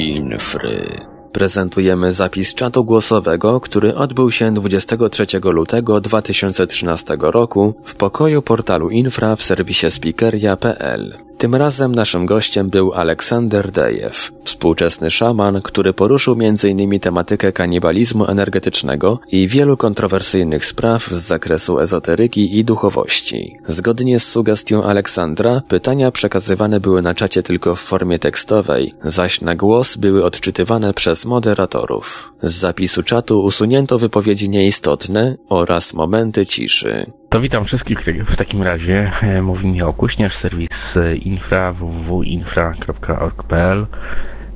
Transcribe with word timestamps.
Infry. 0.00 1.00
Prezentujemy 1.32 2.12
zapis 2.12 2.54
czatu 2.54 2.84
głosowego, 2.84 3.60
który 3.60 3.94
odbył 3.94 4.30
się 4.30 4.54
23 4.54 5.26
lutego 5.44 6.00
2013 6.00 7.16
roku 7.20 7.74
w 7.84 7.94
pokoju 7.94 8.42
portalu 8.42 8.90
Infra 8.90 9.36
w 9.36 9.42
serwisie 9.42 9.90
speakeria.pl. 9.90 11.29
Tym 11.40 11.54
razem 11.54 11.94
naszym 11.94 12.26
gościem 12.26 12.70
był 12.70 12.92
Aleksander 12.92 13.70
Dejew, 13.70 14.32
współczesny 14.44 15.10
szaman, 15.10 15.62
który 15.62 15.92
poruszył 15.92 16.36
m.in. 16.40 17.00
tematykę 17.00 17.52
kanibalizmu 17.52 18.26
energetycznego 18.26 19.18
i 19.28 19.48
wielu 19.48 19.76
kontrowersyjnych 19.76 20.66
spraw 20.66 21.06
z 21.06 21.26
zakresu 21.26 21.78
ezoteryki 21.78 22.58
i 22.58 22.64
duchowości. 22.64 23.56
Zgodnie 23.68 24.20
z 24.20 24.28
sugestią 24.28 24.82
Aleksandra, 24.82 25.62
pytania 25.68 26.10
przekazywane 26.10 26.80
były 26.80 27.02
na 27.02 27.14
czacie 27.14 27.42
tylko 27.42 27.74
w 27.74 27.80
formie 27.80 28.18
tekstowej, 28.18 28.94
zaś 29.04 29.40
na 29.40 29.56
głos 29.56 29.96
były 29.96 30.24
odczytywane 30.24 30.94
przez 30.94 31.24
moderatorów. 31.24 32.32
Z 32.42 32.52
zapisu 32.52 33.02
czatu 33.02 33.42
usunięto 33.42 33.98
wypowiedzi 33.98 34.48
nieistotne 34.48 35.36
oraz 35.48 35.92
momenty 35.94 36.46
ciszy. 36.46 37.19
To 37.30 37.40
witam 37.40 37.64
wszystkich 37.64 37.98
w 38.28 38.36
takim 38.36 38.62
razie. 38.62 39.12
E, 39.22 39.42
mówi 39.42 39.66
Michał 39.66 39.92
Kuśnierz, 39.92 40.36
serwis 40.36 40.96
e, 40.96 41.16
infra 41.16 41.72
www.infra.org.pl 41.72 43.86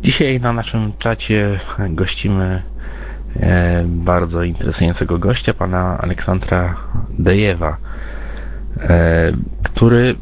Dzisiaj 0.02 0.40
na 0.40 0.52
naszym 0.52 0.92
czacie 0.98 1.60
gościmy 1.90 2.62
e, 3.36 3.84
bardzo 3.86 4.42
interesującego 4.42 5.18
gościa, 5.18 5.54
pana 5.54 5.98
Aleksandra 5.98 6.76
Dejewa, 7.18 7.76
który, 9.62 10.16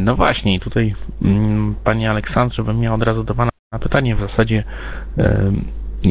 no 0.00 0.16
właśnie, 0.16 0.60
tutaj 0.60 0.94
mm, 1.22 1.74
panie 1.84 2.10
Aleksandrze 2.10 2.62
bym 2.62 2.80
miał 2.80 2.94
od 2.94 3.02
razu 3.02 3.24
do 3.24 3.34
pana 3.34 3.50
pytanie 3.80 4.16
w 4.16 4.20
zasadzie 4.20 4.64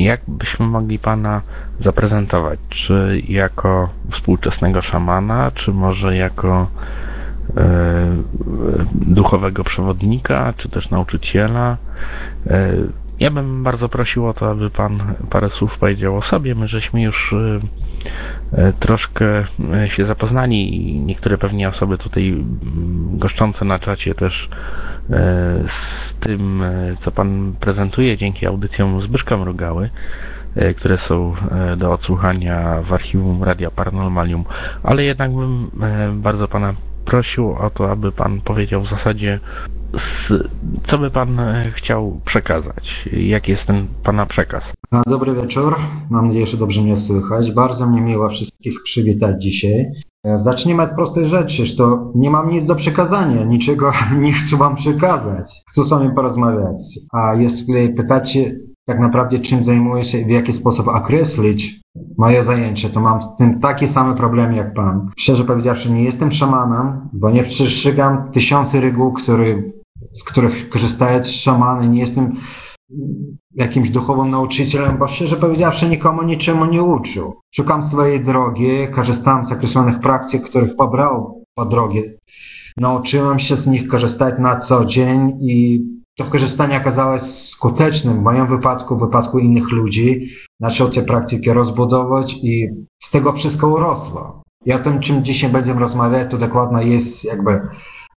jak 0.01 0.21
byśmy 0.27 0.65
mogli 0.65 0.99
Pana 0.99 1.41
zaprezentować? 1.79 2.59
Czy 2.69 3.21
jako 3.27 3.89
współczesnego 4.11 4.81
szamana, 4.81 5.51
czy 5.51 5.71
może 5.71 6.17
jako 6.17 6.67
e, 7.57 7.63
duchowego 8.93 9.63
przewodnika, 9.63 10.53
czy 10.57 10.69
też 10.69 10.89
nauczyciela? 10.89 11.77
E, 12.47 12.73
ja 13.19 13.31
bym 13.31 13.63
bardzo 13.63 13.89
prosił 13.89 14.27
o 14.27 14.33
to, 14.33 14.51
aby 14.51 14.69
Pan 14.69 15.15
parę 15.29 15.49
słów 15.49 15.77
powiedział 15.79 16.17
o 16.17 16.21
sobie. 16.21 16.55
My 16.55 16.67
żeśmy 16.67 17.01
już 17.01 17.33
e, 17.33 17.59
e 18.51 18.73
troszkę 18.73 19.45
e, 19.73 19.89
się 19.89 20.05
zapoznali 20.05 20.89
i 20.89 20.99
niektóre 20.99 21.37
pewnie 21.37 21.69
osoby 21.69 21.97
tutaj 21.97 22.45
goszczące 23.13 23.65
na 23.65 23.79
czacie 23.79 24.15
też 24.15 24.49
z 25.67 26.19
tym, 26.19 26.61
e, 26.61 26.95
co 26.99 27.11
Pan 27.11 27.53
prezentuje 27.59 28.17
dzięki 28.17 28.45
audycjom 28.45 29.01
Zbyszka 29.01 29.37
Mrugały, 29.37 29.89
e, 30.55 30.73
które 30.73 30.97
są 30.97 31.35
do 31.77 31.93
odsłuchania 31.93 32.81
w 32.81 32.93
archiwum 32.93 33.43
Radia 33.43 33.71
Paranormalium, 33.71 34.43
ale 34.83 35.03
jednak 35.03 35.31
bym 35.31 35.71
bardzo 36.21 36.47
Pana 36.47 36.73
prosił 37.05 37.51
o 37.51 37.69
to, 37.69 37.91
aby 37.91 38.11
Pan 38.11 38.41
powiedział 38.41 38.81
w 38.81 38.89
zasadzie, 38.89 39.39
co 40.87 40.97
by 40.97 41.11
Pan 41.11 41.41
chciał 41.73 42.21
przekazać, 42.25 43.09
jaki 43.13 43.51
jest 43.51 43.65
ten 43.65 43.87
Pana 44.03 44.25
przekaz. 44.25 44.73
Dobry 45.07 45.35
wieczór, 45.35 45.75
mam 46.09 46.27
nadzieję, 46.27 46.47
że 46.47 46.57
dobrze 46.57 46.81
mnie 46.81 46.95
słychać. 46.95 47.51
Bardzo 47.51 47.87
mnie 47.87 48.01
miło 48.01 48.29
wszystkich 48.29 48.73
przywitać 48.83 49.43
dzisiaj. 49.43 49.85
Zacznijmy 50.43 50.83
od 50.83 50.95
prostej 50.95 51.25
rzeczy, 51.25 51.65
że 51.65 51.75
to 51.75 52.11
nie 52.15 52.29
mam 52.29 52.49
nic 52.49 52.65
do 52.65 52.75
przekazania, 52.75 53.43
niczego 53.43 53.91
nie 54.21 54.33
chcę 54.33 54.57
wam 54.57 54.75
przekazać. 54.75 55.49
Chcę 55.71 55.83
z 55.83 55.89
wami 55.89 56.15
porozmawiać. 56.15 56.77
A 57.13 57.33
jeśli 57.35 57.89
pytacie 57.89 58.55
tak 58.85 58.99
naprawdę 58.99 59.39
czym 59.39 59.63
zajmuję 59.63 60.03
się 60.03 60.17
i 60.17 60.25
w 60.25 60.29
jaki 60.29 60.53
sposób 60.53 60.87
określić 60.87 61.83
moje 62.17 62.43
zajęcie, 62.43 62.89
to 62.89 62.99
mam 62.99 63.23
z 63.23 63.37
tym 63.37 63.59
taki 63.59 63.87
samy 63.87 64.15
problem 64.15 64.53
jak 64.53 64.73
pan. 64.73 65.09
Szczerze 65.17 65.43
powiedziawszy, 65.43 65.91
nie 65.91 66.03
jestem 66.03 66.31
szamanem, 66.31 67.09
bo 67.13 67.31
nie 67.31 67.43
przestrzegam 67.43 68.31
tysiące 68.31 68.81
reguł, 68.81 69.13
który, 69.13 69.73
z 70.13 70.23
których 70.23 70.69
korzystają 70.69 71.23
szamany. 71.23 71.89
Nie 71.89 71.99
jestem 71.99 72.35
jakimś 73.55 73.89
duchowym 73.89 74.29
nauczycielem, 74.29 74.97
bo 74.97 75.07
szczerze 75.07 75.37
powiedziawszy 75.37 75.89
nikomu 75.89 76.23
niczemu 76.23 76.65
nie 76.65 76.83
uczył. 76.83 77.33
Szukam 77.55 77.83
swojej 77.83 78.23
drogi, 78.23 78.87
korzystam 78.95 79.45
z 79.45 79.51
określonych 79.51 79.99
praktyk, 79.99 80.43
których 80.43 80.75
pobrał 80.75 81.43
po 81.55 81.65
drogie. 81.65 82.13
Nauczyłem 82.77 83.39
się 83.39 83.57
z 83.57 83.67
nich 83.67 83.87
korzystać 83.87 84.35
na 84.39 84.59
co 84.59 84.85
dzień 84.85 85.31
i 85.41 85.81
to 86.17 86.25
korzystanie 86.25 86.77
okazało 86.77 87.17
się 87.17 87.25
skutecznym 87.25 88.19
w 88.19 88.21
moim 88.21 88.47
wypadku, 88.47 88.97
w 88.97 88.99
wypadku 88.99 89.39
innych 89.39 89.71
ludzi. 89.71 90.27
Zaczął 90.59 90.89
te 90.89 91.01
praktyki 91.01 91.53
rozbudować 91.53 92.33
i 92.43 92.67
z 93.03 93.11
tego 93.11 93.33
wszystko 93.33 93.67
urosło. 93.67 94.41
I 94.65 94.73
o 94.73 94.79
tym, 94.79 94.99
czym 94.99 95.23
dzisiaj 95.23 95.51
będziemy 95.51 95.79
rozmawiać, 95.79 96.31
to 96.31 96.37
dokładnie 96.37 96.83
jest 96.83 97.23
jakby 97.23 97.61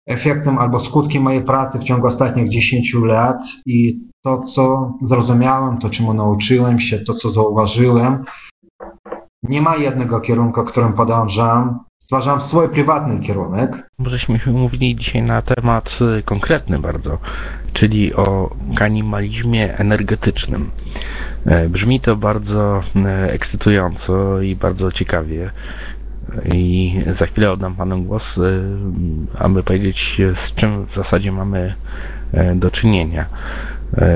efektem 0.07 0.57
albo 0.57 0.79
skutkiem 0.79 1.23
mojej 1.23 1.43
pracy 1.43 1.79
w 1.79 1.83
ciągu 1.83 2.07
ostatnich 2.07 2.49
10 2.49 2.93
lat 2.93 3.37
i 3.65 3.99
to, 4.23 4.43
co 4.55 4.93
zrozumiałem, 5.01 5.77
to, 5.77 5.89
czemu 5.89 6.13
nauczyłem 6.13 6.79
się, 6.79 6.99
to, 6.99 7.13
co 7.13 7.31
zauważyłem. 7.31 8.23
Nie 9.43 9.61
ma 9.61 9.75
jednego 9.75 10.21
kierunku, 10.21 10.63
którym 10.63 10.93
podążam. 10.93 11.79
Stwarzam 11.99 12.41
swój 12.41 12.69
prywatny 12.69 13.19
kierunek. 13.19 13.89
Żeśmy 14.05 14.39
mówili 14.45 14.95
dzisiaj 14.95 15.21
na 15.23 15.41
temat 15.41 15.99
y, 16.19 16.23
konkretny 16.23 16.79
bardzo, 16.79 17.17
czyli 17.73 18.13
o 18.13 18.55
kanibalizmie 18.75 19.77
energetycznym. 19.77 20.71
E, 21.45 21.69
brzmi 21.69 21.99
to 21.99 22.15
bardzo 22.15 22.83
e, 22.95 23.31
ekscytująco 23.31 24.41
i 24.41 24.55
bardzo 24.55 24.91
ciekawie. 24.91 25.51
I 26.45 26.95
za 27.19 27.25
chwilę 27.25 27.51
oddam 27.51 27.75
Panu 27.75 28.03
głos, 28.03 28.37
y, 28.37 28.41
aby 29.37 29.63
powiedzieć, 29.63 30.21
z 30.47 30.55
czym 30.55 30.85
w 30.85 30.95
zasadzie 30.95 31.31
mamy 31.31 31.75
e, 32.33 32.55
do 32.55 32.71
czynienia. 32.71 33.25
E, 33.97 34.07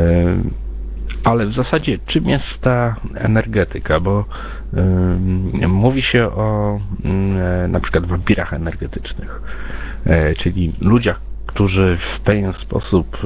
ale 1.23 1.45
w 1.45 1.53
zasadzie 1.53 1.97
czym 2.05 2.29
jest 2.29 2.61
ta 2.61 2.95
energetyka? 3.15 3.99
Bo 3.99 4.25
y, 5.63 5.67
mówi 5.67 6.01
się 6.01 6.25
o 6.25 6.79
y, 7.65 7.67
na 7.67 7.79
przykład 7.79 8.05
wampirach 8.05 8.53
energetycznych, 8.53 9.41
czyli 10.37 10.73
ludziach, 10.81 11.21
którzy 11.45 11.97
w 12.15 12.21
pewien 12.21 12.53
sposób 12.53 13.17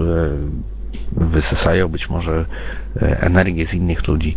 wysysają 1.12 1.88
być 1.88 2.09
może 2.09 2.45
energię 3.01 3.67
z 3.67 3.73
innych 3.73 4.07
ludzi. 4.07 4.35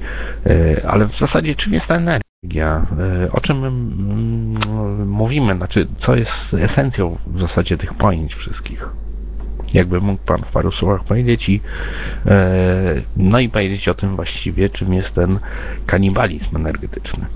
Ale 0.88 1.06
w 1.06 1.18
zasadzie 1.18 1.54
czym 1.54 1.74
jest 1.74 1.86
ta 1.86 1.94
energia? 1.94 2.27
E, 2.44 3.32
o 3.32 3.40
czym 3.40 3.58
mówimy, 5.06 5.56
znaczy 5.56 5.86
co 5.98 6.16
jest 6.16 6.54
esencją 6.58 7.18
w 7.26 7.40
zasadzie 7.40 7.78
tych 7.78 7.94
pojęć 7.94 8.34
wszystkich? 8.34 8.88
Jakby 9.72 10.00
mógł 10.00 10.22
Pan 10.26 10.42
w 10.42 10.52
paru 10.52 10.72
słowach 10.72 11.04
powiedzieć 11.04 11.48
i 11.48 11.60
e, 12.26 13.02
no 13.16 13.40
i 13.40 13.48
powiedzieć 13.48 13.88
o 13.88 13.94
tym 13.94 14.16
właściwie, 14.16 14.70
czym 14.70 14.92
jest 14.92 15.14
ten 15.14 15.38
kanibalizm 15.86 16.56
energetyczny 16.56 17.26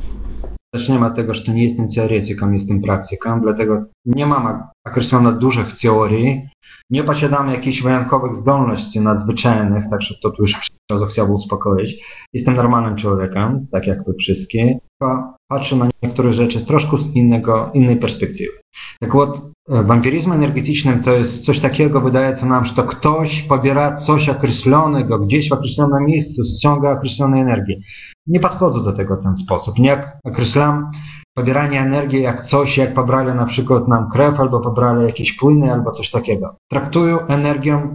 Zacznijmy 0.75 1.05
od 1.05 1.15
tego, 1.15 1.33
że 1.33 1.53
nie 1.53 1.63
jestem 1.63 1.87
teoretykiem, 1.95 2.53
jestem 2.53 2.81
praktykiem, 2.81 3.41
dlatego 3.41 3.85
nie 4.05 4.25
mam 4.25 4.63
określonych 4.87 5.37
dużych 5.37 5.79
teorii, 5.81 6.41
nie 6.89 7.03
posiadamy 7.03 7.53
jakichś 7.53 7.81
wyjątkowych 7.81 8.35
zdolności 8.35 8.99
nadzwyczajnych, 8.99 9.83
także 9.89 10.15
to 10.23 10.29
tu 10.29 10.41
już 10.41 10.53
razu 10.91 11.05
chciałbym 11.05 11.35
uspokoić. 11.35 12.03
Jestem 12.33 12.55
normalnym 12.55 12.95
człowiekiem, 12.95 13.67
tak 13.71 13.87
jak 13.87 14.05
wy 14.05 14.13
wszystkie, 14.19 14.79
patrzę 15.49 15.75
na 15.75 15.89
niektóre 16.03 16.33
rzeczy 16.33 16.59
z 16.59 16.65
troszkę 16.65 16.97
z 16.97 17.15
innego, 17.15 17.71
innej 17.73 17.97
perspektywy. 17.97 18.51
Tak 18.99 19.13
вот, 19.13 19.41
wampiryzm 19.67 20.31
energetycznym 20.31 21.03
to 21.03 21.11
jest 21.11 21.45
coś 21.45 21.59
takiego, 21.59 22.01
wydaje 22.01 22.37
się 22.37 22.45
nam, 22.45 22.65
że 22.65 22.75
to 22.75 22.83
ktoś 22.83 23.45
pobiera 23.49 23.97
coś 23.97 24.29
określonego, 24.29 25.19
gdzieś 25.19 25.49
w 25.49 25.53
określonym 25.53 26.05
miejscu 26.05 26.41
ściąga 26.57 26.91
określoną 26.91 27.37
energię. 27.37 27.75
Nie 28.26 28.40
podchodzę 28.40 28.82
do 28.82 28.92
tego 28.92 29.16
w 29.16 29.22
ten 29.22 29.36
sposób. 29.36 29.78
Nie 29.78 30.12
określam 30.24 30.90
pobieranie 31.34 31.80
energii 31.80 32.22
jak 32.22 32.44
coś, 32.44 32.76
jak 32.76 32.94
pobrali 32.94 33.34
na 33.34 33.46
przykład 33.46 33.88
nam 33.88 34.10
krew, 34.10 34.40
albo 34.40 34.60
pobrali 34.60 35.06
jakieś 35.06 35.36
płyny, 35.36 35.72
albo 35.72 35.92
coś 35.92 36.10
takiego. 36.10 36.56
Traktuję 36.70 37.18
energię 37.28 37.88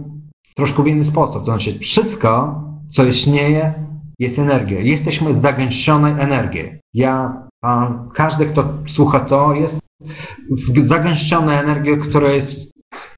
troszkę 0.56 0.82
w 0.82 0.86
inny 0.86 1.04
sposób. 1.04 1.38
To 1.38 1.44
znaczy 1.44 1.78
wszystko, 1.78 2.62
co 2.96 3.04
istnieje, 3.04 3.74
jest 4.18 4.38
energia. 4.38 4.80
Jesteśmy 4.80 5.40
zagęszczonej 5.40 6.12
energii. 6.12 6.70
Ja, 6.94 7.42
a 7.62 7.90
każdy, 8.14 8.46
kto 8.46 8.64
słucha 8.88 9.20
to, 9.20 9.54
jest 9.54 9.78
zagęszczona 10.86 11.62
energia, 11.62 11.96
która 11.96 12.30
jest, 12.30 12.50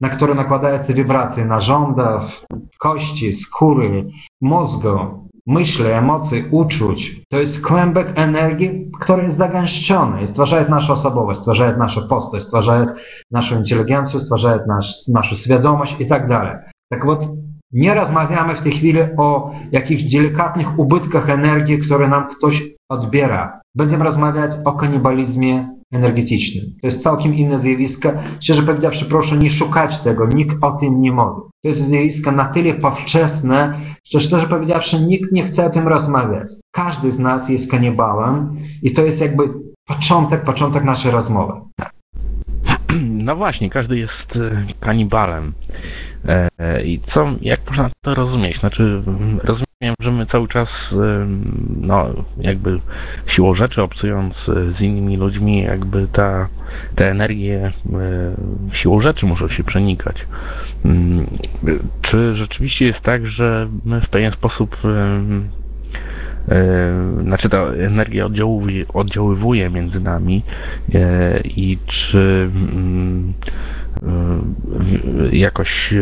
na 0.00 0.08
którą 0.08 0.34
nakładają 0.34 0.86
się 0.86 0.94
wibracje 0.94 1.44
narządów, 1.44 2.46
kości, 2.78 3.32
skóry, 3.32 4.10
mózgu, 4.40 5.28
myśli, 5.49 5.85
emocji, 5.85 6.43
uczuć. 6.51 7.21
To 7.29 7.39
jest 7.39 7.65
kłębek 7.65 8.07
energii, 8.15 8.91
który 9.01 9.23
jest 9.23 9.37
zagęszczony 9.37 10.21
i 10.21 10.27
stwarza 10.27 10.69
naszą 10.69 10.93
osobowość, 10.93 11.39
stwarza 11.39 11.77
naszą 11.77 12.07
postać, 12.07 12.43
stwarza 12.43 12.85
naszą 13.31 13.57
inteligencję, 13.57 14.19
stwarza 14.19 14.59
nasz, 14.67 14.85
naszą 15.07 15.35
świadomość 15.35 15.95
i 15.99 16.07
tak 16.07 16.27
dalej. 16.27 16.55
Tak 16.89 17.05
вот, 17.05 17.19
Nie 17.71 17.93
rozmawiamy 17.93 18.55
w 18.55 18.63
tej 18.63 18.71
chwili 18.71 18.99
o 19.17 19.51
jakichś 19.71 20.03
delikatnych 20.03 20.79
ubytkach 20.79 21.29
energii, 21.29 21.79
które 21.79 22.07
nam 22.07 22.27
ktoś 22.27 22.63
odbiera. 22.89 23.61
Będziemy 23.75 24.03
rozmawiać 24.03 24.51
o 24.65 24.73
kanibalizmie 24.73 25.67
energetycznym. 25.93 26.65
To 26.81 26.87
jest 26.87 27.03
całkiem 27.03 27.33
inne 27.35 27.59
zjawisko. 27.59 28.09
Szczerze 28.43 28.63
powiedziawszy, 28.63 29.05
proszę 29.05 29.37
nie 29.37 29.49
szukać 29.49 29.99
tego, 29.99 30.27
nikt 30.27 30.55
o 30.61 30.71
tym 30.71 31.01
nie 31.01 31.11
mówi. 31.11 31.41
To 31.63 31.69
jest 31.69 31.81
zjawisko 31.81 32.31
na 32.31 32.45
tyle 32.45 32.73
powszechne, 32.73 33.79
że 34.04 34.20
szczerze 34.20 34.46
powiedziawszy, 34.46 35.00
nikt 35.00 35.32
nie 35.32 35.42
chce 35.42 35.66
o 35.66 35.70
tym 35.70 35.88
rozmawiać. 35.88 36.48
Każdy 36.72 37.12
z 37.12 37.18
nas 37.18 37.48
jest 37.48 37.70
kanibałem 37.70 38.56
i 38.82 38.92
to 38.92 39.02
jest 39.02 39.20
jakby 39.20 39.42
początek, 39.86 40.44
początek 40.44 40.84
naszej 40.84 41.10
rozmowy. 41.10 41.52
No 43.30 43.36
właśnie, 43.36 43.70
każdy 43.70 43.98
jest 43.98 44.36
e, 44.36 44.64
kanibalem. 44.80 45.52
E, 46.58 46.82
I 46.84 47.00
co, 47.00 47.30
jak 47.40 47.60
można 47.68 47.90
to 48.02 48.14
rozumieć? 48.14 48.60
Znaczy, 48.60 49.02
rozumiem, 49.44 49.94
że 50.00 50.12
my 50.12 50.26
cały 50.26 50.48
czas, 50.48 50.68
e, 50.92 51.26
no, 51.80 52.06
jakby 52.38 52.80
siłą 53.26 53.54
rzeczy 53.54 53.82
obcując 53.82 54.36
z 54.78 54.80
innymi 54.80 55.16
ludźmi, 55.16 55.62
jakby 55.62 56.06
ta, 56.12 56.48
te 56.94 57.10
energie 57.10 57.72
siłą 58.72 59.00
rzeczy 59.00 59.26
muszą 59.26 59.48
się 59.48 59.64
przenikać. 59.64 60.26
Mm, 60.84 61.26
czy 62.02 62.34
rzeczywiście 62.34 62.86
jest 62.86 63.00
tak, 63.00 63.26
że 63.26 63.68
my 63.84 64.00
w 64.00 64.08
pewien 64.08 64.32
sposób 64.32 64.76
znaczy 67.22 67.48
ta 67.48 67.58
energia 67.58 68.28
oddziaływuje 68.94 69.70
między 69.70 70.00
nami 70.00 70.42
e, 70.94 71.40
i 71.40 71.78
czy 71.86 72.50
mm, 72.54 73.32
e, 74.02 75.36
jakoś 75.36 75.94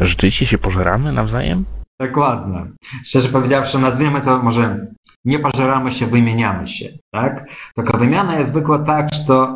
rzeczywiście 0.00 0.46
się 0.46 0.58
pożeramy 0.58 1.12
nawzajem? 1.12 1.64
Dokładnie. 2.00 2.66
Szczerze 3.04 3.28
powiedziawszy, 3.28 3.78
nazwiemy 3.78 4.20
to 4.20 4.42
może 4.42 4.86
nie 5.24 5.38
pożeramy 5.38 5.92
się, 5.92 6.06
wymieniamy 6.06 6.68
się, 6.68 6.88
tak? 7.12 7.44
Tylko 7.74 7.98
wymiana 7.98 8.38
jest 8.38 8.50
zwykła 8.50 8.78
tak, 8.78 9.08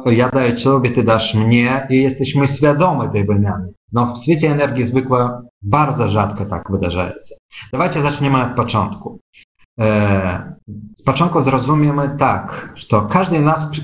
że 0.06 0.14
ja 0.14 0.28
daję 0.28 0.52
Tobie, 0.52 0.90
Ty 0.90 1.04
dasz 1.04 1.34
mnie 1.34 1.86
i 1.90 2.02
jesteśmy 2.02 2.48
świadomi 2.48 3.12
tej 3.12 3.26
wymiany. 3.26 3.72
No 3.92 4.14
w 4.14 4.22
świecie 4.22 4.52
energii 4.52 4.86
zwykła 4.86 5.42
bardzo 5.62 6.08
rzadko 6.08 6.46
tak 6.46 6.70
wydarza 6.70 7.08
się. 7.08 7.34
Dawajcie 7.72 8.02
zaczniemy 8.02 8.42
od 8.42 8.56
początku. 8.56 9.20
Z 10.96 11.02
początku 11.04 11.42
zrozumiemy 11.42 12.16
tak, 12.18 12.74
że 12.74 13.00
każdy 13.10 13.38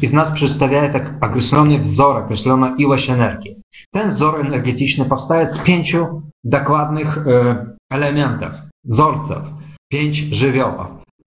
z 0.09 0.13
nas 0.13 0.33
przedstawia 0.35 0.93
tak 0.93 1.15
określony 1.21 1.79
wzór, 1.79 2.17
określoną 2.17 2.77
ilość 2.77 3.11
energii. 3.11 3.57
Ten 3.93 4.11
wzór 4.11 4.41
energetyczny 4.41 5.05
powstaje 5.05 5.47
z 5.47 5.59
pięciu 5.59 6.23
dokładnych 6.45 7.19
elementów, 7.91 8.49
wzorców, 8.85 9.43
pięć 9.91 10.17
żywiołów. 10.17 10.87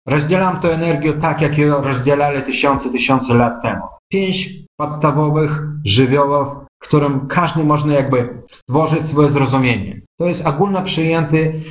Rozdzielam 0.07 0.59
tę 0.59 0.73
energię 0.73 1.13
tak, 1.13 1.41
jak 1.41 1.57
ją 1.57 1.81
rozdzielali 1.81 2.43
tysiące, 2.43 2.89
tysiące 2.89 3.33
lat 3.33 3.61
temu. 3.63 3.81
Pięć 4.11 4.49
podstawowych 4.77 5.61
żywiołów, 5.85 6.47
którym 6.81 7.27
każdy 7.27 7.63
można 7.63 7.93
jakby 7.93 8.29
stworzyć 8.51 9.05
swoje 9.05 9.31
zrozumienie. 9.31 10.01
To 10.19 10.25
jest 10.25 10.45
ogólno 10.45 10.83
przyjęty 10.83 11.61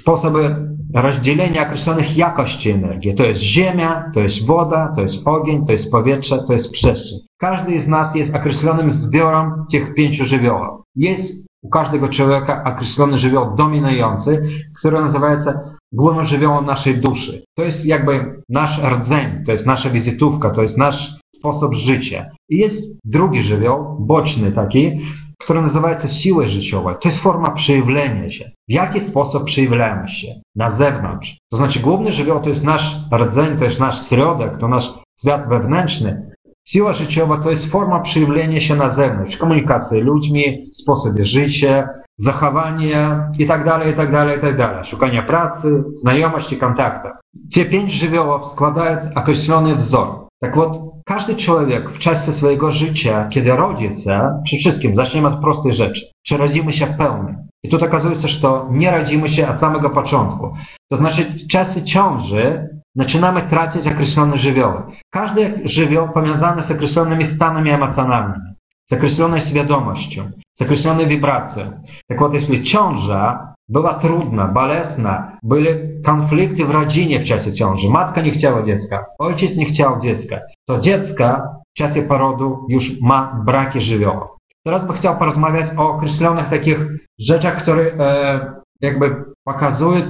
sposoby 0.00 0.56
rozdzielenia 0.94 1.66
określonych 1.66 2.16
jakości 2.16 2.70
energii. 2.70 3.14
To 3.14 3.24
jest 3.24 3.40
ziemia, 3.40 4.10
to 4.14 4.20
jest 4.20 4.46
woda, 4.46 4.92
to 4.96 5.02
jest 5.02 5.16
ogień, 5.24 5.66
to 5.66 5.72
jest 5.72 5.90
powietrze, 5.90 6.38
to 6.46 6.52
jest 6.52 6.72
przestrzeń. 6.72 7.18
Każdy 7.38 7.82
z 7.82 7.88
nas 7.88 8.14
jest 8.14 8.34
określonym 8.34 8.90
zbiorem 8.90 9.50
tych 9.72 9.94
pięciu 9.94 10.24
żywiołów. 10.24 10.82
Jest 10.96 11.32
u 11.62 11.68
każdego 11.68 12.08
człowieka 12.08 12.64
określony 12.64 13.18
żywioł 13.18 13.56
dominujący, 13.56 14.42
który 14.80 15.00
nazywa 15.00 15.44
się 15.44 15.52
głównym 15.92 16.26
żywiołem 16.26 16.66
naszej 16.66 17.00
duszy. 17.00 17.44
To 17.56 17.64
jest 17.64 17.84
jakby 17.84 18.42
nasz 18.48 18.78
rdzeń, 18.78 19.44
to 19.46 19.52
jest 19.52 19.66
nasza 19.66 19.90
wizytówka, 19.90 20.50
to 20.50 20.62
jest 20.62 20.78
nasz 20.78 21.18
sposób 21.38 21.74
życia. 21.74 22.26
I 22.48 22.56
jest 22.56 22.82
drugi 23.04 23.42
żywioł, 23.42 23.96
boczny 24.06 24.52
taki, 24.52 25.00
które 25.39 25.61
nazywa 25.61 26.01
się 26.01 26.07
siły 26.07 26.47
życiowe. 26.47 26.95
To 27.01 27.09
jest 27.09 27.21
forma 27.21 27.51
przejawienia 27.51 28.31
się. 28.31 28.51
W 28.69 28.71
jaki 28.71 28.99
sposób 28.99 29.45
przejawiamy 29.45 30.09
się? 30.09 30.27
Na 30.55 30.69
zewnątrz. 30.69 31.37
To 31.51 31.57
znaczy 31.57 31.79
główny 31.79 32.11
żywioł 32.11 32.39
to 32.39 32.49
jest 32.49 32.63
nasz 32.63 32.95
rdzeń, 33.13 33.57
to 33.57 33.65
jest 33.65 33.79
nasz 33.79 34.09
środek, 34.09 34.57
to 34.57 34.67
nasz 34.67 34.89
świat 35.19 35.49
wewnętrzny. 35.49 36.33
Siła 36.67 36.93
życiowa 36.93 37.37
to 37.37 37.51
jest 37.51 37.71
forma 37.71 37.99
przejawienia 37.99 38.61
się 38.61 38.75
na 38.75 38.89
zewnątrz. 38.89 39.37
Komunikacja 39.37 39.97
z 39.97 40.03
ludźmi, 40.03 40.69
sposobie 40.73 41.25
życia, 41.25 41.87
zachowanie 42.19 43.19
i 43.39 43.47
tak 43.47 43.65
dalej, 43.65 43.93
i 43.93 43.95
tak 43.95 44.11
dalej, 44.11 44.37
i 44.37 44.41
tak 44.41 44.57
dalej. 44.57 44.85
Szukanie 44.85 45.23
pracy, 45.23 45.83
znajomości, 45.95 46.57
kontaktów. 46.57 47.11
Te 47.55 47.65
pięć 47.65 47.91
żywiołów 47.91 48.51
składają 48.51 48.97
określony 49.15 49.75
wzór. 49.75 50.07
Tak 50.41 50.55
вот, 50.55 50.77
każdy 51.07 51.35
człowiek 51.35 51.89
w 51.89 51.99
czasie 51.99 52.33
swojego 52.33 52.71
życia, 52.71 53.27
kiedy 53.29 53.51
rodzi 53.51 54.03
się, 54.03 54.21
przy 54.45 54.57
wszystkim, 54.57 54.95
zaczniemy 54.95 55.27
od 55.27 55.41
prostej 55.41 55.73
rzeczy. 55.73 56.01
Czy 56.27 56.37
rodzimy 56.37 56.73
się 56.73 56.87
pełni? 56.87 57.33
I 57.63 57.69
tu 57.69 57.85
okazuje 57.85 58.15
się, 58.15 58.27
że 58.27 58.41
to 58.41 58.67
nie 58.71 58.91
rodzimy 58.91 59.29
się 59.29 59.49
od 59.49 59.59
samego 59.59 59.89
początku. 59.89 60.53
To 60.89 60.97
znaczy 60.97 61.25
w 61.25 61.51
czasie 61.51 61.83
ciąży 61.83 62.69
zaczynamy 62.95 63.41
tracić 63.41 63.87
określone 63.87 64.37
żywioły. 64.37 64.81
Każdy 65.11 65.61
żywioł 65.65 66.09
powiązany 66.09 66.63
z 66.63 66.71
określonymi 66.71 67.25
stanami 67.25 67.69
emocjonalnymi, 67.69 68.53
z 68.89 68.93
określoną 68.93 69.39
świadomością, 69.39 70.31
z 70.53 70.61
określoną 70.61 71.07
wibracją. 71.07 71.71
Tak 72.07 72.19
вот, 72.19 72.33
jeśli 72.33 72.63
ciąża 72.63 73.53
była 73.69 73.93
trudna, 73.93 74.47
bolesna, 74.47 75.37
były 75.43 75.89
konflikty 76.05 76.65
w 76.65 76.71
rodzinie 76.71 77.19
w 77.19 77.27
czasie 77.27 77.53
ciąży. 77.53 77.89
Matka 77.89 78.21
nie 78.21 78.31
chciała 78.31 78.63
dziecka, 78.63 79.05
ojciec 79.19 79.57
nie 79.57 79.65
chciał 79.65 79.99
dziecka. 79.99 80.39
to 80.68 80.78
dziecko 80.78 81.42
w 81.74 81.78
czasie 81.78 82.02
porodu 82.02 82.66
już 82.68 83.00
ma 83.00 83.42
braki 83.46 83.80
żywiołowe. 83.80 84.26
Teraz 84.64 84.86
bym 84.86 84.96
chciał 84.96 85.18
porozmawiać 85.18 85.66
o 85.76 85.88
określonych 85.88 86.48
takich 86.48 86.78
rzeczach, 87.18 87.62
które 87.62 87.82
e, 87.82 88.40
jakby 88.80 89.24
pokazują, 89.44 90.00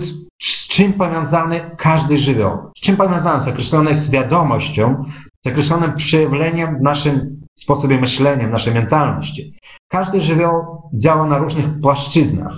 z 0.42 0.68
czym 0.68 0.92
powiązany 0.92 1.60
każdy 1.76 2.18
żywioł. 2.18 2.58
Z 2.78 2.80
czym 2.80 2.96
powiązany? 2.96 3.44
Z 3.44 3.48
określoną 3.48 3.90
świadomością, 3.94 5.04
z 5.44 5.48
określonym 5.48 5.92
przejawieniem 5.94 6.78
w 6.78 6.82
naszym 6.82 7.40
sposobie 7.56 8.00
myślenia, 8.00 8.48
w 8.48 8.50
naszej 8.50 8.74
mentalności. 8.74 9.54
Każdy 9.90 10.22
żywioł 10.22 10.52
działa 10.94 11.26
na 11.26 11.38
różnych 11.38 11.80
płaszczyznach. 11.82 12.52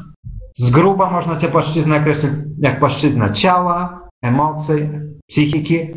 Z 0.59 0.71
gruba 0.71 1.11
można 1.11 1.37
tę 1.37 1.49
płaszczyznę 1.49 2.01
określić 2.01 2.33
jak 2.59 2.79
płaszczyzna 2.79 3.31
ciała, 3.31 4.09
emocji, 4.23 4.89
psychiki 5.29 5.89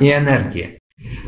i 0.00 0.10
energii. 0.10 0.81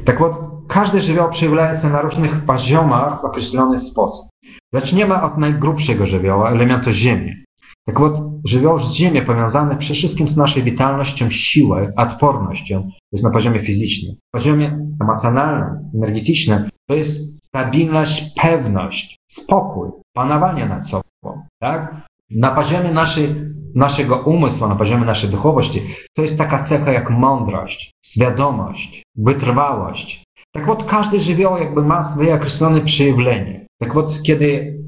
Tak 0.06 0.20
вот, 0.20 0.34
każdy 0.70 1.02
żywioł 1.02 1.32
przejawia 1.32 1.82
się 1.82 1.90
na 1.90 2.02
różnych 2.02 2.46
poziomach 2.46 3.22
w 3.22 3.26
określony 3.26 3.80
sposób. 3.80 4.26
Zaczniemy 4.74 5.22
od 5.22 5.38
najgrubszego 5.38 6.06
żywioła, 6.06 6.52
elementu 6.52 6.92
ziemi. 6.92 7.34
Tak 7.86 8.00
вот, 8.00 8.14
żywioł 8.46 8.80
z 8.80 8.94
ziemi 8.94 9.22
powiązany 9.22 9.76
przede 9.76 9.94
wszystkim 9.94 10.30
z 10.30 10.38
naszą 10.38 10.62
witalnością, 10.62 11.30
siłą, 11.30 11.88
odpornością, 11.98 12.82
to 12.82 12.90
jest 13.12 13.24
na 13.24 13.32
poziomie 13.32 13.60
fizycznym. 13.66 14.16
Na 14.34 14.40
poziomie 14.40 14.80
emocjonalnym, 15.02 15.90
energetycznym, 15.96 16.70
to 16.88 16.96
jest 16.96 17.46
stabilność, 17.46 18.34
pewność, 18.42 19.18
spokój, 19.30 19.90
panowanie 20.14 20.66
nad 20.66 20.90
sobą. 20.90 21.42
Tak? 21.62 22.08
Na 22.30 22.52
poziomie 22.52 22.92
naszej, 22.92 23.36
naszego 23.76 24.18
umysłu, 24.18 24.68
na 24.68 24.76
poziomie 24.76 25.06
naszej 25.06 25.30
duchowości, 25.30 25.82
to 26.16 26.22
jest 26.22 26.38
taka 26.38 26.70
cecha 26.70 26.92
jak 26.92 27.10
mądrość, 27.10 27.92
świadomość, 28.06 29.04
wytrwałość. 29.16 30.24
Tak 30.52 30.68
вот, 30.68 30.84
każdy 30.84 31.20
żywioł 31.20 31.58
jakby 31.58 31.84
ma 31.84 32.12
swoje 32.12 32.36
określone 32.36 32.82
przejawienie. 32.82 33.66
Tak 33.80 33.94
вот, 33.94 34.22
kiedy 34.26 34.80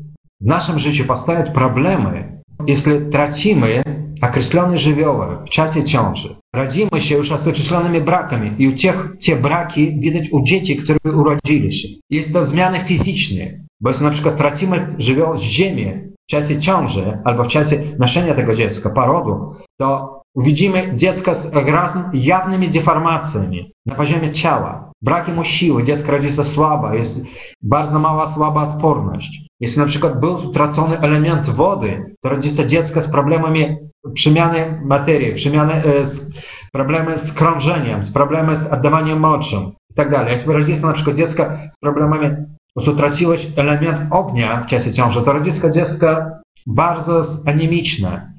w 0.42 0.46
naszym 0.46 0.80
życiu 0.80 1.06
powstają 1.06 1.52
problemy, 1.54 2.42
jeśli 2.68 2.92
tracimy 3.12 3.84
określone 4.22 4.78
żywioły 4.78 5.26
w 5.46 5.50
czasie 5.50 5.84
ciąży, 5.84 6.36
radzimy 6.56 7.02
się 7.02 7.16
już 7.16 7.30
z 7.30 7.48
określonymi 7.48 8.02
brakami 8.02 8.52
i 8.58 8.68
u 8.68 8.76
tych, 8.76 9.08
te 9.26 9.36
braki 9.36 10.00
widać 10.00 10.24
u 10.32 10.44
dzieci, 10.44 10.78
które 10.78 11.00
urodzili 11.16 11.74
się. 11.74 11.88
Jest 12.10 12.34
to 12.34 12.46
zmiany 12.46 12.86
fizyczne, 12.88 13.46
bo 13.82 13.90
jeśli 13.90 14.04
na 14.04 14.12
przykład 14.12 14.38
tracimy 14.38 14.96
żywioł 14.98 15.38
z 15.38 15.42
ziemi, 15.42 15.94
w 16.27 16.31
czasie 16.31 16.61
ciąży 16.61 17.19
albo 17.25 17.45
w 17.45 17.49
czasie 17.49 17.83
noszenia 17.99 18.35
tego 18.35 18.55
dziecka, 18.55 18.91
porodu, 18.91 19.53
to 19.81 20.17
widzimy 20.37 20.93
dziecko 20.97 21.35
z 21.35 21.53
razem 21.55 22.11
jawnymi 22.13 22.71
deformacjami 22.71 23.73
na 23.87 23.95
poziomie 23.95 24.33
ciała. 24.33 24.91
Brak 25.03 25.29
mu 25.29 25.45
siły, 25.45 25.85
dziecko 25.85 26.13
rodzi 26.13 26.33
się 26.33 26.45
słabe, 26.45 26.97
jest 26.97 27.21
bardzo 27.63 27.99
mała, 27.99 28.35
słaba 28.35 28.63
odporność. 28.63 29.47
Jeśli 29.61 29.79
na 29.79 29.87
przykład 29.87 30.21
był 30.21 30.35
utracony 30.35 31.01
element 31.01 31.51
wody, 31.51 32.15
to 32.23 32.29
rodzi 32.29 32.57
się 32.57 32.67
dziecko 32.67 33.01
z 33.01 33.09
problemami 33.09 33.77
przemiany 34.15 34.81
materii, 34.85 35.35
przemiany, 35.35 35.73
e, 35.73 36.07
z, 36.07 36.21
problemy 36.73 37.19
z 37.19 37.33
krążeniem, 37.33 38.05
z 38.05 38.13
problemy 38.13 38.57
z 38.57 38.67
oddawaniem 38.67 39.21
moczu 39.21 39.73
i 39.91 39.95
tak 39.95 40.11
dalej. 40.11 40.33
Jeśli 40.33 40.53
rodzi 40.53 40.75
się 40.75 40.87
na 40.87 40.93
przykład 40.93 41.17
dziecko 41.17 41.43
z 41.71 41.79
problemami 41.81 42.31
prostu 42.81 42.97
traciłeś 42.97 43.47
element 43.57 43.99
ognia 44.11 44.63
w 44.63 44.67
czasie 44.67 44.93
ciąży, 44.93 45.23
to 45.23 45.33
rodzisko 45.33 45.71
dziecko 45.71 46.07
bardzo 46.67 47.27
anemiczne. 47.47 48.33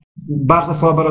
bardzo 0.45 0.73
słabo 0.73 1.03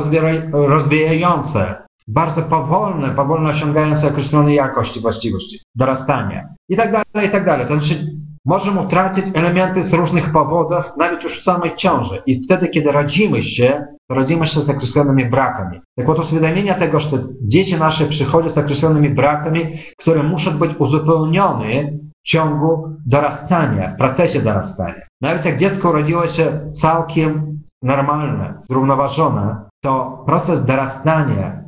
rozwijające, 0.53 1.75
bardzo 2.09 2.43
powolne, 2.43 3.15
powolno 3.15 3.51
osiągające 3.51 4.09
określone 4.09 4.55
jakości, 4.55 5.01
właściwości, 5.01 5.59
dorastania 5.75 6.43
i 6.69 6.77
tak 6.77 6.93
dalej, 6.93 7.29
i 7.29 7.33
tak 7.33 7.47
dalej. 7.47 7.67
To 7.67 7.75
znaczy 7.75 8.07
możemy 8.47 8.81
utracić 8.81 9.25
elementy 9.35 9.83
z 9.85 9.93
różnych 9.93 10.33
powodów, 10.33 10.85
nawet 10.99 11.23
już 11.23 11.41
w 11.41 11.45
samej 11.45 11.77
ciąży. 11.77 12.23
I 12.27 12.45
wtedy, 12.45 12.69
kiedy 12.69 12.93
rodzimy 12.93 13.43
się, 13.43 13.85
rodzimy 14.11 14.47
się 14.47 14.61
z 14.61 14.71
określonymi 14.71 15.31
brakami. 15.31 15.81
Tak 15.97 16.09
od 16.09 16.19
uświadomienia 16.19 16.75
tego, 16.75 17.01
że 17.01 17.09
dzieci 17.43 17.77
nasze 17.77 18.07
przychodzą 18.07 18.49
z 18.49 18.59
określonymi 18.59 19.11
brakami, 19.11 19.61
które 19.99 20.23
muszą 20.23 20.59
być 20.59 20.71
uzupełnione 20.79 21.91
ciągu 22.27 22.89
dorastania, 23.07 23.95
w 23.95 23.97
procesie 23.97 24.43
dorastania. 24.43 25.03
Nawet 25.21 25.45
jak 25.45 25.59
dziecko 25.59 25.91
urodziło 25.91 26.29
się 26.29 26.71
całkiem 26.81 27.59
normalne, 27.83 28.61
zrównoważone, 28.63 29.57
to 29.83 30.23
proces 30.27 30.65
dorastania 30.65 31.63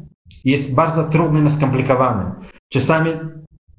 jest 0.44 0.74
bardzo 0.74 1.04
trudnym 1.04 1.46
i 1.46 1.50
skomplikowanym. 1.50 2.32
Czasami 2.72 3.10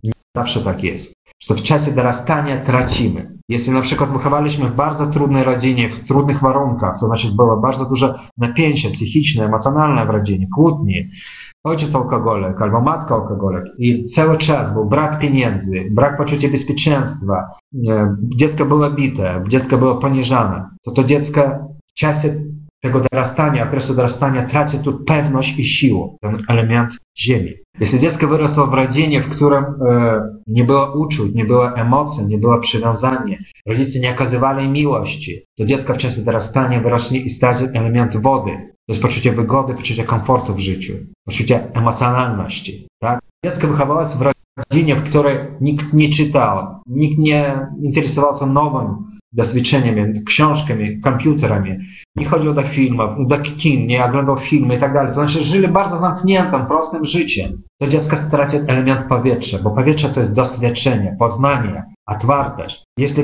nie 0.04 0.12
zawsze 0.36 0.62
tak 0.62 0.84
jest 0.84 1.20
że 1.48 1.56
w 1.56 1.64
czasie 1.64 1.92
dorastania 1.92 2.66
tracimy. 2.66 3.32
Jeśli 3.50 3.72
na 3.72 3.82
przykład 3.82 4.12
wychowaliśmy 4.12 4.70
w 4.70 4.76
bardzo 4.76 5.08
trudnej 5.08 5.44
rodzinie, 5.44 5.90
w 5.90 6.08
trudnych 6.08 6.42
warunkach, 6.42 7.00
to 7.00 7.08
znaczy 7.08 7.28
było 7.36 7.62
bardzo 7.62 7.86
duże 7.86 8.20
napięcie 8.38 8.90
psychiczne, 8.92 9.46
emocjonalne 9.46 10.06
w 10.06 10.10
rodzinie, 10.10 10.48
kłótnie, 10.56 11.08
ojciec 11.64 11.96
alkoholek 11.96 12.62
albo 12.62 12.82
matka 12.82 13.16
alkoholek 13.16 13.66
i 13.78 14.06
cały 14.16 14.38
czas 14.38 14.74
był 14.74 14.86
brak 14.90 15.20
pieniędzy, 15.20 15.84
brak 15.92 16.18
poczucia 16.18 16.50
bezpieczeństwa, 16.50 17.50
dziecko 18.36 18.66
było 18.66 18.92
bite, 18.92 19.44
dziecko 19.50 19.78
było 19.78 19.96
poniżane, 19.96 20.70
to 20.86 20.92
to 20.92 21.04
dziecko 21.04 21.42
w 21.92 22.00
czasie 22.00 22.36
tego 22.82 23.02
dorastania, 23.12 23.68
okresu 23.68 23.96
dorastania 23.96 24.48
traci 24.48 24.80
tu 24.80 25.04
pewność 25.06 25.60
i 25.60 25.64
siłę, 25.64 26.08
ten 26.22 26.38
element 26.50 26.92
ziemi. 27.20 27.54
Jeśli 27.80 28.00
dziecko 28.00 28.28
wyrosło 28.28 28.68
w 28.68 28.74
rodzinie, 28.74 29.22
w 29.22 29.30
którym 29.30 29.64
e, 29.64 30.22
nie 30.48 30.64
było 30.64 31.00
uczuć, 31.00 31.36
nie 31.36 31.46
było 31.46 31.76
emocji, 31.76 32.26
nie 32.26 32.38
było 32.38 32.60
przywiązania, 32.60 33.38
rodzice 33.68 34.00
nie 34.00 34.12
okazywali 34.12 34.70
miłości, 34.70 35.42
to 35.58 35.66
dziecko 35.66 35.94
w 35.94 35.98
czasie 35.98 36.22
dorastania 36.22 36.82
wyrośnie 36.82 37.20
i 37.20 37.30
straci 37.30 37.64
element 37.74 38.18
wody. 38.18 38.52
To 38.90 38.94
jest 38.94 39.04
poczucie 39.04 39.32
wygody, 39.32 39.74
poczucie 39.74 40.04
komfortu 40.04 40.56
w 40.56 40.60
życiu, 40.60 40.94
poczucie 41.26 41.74
emocjonalności. 41.74 42.88
Tak? 43.02 43.20
Dziecko 43.46 43.68
wychowało 43.68 44.08
się 44.08 44.16
w 44.18 44.32
rodzinie, 44.72 44.96
w 44.96 45.04
której 45.04 45.38
nikt 45.62 45.94
nie 45.94 46.10
czytał, 46.10 46.68
nikt 46.88 47.20
nie 47.20 47.68
interesował 47.84 48.40
się 48.40 48.46
nowym 48.46 48.88
doświadczeniami, 49.34 50.24
książkami, 50.24 51.02
komputerami. 51.02 51.72
Nie 52.16 52.26
chodziło 52.26 52.54
do 52.54 52.64
filmów, 52.64 53.28
do 53.28 53.40
kin, 53.40 53.88
nie 53.88 54.06
oglądał 54.06 54.38
filmy 54.38 54.76
i 54.76 54.80
tak 54.80 54.94
dalej. 54.94 55.14
To 55.14 55.14
znaczy 55.14 55.44
żyli 55.44 55.68
bardzo 55.68 56.00
zamkniętym, 56.00 56.66
prostym 56.66 57.06
życiem. 57.06 57.52
To 57.82 57.88
dziecko 57.88 58.18
straci 58.28 58.58
element 58.68 59.08
powietrza, 59.10 59.58
bo 59.64 59.72
powietrze 59.72 60.10
to 60.10 60.20
jest 60.20 60.34
doświadczenie, 60.34 61.16
poznanie, 61.20 61.84
otwartość. 62.08 62.84
Jeśli 62.98 63.24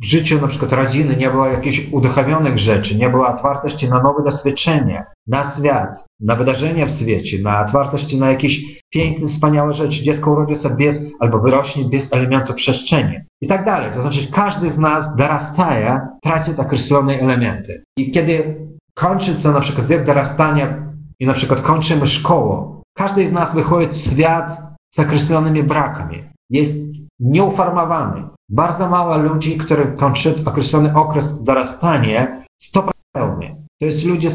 w 0.00 0.04
życiu 0.04 0.40
na 0.40 0.48
przykład 0.48 0.72
rodziny 0.72 1.16
nie 1.16 1.30
było 1.30 1.46
jakichś 1.46 1.80
uduchowionych 1.92 2.58
rzeczy, 2.58 2.94
nie 2.94 3.10
było 3.10 3.28
otwartości 3.28 3.88
na 3.88 4.02
nowe 4.02 4.22
doświadczenia, 4.22 5.04
na 5.26 5.52
świat, 5.56 6.04
na 6.20 6.36
wydarzenia 6.36 6.86
w 6.86 6.90
świecie, 6.90 7.38
na 7.42 7.60
otwartości 7.60 8.18
na 8.18 8.30
jakieś 8.30 8.80
piękne, 8.90 9.28
wspaniałe 9.28 9.74
rzeczy. 9.74 10.02
Dziecko 10.02 10.30
urodzi 10.30 10.62
się 10.62 10.70
bez, 10.70 10.96
albo 11.20 11.38
wyrośnie 11.38 11.84
bez 11.84 12.12
elementu 12.12 12.54
przestrzeni 12.54 13.14
i 13.40 13.48
tak 13.48 13.64
dalej. 13.64 13.92
To 13.94 14.02
znaczy 14.02 14.28
każdy 14.32 14.70
z 14.70 14.78
nas 14.78 15.16
dorastaje, 15.16 16.00
traci 16.22 16.50
określone 16.56 17.20
elementy. 17.20 17.82
I 17.96 18.10
kiedy 18.10 18.56
kończy 18.94 19.40
się 19.40 19.48
na 19.48 19.60
przykład 19.60 19.86
wiek 19.86 20.04
dorastania 20.04 20.92
i 21.20 21.26
na 21.26 21.34
przykład 21.34 21.62
kończymy 21.62 22.06
szkołę, 22.06 22.80
każdy 22.96 23.28
z 23.28 23.32
nas 23.32 23.54
wychodzi 23.54 23.88
w 23.88 24.12
świat 24.12 24.58
z 24.90 24.98
określonymi 24.98 25.62
brakami. 25.62 26.24
Jest 26.50 26.74
nieuformowany. 27.20 28.22
Bardzo 28.50 28.88
mało 28.88 29.18
ludzi, 29.18 29.58
którzy 29.58 29.94
kończą 29.98 30.30
określony 30.46 30.94
okres 30.94 31.42
dorastania, 31.42 32.42
to 32.72 32.88
pełny. 33.12 33.54
To 33.80 33.86
jest 33.86 34.04
ludzie, 34.04 34.30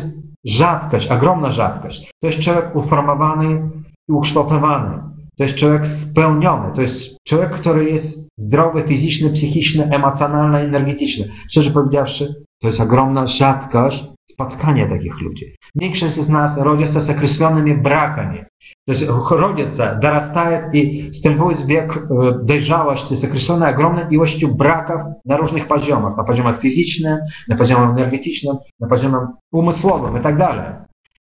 rzadkość, 0.46 1.12
ogromna 1.12 1.52
rzadkość. 1.52 2.12
To 2.22 2.28
jest 2.28 2.40
człowiek 2.40 2.76
uformowany 2.76 3.70
i 4.10 4.12
ukształtowany. 4.12 5.00
To 5.38 5.44
jest 5.44 5.56
człowiek 5.56 5.84
spełniony. 6.12 6.76
To 6.76 6.82
jest 6.82 7.24
człowiek, 7.28 7.52
który 7.52 7.90
jest 7.90 8.30
zdrowy 8.38 8.84
fizycznie, 8.88 9.30
psychicznie, 9.30 9.86
emocjonalny, 9.86 10.58
energetyczny. 10.58 11.32
Szczerze 11.50 11.72
powiedziawszy, 11.72 12.34
to 12.62 12.68
jest 12.68 12.80
ogromna 12.80 13.28
rzadkość 13.28 14.04
spotkania 14.32 14.90
takich 14.90 15.22
ludzi. 15.22 15.46
Większość 15.76 16.16
z 16.16 16.30
nas 16.30 16.58
rodzi 16.58 16.84
się 16.84 17.02
z 17.02 17.10
określonymi 17.10 17.78
brakami. 17.78 18.40
To 18.88 18.94
jest 18.94 19.06
rodzice 19.32 20.00
dorastają 20.02 20.72
i 20.72 21.12
wstępując 21.12 21.64
w 21.64 21.68
wiek 21.68 21.98
e, 21.98 22.02
dojrzałości 22.44 23.16
z 23.16 23.24
określoną 23.24 23.70
ogromną 23.70 24.10
ilością 24.10 24.48
braków 24.48 25.02
na 25.26 25.38
różnych 25.38 25.68
poziomach. 25.68 26.18
Na 26.18 26.24
poziomie 26.24 26.54
fizycznym, 26.54 27.18
na 27.50 27.56
poziomie 27.56 27.84
energetycznym, 27.84 28.58
na 28.80 28.88
poziomie 28.88 29.18
umysłowym 29.52 30.22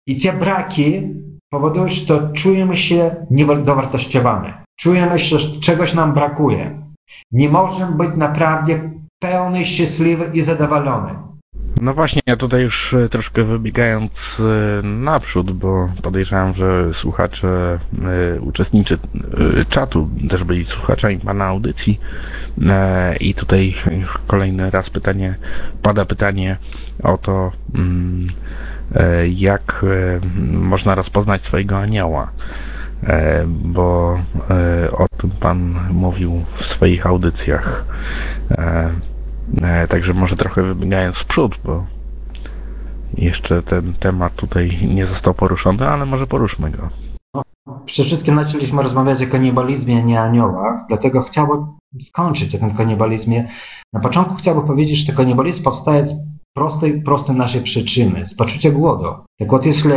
i 0.07 0.21
te 0.21 0.33
braki 0.33 1.03
powodują, 1.51 1.89
że 1.89 2.33
czujemy 2.37 2.77
się 2.77 3.27
niedowartościowane. 3.31 4.65
Czujemy 4.81 5.19
się, 5.19 5.39
że 5.39 5.61
czegoś 5.61 5.95
nam 5.95 6.15
brakuje. 6.15 6.83
Nie 7.33 7.49
możemy 7.49 7.97
być 7.97 8.17
naprawdę 8.17 8.91
pełny, 9.21 9.67
szczęśliwy 9.67 10.31
i 10.35 10.43
zadowolony. 10.43 11.30
No 11.77 11.95
właśnie, 11.95 12.23
ja 12.27 12.37
tutaj 12.37 12.63
już 12.63 12.95
e, 12.95 13.09
troszkę 13.09 13.45
wybiegając 13.45 14.13
e, 14.41 14.83
naprzód, 14.83 15.53
bo 15.53 15.89
podejrzewam, 16.03 16.55
że 16.55 16.95
słuchacze, 16.95 17.79
e, 18.37 18.41
uczestniczy 18.41 18.99
czatu 19.69 20.11
też 20.31 20.45
byli 20.45 20.65
słuchaczami 20.65 21.19
Pana 21.19 21.45
audycji 21.45 22.01
i 23.21 23.35
tutaj 23.35 23.75
kolejny 24.27 24.71
raz 24.71 24.91
pytanie, 24.91 25.35
pada 25.83 26.05
pytanie 26.05 26.57
o 27.03 27.19
to, 27.19 27.53
mm, 27.75 28.29
jak 29.29 29.85
można 30.53 30.95
rozpoznać 30.95 31.43
swojego 31.43 31.79
anioła 31.79 32.31
bo 33.47 34.19
o 34.93 35.07
tym 35.17 35.31
Pan 35.31 35.75
mówił 35.91 36.45
w 36.59 36.65
swoich 36.65 37.07
audycjach. 37.07 37.85
E, 39.62 39.88
także 39.88 40.14
może 40.14 40.36
trochę 40.36 40.64
wybiegając 40.64 41.18
w 41.18 41.26
przód, 41.26 41.56
bo 41.66 41.86
jeszcze 43.18 43.64
ten 43.64 43.94
temat 43.94 44.36
tutaj 44.36 44.88
nie 44.96 45.08
został 45.08 45.34
poruszony, 45.34 45.88
ale 45.88 46.06
może 46.06 46.28
poruszmy 46.28 46.72
go. 46.72 46.90
No, 47.36 47.44
przede 47.86 48.08
wszystkim 48.08 48.36
zaczęliśmy 48.36 48.84
rozmawiać 48.84 49.22
o 49.22 49.28
kanibalizmie, 49.28 49.98
a 49.98 50.06
nie 50.06 50.22
aniołach, 50.22 50.86
dlatego 50.88 51.22
chciałbym 51.22 51.66
skończyć 52.02 52.56
o 52.56 52.58
tym 52.58 52.76
kanibalizmie. 52.76 53.50
Na 53.94 54.00
początku 54.00 54.36
chciałbym 54.36 54.68
powiedzieć, 54.68 55.08
że 55.08 55.14
kanibalizm 55.14 55.64
powstaje 55.64 56.06
z 56.06 56.14
prostej, 56.56 57.02
prostej 57.02 57.36
naszej 57.36 57.64
przyczyny, 57.64 58.28
z 58.28 58.36
poczucia 58.36 58.72
głodu. 58.72 59.06
Tak 59.40 59.52
вот, 59.52 59.66
jeśli 59.66 59.92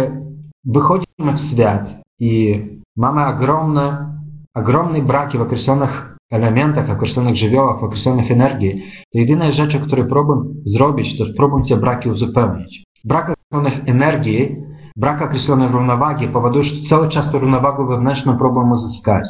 wychodzimy 0.64 1.32
w 1.32 1.52
świat 1.52 1.94
i 2.20 2.62
mamy 2.96 3.26
ogromne, 3.26 4.14
ogromne 4.54 5.02
braki 5.02 5.38
w 5.38 5.42
określonych 5.42 6.11
elementach, 6.32 6.90
określonych 6.90 7.36
żywiołach, 7.36 7.82
określonych 7.84 8.30
energii, 8.30 8.82
to 9.12 9.18
jedyne 9.18 9.52
rzeczy, 9.52 9.80
które 9.80 10.04
próbuję 10.04 10.40
zrobić, 10.66 11.18
to 11.18 11.24
próbuję 11.36 11.64
te 11.68 11.76
braki 11.76 12.08
uzupełnić. 12.08 12.84
Brak 13.04 13.30
określonych 13.30 13.88
energii, 13.88 14.56
brak 14.96 15.22
określonej 15.22 15.68
równowagi 15.68 16.28
powoduje, 16.28 16.64
że 16.64 16.88
cały 16.88 17.08
czas 17.08 17.32
tę 17.32 17.38
równowagę 17.38 17.86
wewnętrzną 17.86 18.38
próbuję 18.38 18.66
uzyskać. 18.72 19.24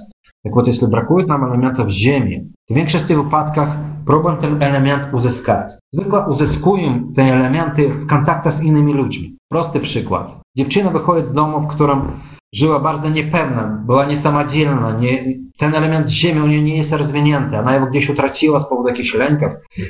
Tak 0.45 0.55
вот, 0.55 0.67
jeśli 0.67 0.89
brakuje 0.89 1.27
nam 1.27 1.45
elementów 1.45 1.89
ziemi, 1.89 2.41
to 2.69 2.75
w 2.75 2.77
większości 2.77 3.15
wypadkach 3.17 3.77
próbuję 4.07 4.37
ten 4.37 4.63
element 4.63 5.15
uzyskać. 5.15 5.73
Zwykle 5.93 6.27
uzyskuję 6.29 7.03
te 7.17 7.23
elementy 7.23 7.89
w 7.89 8.07
kontaktach 8.07 8.55
z 8.55 8.63
innymi 8.63 8.93
ludźmi. 8.95 9.37
Prosty 9.54 9.80
przykład. 9.80 10.40
Dziewczyna 10.58 10.90
wychodzi 10.90 11.28
z 11.28 11.34
domu, 11.34 11.62
w 11.62 11.68
którym 11.68 12.20
żyła 12.54 12.80
bardzo 12.80 13.10
niepewna, 13.10 13.84
była 13.86 14.06
niesamodzielna, 14.06 14.92
nie, 14.92 15.24
ten 15.58 15.76
element 15.76 16.10
ziemi 16.10 16.42
u 16.42 16.48
niej 16.48 16.64
nie 16.64 16.78
jest 16.78 16.92
rozwinięty, 16.92 17.58
ona 17.58 17.76
ją 17.76 17.86
gdzieś 17.86 18.10
utraciła 18.10 18.60
z 18.60 18.70
powodu 18.70 18.88
jakichś 18.90 19.14
lęków, 19.14 19.50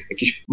jakichś 0.09 0.43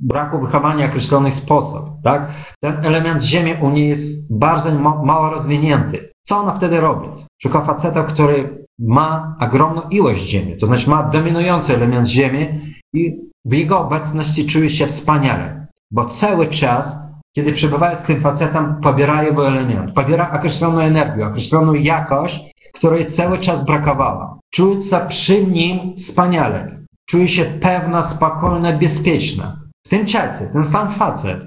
braku 0.00 0.40
wychowania 0.40 0.86
w 0.86 0.90
określony 0.90 1.30
sposób, 1.30 1.84
tak? 2.04 2.30
Ten 2.60 2.84
element 2.86 3.22
ziemi 3.22 3.54
u 3.62 3.70
niej 3.70 3.88
jest 3.88 4.38
bardzo 4.38 4.70
mało 4.80 5.30
rozwinięty. 5.30 6.10
Co 6.22 6.36
ona 6.36 6.54
wtedy 6.54 6.80
robi? 6.80 7.08
Szuka 7.42 7.60
faceta, 7.60 8.02
który 8.02 8.64
ma 8.78 9.36
ogromną 9.40 9.82
ilość 9.90 10.22
ziemi, 10.22 10.56
to 10.60 10.66
znaczy 10.66 10.90
ma 10.90 11.02
dominujący 11.02 11.74
element 11.74 12.08
ziemi 12.08 12.60
i 12.94 13.16
w 13.44 13.52
jego 13.52 13.80
obecności 13.80 14.46
czuje 14.46 14.70
się 14.70 14.86
wspaniale, 14.86 15.66
bo 15.90 16.04
cały 16.04 16.46
czas 16.46 17.09
kiedy 17.34 17.52
przebywają 17.52 17.96
z 17.96 18.06
tym 18.06 18.20
facetem, 18.20 18.80
pobiera 18.82 19.22
jego 19.22 19.48
element, 19.48 19.94
pobiera 19.94 20.32
określoną 20.32 20.80
energię, 20.80 21.26
określoną 21.26 21.74
jakość, 21.74 22.40
której 22.74 23.12
cały 23.12 23.38
czas 23.38 23.64
brakowała. 23.64 24.38
Czuje 24.54 24.82
się 24.82 25.00
przy 25.08 25.46
nim 25.46 25.96
wspaniale. 25.96 26.80
Czuje 27.10 27.28
się 27.28 27.44
pewna, 27.44 28.10
spokojna, 28.10 28.72
bezpieczna. 28.72 29.56
W 29.86 29.88
tym 29.88 30.06
czasie 30.06 30.50
ten 30.52 30.64
sam 30.64 30.94
facet, 30.94 31.40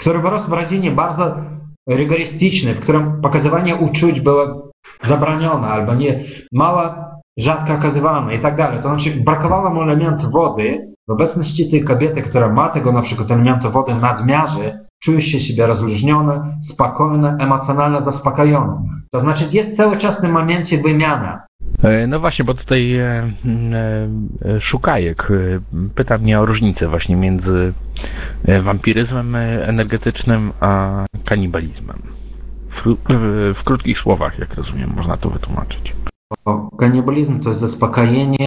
który 0.00 0.18
wyrósł 0.18 0.50
w 0.50 0.52
rodzinie 0.52 0.90
bardzo 0.90 1.36
rygorystyczny, 1.88 2.74
w 2.74 2.80
którym 2.80 3.20
pokazywanie 3.22 3.76
uczuć 3.76 4.20
było 4.20 4.70
zabranione 5.04 5.68
albo 5.68 5.94
nie, 5.94 6.24
mało 6.52 6.94
rzadko 7.38 7.74
okazywane 7.74 8.34
i 8.34 8.38
tak 8.38 8.56
dalej. 8.56 8.82
To 8.82 8.88
znaczy 8.88 9.10
brakowało 9.24 9.70
mu 9.70 9.82
elementu 9.82 10.30
wody. 10.30 10.78
W 11.08 11.12
obecności 11.12 11.70
tej 11.70 11.84
kobiety, 11.84 12.22
która 12.22 12.48
ma 12.52 12.68
tego 12.68 12.92
na 12.92 13.02
przykład 13.02 13.30
elementu 13.30 13.70
wody 13.70 13.94
nadmiarze, 13.94 14.85
czuje 15.02 15.22
się 15.22 15.40
siebie 15.40 15.66
rozluźnione, 15.66 16.58
spokojne, 16.72 17.36
emocjonalnie 17.40 18.02
zaspokojone. 18.02 18.82
To 19.10 19.20
znaczy 19.20 19.48
jest 19.52 19.76
cały 19.76 19.96
czas 19.96 20.20
tym 20.20 20.30
momencie 20.30 20.82
wymiana. 20.82 21.46
E, 21.82 22.06
no 22.06 22.20
właśnie, 22.20 22.44
bo 22.44 22.54
tutaj 22.54 22.94
e, 22.94 23.32
e, 24.44 24.60
Szukajek 24.60 25.28
pyta 25.94 26.18
mnie 26.18 26.40
o 26.40 26.46
różnicę 26.46 26.88
właśnie 26.88 27.16
między 27.16 27.72
wampiryzmem 28.62 29.36
energetycznym 29.62 30.52
a 30.60 31.04
kanibalizmem. 31.24 32.02
W, 32.84 32.96
w, 33.54 33.64
krótkich 33.64 33.98
słowach, 33.98 34.38
jak 34.38 34.54
rozumiem, 34.54 34.92
można 34.96 35.16
to 35.16 35.30
wytłumaczyć. 35.30 35.92
Kanibalizm 36.78 37.40
to 37.40 37.48
jest 37.48 37.60
zaspokojenie 37.60 38.46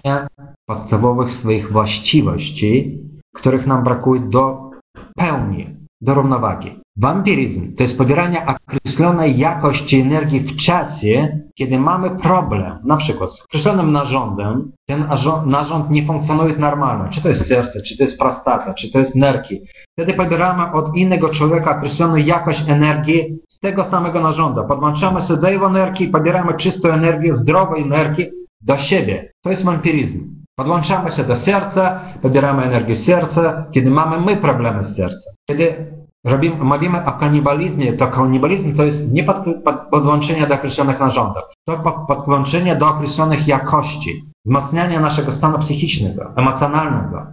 podstawowych 0.66 1.34
swoich 1.34 1.72
właściwości, 1.72 2.98
których 3.34 3.66
nam 3.66 3.84
brakuje 3.84 4.20
do 4.20 4.70
pełni, 5.16 5.79
do 6.00 6.14
równowagi. 6.14 6.80
Wampiryzm 6.96 7.76
to 7.76 7.82
jest 7.82 7.98
pobieranie 7.98 8.46
określonej 8.46 9.38
jakości 9.38 10.00
energii 10.00 10.40
w 10.40 10.56
czasie, 10.56 11.38
kiedy 11.58 11.78
mamy 11.78 12.10
problem, 12.10 12.78
na 12.84 12.96
przykład 12.96 13.32
z 13.32 13.44
określonym 13.44 13.92
narządem, 13.92 14.72
ten 14.88 15.04
narząd 15.46 15.90
nie 15.90 16.06
funkcjonuje 16.06 16.56
normalnie, 16.56 17.12
czy 17.12 17.22
to 17.22 17.28
jest 17.28 17.48
serce, 17.48 17.82
czy 17.82 17.96
to 17.96 18.04
jest 18.04 18.18
prostata, 18.18 18.74
czy 18.74 18.92
to 18.92 18.98
jest 18.98 19.14
nerki. 19.14 19.60
Wtedy 19.92 20.14
pobieramy 20.14 20.72
od 20.72 20.96
innego 20.96 21.28
człowieka 21.28 21.76
określoną 21.76 22.16
jakość 22.16 22.64
energii 22.68 23.38
z 23.48 23.60
tego 23.60 23.84
samego 23.84 24.20
narządu. 24.20 24.64
Podłączamy 24.68 25.22
sobie 25.22 25.40
do 25.40 25.48
jego 25.48 25.66
energii 25.66 26.06
i 26.06 26.10
pobieramy 26.10 26.54
czystą 26.54 26.88
energię, 26.88 27.36
zdrową 27.36 27.74
energię 27.74 28.30
do 28.62 28.78
siebie. 28.78 29.32
To 29.42 29.50
jest 29.50 29.64
wampiryzm. 29.64 30.39
Podłączamy 30.60 31.10
się 31.10 31.24
do 31.24 31.36
serca, 31.36 32.00
pobieramy 32.22 32.62
energię 32.62 32.96
serca, 32.96 33.64
kiedy 33.74 33.90
mamy 33.90 34.20
my 34.20 34.36
problemy 34.36 34.84
z 34.84 34.96
sercem. 34.96 35.34
Kiedy 35.48 35.86
Robimy, 36.24 36.56
mówimy 36.56 37.04
o 37.04 37.12
kanibalizmie, 37.12 37.92
to 37.92 38.06
kanibalizm 38.06 38.76
to 38.76 38.84
jest 38.84 39.12
nie 39.12 39.24
pod, 39.24 39.36
pod, 39.64 39.76
podłączenie 39.90 40.46
do 40.46 40.54
określonych 40.54 41.00
narządów, 41.00 41.42
to 41.66 41.78
pod, 41.78 41.94
podłączenie 42.06 42.76
do 42.76 42.88
określonych 42.88 43.48
jakości, 43.48 44.24
wzmacniania 44.46 45.00
naszego 45.00 45.32
stanu 45.32 45.58
psychicznego, 45.58 46.32
emocjonalnego, 46.36 47.26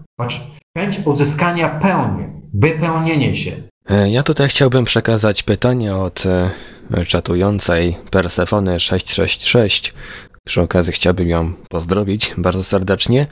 chęć 0.78 1.00
uzyskania 1.06 1.70
pełni, 1.70 2.24
wypełnienie 2.54 3.38
się. 3.38 3.52
E, 3.90 4.10
ja 4.10 4.24
tutaj 4.24 4.48
chciałbym 4.50 4.86
przekazać 4.86 5.44
pytanie 5.44 5.96
od 5.96 6.26
e, 6.26 7.06
czatującej 7.06 7.98
Persefony 8.12 8.80
666. 8.80 9.94
Przy 10.48 10.62
okazji 10.62 10.94
chciałbym 10.94 11.30
ją 11.30 11.52
pozdrowić 11.70 12.34
bardzo 12.38 12.64
serdecznie. 12.64 13.28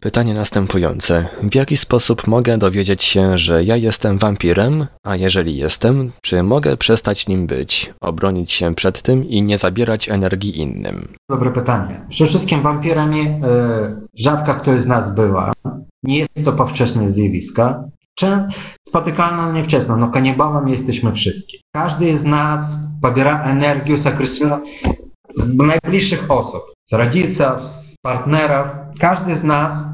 Pytanie 0.00 0.34
następujące. 0.34 1.28
W 1.42 1.54
jaki 1.54 1.76
sposób 1.76 2.26
mogę 2.26 2.58
dowiedzieć 2.58 3.04
się, 3.04 3.38
że 3.38 3.64
ja 3.64 3.76
jestem 3.76 4.18
wampirem, 4.18 4.86
a 5.04 5.16
jeżeli 5.16 5.56
jestem, 5.56 6.10
czy 6.22 6.42
mogę 6.42 6.76
przestać 6.76 7.28
nim 7.28 7.46
być, 7.46 7.92
obronić 8.00 8.52
się 8.52 8.74
przed 8.74 9.02
tym 9.02 9.24
i 9.24 9.42
nie 9.42 9.58
zabierać 9.58 10.08
energii 10.08 10.60
innym? 10.60 11.08
Dobre 11.30 11.52
pytanie. 11.52 12.06
Przede 12.10 12.30
wszystkim 12.30 12.62
wampirami 12.62 13.24
yy, 13.24 13.32
rzadko 14.18 14.54
ktoś 14.54 14.80
z 14.80 14.86
nas 14.86 15.14
była. 15.14 15.52
Nie 16.02 16.18
jest 16.18 16.44
to 16.44 16.52
powszechne 16.52 17.12
zjawisko. 17.12 17.74
Czy 18.18 18.26
spotykane 18.88 19.52
niewczesno? 19.52 19.96
No 19.96 20.10
kanibałem 20.10 20.68
jesteśmy 20.68 21.12
wszyscy. 21.12 21.56
Każdy 21.74 22.18
z 22.18 22.24
nas 22.24 22.60
pobiera 23.02 23.42
energię 23.44 23.98
z 23.98 24.06
określonych, 24.06 24.62
z 25.35 25.57
najbliższych 25.57 26.31
osób, 26.31 26.61
z 26.85 26.93
rodziców, 26.93 27.65
z 27.65 27.95
partnerów. 28.01 28.67
Każdy 28.99 29.35
z 29.35 29.43
nas 29.43 29.85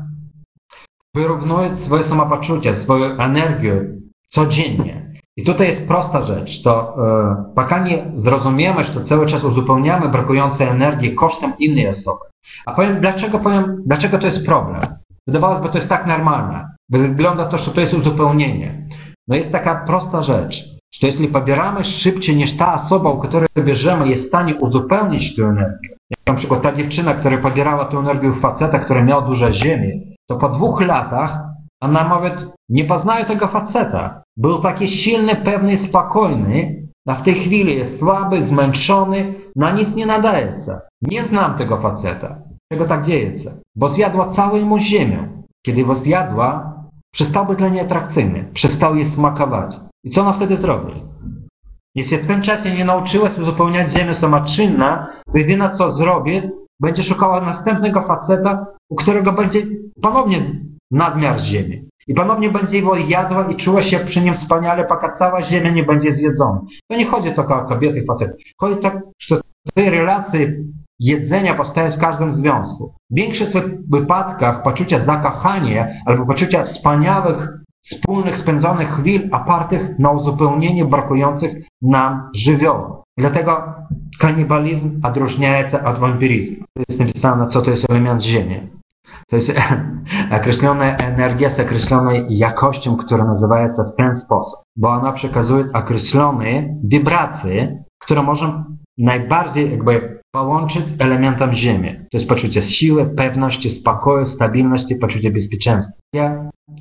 wyrównuje 1.16 1.76
swoje 1.76 2.04
samopoczucie, 2.04 2.76
swoją 2.76 3.06
energię 3.18 3.86
codziennie. 4.30 5.10
I 5.38 5.44
tutaj 5.44 5.68
jest 5.68 5.88
prosta 5.88 6.24
rzecz. 6.24 6.62
To 6.64 6.96
e, 6.98 7.54
пока 7.56 7.84
nie 7.84 8.12
zrozumiemy, 8.16 8.84
że 8.84 8.94
to 8.94 9.04
cały 9.04 9.28
czas 9.28 9.44
uzupełniamy 9.44 10.10
brakującej 10.10 10.68
energii 10.68 11.16
kosztem 11.16 11.54
innej 11.60 11.88
osoby. 11.88 12.26
A 12.66 12.74
powiem 12.74 13.02
dlaczego, 13.02 13.40
powiem, 13.40 13.84
dlaczego 13.86 14.18
to 14.20 14.26
jest 14.26 14.46
problem. 14.46 14.82
Wydawałoby, 15.28 15.66
że 15.66 15.72
to 15.72 15.78
jest 15.78 15.90
tak 15.90 16.08
normalne. 16.08 16.68
Wygląda 16.90 17.46
to, 17.46 17.58
że 17.58 17.72
to 17.72 17.82
jest 17.82 17.94
uzupełnienie. 17.94 18.88
No 19.28 19.36
jest 19.36 19.52
taka 19.52 19.86
prosta 19.86 20.24
rzecz, 20.24 20.56
że 21.01 21.07
jeśli 21.07 21.29
pobieramy 21.29 21.85
szybciej 21.85 22.37
niż 22.37 22.57
ta 22.57 22.75
osoba, 22.75 23.11
u 23.11 23.19
której 23.19 23.49
bierzemy, 23.59 24.09
jest 24.09 24.23
w 24.23 24.29
stanie 24.29 24.55
uzupełnić 24.55 25.37
tę 25.37 25.43
energię. 25.43 25.89
Jak 26.11 26.27
na 26.27 26.35
przykład 26.35 26.63
ta 26.63 26.73
dziewczyna, 26.73 27.15
która 27.15 27.39
pobierała 27.39 27.85
tę 27.85 27.97
energię 27.97 28.31
u 28.31 28.35
faceta, 28.35 28.79
który 28.79 29.05
miał 29.05 29.23
dużo 29.23 29.53
ziemi, 29.53 30.17
to 30.29 30.37
po 30.37 30.49
dwóch 30.49 30.81
latach 30.81 31.39
ona 31.81 32.09
nawet 32.09 32.47
nie 32.69 32.85
poznaje 32.85 33.25
tego 33.25 33.49
faceta. 33.49 34.23
Był 34.37 34.59
taki 34.59 34.89
silny, 34.89 35.37
pewny, 35.37 35.79
spokojny, 35.79 36.85
a 37.09 37.15
w 37.15 37.23
tej 37.23 37.35
chwili 37.35 37.77
jest 37.77 37.99
słaby, 37.99 38.47
zmęczony, 38.47 39.35
na 39.57 39.71
nic 39.71 39.95
nie 39.95 40.07
nadaje 40.07 40.47
się. 40.47 40.79
Nie 41.03 41.25
znam 41.25 41.59
tego 41.59 41.81
faceta. 41.81 42.37
Czego 42.73 42.85
tak 42.85 43.07
dzieje 43.07 43.39
się? 43.39 43.51
Bo 43.77 43.89
zjadła 43.89 44.35
całą 44.35 44.61
mu 44.61 44.79
ziemię. 44.79 45.29
Kiedy 45.67 45.85
go 45.85 45.95
zjadła, 45.95 46.75
przestał 47.13 47.47
być 47.47 47.59
dla 47.59 47.69
niej 47.69 47.81
atrakcyjny. 47.81 48.51
Przestał 48.55 48.97
jej 48.97 49.11
smakować. 49.11 49.75
I 50.05 50.11
co 50.11 50.21
ona 50.21 50.33
wtedy 50.33 50.57
zrobi? 50.57 50.93
Jeśli 51.95 52.19
w 52.19 52.27
tym 52.27 52.43
czasie 52.43 52.75
nie 52.75 52.85
nauczyła 52.85 53.31
się 53.31 53.43
uzupełniać 53.43 53.93
ziemię 53.93 54.15
samoczynna, 54.15 55.07
to 55.33 55.39
jedyne 55.39 55.71
co 55.79 55.93
zrobi, 55.93 56.43
będzie 56.81 57.03
szukała 57.03 57.41
następnego 57.41 58.03
faceta, 58.03 58.67
u 58.91 58.97
którego 58.97 59.33
będzie 59.33 59.63
ponownie 60.03 60.61
nadmiar 60.91 61.41
ziemi. 61.41 61.85
I 62.07 62.15
ponownie 62.15 62.51
będzie 62.51 62.77
jego 62.77 62.97
jadła 62.97 63.51
i 63.51 63.57
czuła 63.57 63.83
się 63.83 63.99
przy 63.99 64.21
nim 64.21 64.35
wspaniale, 64.35 64.85
poka 64.85 65.17
cała 65.19 65.43
ziemia 65.43 65.71
nie 65.71 65.83
będzie 65.83 66.15
zjedzona. 66.17 66.61
To 66.91 66.97
nie 66.97 67.07
chodzi 67.07 67.33
tylko 67.33 67.57
o 67.57 67.65
kobiety 67.65 68.01
i 68.01 68.07
facety. 68.07 68.33
Chodzi 68.61 68.81
tak, 68.81 69.01
że 69.21 69.41
tej 69.75 69.91
relacji 69.91 70.47
jedzenia 71.01 71.55
powstaje 71.55 71.93
w 71.93 71.99
każdym 71.99 72.35
związku. 72.35 72.95
W 73.11 73.15
większości 73.15 73.59
wypadkach 73.91 74.63
poczucia 74.63 75.05
zakochania 75.05 75.89
albo 76.07 76.27
poczucia 76.27 76.65
wspaniałych, 76.65 77.49
wspólnych 77.85 78.37
spędzonych 78.37 78.89
chwil 78.89 79.29
opartych 79.33 79.99
na 79.99 80.11
uzupełnieniu 80.11 80.89
brakujących 80.89 81.53
nam 81.83 82.31
żywiołów. 82.35 83.05
Dlatego 83.19 83.75
kanibalizm 84.21 85.01
odróżnia 85.05 85.71
się 85.71 85.85
od 85.85 85.99
wampiryzmu. 85.99 86.65
To 86.77 86.83
jest 86.89 87.01
napisane, 87.01 87.49
co 87.49 87.63
to 87.63 87.71
jest 87.71 87.91
element 87.91 88.23
ziemi. 88.23 88.61
To 89.29 89.37
jest 89.37 89.53
określona 90.41 90.97
energia 90.97 91.51
z 91.51 91.61
określoną 91.61 92.11
jakością, 92.29 92.97
która 92.97 93.25
nazywa 93.25 93.67
się 93.67 93.83
w 93.93 93.97
ten 93.97 94.21
sposób, 94.21 94.61
bo 94.77 94.89
ona 94.89 95.13
przekazuje 95.13 95.65
określone 95.73 96.77
wibracje, 96.85 97.85
które 98.03 98.23
możemy 98.23 98.65
najbardziej 98.99 99.71
jakby 99.71 100.21
połączyć 100.35 100.85
elementem 100.99 101.55
Ziemi. 101.55 101.91
To 102.11 102.19
jest 102.19 102.29
poczucie 102.29 102.63
siły, 102.63 103.07
pewności, 103.17 103.71
spokoju, 103.71 104.27
stabilności, 104.27 104.97
poczucie 104.97 105.31
bezpieczeństwa. 105.31 105.93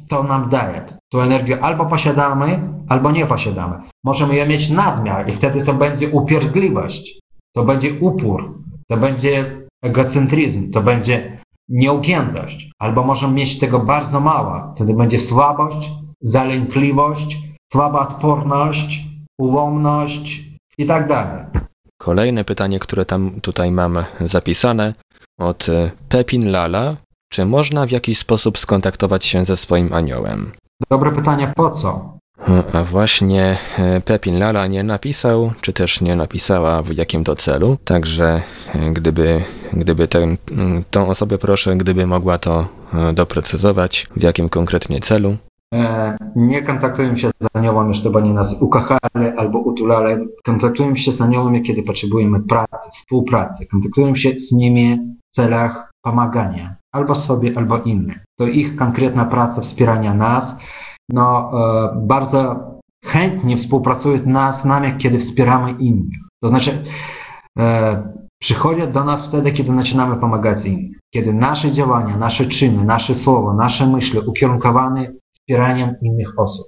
To 0.09 0.23
nam 0.23 0.49
daje. 0.49 0.85
Tą 1.11 1.21
energię 1.21 1.61
albo 1.61 1.85
posiadamy, 1.85 2.59
albo 2.89 3.11
nie 3.11 3.25
posiadamy. 3.25 3.75
Możemy 4.03 4.35
ją 4.35 4.45
mieć 4.45 4.69
nadmiar 4.69 5.29
i 5.29 5.35
wtedy 5.37 5.65
to 5.65 5.73
będzie 5.73 6.09
upierdliwość, 6.09 7.19
to 7.55 7.63
będzie 7.63 7.99
upór, 7.99 8.59
to 8.87 8.97
będzie 8.97 9.61
egocentryzm, 9.83 10.71
to 10.71 10.81
będzie 10.81 11.37
nieugiętość. 11.69 12.71
Albo 12.79 13.03
możemy 13.03 13.33
mieć 13.33 13.59
tego 13.59 13.79
bardzo 13.79 14.19
mało, 14.19 14.73
wtedy 14.75 14.93
będzie 14.93 15.19
słabość, 15.19 15.89
zalękliwość, 16.21 17.37
słaba 17.73 17.99
odporność, 17.99 19.01
ułomność 19.39 20.41
i 20.77 20.85
tak 20.85 21.07
dalej. 21.07 21.62
Kolejne 21.97 22.43
pytanie, 22.43 22.79
które 22.79 23.05
tam 23.05 23.41
tutaj 23.41 23.71
mam 23.71 24.05
zapisane 24.21 24.93
od 25.39 25.69
e, 25.69 25.91
Pepin 26.09 26.51
Lala. 26.51 26.95
Czy 27.31 27.45
można 27.45 27.85
w 27.85 27.91
jakiś 27.91 28.19
sposób 28.19 28.57
skontaktować 28.57 29.25
się 29.25 29.45
ze 29.45 29.57
swoim 29.57 29.93
aniołem? 29.93 30.51
Dobre 30.91 31.11
pytanie, 31.11 31.53
po 31.55 31.71
co? 31.71 32.17
A 32.73 32.83
właśnie 32.83 33.57
e, 33.77 34.01
Pepin 34.01 34.39
Lala 34.39 34.67
nie 34.67 34.83
napisał, 34.83 35.51
czy 35.61 35.73
też 35.73 36.01
nie 36.01 36.15
napisała 36.15 36.81
w 36.81 36.93
jakim 36.93 37.23
to 37.23 37.35
celu, 37.35 37.77
także 37.83 38.41
e, 38.75 38.93
gdyby, 38.93 39.43
gdyby 39.73 40.07
ten, 40.07 40.37
tą 40.91 41.07
osobę 41.07 41.37
proszę, 41.37 41.75
gdyby 41.75 42.07
mogła 42.07 42.37
to 42.37 42.67
doprecyzować, 43.13 44.07
w 44.15 44.23
jakim 44.23 44.49
konkretnie 44.49 44.99
celu. 44.99 45.37
E, 45.73 46.15
nie 46.35 46.61
kontaktujemy 46.61 47.19
się 47.19 47.31
z 47.41 47.55
aniołami, 47.55 47.95
żeby 47.95 48.17
oni 48.17 48.33
nas 48.33 48.61
ukochali 48.61 49.27
albo 49.37 49.59
utulali. 49.59 50.25
Kontaktujemy 50.45 50.99
się 50.99 51.11
z 51.11 51.21
aniołami, 51.21 51.61
kiedy 51.61 51.83
potrzebujemy 51.83 52.39
pracy, 52.39 52.89
współpracy. 52.99 53.65
Kontaktujemy 53.65 54.17
się 54.17 54.29
z 54.49 54.51
nimi 54.51 54.99
w 55.31 55.35
celach 55.35 55.91
pomagania. 56.03 56.75
Albo 56.91 57.15
sobie, 57.15 57.51
albo 57.55 57.77
innym. 57.77 58.19
To 58.37 58.47
ich 58.47 58.75
konkretna 58.75 59.25
praca 59.25 59.61
wspierania 59.61 60.13
nas. 60.13 60.55
No, 61.09 61.51
e, 61.53 62.07
bardzo 62.07 62.55
chętnie 63.05 63.57
współpracują 63.57 64.17
z 64.61 64.65
nami, 64.65 64.97
kiedy 64.97 65.19
wspieramy 65.19 65.71
innych. 65.71 66.19
To 66.43 66.49
znaczy, 66.49 66.83
e, 67.59 68.03
przychodzą 68.41 68.91
do 68.91 69.03
nas 69.03 69.27
wtedy, 69.27 69.51
kiedy 69.51 69.75
zaczynamy 69.75 70.15
pomagać 70.15 70.65
innym. 70.65 70.93
Kiedy 71.13 71.33
nasze 71.33 71.71
działania, 71.71 72.17
nasze 72.17 72.45
czyny, 72.45 72.85
nasze 72.85 73.15
słowa, 73.15 73.53
nasze 73.53 73.87
myśli 73.87 74.19
ukierunkowane 74.19 75.07
wspieraniem 75.43 75.95
innych 76.01 76.39
osób. 76.39 76.65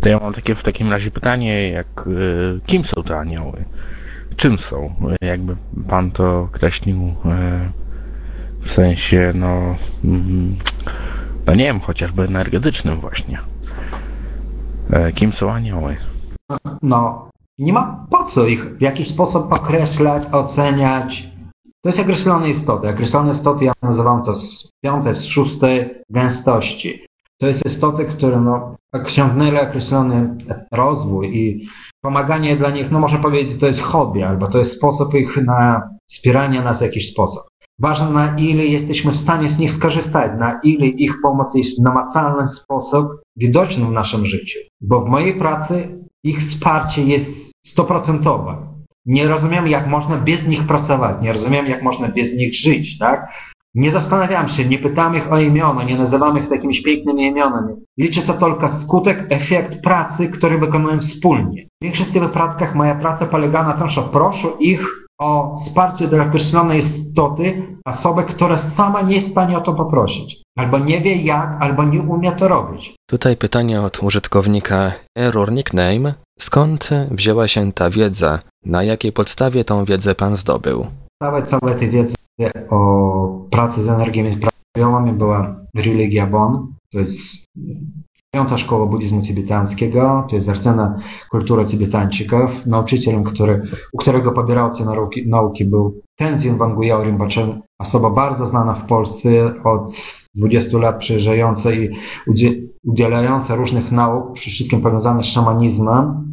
To 0.00 0.08
ja 0.08 0.18
mam 0.20 0.34
takie 0.34 0.54
w 0.54 0.62
takim 0.62 0.90
razie 0.90 1.10
pytanie, 1.10 1.68
jak 1.70 2.06
y, 2.06 2.60
kim 2.66 2.84
są 2.84 3.02
te 3.02 3.18
anioły? 3.18 3.64
Czym 4.36 4.58
są? 4.58 4.94
Jakby 5.20 5.56
pan 5.88 6.10
to 6.10 6.40
określił 6.40 6.96
y, 7.06 7.12
w 8.66 8.70
sensie, 8.70 9.32
no, 9.34 9.76
mm, 10.04 10.56
no 11.46 11.54
nie 11.54 11.64
wiem, 11.64 11.80
chociażby 11.80 12.22
energetycznym 12.22 13.00
właśnie. 13.00 13.38
E, 14.90 15.12
kim 15.12 15.32
są 15.32 15.52
anioły? 15.52 15.96
No, 16.82 17.30
nie 17.58 17.72
ma 17.72 18.06
po 18.10 18.24
co 18.24 18.46
ich 18.46 18.76
w 18.76 18.80
jakiś 18.80 19.08
sposób 19.08 19.52
określać, 19.52 20.22
oceniać. 20.32 21.28
To 21.82 21.88
jest 21.88 22.00
określone 22.00 22.50
istoty. 22.50 22.88
Określone 22.88 23.32
istoty 23.32 23.64
ja 23.64 23.72
nazywam 23.82 24.22
to 24.22 24.34
z 24.34 24.70
piątej, 24.84 25.14
z 25.14 25.24
szóstej 25.24 25.90
gęstości. 26.10 27.06
To 27.40 27.46
jest 27.46 27.66
istoty, 27.66 28.04
które 28.04 28.40
no, 28.40 28.76
osiągnęły 28.92 29.60
określony 29.60 30.36
rozwój 30.72 31.36
i 31.36 31.68
pomaganie 32.02 32.56
dla 32.56 32.70
nich, 32.70 32.90
no 32.90 32.98
można 32.98 33.18
powiedzieć, 33.18 33.60
to 33.60 33.66
jest 33.66 33.80
hobby, 33.80 34.22
albo 34.22 34.46
to 34.46 34.58
jest 34.58 34.76
sposób 34.76 35.14
ich 35.14 35.36
na 35.36 35.82
wspieranie 36.10 36.62
nas 36.62 36.78
w 36.78 36.82
jakiś 36.82 37.12
sposób. 37.12 37.42
Ważne 37.80 38.10
na 38.10 38.38
ile 38.38 38.66
jesteśmy 38.66 39.12
w 39.12 39.16
stanie 39.16 39.48
z 39.48 39.58
nich 39.58 39.72
skorzystać, 39.72 40.30
na 40.38 40.60
ile 40.62 40.86
ich 40.86 41.14
pomoc 41.22 41.54
jest 41.54 41.80
w 41.80 41.82
namacalny 41.82 42.48
sposób 42.48 43.06
widoczny 43.36 43.84
w 43.84 43.90
naszym 43.90 44.26
życiu. 44.26 44.58
Bo 44.80 45.00
w 45.00 45.08
mojej 45.08 45.38
pracy 45.38 45.88
ich 46.24 46.38
wsparcie 46.38 47.02
jest 47.02 47.30
stoprocentowe. 47.66 48.66
Nie 49.06 49.28
rozumiem, 49.28 49.68
jak 49.68 49.86
można 49.86 50.16
bez 50.16 50.46
nich 50.46 50.66
pracować, 50.66 51.16
nie 51.22 51.32
rozumiem, 51.32 51.66
jak 51.66 51.82
można 51.82 52.08
bez 52.08 52.34
nich 52.34 52.54
żyć, 52.54 52.98
tak? 52.98 53.28
Nie 53.76 53.92
zastanawiam 53.92 54.48
się, 54.48 54.64
nie 54.64 54.78
pytam 54.78 55.16
ich 55.16 55.32
o 55.32 55.38
imiona, 55.38 55.84
nie 55.84 55.98
nazywam 55.98 56.38
ich 56.38 56.48
takimiś 56.48 56.82
pięknymi 56.82 57.26
imionami. 57.26 57.74
Liczy 57.98 58.20
się 58.26 58.34
tylko 58.34 58.80
skutek, 58.80 59.26
efekt 59.30 59.82
pracy, 59.82 60.28
który 60.28 60.58
wykonuję 60.58 60.98
wspólnie. 60.98 61.66
W 61.80 61.84
większości 61.84 62.20
wypadkach 62.20 62.74
moja 62.74 62.94
praca 62.94 63.26
polega 63.26 63.62
na 63.62 63.72
tym, 63.72 63.88
że 63.88 64.02
proszę 64.02 64.48
ich 64.60 64.86
o 65.20 65.56
wsparcie 65.64 66.08
dla 66.08 66.24
określonej 66.24 66.84
istoty, 66.84 67.62
osoby, 67.86 68.24
która 68.24 68.58
sama 68.76 69.02
nie 69.02 69.14
jest 69.14 69.28
w 69.28 69.30
stanie 69.30 69.58
o 69.58 69.60
to 69.60 69.72
poprosić. 69.72 70.42
Albo 70.58 70.78
nie 70.78 71.00
wie 71.00 71.16
jak, 71.16 71.56
albo 71.60 71.84
nie 71.84 72.00
umie 72.00 72.32
to 72.32 72.48
robić. 72.48 72.94
Tutaj 73.08 73.36
pytanie 73.36 73.80
od 73.80 74.02
użytkownika 74.02 74.92
Error 75.18 75.52
Nickname. 75.52 76.14
Skąd 76.38 76.90
wzięła 77.10 77.48
się 77.48 77.72
ta 77.72 77.90
wiedza? 77.90 78.38
Na 78.66 78.82
jakiej 78.82 79.12
podstawie 79.12 79.64
tą 79.64 79.84
wiedzę 79.84 80.14
pan 80.14 80.36
zdobył? 80.36 80.86
Całe, 81.22 81.42
całe 81.42 81.74
tej 81.74 81.90
wiedzy 81.90 82.15
o 82.70 83.46
pracy 83.50 83.82
z 83.82 83.88
energiami 83.88 84.38
prawiomami 84.74 85.12
była 85.12 85.56
religia 85.74 86.26
Bon. 86.26 86.66
To 86.92 86.98
jest 86.98 87.18
piąta 88.34 88.58
szkoła 88.58 88.86
buddyzmu 88.86 89.22
tybetańskiego, 89.22 90.26
to 90.30 90.36
jest 90.36 90.48
rdzena 90.48 90.98
kultura 91.30 91.64
tybetańczyków. 91.64 92.66
Nauczycielem, 92.66 93.24
który, 93.24 93.62
u 93.92 93.98
którego 93.98 94.32
pobierałcy 94.32 94.84
nauki, 94.84 95.28
nauki 95.28 95.64
był 95.64 96.00
Tenzin 96.18 96.58
Wanguya 96.58 97.04
Rinpoche, 97.04 97.60
osoba 97.78 98.10
bardzo 98.10 98.46
znana 98.46 98.74
w 98.74 98.86
Polsce 98.86 99.28
od 99.64 99.92
20 100.34 100.78
lat 100.78 100.98
przyjeżdżająca 100.98 101.72
i 101.72 101.90
udzielająca 102.84 103.54
różnych 103.54 103.92
nauk, 103.92 104.34
przede 104.34 104.54
wszystkim 104.54 104.82
powiązanych 104.82 105.24
z 105.24 105.34
szamanizmem 105.34 106.26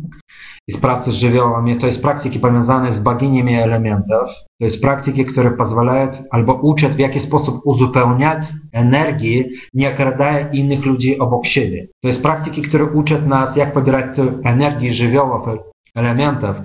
i 0.67 0.73
z 0.73 0.77
pracy 0.77 1.11
z 1.11 1.13
żywiołami. 1.13 1.79
To 1.79 1.87
jest 1.87 2.01
praktyki 2.01 2.39
powiązane 2.39 2.93
z 2.93 2.99
boginiami 2.99 3.55
elementów. 3.55 4.29
To 4.59 4.65
jest 4.65 4.81
praktyki, 4.81 5.25
które 5.25 5.51
pozwalają 5.51 6.07
albo 6.31 6.53
uczą 6.53 6.89
w 6.89 6.99
jaki 6.99 7.19
sposób 7.19 7.61
uzupełniać 7.65 8.43
energię, 8.71 9.45
nie 9.73 9.93
okradая 9.93 10.51
innych 10.51 10.85
ludzi 10.85 11.19
obok 11.19 11.45
siebie. 11.45 11.87
To 12.01 12.07
jest 12.07 12.21
praktyki, 12.21 12.61
które 12.61 12.85
uczą 12.85 13.21
nas, 13.21 13.55
jak 13.55 13.73
pobierać 13.73 14.19
energię 14.43 14.93
żywiołów, 14.93 15.47
elementów 15.95 16.55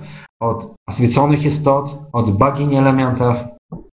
od 0.41 0.73
oswieconych 0.87 1.45
istot, 1.45 1.99
od 2.13 2.37
bogini 2.37 2.77
elementów, 2.77 3.35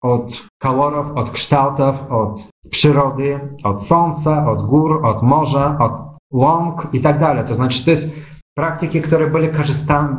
od 0.03 0.31
kolorów, 0.61 1.17
od 1.17 1.29
kształtów, 1.31 2.11
od 2.11 2.47
przyrody, 2.71 3.39
od 3.63 3.83
słońca, 3.83 4.51
od 4.51 4.61
gór, 4.61 5.05
od 5.05 5.23
morza, 5.23 5.77
od 5.79 5.91
łąk 6.33 6.87
i 6.93 7.01
tak 7.01 7.19
dalej. 7.19 7.47
To 7.47 7.55
znaczy, 7.55 7.85
to 7.85 7.91
jest 7.91 8.07
praktyki, 8.55 9.01
które 9.01 9.29
były 9.29 9.51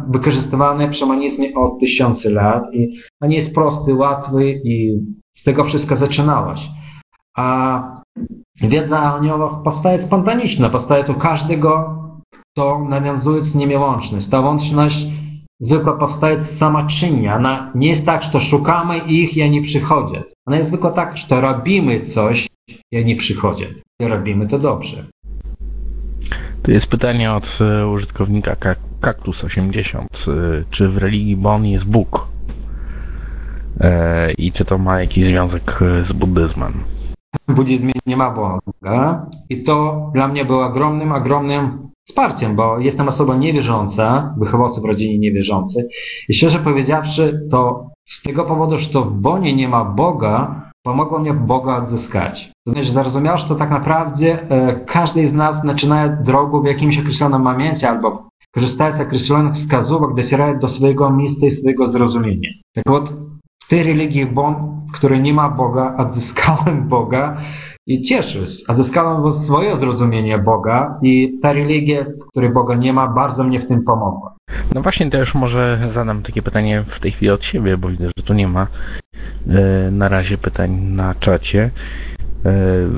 wykorzystywane 0.08 0.88
w 0.88 0.94
szamanizmie 0.94 1.54
od 1.54 1.80
tysięcy 1.80 2.30
lat 2.30 2.74
i 2.74 2.88
on 3.22 3.32
jest 3.32 3.54
prosty, 3.54 3.94
łatwy 3.94 4.52
i 4.64 4.98
z 5.32 5.44
tego 5.44 5.64
wszystko 5.64 5.96
zaczynałaś. 5.96 6.60
A 7.36 7.82
wiedza 8.62 9.02
o 9.02 9.16
aniołach 9.16 9.62
powstaje 9.64 10.02
spontaniczna, 10.02 10.70
powstaje 10.70 11.04
tu 11.04 11.14
każdego, 11.14 11.96
kto 12.52 12.78
nawiązuje 12.88 13.42
z 13.42 13.54
nimi 13.54 13.76
łączność. 13.76 14.28
Ta 14.28 14.40
łączność 14.40 15.06
zwykle 15.60 15.92
powstaje 15.98 16.44
sama 16.58 16.86
czynnie. 16.86 17.34
Ona 17.34 17.72
nie 17.74 17.88
jest 17.88 18.06
tak, 18.06 18.22
że 18.22 18.40
szukamy 18.40 18.98
ich 18.98 19.36
i 19.36 19.42
oni 19.42 19.62
przychodzą. 19.62 20.22
Ona 20.46 20.56
jest 20.56 20.68
zwykle 20.68 20.92
tak, 20.92 21.16
że 21.16 21.40
robimy 21.40 22.06
coś 22.06 22.48
i 22.92 22.98
oni 22.98 23.16
przychodzą. 23.16 23.64
I 24.00 24.06
robimy 24.06 24.46
to 24.46 24.58
dobrze. 24.58 25.04
Tu 26.62 26.70
jest 26.70 26.86
pytanie 26.86 27.32
od 27.32 27.58
e, 27.60 27.88
użytkownika 27.88 28.56
Kaktus80. 29.02 29.98
E, 29.98 30.64
czy 30.70 30.88
w 30.88 30.96
religii 30.96 31.36
Bon 31.36 31.66
jest 31.66 31.84
Bóg? 31.84 32.28
E, 33.80 34.32
I 34.32 34.52
czy 34.52 34.64
to 34.64 34.78
ma 34.78 35.00
jakiś 35.00 35.26
związek 35.26 35.80
z 36.08 36.12
buddyzmem? 36.12 36.72
W 37.48 37.54
buddyzmie 37.54 37.92
nie 38.06 38.16
ma 38.16 38.30
Boga 38.30 39.26
i 39.48 39.62
to 39.62 40.10
dla 40.14 40.28
mnie 40.28 40.44
było 40.44 40.66
ogromnym, 40.66 41.12
ogromnym 41.12 41.90
wsparciem, 42.08 42.56
bo 42.56 42.78
jestem 42.78 43.08
osobą 43.08 43.38
niewierząca, 43.38 44.34
wychował 44.38 44.68
się 44.74 44.80
w 44.80 44.84
rodzinie 44.84 45.18
niewierzący 45.18 45.88
i 46.28 46.34
szczerze 46.34 46.58
powiedziawszy, 46.58 47.40
to 47.50 47.86
z 48.06 48.22
tego 48.22 48.44
powodu, 48.44 48.78
że 48.78 48.88
to 48.88 49.02
w 49.02 49.20
Bonie 49.20 49.56
nie 49.56 49.68
ma 49.68 49.84
Boga, 49.84 50.62
pomogło 50.82 51.18
mnie 51.18 51.34
Boga 51.34 51.76
odzyskać 51.76 52.52
To 52.69 52.71
znaczy 52.71 52.91
zrozumiał, 52.91 53.37
że 53.37 53.47
to 53.47 53.55
tak 53.55 53.69
naprawdę 53.69 54.49
e, 54.49 54.79
każdy 54.85 55.29
z 55.29 55.33
nas 55.33 55.61
zaczyna 55.65 56.07
drogę 56.09 56.61
w 56.61 56.65
jakimś 56.65 56.99
określonym 56.99 57.41
momencie 57.41 57.89
albo 57.89 58.29
korzystając 58.55 58.97
z 58.97 59.01
określonych 59.01 59.55
wskazówek, 59.55 60.15
dociera 60.15 60.55
do 60.59 60.69
swojego 60.69 61.09
miejsca 61.09 61.45
i 61.45 61.51
swojego 61.51 61.91
zrozumienia. 61.91 62.49
Tak 62.75 62.83
вот, 62.87 63.09
w 63.65 63.69
tej 63.69 63.83
religii 63.83 64.25
Bon, 64.25 64.55
w 64.89 64.97
której 64.97 65.21
nie 65.21 65.33
ma 65.33 65.49
Boga, 65.49 65.95
odzyskałem 65.97 66.87
Boga 66.89 67.37
i 67.87 68.01
cieszę 68.01 68.47
się. 68.47 68.63
Odzyskałem 68.67 69.45
swoje 69.45 69.77
zrozumienie 69.77 70.37
Boga 70.37 70.99
i 71.01 71.39
ta 71.41 71.53
religia, 71.53 72.03
w 72.03 72.27
której 72.29 72.49
Boga 72.49 72.75
nie 72.75 72.93
ma, 72.93 73.07
bardzo 73.07 73.43
mnie 73.43 73.59
w 73.59 73.67
tym 73.67 73.83
pomogła. 73.83 74.35
No 74.75 74.81
właśnie 74.81 75.09
też 75.09 75.35
może 75.35 75.91
zadam 75.93 76.23
takie 76.23 76.41
pytanie 76.41 76.83
w 76.97 76.99
tej 76.99 77.11
chwili 77.11 77.31
od 77.31 77.43
siebie, 77.43 77.77
bo 77.77 77.89
widzę, 77.89 78.09
że 78.17 78.23
tu 78.23 78.33
nie 78.33 78.47
ma 78.47 78.67
e, 79.47 79.91
na 79.91 80.09
razie 80.09 80.37
pytań 80.37 80.71
na 80.81 81.15
czacie. 81.15 81.71
E, 82.44 82.88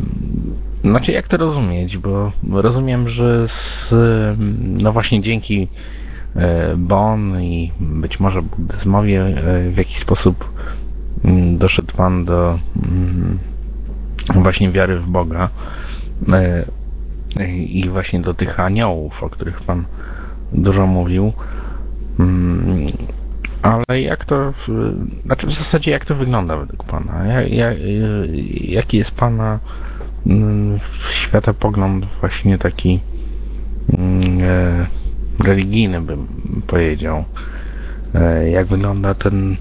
znaczy 0.85 1.13
jak 1.13 1.29
to 1.29 1.37
rozumieć, 1.37 1.99
bo 1.99 2.33
rozumiem, 2.43 3.09
że 3.09 3.49
z, 3.49 3.95
no 4.59 4.93
właśnie 4.93 5.21
dzięki 5.21 5.69
e, 6.37 6.77
Bon 6.77 7.43
i 7.43 7.73
być 7.81 8.21
może 8.21 8.43
buddyzmowi 8.43 9.15
w 9.73 9.77
jakiś 9.77 9.99
sposób 9.99 10.53
mm, 11.25 11.59
doszedł 11.59 11.97
Pan 11.97 12.25
do 12.25 12.59
mm, 12.87 13.39
właśnie 14.35 14.71
wiary 14.71 14.99
w 14.99 15.07
Boga 15.07 15.49
i 17.67 17.89
właśnie 17.89 18.21
do 18.21 18.35
tych 18.35 18.61
aniołów, 18.61 19.23
o 19.23 19.31
których 19.31 19.61
Pan 19.61 19.85
dużo 20.53 20.87
mówił. 20.87 21.33
Ale 23.63 24.01
jak 24.01 24.25
to, 24.25 24.55
znaczy 25.25 25.47
w 25.47 25.53
zasadzie 25.53 25.91
jak 25.91 26.05
to 26.05 26.15
wygląda 26.15 26.57
według 26.57 26.85
Pana? 26.85 27.25
Jak, 27.25 27.53
jak, 27.53 27.77
jaki 28.61 28.97
jest 28.97 29.11
Pana 29.11 29.59
mm, 30.27 30.81
światopogląd 31.11 32.07
właśnie 32.21 32.59
taki 32.59 33.01
mm, 33.99 34.39
e, 34.43 34.87
religijny 35.45 36.01
bym 36.01 36.27
powiedział? 36.67 37.25
E, 38.15 38.51
jak 38.51 38.67
wygląda 38.67 39.15
ten, 39.15 39.57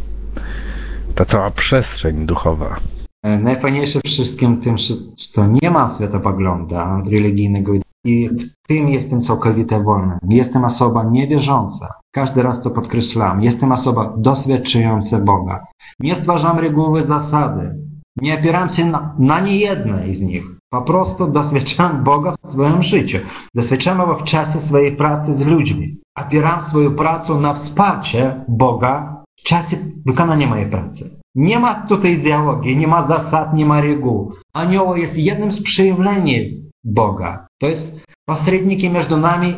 ta 1.16 1.26
cała 1.26 1.52
przestrzeń 1.52 2.26
duchowa? 2.26 2.80
Najfajniejsze 3.24 4.00
wszystkim 4.06 4.62
tym, 4.62 4.78
że 4.78 4.94
to 5.34 5.46
nie 5.62 5.72
ma 5.72 5.94
światopogląda 5.96 7.04
religijnego 7.12 7.74
i 7.74 7.82
w 8.06 8.68
tym 8.68 8.90
jestem 8.90 9.22
całkowicie 9.22 9.84
wolny. 9.84 10.18
Jestem 10.30 10.66
osoba 10.66 11.04
niewierząca. 11.04 11.88
Każdy 12.12 12.44
raz 12.44 12.62
to 12.64 12.70
podkreślam. 12.70 13.44
Jestem 13.44 13.72
osoba 13.72 14.14
doświadczająca 14.18 15.20
Boga. 15.20 15.66
Nie 16.00 16.16
stwarzam 16.16 16.60
reguły 16.60 17.04
zasady. 17.04 17.76
Nie 18.22 18.40
opieram 18.40 18.70
się 18.70 18.86
na, 18.86 19.16
na 19.20 19.40
niejednej 19.40 20.16
z 20.16 20.22
nich. 20.22 20.44
Po 20.70 20.82
prostu 20.82 21.28
doświadczam 21.28 22.04
Boga 22.04 22.36
w 22.44 22.52
swoim 22.52 22.84
życiu. 22.84 23.18
Doświadczam 23.56 23.98
Go 23.98 24.16
w 24.16 24.24
czasie 24.24 24.60
swojej 24.68 24.96
pracy 24.96 25.34
z 25.34 25.46
ludźmi. 25.46 25.98
Opieram 26.18 26.62
swoją 26.70 26.96
pracę 26.96 27.34
na 27.34 27.54
wsparcie 27.54 28.46
Boga 28.48 29.24
w 29.40 29.44
czasie 29.44 29.78
wykonania 30.06 30.48
mojej 30.48 30.70
pracy. 30.70 31.10
Nie 31.36 31.60
ma 31.60 31.88
tutaj 31.88 32.18
dialogi, 32.18 32.78
nie 32.78 32.88
ma 32.88 33.08
zasad, 33.08 33.54
nie 33.54 33.66
ma 33.66 33.82
reguł. 33.82 34.34
Anioł 34.54 34.96
jest 34.96 35.16
jednym 35.16 35.52
z 35.52 35.64
przejawień 35.64 36.62
Boga. 36.84 37.48
To 37.62 37.68
jest 37.68 38.06
pośrednikiem 38.26 38.94
między 38.94 39.18
nami 39.18 39.56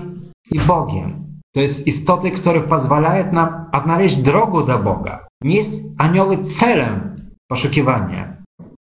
i 0.51 0.59
Bogiem. 0.59 1.23
To 1.53 1.59
jest 1.59 1.87
istoty, 1.87 2.31
które 2.31 2.61
pozwalają 2.61 3.31
nam 3.31 3.65
odnaleźć 3.71 4.15
drogę 4.15 4.65
do 4.65 4.79
Boga. 4.79 5.27
Nie 5.41 5.55
jest 5.55 5.71
anioły 5.97 6.37
celem 6.59 7.15
poszukiwania. 7.49 8.37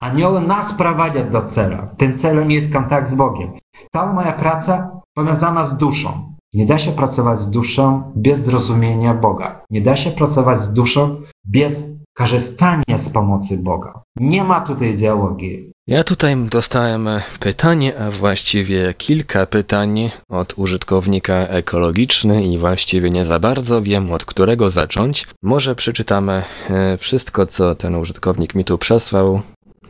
Anioły 0.03 0.41
nas 0.41 0.75
prowadzić 0.75 1.23
do 1.33 1.43
celu. 1.43 1.77
Tym 1.99 2.19
celem 2.19 2.51
jest 2.51 2.73
kontakt 2.73 3.11
z 3.11 3.15
Bogiem. 3.15 3.51
Cała 3.93 4.13
moja 4.13 4.33
praca 4.33 4.91
powiązana 5.15 5.67
z 5.67 5.77
duszą. 5.77 6.35
Nie 6.55 6.67
da 6.67 6.79
się 6.79 6.93
pracować 6.93 7.41
z 7.41 7.51
duszą 7.51 8.13
bez 8.17 8.41
zrozumienia 8.45 9.15
Boga. 9.15 9.61
Nie 9.71 9.81
da 9.81 9.97
się 9.97 10.11
pracować 10.11 10.63
z 10.63 10.73
duszą 10.73 11.17
bez 11.45 11.73
korzystania 12.17 12.99
z 12.99 13.11
pomocy 13.11 13.59
Boga. 13.59 14.03
Nie 14.17 14.45
ma 14.45 14.61
tutaj 14.61 14.97
dialogi. 14.97 15.74
Ja 15.87 16.05
tutaj 16.05 16.37
dostałem 16.51 17.09
pytanie, 17.41 17.99
a 17.99 18.11
właściwie 18.11 18.95
kilka 18.95 19.47
pytań 19.47 20.11
od 20.29 20.59
użytkownika 20.59 21.35
ekologiczny 21.49 22.45
i 22.45 22.59
właściwie 22.59 23.11
nie 23.11 23.25
za 23.25 23.39
bardzo 23.39 23.83
wiem 23.83 24.13
od 24.13 24.25
którego 24.25 24.71
zacząć. 24.71 25.27
Może 25.43 25.75
przeczytamy 25.75 26.33
e, 26.71 26.99
wszystko, 26.99 27.47
co 27.47 27.75
ten 27.75 27.95
użytkownik 27.95 28.55
mi 28.55 28.65
tu 28.65 28.79
przesłał. 28.79 29.43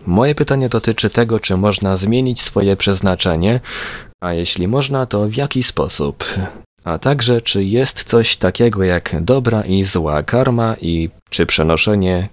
Moje 0.06 0.34
pytanie 0.34 0.68
dotyczy 0.68 1.10
tego, 1.10 1.40
czy 1.40 1.56
można 1.56 1.96
zmienić 1.96 2.40
swoje 2.40 2.76
przeznaczenie, 2.76 3.60
a 4.20 4.32
jeśli 4.32 4.68
można, 4.68 5.06
to 5.06 5.28
w 5.28 5.34
jaki 5.34 5.62
sposób. 5.62 6.24
A 6.84 6.98
także, 6.98 7.40
czy 7.40 7.64
jest 7.64 8.04
coś 8.04 8.36
takiego 8.36 8.84
jak 8.84 9.22
dobra 9.22 9.62
i 9.62 9.84
zła 9.84 10.22
karma 10.22 10.76
i 10.80 11.10
czy 11.30 11.46
przenoszenie 11.46 12.28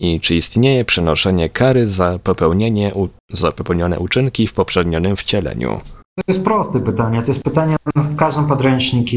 i 0.00 0.20
czy 0.20 0.36
istnieje 0.36 0.84
przenoszenie 0.84 1.48
kary 1.48 1.86
za 1.86 2.18
popełnienie 2.18 2.92
za 3.28 3.52
popełnione 3.52 3.98
uczynki 3.98 4.46
w 4.46 4.52
poprzednionym 4.52 5.16
wcieleniu? 5.16 5.80
To 6.15 6.33
jest 6.33 6.43
proste 6.45 6.79
pytanie. 6.79 7.21
To 7.21 7.27
jest 7.27 7.43
pytanie 7.43 7.75
w 7.95 8.15
każdym 8.15 8.47
podręczniku 8.47 9.15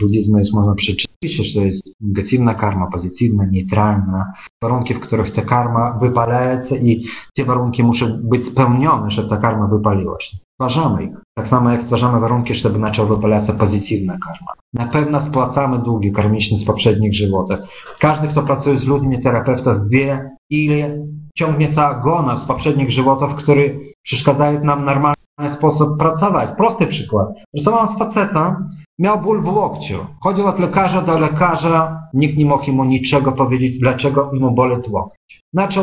buddyzmu 0.00 0.38
jest 0.38 0.54
można 0.54 0.74
przeczytać, 0.74 1.30
że 1.30 1.60
to 1.60 1.66
jest 1.66 1.82
negatywna 2.00 2.54
karma, 2.54 2.90
pozytywna, 2.92 3.44
neutralna. 3.52 4.32
Warunki, 4.62 4.94
w 4.94 5.00
których 5.00 5.34
ta 5.34 5.42
karma 5.42 5.98
wypalaється 6.02 6.76
i 6.76 7.04
te 7.36 7.44
warunki 7.44 7.82
muszą 7.82 8.06
być 8.22 8.46
spełnione, 8.46 9.10
żeby 9.10 9.28
ta 9.28 9.36
karma 9.36 9.66
wypaliła 9.66 10.16
się. 10.20 10.36
Stwarzamy 10.54 11.04
ich. 11.04 11.10
Tak 11.38 11.48
samo 11.48 11.70
jak 11.70 11.82
stwarzamy 11.82 12.20
warunki, 12.20 12.54
żeby 12.54 12.80
zaczęła 12.80 13.08
wypalać 13.08 13.50
pozytywna 13.58 14.16
karma. 14.26 14.52
Na 14.74 14.86
pewno 14.86 15.20
spłacamy 15.20 15.78
długi 15.78 16.12
karmiczne 16.12 16.56
z 16.56 16.64
poprzednich 16.64 17.14
żywotów. 17.14 17.58
Każdy, 18.00 18.28
kto 18.28 18.42
pracuje 18.42 18.78
z 18.78 18.86
ludźmi, 18.86 19.22
terapeutów 19.22 19.88
wie, 19.90 20.30
ile 20.50 20.98
ciągnie 21.34 21.74
cała 21.74 22.00
gona 22.00 22.36
z 22.36 22.44
poprzednich 22.46 22.90
żywotów, 22.90 23.34
które 23.34 23.62
przeszkadzają 24.02 24.64
nam 24.64 24.84
normalnie 24.84 25.13
sposób 25.55 25.99
pracować. 25.99 26.49
Prosty 26.57 26.87
przykład. 26.87 27.27
Rysowałem 27.57 27.87
z 27.87 27.99
faceta, 27.99 28.57
miał 28.99 29.21
ból 29.21 29.43
w 29.43 29.47
łokciu. 29.47 30.05
Chodził 30.23 30.47
od 30.47 30.59
lekarza 30.59 31.01
do 31.01 31.19
lekarza, 31.19 32.01
nikt 32.13 32.37
nie 32.37 32.45
mógł 32.45 32.71
mu 32.71 32.85
niczego 32.85 33.31
powiedzieć, 33.31 33.79
dlaczego 33.79 34.31
mu 34.33 34.51
boli 34.51 34.75
łokcie. 34.89 35.17
Znaczy 35.53 35.79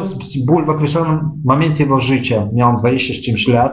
ból 0.47 0.65
w 0.65 0.71
określonym 0.71 1.21
momencie 1.45 1.83
jego 1.83 2.01
życia, 2.01 2.49
miałem 2.53 2.77
20 2.77 3.15
z 3.15 3.27
czymś 3.27 3.49
lat, 3.49 3.73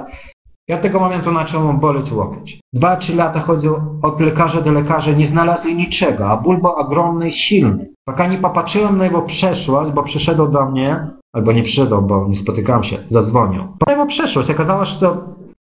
ja 0.68 0.78
tego 0.78 1.00
momentu 1.00 1.34
zacząłem 1.34 1.80
boleć 1.80 2.12
łokieć. 2.12 2.60
Dwa, 2.74 2.98
trzy 2.98 3.16
lata 3.16 3.40
chodził 3.40 3.76
od 4.04 4.20
lekarza 4.20 4.62
do 4.62 4.72
lekarza, 4.72 5.12
nie 5.12 5.28
znalazli 5.28 5.76
niczego, 5.76 6.30
a 6.30 6.38
ból 6.38 6.62
był 6.62 6.72
ogromny, 6.72 7.32
silny. 7.32 7.90
Paka 8.06 8.28
nie 8.28 8.38
popatrzyłem 8.38 8.98
na 8.98 9.06
jego 9.06 9.22
przeszłość, 9.22 9.92
bo 9.92 10.04
przyszedł 10.04 10.48
do 10.48 10.66
mnie, 10.66 11.08
albo 11.34 11.52
nie 11.52 11.64
przyszedł, 11.64 12.02
bo 12.02 12.28
nie 12.28 12.36
spotykałem 12.36 12.84
się, 12.84 12.98
zadzwonił. 13.10 13.64
Potem 13.80 14.00
jego 14.00 14.10
przeszłość, 14.10 14.52
okazało 14.52 14.86
się, 14.86 15.00
że 15.00 15.18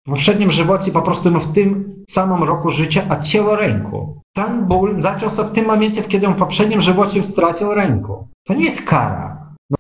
w 0.07 0.11
poprzednim 0.11 0.51
żywocie 0.51 0.93
po 0.93 1.03
prostu 1.03 1.31
w 1.31 1.55
tym 1.55 1.95
samym 2.11 2.43
roku 2.43 2.71
życia 2.71 3.03
odcięło 3.11 3.57
ręku. 3.57 4.23
Ten 4.35 4.67
ból 4.69 5.03
zaczął 5.03 5.31
się 5.31 5.45
w 5.45 5.53
tym 5.53 5.67
momencie, 5.67 6.03
kiedy 6.03 6.27
on 6.27 6.35
w 6.35 6.39
poprzednim 6.39 6.81
żywocie 6.81 7.27
stracił 7.27 7.75
ręku. 7.75 8.29
To 8.47 8.55
nie 8.55 8.65
jest 8.65 8.83
kara. 8.83 9.37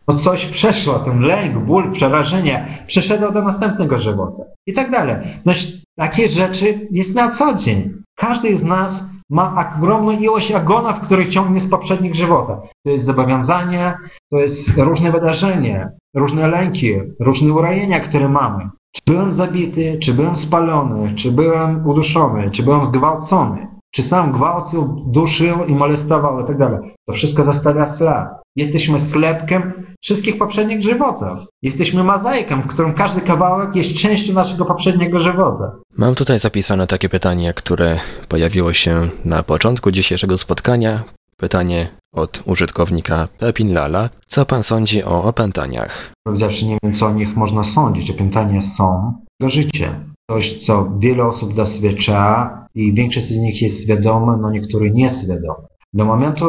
No 0.08 0.18
coś 0.18 0.46
przeszło, 0.46 0.98
ten 0.98 1.20
lęk, 1.20 1.64
ból, 1.64 1.92
przerażenie, 1.92 2.84
przeszedł 2.86 3.32
do 3.32 3.42
następnego 3.42 3.98
żywota. 3.98 4.42
I 4.66 4.74
tak 4.74 4.90
dalej. 4.90 5.16
No 5.44 5.52
takie 5.96 6.28
rzeczy 6.28 6.88
jest 6.90 7.14
na 7.14 7.30
co 7.30 7.54
dzień. 7.54 7.90
Każdy 8.16 8.56
z 8.56 8.62
nas 8.62 9.04
ma 9.30 9.74
ogromną 9.76 10.12
ilość 10.12 10.52
agonów, 10.52 11.00
których 11.00 11.28
ciągnie 11.28 11.60
z 11.60 11.70
poprzednich 11.70 12.14
żywotów. 12.14 12.56
To 12.84 12.90
jest 12.90 13.04
zobowiązanie, 13.04 13.94
to 14.30 14.38
jest 14.38 14.68
różne 14.76 15.12
wydarzenia, 15.12 15.88
różne 16.14 16.48
lęki, 16.48 16.94
różne 17.20 17.52
urojenia, 17.52 18.00
które 18.00 18.28
mamy. 18.28 18.68
Czy 18.96 19.12
byłem 19.12 19.32
zabity, 19.32 19.98
czy 20.02 20.14
byłem 20.14 20.36
spalony, 20.36 21.14
czy 21.14 21.32
byłem 21.32 21.86
uduszony, 21.86 22.50
czy 22.50 22.62
byłem 22.62 22.86
zgwałcony, 22.86 23.66
czy 23.94 24.02
sam 24.02 24.32
gwałcił, 24.32 25.04
duszył 25.06 25.64
i 25.64 25.74
molestował 25.74 26.40
itd. 26.40 26.58
Tak 26.58 26.80
to 27.06 27.12
wszystko 27.12 27.44
zostawia 27.44 27.96
ślad. 27.96 28.28
Jesteśmy 28.56 29.00
sklepkiem 29.10 29.72
wszystkich 30.02 30.38
poprzednich 30.38 30.82
żywotów. 30.82 31.38
Jesteśmy 31.62 32.04
mozaiką, 32.04 32.62
w 32.62 32.66
którym 32.66 32.94
każdy 32.94 33.20
kawałek 33.20 33.76
jest 33.76 34.00
częścią 34.02 34.32
naszego 34.32 34.64
poprzedniego 34.64 35.20
żywota. 35.20 35.72
Mam 35.98 36.14
tutaj 36.14 36.38
zapisane 36.38 36.86
takie 36.86 37.08
pytanie, 37.08 37.54
które 37.54 37.98
pojawiło 38.28 38.72
się 38.72 39.00
na 39.24 39.42
początku 39.42 39.90
dzisiejszego 39.90 40.38
spotkania. 40.38 41.02
Pytanie 41.37 41.87
od 42.13 42.43
użytkownika 42.45 43.27
Pepin 43.39 43.73
Lala. 43.73 44.09
Co 44.27 44.45
pan 44.45 44.63
sądzi 44.63 45.03
o 45.03 45.23
opętaniach? 45.23 46.13
Powiedziawszy, 46.23 46.65
nie 46.65 46.77
wiem, 46.83 46.95
co 46.95 47.05
o 47.05 47.13
nich 47.13 47.35
można 47.35 47.63
sądzić. 47.63 48.11
Opętania 48.11 48.61
są 48.77 49.13
do 49.39 49.49
życia. 49.49 49.99
Coś, 50.31 50.65
co 50.65 50.91
wiele 50.99 51.25
osób 51.25 51.53
doświadcza 51.53 52.49
i 52.75 52.93
większość 52.93 53.27
z 53.27 53.37
nich 53.37 53.61
jest 53.61 53.83
świadoma, 53.83 54.37
no 54.37 54.51
niektóre 54.51 54.91
nie 54.91 55.09
świadome. 55.09 55.67
Do 55.93 56.05
momentu, 56.05 56.45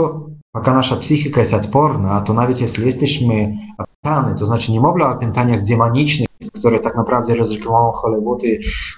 пока 0.52 0.74
nasza 0.74 0.96
psychika 0.96 1.40
jest 1.40 1.54
odporna, 1.54 2.20
to 2.20 2.34
nawet 2.34 2.60
jeśli 2.60 2.86
jesteśmy 2.86 3.54
opętani, 3.78 4.38
to 4.38 4.46
znaczy 4.46 4.72
nie 4.72 4.80
mówię 4.80 5.04
o 5.04 5.10
opętaniach 5.10 5.64
demonicznych, 5.64 6.28
które 6.54 6.80
tak 6.80 6.96
naprawdę 6.96 7.34
rozreklamował 7.34 7.92
Hollywood, 7.92 8.42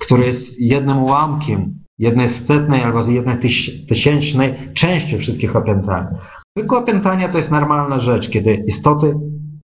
które 0.00 0.26
jest 0.26 0.60
jednym 0.60 1.02
ułamkiem, 1.02 1.77
jednej 1.99 2.29
setnej 2.29 2.83
albo 2.83 3.07
jednej 3.07 3.37
tysięcznej 3.89 4.73
części 4.73 5.17
wszystkich 5.17 5.55
opętań. 5.55 6.05
Zwykłe 6.57 6.77
opętania 6.77 7.29
to 7.29 7.37
jest 7.37 7.51
normalna 7.51 7.99
rzecz, 7.99 8.29
kiedy 8.29 8.55
istoty 8.67 9.13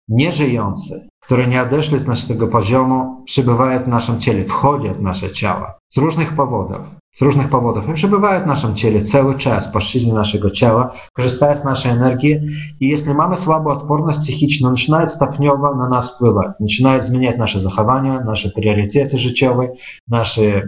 nieżyjące, 0.07 1.07
które 1.21 1.47
nie 1.47 1.61
odeszły 1.61 1.99
z 1.99 2.07
naszego 2.07 2.47
poziomu, 2.47 3.23
przybywają 3.25 3.83
w 3.83 3.87
naszym 3.87 4.21
ciele, 4.21 4.45
wchodzą 4.45 4.93
w 4.93 5.01
nasze 5.01 5.31
ciała 5.31 5.73
z 5.89 5.97
różnych 5.97 6.35
powodów. 6.35 7.02
Z 7.13 7.21
różnych 7.21 7.49
powodów. 7.49 7.89
I 7.89 7.93
przebywają 7.93 8.43
w 8.43 8.47
naszym 8.47 8.75
ciele 8.75 9.01
cały 9.01 9.37
czas, 9.37 9.71
płaszczyźnie 9.71 10.13
naszego 10.13 10.51
ciała, 10.51 10.93
korzystają 11.13 11.61
z 11.61 11.63
naszej 11.63 11.91
energii 11.91 12.39
i 12.79 12.89
jeśli 12.89 13.13
mamy 13.13 13.37
słabą 13.37 13.71
odporność 13.71 14.19
psychiczną, 14.19 14.69
zaczynają 14.69 15.07
stopniowo 15.07 15.75
na 15.75 15.89
nas 15.89 16.15
wpływać. 16.15 16.47
Zaczynają 16.59 17.03
zmieniać 17.03 17.37
nasze 17.37 17.59
zachowania, 17.59 18.19
nasze 18.19 18.49
priorytety 18.49 19.17
życiowe, 19.17 19.67
nasze 20.09 20.61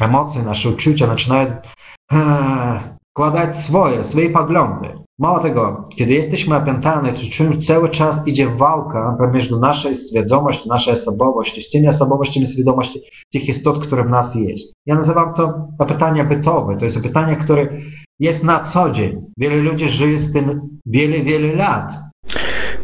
emocje, 0.00 0.42
nasze 0.42 0.68
uczucia, 0.68 1.06
zaczynają 1.06 1.56
wkładać 3.10 3.56
swoje, 3.66 4.04
swoje 4.04 4.30
poglądy. 4.30 5.03
Mało 5.18 5.40
tego, 5.40 5.88
kiedy 5.96 6.12
jesteśmy 6.12 6.56
opętani, 6.56 7.12
to 7.12 7.36
czujemy 7.36 7.58
cały 7.58 7.90
czas 7.90 8.26
idzie 8.26 8.48
walka 8.48 9.16
pomiędzy 9.18 9.56
naszej 9.60 9.96
świadomości, 9.96 10.68
naszej 10.68 10.94
osobowości, 10.94 11.62
z 11.62 11.70
tymi 11.70 11.88
osobowościami 11.88 12.46
nieświadomości 12.46 13.00
tych 13.32 13.48
istot, 13.48 13.86
które 13.86 14.04
w 14.04 14.10
nas 14.10 14.34
jest. 14.34 14.74
Ja 14.86 14.94
nazywam 14.94 15.34
to 15.34 15.68
pytanie 15.88 16.24
bytowe. 16.24 16.76
To 16.78 16.84
jest 16.84 17.00
pytanie, 17.00 17.36
które 17.36 17.68
jest 18.20 18.44
na 18.44 18.72
co 18.72 18.90
dzień. 18.90 19.20
Wiele 19.38 19.56
ludzi 19.56 19.88
żyje 19.88 20.20
z 20.20 20.32
tym 20.32 20.60
wiele, 20.86 21.22
wiele 21.24 21.54
lat. 21.54 21.92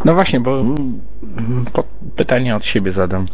No 0.05 0.15
właśnie, 0.15 0.41
bo 0.41 0.63
pytanie 2.17 2.57
od 2.57 2.65
siebie 2.65 2.93
zadam. 2.93 3.27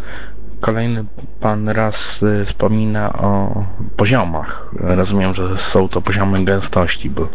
Kolejny 0.61 1.05
pan 1.41 1.69
raz 1.69 2.23
y, 2.23 2.45
wspomina 2.45 3.13
o 3.13 3.65
poziomach. 3.97 4.69
Rozumiem, 4.81 5.35
że 5.35 5.57
są 5.73 5.89
to 5.89 6.01
poziomy 6.01 6.45
gęstości, 6.45 7.11
bo 7.11 7.29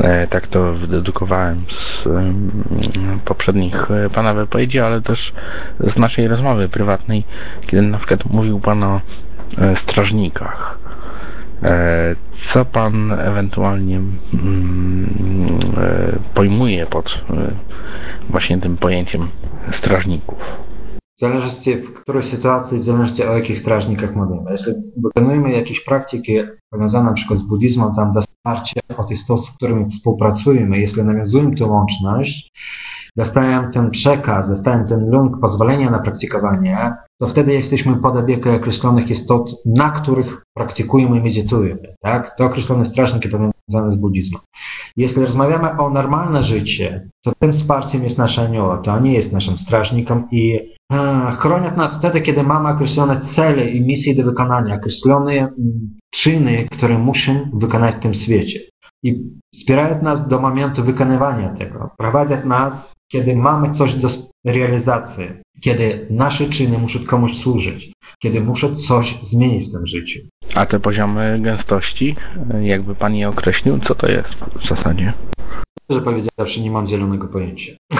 e, 0.00 0.26
tak 0.26 0.46
to 0.46 0.72
wydedukowałem 0.72 1.64
z 1.70 2.06
mm, 2.06 3.20
poprzednich 3.24 3.90
e, 3.90 4.10
pana 4.10 4.34
wypowiedzi, 4.34 4.80
ale 4.80 5.02
też 5.02 5.32
z 5.80 5.96
naszej 5.96 6.28
rozmowy 6.28 6.68
prywatnej, 6.68 7.24
kiedy 7.66 7.82
na 7.82 7.98
przykład 7.98 8.24
mówił 8.30 8.60
pan 8.60 8.82
o 8.82 9.00
e, 9.58 9.76
strażnikach. 9.76 10.78
Co 12.52 12.64
pan 12.64 13.12
ewentualnie 13.12 13.96
mm, 13.96 15.08
pojmuje 16.34 16.86
pod 16.86 17.24
właśnie 18.30 18.58
tym 18.58 18.76
pojęciem 18.76 19.28
strażników? 19.72 20.67
W 21.18 21.20
zależności 21.20 21.74
w 21.74 21.94
której 21.94 22.22
sytuacji, 22.22 22.80
w 22.80 22.84
zależności 22.84 23.24
o 23.24 23.36
jakich 23.38 23.58
strażnikach 23.58 24.16
mówimy. 24.16 24.50
Jeśli 24.50 24.72
wykonujemy 25.04 25.52
jakieś 25.52 25.84
praktyki 25.84 26.38
powiązane 26.70 27.14
przykład 27.14 27.38
z 27.38 27.48
buddyzmem, 27.48 27.94
tam 27.94 28.12
dostarcie 28.12 28.80
od 28.96 29.10
istot, 29.10 29.46
z 29.46 29.56
którymi 29.56 29.90
współpracujemy, 29.90 30.78
jeśli 30.78 31.04
nawiązujemy 31.04 31.56
tę 31.56 31.66
łączność, 31.66 32.50
dostają 33.16 33.70
ten 33.70 33.90
przekaz, 33.90 34.48
dostają 34.48 34.86
ten 34.86 35.10
lunk 35.10 35.40
pozwolenia 35.40 35.90
na 35.90 35.98
praktykowanie, 35.98 36.94
to 37.20 37.28
wtedy 37.28 37.52
jesteśmy 37.52 37.96
pod 37.96 38.16
opieką 38.16 38.54
określonych 38.54 39.10
istot, 39.10 39.50
na 39.66 39.90
których 39.90 40.42
praktykujemy 40.56 41.18
i 41.18 41.22
medytujemy. 41.22 41.94
Tak? 42.02 42.36
To 42.36 42.44
określone 42.44 42.84
strażniki 42.84 43.28
powiązane 43.28 43.90
z 43.90 44.00
buddyzmem. 44.00 44.40
Jeśli 44.96 45.24
rozmawiamy 45.24 45.70
o 45.70 45.90
normalne 45.90 46.42
życie, 46.42 47.08
to 47.24 47.32
tym 47.38 47.52
wsparciem 47.52 48.04
jest 48.04 48.18
nasza 48.18 48.42
anioła, 48.42 48.78
to 48.78 49.00
nie 49.00 49.12
jest 49.12 49.32
naszym 49.32 49.58
strażnikiem 49.58 50.28
i 50.30 50.77
chronią 51.38 51.76
nas 51.76 51.98
wtedy, 51.98 52.20
kiedy 52.20 52.42
mamy 52.42 52.68
określone 52.68 53.20
cele 53.36 53.70
i 53.70 53.80
misje 53.80 54.14
do 54.14 54.24
wykonania, 54.24 54.74
określone 54.74 55.32
m, 55.32 55.50
czyny, 56.10 56.68
które 56.70 56.98
musimy 56.98 57.50
wykonać 57.54 57.94
w 57.94 58.00
tym 58.00 58.14
świecie. 58.14 58.60
I 59.02 59.14
wspierają 59.54 60.02
nas 60.02 60.28
do 60.28 60.40
momentu 60.40 60.84
wykonywania 60.84 61.54
tego. 61.54 61.90
Prowadzą 61.98 62.46
nas 62.46 62.98
kiedy 63.12 63.36
mamy 63.36 63.74
coś 63.74 63.94
do 63.94 64.08
realizacji, 64.44 65.24
kiedy 65.60 66.06
nasze 66.10 66.48
czyny 66.48 66.78
muszą 66.78 67.04
komuś 67.04 67.36
służyć, 67.36 67.92
kiedy 68.22 68.40
muszę 68.40 68.76
coś 68.88 69.18
zmienić 69.22 69.68
w 69.68 69.72
tym 69.72 69.86
życiu. 69.86 70.20
A 70.54 70.66
te 70.66 70.80
poziomy 70.80 71.38
gęstości, 71.40 72.16
jakby 72.60 72.94
Pan 72.94 73.14
je 73.14 73.28
określił, 73.28 73.78
co 73.78 73.94
to 73.94 74.06
jest 74.06 74.34
w 74.34 74.68
zasadzie? 74.68 75.12
Szczerze 75.84 76.04
powiedziawszy, 76.04 76.60
nie 76.60 76.70
mam 76.70 76.88
zielonego 76.88 77.28
pojęcia. 77.28 77.72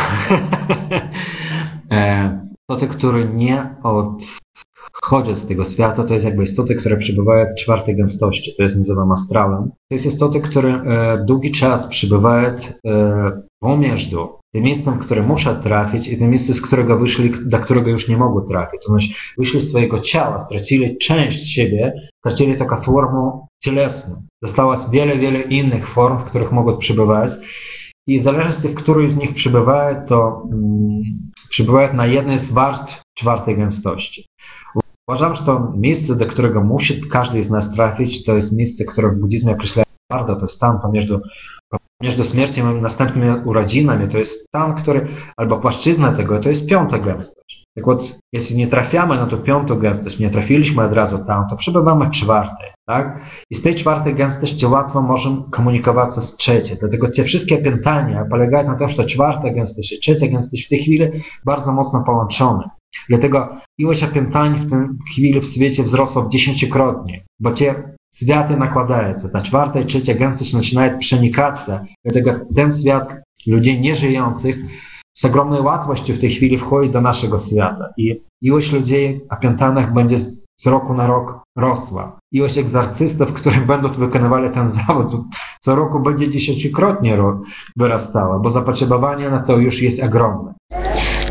e, 1.91 2.48
to 2.71 2.77
te, 2.77 2.89
które 2.89 3.25
nie 3.25 3.75
odchodzą 3.83 5.35
z 5.35 5.49
tego 5.49 5.65
świata, 5.65 6.05
to 6.05 6.15
jest 6.15 6.25
jakby 6.25 6.45
istoty, 6.45 6.75
które 6.75 6.97
przebywają 6.97 7.47
w 7.47 7.63
czwartej 7.63 7.97
gęstości, 7.97 8.55
to 8.57 8.63
jest 8.63 8.77
nazywam 8.77 9.13
astrałem. 9.13 9.71
To 9.91 9.95
jest 9.95 10.07
istoty, 10.07 10.41
które 10.41 10.71
e, 10.71 11.25
długi 11.25 11.53
czas 11.53 11.87
przebywają 11.87 12.49
e, 12.87 13.43
pomiędzy 13.61 14.17
tym 14.53 14.63
miejscem, 14.63 14.99
które 14.99 15.23
muszę 15.23 15.61
trafić 15.63 16.09
i 16.09 16.19
tym 16.19 16.31
miejscem, 16.31 16.55
z 16.55 16.63
którego 16.63 16.99
wyszli, 16.99 17.33
do 17.47 17.59
którego 17.59 17.91
już 17.91 18.09
nie 18.09 18.17
mogły 18.17 18.47
trafić. 18.49 18.81
To 18.83 18.89
znaczy 18.89 19.09
wyszli 19.39 19.61
z 19.61 19.69
swojego 19.69 20.01
ciała, 20.01 20.45
stracili 20.47 20.99
część 20.99 21.55
siebie, 21.55 21.93
stracili 22.19 22.57
taką 22.57 22.83
formę 22.83 23.41
cielesną. 23.63 24.23
Zostało 24.43 24.77
wiele, 24.93 25.19
wiele 25.19 25.41
innych 25.41 25.89
form, 25.89 26.19
w 26.19 26.25
których 26.25 26.53
mogą 26.53 26.79
przebywać 26.79 27.31
i 28.07 28.21
w 28.21 28.23
zależności 28.23 28.69
w 28.69 28.75
której 28.75 29.11
z 29.11 29.17
nich 29.17 29.35
przebywają, 29.35 30.07
to 30.07 30.43
mm, 30.53 31.03
przebywają 31.51 31.95
na 31.95 32.07
jednej 32.07 32.39
z 32.39 32.51
warstw 32.51 33.03
czwartej 33.19 33.57
gęstości. 33.57 34.27
Uważam, 35.09 35.35
że 35.35 35.45
to 35.45 35.73
miejsce, 35.77 36.17
do 36.17 36.27
którego 36.27 36.65
musi 36.65 37.01
każdy 37.01 37.45
z 37.45 37.51
nas 37.51 37.75
trafić, 37.75 38.25
to 38.25 38.37
jest 38.37 38.53
miejsce, 38.53 38.85
które 38.85 39.11
w 39.11 39.21
buddyzmie 39.21 39.53
określa 39.53 39.83
bardzo, 40.13 40.37
to 40.37 40.43
jest 40.43 40.55
stan 40.55 40.81
pomiędzy 40.81 41.19
między 42.03 42.25
śmiercią 42.25 42.77
i 42.77 42.83
następnymi 42.83 43.31
urodzinami, 43.45 44.09
to 44.09 44.19
jest 44.19 44.47
stan, 44.49 44.75
który, 44.75 45.07
albo 45.37 45.59
płaszczyzna 45.59 46.13
tego, 46.13 46.41
to 46.41 46.49
jest 46.49 46.67
piąta 46.67 46.99
gęstość. 46.99 47.65
Tak 47.77 47.89
od, 47.89 48.19
jeśli 48.33 48.57
nie 48.57 48.67
trafiamy 48.67 49.17
na 49.17 49.27
tą 49.27 49.39
piątą 49.39 49.79
gęstość, 49.79 50.19
nie 50.19 50.31
trafiliśmy 50.31 50.85
od 50.85 50.93
razu 50.93 51.19
tam, 51.27 51.49
to 51.51 51.57
przebywamy 51.57 52.07
w 52.07 52.11
czwartej, 52.11 52.71
tak? 52.87 53.21
I 53.51 53.57
z 53.57 53.63
tej 53.63 53.75
czwartej 53.75 54.15
gęstości 54.15 54.67
łatwo 54.67 55.03
możemy 55.03 55.37
komunikować 55.51 56.15
się 56.15 56.23
z 56.23 56.37
trzeciej. 56.37 56.77
Dlatego 56.81 57.11
te 57.17 57.25
wszystkie 57.25 57.59
pytania 57.59 58.25
polegają 58.31 58.69
na 58.69 58.79
tym, 58.79 58.89
że 58.89 59.07
czwarta 59.07 59.51
gęstość 59.51 59.93
i 59.93 60.01
trzecia 60.01 60.27
gęstość 60.27 60.67
w 60.67 60.69
tej 60.69 60.79
chwili 60.79 61.07
bardzo 61.45 61.73
mocno 61.73 62.05
połączone. 62.05 62.71
Dlatego 63.09 63.57
ilość 63.79 64.03
opętań 64.03 64.57
w 64.57 64.71
tej 64.71 64.79
chwili 65.13 65.41
w 65.41 65.45
świecie 65.45 65.83
wzrosła 65.83 66.29
dziesięciokrotnie, 66.33 67.25
bo 67.41 67.51
te 67.51 67.98
Światy 68.16 68.58
nakładają 68.58 69.20
się. 69.20 69.30
Ta 69.30 69.42
czwarta 69.42 69.80
i 69.80 69.86
trzecia 69.86 70.14
gęstość 70.14 70.52
zaczynają 70.52 71.00
przenikаться. 71.00 71.86
Dlatego 72.06 72.46
ten 72.56 72.82
świat 72.82 73.14
ludzi 73.48 73.82
nieżyjących 73.82 74.56
z 75.14 75.26
ogromną 75.26 75.64
łatwością 75.64 76.14
w 76.14 76.20
tej 76.20 76.36
chwili 76.36 76.58
wchodzi 76.58 76.90
do 76.90 77.02
naszego 77.02 77.40
świata. 77.40 77.90
I 77.98 78.22
ilość 78.42 78.72
ludzi 78.72 79.22
opętanych 79.30 79.94
będzie 79.94 80.18
z 80.56 80.66
roku 80.66 80.94
na 80.94 81.08
rok 81.08 81.44
rosła. 81.58 82.20
Ilość 82.32 82.58
egzorcystów, 82.58 83.34
którzy 83.34 83.62
będą 83.62 83.90
wykonywali 83.90 84.50
ten 84.50 84.72
zawód, 84.88 85.08
co 85.62 85.76
roku 85.76 86.00
będzie 86.00 86.32
dziesięciokrotnie 86.32 87.18
wyrastała, 87.78 88.40
bo 88.40 88.52
zapotrzebowanie 88.52 89.30
na 89.30 89.40
to 89.40 89.58
już 89.58 89.82
jest 89.82 90.04
ogromne. 90.04 90.54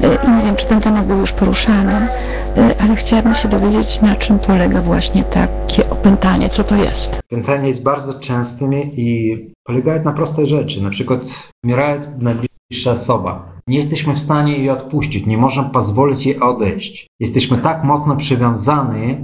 I 0.00 0.30
nie 0.30 0.42
wiem, 0.42 0.56
czy 0.56 0.66
ten 0.66 0.80
temat 0.80 1.06
był 1.06 1.18
już 1.18 1.32
poruszany, 1.32 2.08
y, 2.45 2.45
ale 2.79 2.95
chciałabym 2.95 3.35
się 3.35 3.47
dowiedzieć, 3.47 4.01
na 4.01 4.15
czym 4.15 4.39
polega 4.39 4.81
właśnie 4.81 5.23
takie 5.23 5.89
opętanie, 5.89 6.49
co 6.49 6.63
to 6.63 6.75
jest. 6.75 7.09
Opętanie 7.31 7.67
jest 7.69 7.83
bardzo 7.83 8.19
częstym 8.19 8.73
i 8.73 9.37
polegają 9.63 10.03
na 10.03 10.13
prostej 10.13 10.47
rzeczy. 10.47 10.81
Na 10.81 10.89
przykład 10.89 11.21
umiera 11.63 11.99
najbliższa 12.19 12.91
osoba. 12.91 13.57
Nie 13.67 13.77
jesteśmy 13.77 14.13
w 14.13 14.19
stanie 14.19 14.57
jej 14.57 14.69
odpuścić, 14.69 15.25
nie 15.25 15.37
możemy 15.37 15.69
pozwolić 15.69 16.25
jej 16.25 16.39
odejść. 16.39 17.07
Jesteśmy 17.19 17.57
tak 17.57 17.83
mocno 17.83 18.15
przywiązani, 18.15 19.17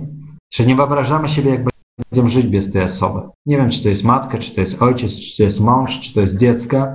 że 0.54 0.66
nie 0.66 0.76
wyobrażamy 0.76 1.30
siebie, 1.30 1.52
jak 1.52 1.62
będziemy 2.12 2.30
żyć 2.30 2.48
bez 2.48 2.72
tej 2.72 2.84
osoby. 2.84 3.20
Nie 3.46 3.58
wiem, 3.58 3.72
czy 3.72 3.84
to 3.84 3.90
jest 3.90 4.04
matka, 4.04 4.38
czy 4.38 4.56
to 4.56 4.62
jest 4.62 4.82
ojciec, 4.82 5.12
czy 5.12 5.38
to 5.38 5.44
jest 5.44 5.60
mąż, 5.60 6.00
czy 6.00 6.14
to 6.14 6.22
jest 6.22 6.38
dziecko. 6.38 6.88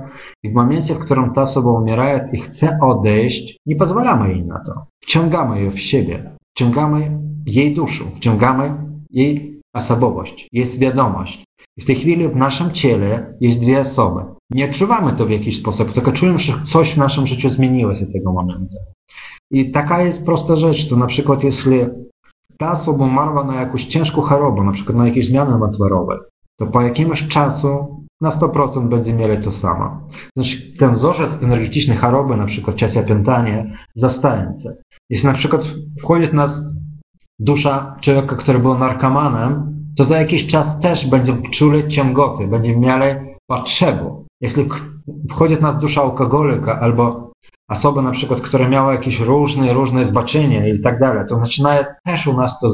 I 0.43 0.49
w 0.49 0.53
momencie, 0.53 0.95
w 0.95 0.99
którym 0.99 1.33
ta 1.33 1.41
osoba 1.41 1.71
umiera 1.71 2.29
i 2.31 2.39
chce 2.39 2.77
odejść, 2.81 3.57
nie 3.65 3.75
pozwalamy 3.75 4.29
jej 4.29 4.45
na 4.45 4.59
to. 4.65 4.85
Wciągamy 5.03 5.63
ją 5.63 5.71
w 5.71 5.79
siebie. 5.79 6.31
Wciągamy 6.55 7.19
jej 7.45 7.75
duszę, 7.75 8.03
wciągamy 8.15 8.73
jej 9.11 9.59
osobowość, 9.73 10.47
jej 10.51 10.67
świadomość. 10.67 11.45
I 11.77 11.81
w 11.81 11.85
tej 11.85 11.95
chwili 11.95 12.27
w 12.27 12.35
naszym 12.35 12.71
ciele 12.71 13.33
jest 13.41 13.59
dwie 13.59 13.81
osoby. 13.81 14.21
Nie 14.51 14.65
odczuwamy 14.65 15.13
to 15.13 15.25
w 15.25 15.29
jakiś 15.29 15.59
sposób, 15.59 15.93
tylko 15.93 16.11
czujemy, 16.11 16.39
że 16.39 16.53
coś 16.73 16.93
w 16.93 16.97
naszym 16.97 17.27
życiu 17.27 17.49
zmieniło 17.49 17.93
się 17.93 18.05
tego 18.05 18.33
momentu. 18.33 18.75
I 19.51 19.71
taka 19.71 20.01
jest 20.01 20.25
prosta 20.25 20.55
rzecz, 20.55 20.89
to 20.89 20.95
na 20.95 21.07
przykład 21.07 21.43
jeśli 21.43 21.79
ta 22.57 22.71
osoba 22.71 23.05
umarła 23.05 23.43
na 23.43 23.61
jakąś 23.61 23.85
ciężką 23.85 24.21
chorobę, 24.21 24.63
na 24.63 24.71
przykład 24.71 24.97
na 24.97 25.07
jakieś 25.07 25.27
zmiany 25.27 25.51
nowotworowe, 25.51 26.19
to 26.59 26.67
po 26.67 26.81
jakimś 26.81 27.27
czasu 27.27 27.98
na 28.21 28.29
100% 28.29 28.89
będzie 28.89 29.13
mieli 29.13 29.43
to 29.43 29.51
samo. 29.51 30.01
Znaczy, 30.37 30.77
ten 30.79 30.93
wzorzec 30.93 31.43
energetyczny 31.43 31.95
choroby, 31.95 32.37
na 32.37 32.45
przykład 32.45 32.75
czasia 32.75 33.03
pętanie, 33.03 33.77
zostający. 33.95 34.77
Jeśli 35.09 35.27
na 35.27 35.33
przykład 35.33 35.61
wchodzi 36.01 36.27
w 36.27 36.33
nas 36.33 36.51
dusza 37.39 37.95
człowieka, 38.01 38.35
który 38.35 38.59
był 38.59 38.77
narkomanem, 38.77 39.79
to 39.97 40.03
za 40.03 40.17
jakiś 40.17 40.51
czas 40.51 40.79
też 40.81 41.09
będzie 41.09 41.33
czuli 41.53 41.87
ciągoty, 41.87 42.47
będzie 42.47 42.77
mieli 42.77 43.15
potrzebę. 43.47 44.23
Jeśli 44.41 44.69
wchodzi 45.31 45.55
w 45.55 45.61
nas 45.61 45.79
dusza 45.79 46.01
alkoholika 46.01 46.79
albo 46.79 47.31
osoba 47.69 48.01
na 48.01 48.11
przykład, 48.11 48.41
która 48.41 48.69
miała 48.69 48.93
jakieś 48.93 49.19
różne, 49.19 49.73
różne 49.73 50.05
zbaczenia 50.05 50.67
i 50.67 50.81
tak 50.81 50.99
dalej, 50.99 51.23
to 51.29 51.39
zaczyna 51.39 51.85
też 52.05 52.27
u 52.27 52.33
nas 52.33 52.59
to 52.59 52.69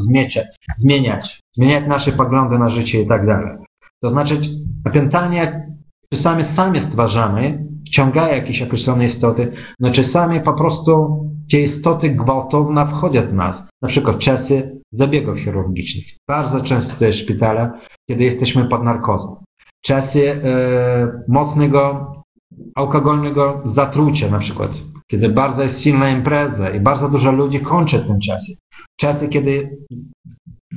zmieniać, 0.79 1.41
zmieniać 1.51 1.87
nasze 1.87 2.11
poglądy 2.11 2.59
na 2.59 2.69
życie 2.69 3.01
i 3.01 3.07
tak 3.07 3.27
dalej. 3.27 3.57
To 4.01 4.09
znaczy, 4.09 4.41
opętanie 4.85 5.67
czasami 6.13 6.43
sami 6.55 6.79
stwarzamy, 6.79 7.65
wciągają 7.87 8.35
jakieś 8.35 8.61
określone 8.61 9.05
istoty, 9.05 9.51
no 9.79 9.91
czasami 9.91 10.41
po 10.41 10.53
prostu 10.53 11.25
te 11.51 11.59
istoty 11.59 12.09
gwałtowne 12.09 12.87
wchodzą 12.87 13.21
w 13.21 13.33
nas, 13.33 13.67
na 13.81 13.87
przykład 13.87 14.19
czasy 14.19 14.81
zabiegów 14.91 15.39
chirurgicznych. 15.39 16.05
Bardzo 16.27 16.63
często 16.63 16.99
to 16.99 17.05
jest 17.05 17.19
szpitale, 17.19 17.71
kiedy 18.09 18.23
jesteśmy 18.23 18.69
pod 18.69 18.83
narkozą. 18.83 19.43
Czasy 19.85 20.31
e, 20.31 21.23
mocnego 21.27 22.11
alkoholnego 22.75 23.63
zatrucia 23.65 24.31
na 24.31 24.39
przykład, 24.39 24.71
kiedy 25.07 25.29
bardzo 25.29 25.63
jest 25.63 25.81
silna 25.81 26.09
impreza 26.09 26.69
i 26.69 26.79
bardzo 26.79 27.09
dużo 27.09 27.31
ludzi 27.31 27.59
kończy 27.59 27.99
w 27.99 28.07
tym 28.07 28.19
czasie. 28.19 28.53
Czasy, 28.99 29.27
kiedy 29.27 29.77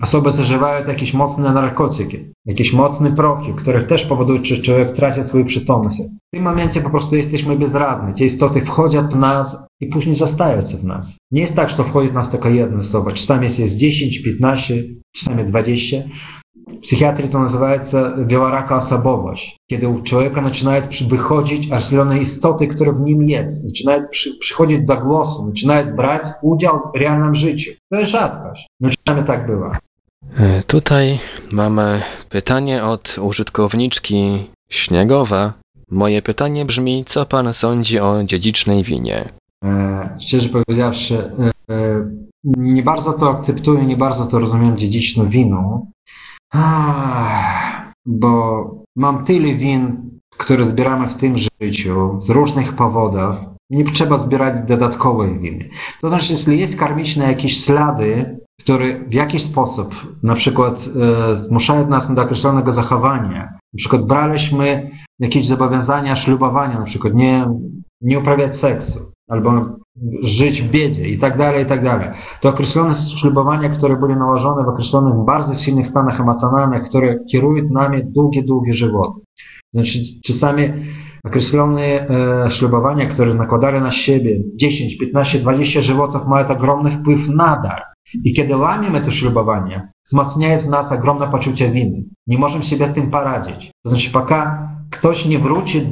Osoby 0.02 0.32
zażywają 0.32 0.88
jakieś 0.88 1.14
mocne 1.14 1.54
narkotyki, 1.54 2.18
jakieś 2.46 2.74
mocne 2.74 3.16
proki, 3.16 3.54
które 3.54 3.84
też 3.84 4.06
powodują, 4.06 4.46
że 4.46 4.62
człowiek 4.62 4.92
traci 4.92 5.24
swoją 5.24 5.46
przytomność. 5.46 5.98
W 5.98 6.36
tym 6.36 6.44
momencie 6.44 6.82
po 6.82 6.90
prostu 6.90 7.16
jesteśmy 7.16 7.56
bezradni. 7.56 8.14
Te 8.14 8.26
istoty 8.26 8.62
wchodzą 8.62 9.08
w 9.08 9.16
nas 9.16 9.58
i 9.82 9.88
później 9.88 10.16
zostają 10.16 10.62
w 10.62 10.84
nas. 10.84 11.18
Nie 11.32 11.42
jest 11.42 11.56
tak, 11.56 11.70
że 11.70 11.78
to 11.78 11.84
wchodzi 11.84 12.10
w 12.10 12.14
nas 12.14 12.32
tylko 12.32 12.50
jedna 12.50 12.80
osoba. 12.80 13.12
Czasami 13.12 13.48
jest 13.58 13.76
10, 13.76 14.24
15, 14.24 14.84
czasami 15.16 15.46
20. 15.46 15.98
W 16.68 16.80
psychiatrii 16.80 17.30
to 17.30 17.40
nazywaється 17.40 18.14
wieloraка 18.28 18.78
osobowość, 18.78 19.58
kiedy 19.70 19.88
u 19.88 20.04
człowieka 20.04 20.44
zaczynają 20.44 20.82
wychodzić 21.10 21.72
określone 21.72 22.20
istoty, 22.20 22.68
które 22.68 22.94
w 22.94 23.00
nim 23.00 23.30
jest, 23.30 23.64
zaczynają 23.64 24.08
przy, 24.12 24.38
przychodzić 24.40 24.86
do 24.86 24.98
głosu, 24.98 25.48
zaczynają 25.50 25.96
brać 25.96 26.22
udział 26.42 26.80
w 26.96 26.98
realnym 26.98 27.36
życiu. 27.36 27.72
To 27.92 28.00
jest 28.00 28.12
rzadkość. 28.12 28.68
No 28.80 28.90
czasami 28.90 29.28
tak 29.28 29.48
bywa. 29.48 29.78
E, 30.37 30.63
tutaj 30.63 31.19
mamy 31.53 32.03
pytanie 32.31 32.85
od 32.85 33.19
użytkowniczki 33.23 34.47
Śniegowa. 34.71 35.53
Moje 35.91 36.23
pytanie 36.23 36.65
brzmi, 36.65 37.05
co 37.05 37.27
pan 37.27 37.53
sądzi 37.53 38.01
o 38.01 38.25
dziedzicznej 38.25 38.83
winie? 38.83 39.25
E, 39.65 40.19
szczerze 40.27 40.49
powiedziawszy, 40.49 41.31
e, 41.69 42.05
nie 42.45 42.83
bardzo 42.83 43.13
to 43.13 43.31
akceptuję, 43.31 43.87
nie 43.87 43.97
bardzo 43.97 44.27
to 44.27 44.39
rozumiem 44.39 44.79
dziedziczną 44.79 45.29
winą, 45.29 45.87
bo 48.07 48.65
mam 48.97 49.25
tyle 49.25 49.55
win, 49.55 50.11
które 50.39 50.67
zbieramy 50.67 51.15
w 51.15 51.21
tym 51.21 51.37
życiu 51.39 52.21
z 52.27 52.31
różnych 52.31 52.77
powodów. 52.77 53.37
Nie 53.71 53.93
trzeba 53.93 54.27
zbierać 54.27 54.69
dodatkowych 54.69 55.41
win. 55.41 55.65
To 56.01 56.09
znaczy, 56.09 56.33
jeśli 56.33 56.61
jest 56.61 56.77
karmiczne 56.77 57.25
jakieś 57.25 57.65
ślady, 57.65 58.39
które 58.61 59.05
w 59.05 59.13
jakiś 59.13 59.43
sposób 59.43 59.95
na 60.23 60.35
przykład 60.35 60.75
e, 60.79 61.37
zmuszają 61.37 61.89
nas 61.89 62.15
do 62.15 62.23
określonego 62.23 62.73
zachowania, 62.73 63.43
na 63.73 63.79
przykład 63.79 64.07
braliśmy 64.07 64.91
jakieś 65.19 65.47
zobowiązania 65.47 66.17
ślubowania, 66.17 66.79
na 66.79 66.85
przykład 66.85 67.15
nie, 67.15 67.47
nie 68.01 68.19
uprawiać 68.19 68.57
seksu, 68.57 68.99
albo 69.29 69.79
żyć 70.23 70.63
w 70.63 70.71
biedzie 70.71 71.09
i 71.09 71.19
tak 71.19 71.39
dalej, 71.39 71.65
i 71.65 71.67
tak 71.67 71.85
dalej. 71.85 72.09
To 72.41 72.49
określone 72.49 72.95
ślubowania, 73.21 73.69
które 73.69 73.97
były 73.97 74.17
nałożone 74.17 74.65
w 74.65 74.69
określonych 74.69 75.25
bardzo 75.27 75.55
silnych 75.55 75.87
stanach 75.87 76.21
emocjonalnych, 76.21 76.83
które 76.83 77.17
kierują 77.33 77.65
nami 77.71 78.03
długie, 78.15 78.43
długie 78.43 78.73
żywoty. 78.73 79.21
Znaczy 79.75 79.99
czasami 80.27 80.73
określone 81.25 81.83
e, 81.83 82.51
ślubowania, 82.51 83.07
które 83.07 83.35
nakładali 83.35 83.81
na 83.81 83.91
siebie 83.91 84.39
10, 84.57 84.99
15, 84.99 85.39
20 85.39 85.83
żywotów 85.83 86.27
mają 86.27 86.49
ogromny 86.49 86.91
wpływ 86.91 87.29
nadal. 87.29 87.81
I 88.25 88.35
kiedy 88.35 88.57
łamiemy 88.57 89.01
to 89.01 89.11
ślubowanie, 89.11 89.89
wzmacniają 90.07 90.61
w 90.61 90.69
nas 90.69 90.93
ogromne 90.93 91.31
poczucie 91.31 91.71
winy. 91.71 92.03
Nie 92.27 92.39
możemy 92.39 92.65
sobie 92.65 92.89
z 92.89 92.95
tym 92.95 93.11
poradzić. 93.11 93.71
To 93.85 93.91
znaczy, 93.91 94.11
póki 94.13 94.35
ktoś 94.91 95.25
nie 95.25 95.39
wróci 95.39 95.87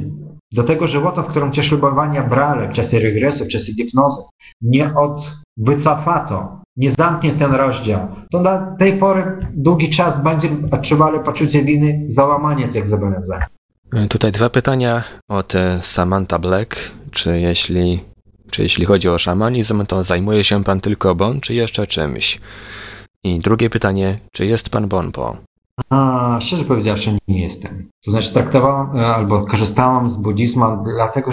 do 0.51 0.63
tego 0.63 0.87
żywota, 0.87 1.23
w 1.23 1.27
którym 1.27 1.51
te 1.51 1.63
ślubowania 1.63 2.23
brali 2.23 2.67
w 2.67 2.75
czasie 2.75 2.99
regresu, 2.99 3.45
w 3.45 3.47
czasie 3.47 3.73
hipnozy, 3.73 4.21
nie 4.61 4.95
od 4.95 5.31
wycofa 5.57 6.25
to, 6.29 6.61
nie 6.77 6.91
zamknie 6.91 7.33
ten 7.33 7.51
rozdział, 7.55 8.07
to 8.31 8.43
do 8.43 8.49
tej 8.79 8.97
pory 8.97 9.37
długi 9.53 9.95
czas 9.95 10.23
będzie 10.23 10.49
odczuwali 10.71 11.19
poczucie 11.25 11.63
winy 11.63 12.07
za 12.09 12.25
łamanie 12.25 12.67
tych 12.67 12.87
zobowiązań. 12.89 13.41
Tutaj 14.09 14.31
dwa 14.31 14.49
pytania 14.49 15.03
od 15.29 15.53
Samantha 15.81 16.39
Black. 16.39 16.75
Czy 17.11 17.39
jeśli, 17.39 17.99
czy 18.51 18.63
jeśli 18.63 18.85
chodzi 18.85 19.09
o 19.09 19.19
szamanizm, 19.19 19.85
to 19.85 20.03
zajmuje 20.03 20.43
się 20.43 20.63
pan 20.63 20.81
tylko 20.81 21.15
bon, 21.15 21.41
czy 21.41 21.53
jeszcze 21.53 21.87
czymś? 21.87 22.39
I 23.23 23.39
drugie 23.39 23.69
pytanie, 23.69 24.19
czy 24.31 24.45
jest 24.45 24.69
pan 24.69 24.87
bonpo? 24.87 25.37
A, 25.89 26.39
szczerze 26.41 26.63
powiedziawszy, 26.63 27.17
nie 27.27 27.43
jestem. 27.43 27.89
To 28.05 28.11
znaczy 28.11 28.33
traktowałem 28.33 28.97
e, 28.97 29.07
albo 29.07 29.45
korzystałem 29.45 30.09
z 30.09 30.15
buddhizmu 30.15 30.65
dlatego, 30.95 31.31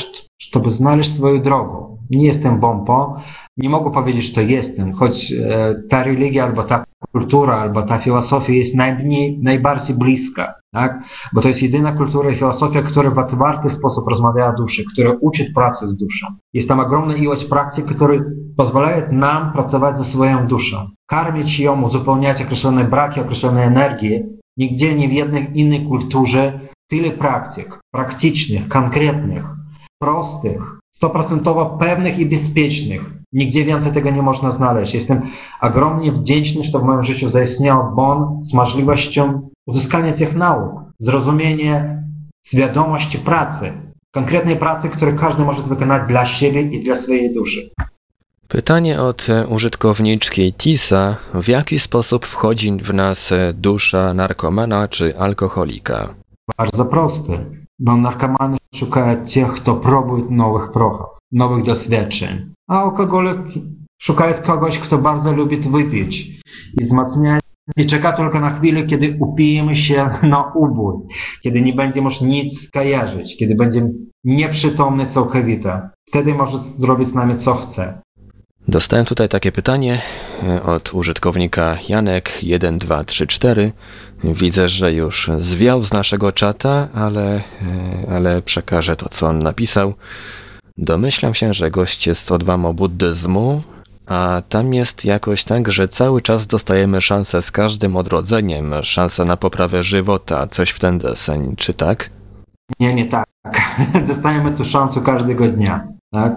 żeby 0.55 0.71
znaleźć 0.71 1.15
swoją 1.17 1.43
drogę. 1.43 1.97
Nie 2.11 2.27
jestem 2.27 2.61
bompo, 2.61 3.21
nie 3.57 3.69
mogę 3.69 3.93
powiedzieć, 3.93 4.25
że 4.25 4.35
to 4.35 4.41
jestem, 4.41 4.93
choć 4.93 5.33
e, 5.33 5.75
ta 5.91 6.03
religia 6.03 6.45
albo 6.45 6.65
ta 6.65 6.85
kultura, 7.13 7.61
albo 7.61 7.83
ta 7.83 7.99
filozofia 7.99 8.53
jest 8.53 8.75
najmniej, 8.75 9.39
najbardziej 9.43 9.97
bliska, 9.97 10.55
tak? 10.75 11.03
Bo 11.33 11.41
to 11.43 11.49
jest 11.49 11.63
jedyna 11.63 11.93
kultura 11.93 12.31
i 12.31 12.37
filozofia, 12.37 12.83
która 12.83 13.11
w 13.11 13.19
otwarty 13.19 13.71
sposób 13.71 14.09
rozmawia 14.09 14.49
o 14.49 14.53
duszy, 14.53 14.85
która 14.93 15.13
uczy 15.21 15.53
pracy 15.55 15.89
z 15.89 15.99
duszą. 15.99 16.27
Jest 16.53 16.69
tam 16.69 16.81
ogromna 16.81 17.17
ilość 17.17 17.45
praktyk, 17.45 17.87
które 17.87 18.21
pozwalają 18.57 19.13
nam 19.13 19.53
pracować 19.53 19.97
ze 19.97 20.05
swoją 20.05 20.47
duszą, 20.47 20.77
karmić 21.07 21.61
ją, 21.61 21.83
uzupełniać 21.83 22.43
określone 22.43 22.85
braki, 22.85 23.21
określone 23.21 23.65
energii. 23.65 24.23
Nigdzie, 24.57 24.95
nie 24.95 25.09
w 25.09 25.13
jednej 25.13 25.59
innej 25.59 25.87
kulturze 25.87 26.61
tyle 26.91 27.11
praktyk, 27.11 27.81
praktycznych, 27.93 28.69
konkretnych, 28.69 29.45
prostych, 30.01 30.63
stoprocentowo 30.97 31.79
pewnych 31.81 32.19
i 32.19 32.27
bezpiecznych. 32.27 33.15
Nigdzie 33.33 33.65
więcej 33.65 33.93
tego 33.93 34.11
nie 34.11 34.23
można 34.23 34.51
znaleźć. 34.51 34.95
Jestem 34.95 35.23
ogromnie 35.61 36.13
wdzięczny, 36.13 36.65
że 36.65 36.79
w 36.79 36.83
moim 36.83 37.05
życiu 37.05 37.31
zaistniał 37.31 37.95
BON 37.97 38.45
z 38.45 38.55
możliwością 38.55 39.51
uzyskania 39.67 40.13
tych 40.13 40.35
nauk, 40.35 40.73
zrozumienia 40.99 42.03
świadomości 42.47 43.19
pracy, 43.19 43.73
konkretnej 44.13 44.57
pracy, 44.57 44.89
którą 44.89 45.17
każdy 45.17 45.43
może 45.43 45.63
wykonać 45.63 46.09
dla 46.09 46.27
siebie 46.27 46.63
i 46.63 46.85
dla 46.85 46.97
swojej 46.97 47.35
duszy. 47.35 47.71
Pytanie 48.49 49.01
od 49.01 49.27
użytkowniczki 49.49 50.53
Tisa. 50.53 51.17
W 51.35 51.49
jaki 51.49 51.79
sposób 51.79 52.27
wchodzi 52.27 52.73
w 52.73 52.95
nas 52.95 53.31
dusza 53.55 54.15
narkomana 54.15 54.89
czy 54.89 55.19
alkoholika? 55.19 56.15
Bardzo 56.59 56.85
prosty 56.85 57.65
bo 57.79 57.97
narkomany 57.97 58.57
szukają 58.75 59.27
tych, 59.27 59.53
kto 59.55 59.75
próbuje 59.75 60.25
nowych 60.31 60.73
prochów, 60.73 61.07
nowych 61.33 61.65
doświadczeń. 61.65 62.55
A 62.69 62.83
alkoholik 62.83 63.41
szukają 64.03 64.43
kogoś, 64.43 64.79
kto 64.79 64.99
bardzo 64.99 65.33
lubi 65.33 65.57
wypić 65.57 66.15
i 66.81 66.85
wzmacnia 66.85 67.39
i 67.77 67.87
czeka 67.87 68.13
tylko 68.13 68.41
na 68.41 68.59
chwilę, 68.59 68.87
kiedy 68.87 69.17
upijemy 69.21 69.77
się 69.77 70.11
na 70.23 70.53
ubój, 70.55 70.95
kiedy 71.43 71.61
nie 71.61 71.73
będzie 71.73 72.01
już 72.01 72.21
nic 72.21 72.71
kojarzyć, 72.71 73.37
kiedy 73.39 73.55
będzie 73.55 73.89
nieprzytomny 74.25 75.07
całkowicie. 75.07 75.81
Wtedy 76.09 76.35
może 76.35 76.59
zrobić 76.79 77.09
z 77.09 77.15
nami 77.15 77.39
co 77.39 77.55
chce. 77.55 78.05
Dostałem 78.69 79.07
tutaj 79.07 79.29
takie 79.29 79.53
pytanie 79.53 80.03
e, 80.43 80.63
od 80.63 80.95
użytkownika 80.95 81.79
Janek1234. 81.89 83.71
Widzę, 84.25 84.69
że 84.69 84.93
już 84.93 85.31
zwiał 85.39 85.85
z 85.85 85.93
naszego 85.93 86.33
czata, 86.33 86.89
ale, 86.95 87.37
e, 87.37 87.43
ale 88.11 88.43
przekażę 88.43 88.97
to, 88.97 89.09
co 89.09 89.27
on 89.27 89.39
napisał. 89.39 89.95
Domyślam 90.79 91.35
się, 91.35 91.55
że 91.55 91.71
gość 91.71 92.07
jest 92.07 92.33
od 92.33 92.43
wam 92.45 92.75
buddyzmu, 92.75 93.63
a 94.07 94.43
tam 94.49 94.75
jest 94.75 95.05
jakoś 95.05 95.45
tak, 95.45 95.73
że 95.73 95.89
cały 95.89 96.23
czas 96.23 96.47
dostajemy 96.47 97.01
szansę 97.01 97.43
z 97.43 97.51
każdym 97.51 97.97
odrodzeniem, 97.97 98.75
szansę 98.83 99.25
na 99.25 99.37
poprawę 99.37 99.85
żywota, 99.85 100.47
coś 100.47 100.71
w 100.71 100.79
ten 100.79 100.99
deseń, 100.99 101.57
czy 101.57 101.75
tak? 101.75 102.11
Nie, 102.81 102.95
nie 102.95 103.07
tak. 103.07 103.27
Dostajemy 104.09 104.53
tu 104.53 104.65
szansę 104.65 105.01
każdego 105.01 105.49
dnia, 105.49 105.87
tak? 106.13 106.33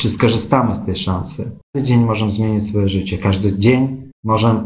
Czy 0.00 0.10
skorzystamy 0.10 0.76
z 0.76 0.86
tej 0.86 0.96
szansy. 0.96 1.50
Każdy 1.74 1.88
dzień 1.88 2.04
możemy 2.04 2.30
zmienić 2.30 2.68
swoje 2.68 2.88
życie. 2.88 3.18
Każdy 3.18 3.58
dzień 3.58 4.10
możemy... 4.24 4.60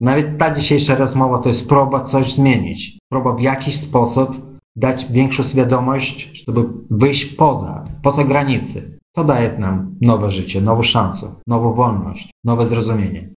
Nawet 0.00 0.38
ta 0.38 0.54
dzisiejsza 0.54 0.94
rozmowa 0.94 1.38
to 1.38 1.48
jest 1.48 1.68
próba 1.68 2.04
coś 2.04 2.34
zmienić. 2.34 2.98
Próba 3.10 3.32
w 3.32 3.40
jakiś 3.40 3.80
sposób 3.88 4.28
dać 4.76 5.06
większą 5.10 5.42
świadomość, 5.44 6.30
żeby 6.46 6.64
wyjść 6.90 7.24
poza, 7.24 7.84
poza 8.02 8.24
granicy. 8.24 8.98
To 9.14 9.24
daje 9.24 9.58
nam 9.58 9.94
nowe 10.00 10.30
życie, 10.30 10.60
nową 10.60 10.82
szansę, 10.82 11.34
nową 11.46 11.74
wolność, 11.74 12.30
nowe 12.44 12.68
zrozumienie. 12.68 13.28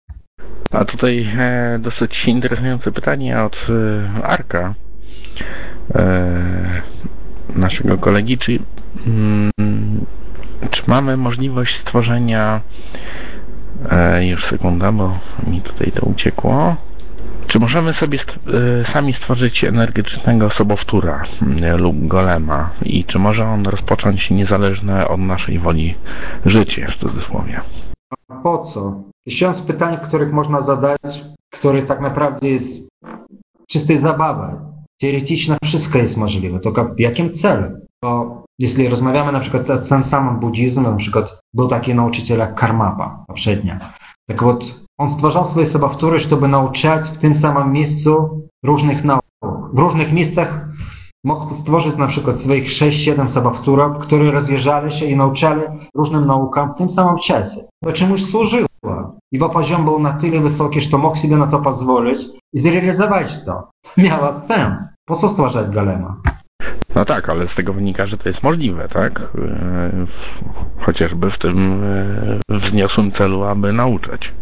A 0.70 0.84
tutaj 0.84 1.26
e, 1.38 1.78
dosyć 1.78 2.24
interesujące 2.26 2.92
pytanie 2.92 3.42
od 3.42 3.56
e, 3.68 4.24
Arka, 4.24 4.74
e, 5.94 6.82
naszego 7.56 7.98
kolegi, 7.98 8.38
czy 8.38 8.58
mm, 9.06 9.50
czy 10.70 10.82
mamy 10.86 11.16
możliwość 11.16 11.80
stworzenia 11.80 12.60
e, 13.90 14.26
już 14.26 14.46
sekunda, 14.46 14.92
bo 14.92 15.18
mi 15.46 15.60
tutaj 15.60 15.92
to 15.92 16.06
uciekło 16.06 16.76
czy 17.53 17.59
możemy 17.59 17.93
sobie 17.93 18.19
st 18.19 18.31
e, 18.31 18.93
sami 18.93 19.13
stworzyć 19.13 19.63
energetycznego 19.63 20.49
sobowtóra 20.49 21.23
e, 21.61 21.77
lub 21.77 22.07
golema 22.07 22.69
i 22.85 23.05
czy 23.05 23.19
może 23.19 23.45
on 23.45 23.65
rozpocząć 23.65 24.29
niezależne 24.29 25.07
od 25.07 25.19
naszej 25.19 25.59
woli 25.59 25.95
życie 26.45 26.87
w 26.87 26.95
cudzysłowie? 26.95 27.61
A 28.29 28.35
po 28.35 28.57
co? 28.73 29.03
Tysiąc 29.25 29.61
pytań, 29.61 29.97
których 30.07 30.33
można 30.33 30.61
zadać, 30.61 31.01
które 31.51 31.83
tak 31.83 32.01
naprawdę 32.01 32.47
jest 32.47 32.89
czystej 33.69 34.01
zabawy. 34.01 34.55
Teoretycznie 35.01 35.57
wszystko 35.63 35.97
jest 35.97 36.17
możliwe, 36.17 36.59
tylko 36.59 36.85
w 36.85 36.99
jakim 36.99 37.33
celu? 37.33 37.63
Bo 38.01 38.43
jeśli 38.59 38.89
rozmawiamy 38.89 39.31
na 39.31 39.39
przykład 39.39 39.69
o 39.69 39.77
tym 39.77 40.03
samym 40.03 40.39
buddhizmie, 40.39 40.83
na 40.83 40.95
przykład 40.95 41.41
był 41.53 41.67
taki 41.67 41.95
nauczyciel 41.95 42.39
jak 42.39 42.55
Karmapa 42.55 43.23
poprzednio. 43.27 43.73
Tak 44.27 44.43
вот, 44.43 44.63
on 44.98 45.14
stwarzał 45.14 45.44
swoje 45.44 45.66
sobowtóry, 45.66 46.20
żeby 46.20 46.48
nauczać 46.48 47.08
w 47.08 47.18
tym 47.18 47.36
samym 47.36 47.72
miejscu 47.72 48.40
różnych 48.64 49.04
nauk. 49.04 49.24
W 49.72 49.78
różnych 49.78 50.12
miejscach 50.12 50.66
mógł 51.24 51.54
stworzyć 51.54 51.96
na 51.96 52.06
przykład 52.06 52.36
swoich 52.36 52.68
6-7 52.68 53.28
sobowtórów, 53.28 53.98
które 53.98 54.30
rozjeżdżali 54.30 54.92
się 54.98 55.06
i 55.06 55.16
nauczali 55.16 55.62
różnym 55.94 56.24
naukam 56.24 56.74
w 56.74 56.78
tym 56.78 56.90
samym 56.90 57.18
czasie. 57.18 57.60
To 57.84 57.92
czemuś 57.92 58.20
służyło. 58.30 58.66
Jego 59.32 59.48
poziom 59.48 59.84
był 59.84 59.98
na 59.98 60.12
tyle 60.12 60.40
wysoki, 60.40 60.80
że 60.80 60.98
mógł 60.98 61.16
sobie 61.16 61.36
na 61.36 61.46
to 61.46 61.58
pozwolić 61.58 62.18
i 62.52 62.60
zrealizować 62.60 63.26
to. 63.46 63.68
Miało 63.96 64.40
sens. 64.48 64.80
Po 65.06 65.16
co 65.16 65.28
stwarzać 65.28 65.74
golema? 65.74 66.16
No 66.94 67.04
tak, 67.04 67.28
ale 67.28 67.48
z 67.48 67.54
tego 67.54 67.72
wynika, 67.72 68.06
że 68.06 68.18
to 68.18 68.28
jest 68.28 68.42
możliwe, 68.42 68.88
tak? 68.88 69.20
E, 69.20 69.26
chociażby 70.80 71.30
w 71.30 71.38
tym 71.38 71.84
e, 72.50 72.58
wzniosłym 72.58 73.10
celu, 73.10 73.44
aby 73.44 73.72
nauczać. 73.72 74.32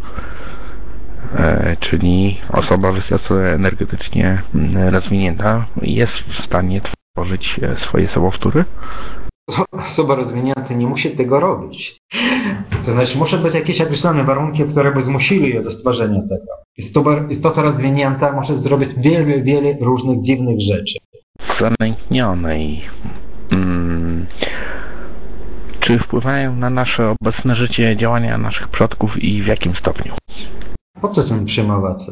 E, 1.39 1.77
czyli 1.81 2.37
osoba 2.53 2.93
wysoce 2.93 3.35
energetycznie 3.55 4.43
rozwinięta 4.91 5.67
jest 5.83 6.13
w 6.13 6.45
stanie 6.45 6.81
tworzyć 7.15 7.61
swoje 7.77 8.09
sobowtóry? 8.09 8.65
osoba 9.73 10.15
rozwinięta 10.15 10.75
nie 10.75 10.87
musi 10.87 11.11
tego 11.11 11.41
robić. 11.41 11.97
To 12.87 12.93
znaczy, 12.93 13.19
muszą 13.19 13.43
być 13.43 13.55
jakieś 13.55 13.81
określone 13.81 14.25
warunki, 14.25 14.65
które 14.65 14.95
by 14.95 15.03
zmusili 15.03 15.55
je 15.55 15.63
do 15.63 15.71
stworzenia 15.71 16.21
tego. 16.21 16.53
Istota, 16.77 17.11
istota 17.31 17.63
rozwinięta 17.63 18.33
może 18.33 18.63
zrobić 18.63 18.91
wiele, 18.97 19.43
wiele 19.43 19.75
różnych 19.81 20.23
dziwnych 20.23 20.61
rzeczy. 20.61 20.99
Zalęknionej. 21.59 22.81
Hmm. 23.51 24.27
Czy 25.81 25.99
wpływają 25.99 26.57
na 26.57 26.71
nasze 26.71 27.15
obecne 27.21 27.55
życie 27.55 27.97
działania 27.97 28.39
naszych 28.39 28.69
przodków 28.69 29.23
i 29.25 29.43
w 29.43 29.47
jakim 29.47 29.75
stopniu? 29.77 30.15
Po 31.01 31.09
co 31.09 31.23
tym 31.23 31.45
przejmować? 31.45 32.03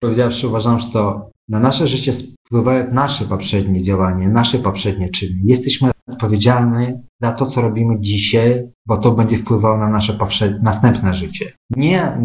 Powiedziawszy, 0.00 0.48
uważam, 0.48 0.80
że 0.80 0.86
to 0.92 1.30
na 1.48 1.60
nasze 1.60 1.88
życie 1.88 2.12
wpływają 2.46 2.94
nasze 2.94 3.24
poprzednie 3.24 3.82
działania, 3.82 4.28
nasze 4.28 4.58
poprzednie 4.58 5.10
czyny. 5.10 5.38
Jesteśmy 5.44 5.90
odpowiedzialni 6.08 6.86
za 7.20 7.32
to, 7.32 7.46
co 7.46 7.60
robimy 7.60 8.00
dzisiaj, 8.00 8.62
bo 8.86 8.98
to 8.98 9.12
będzie 9.12 9.38
wpływało 9.38 9.78
na 9.78 9.88
nasze 9.88 10.18
następne 10.62 11.14
życie. 11.14 11.52
Nie 11.70 12.18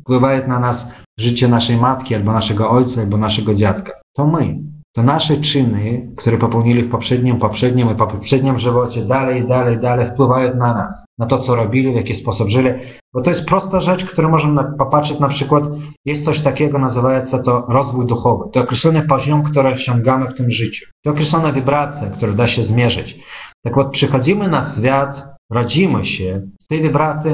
wpływają 0.00 0.48
na 0.48 0.60
nas 0.60 0.86
życie 1.18 1.48
naszej 1.48 1.76
matki, 1.76 2.14
albo 2.14 2.32
naszego 2.32 2.70
ojca, 2.70 3.00
albo 3.00 3.16
naszego 3.16 3.54
dziadka. 3.54 3.92
To 4.16 4.26
my 4.26 4.58
To 4.97 5.03
nasze 5.03 5.37
czyny, 5.37 6.07
które 6.17 6.37
popełnili 6.37 6.83
w 6.83 6.91
poprzednim, 6.91 7.39
poprzednim 7.39 7.91
i 7.91 7.95
poprzednim 7.95 8.59
żywocie, 8.59 9.05
dalej, 9.05 9.47
dalej, 9.47 9.79
dalej 9.79 10.11
wpływają 10.11 10.55
na 10.55 10.73
nas, 10.73 11.05
na 11.19 11.25
to, 11.25 11.39
co 11.39 11.55
robili, 11.55 11.91
w 11.91 11.95
jaki 11.95 12.15
sposób 12.15 12.49
żyli. 12.49 12.69
Bo 13.13 13.21
to 13.21 13.29
jest 13.29 13.45
prosta 13.45 13.79
rzecz, 13.79 14.05
którą 14.05 14.29
możemy 14.29 14.63
popatrzeć 14.77 15.19
na 15.19 15.29
przykład, 15.29 15.63
jest 16.05 16.25
coś 16.25 16.41
takiego, 16.41 16.79
nazywa 16.79 17.27
się 17.27 17.39
to 17.39 17.65
rozwój 17.69 18.07
duchowy. 18.07 18.43
To 18.53 18.61
określony 18.61 19.01
poziom, 19.01 19.43
który 19.43 19.69
osiągamy 19.69 20.27
w 20.29 20.37
tym 20.37 20.51
życiu. 20.51 20.85
To 21.03 21.11
określona 21.11 21.53
wibracja, 21.53 22.09
którą 22.09 22.35
da 22.35 22.47
się 22.47 22.63
zmierzyć. 22.63 23.19
Tak 23.63 23.75
вот, 23.75 23.91
przychodzimy 23.91 24.47
na 24.47 24.73
świat, 24.75 25.23
rodzimy 25.51 26.05
się 26.05 26.41
z 26.59 26.67
tej 26.67 26.81
wibracji, 26.81 27.31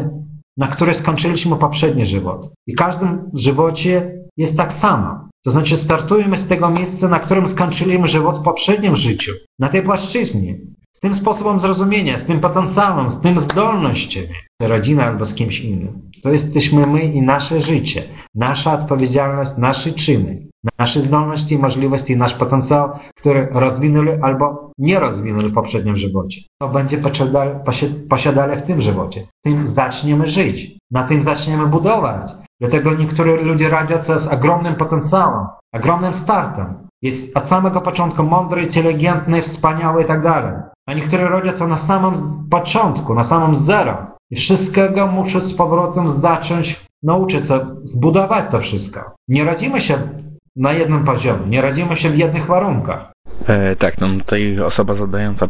na 0.58 0.68
której 0.68 0.96
skończyliśmy 0.96 1.56
poprzedni 1.56 2.06
żywot. 2.06 2.50
I 2.68 2.74
w 2.74 2.78
każdym 2.78 3.32
żywocie 3.34 4.12
jest 4.38 4.58
tak 4.58 4.74
samo. 4.74 5.23
To 5.45 5.51
znaczy 5.51 5.77
startujemy 5.77 6.37
z 6.37 6.49
tego 6.49 6.71
miejsca, 6.71 7.09
na 7.09 7.21
którym 7.21 7.49
skończyliśmy 7.49 8.09
żywot 8.09 8.39
w 8.39 8.45
poprzednim 8.45 8.97
życiu, 8.97 9.33
na 9.59 9.69
tej 9.69 9.83
płaszczyźnie. 9.83 10.57
Z 10.93 11.01
tym 11.01 11.15
sposobem 11.15 11.61
zrozumienia, 11.61 12.19
z 12.19 12.27
tym 12.27 12.41
potencjałem, 12.41 13.11
z 13.11 13.21
tym 13.21 13.41
zdolnościami, 13.41 14.29
rodzina 14.61 15.05
albo 15.05 15.27
z 15.27 15.35
kimś 15.35 15.61
innym. 15.61 16.03
To 16.23 16.33
jesteśmy 16.33 16.87
my 16.87 17.05
i 17.05 17.23
nasze 17.23 17.61
życie, 17.61 18.03
nasza 18.35 18.73
odpowiedzialność, 18.73 19.51
nasze 19.59 19.93
czyny, 19.93 20.47
nasze 20.79 21.03
zdolności, 21.03 21.59
możliwości, 21.59 22.17
nasz 22.17 22.35
potencjał, 22.35 22.91
który 23.17 23.49
rozwinęli 23.51 24.11
albo 24.23 24.71
nie 24.79 25.01
rozwinęli 25.01 25.49
w 25.49 25.55
poprzednim 25.55 25.97
żywocie. 25.97 26.41
To 26.61 26.69
będzie 26.69 26.99
posiadali 28.09 28.63
w 28.63 28.67
tym 28.67 28.83
żywocie. 28.83 29.27
Tym 29.43 29.75
zaczniemy 29.75 30.31
żyć, 30.31 30.79
na 30.91 31.09
tym 31.09 31.23
zaczniemy 31.23 31.67
budować. 31.67 32.31
Dlatego 32.61 32.95
niektórzy 32.95 33.37
ludzie 33.37 33.69
radzą 33.69 34.03
co 34.03 34.19
z 34.19 34.27
ogromnym 34.27 34.75
potencjałem, 34.75 35.47
ogromnym 35.75 36.15
startem. 36.15 36.75
Jest 37.03 37.37
od 37.37 37.49
samego 37.49 37.81
początku 37.81 38.23
mądry, 38.23 38.63
inteligentny, 38.63 39.43
wspaniały 39.43 40.03
i 40.03 40.07
tak. 40.07 40.25
A 40.89 40.95
niektórzy 40.95 41.29
rodzą 41.29 41.59
co 41.59 41.67
na 41.67 41.87
samym 41.87 42.15
początku, 42.51 43.15
na 43.15 43.25
samym 43.25 43.65
zero. 43.65 44.07
I 44.31 44.37
wszystkiego 44.37 45.07
muszą 45.07 45.41
z 45.41 45.55
powrotem 45.55 46.21
zacząć 46.21 46.81
nauczyć 47.03 47.49
się 47.49 47.61
zbudować 47.85 48.51
to 48.51 48.61
wszystko. 48.61 49.15
Nie 49.29 49.45
radzimy 49.45 49.81
się 49.81 49.99
na 50.57 50.73
jednym 50.73 51.05
poziomie, 51.05 51.47
nie 51.47 51.61
radzimy 51.61 51.97
się 51.97 52.11
w 52.11 52.19
jednych 52.19 52.47
warunkach. 52.47 53.13
E, 53.47 53.77
tak, 53.77 54.01
no 54.01 54.09
tutaj 54.19 54.61
osoba 54.61 54.95
zadająca 54.95 55.49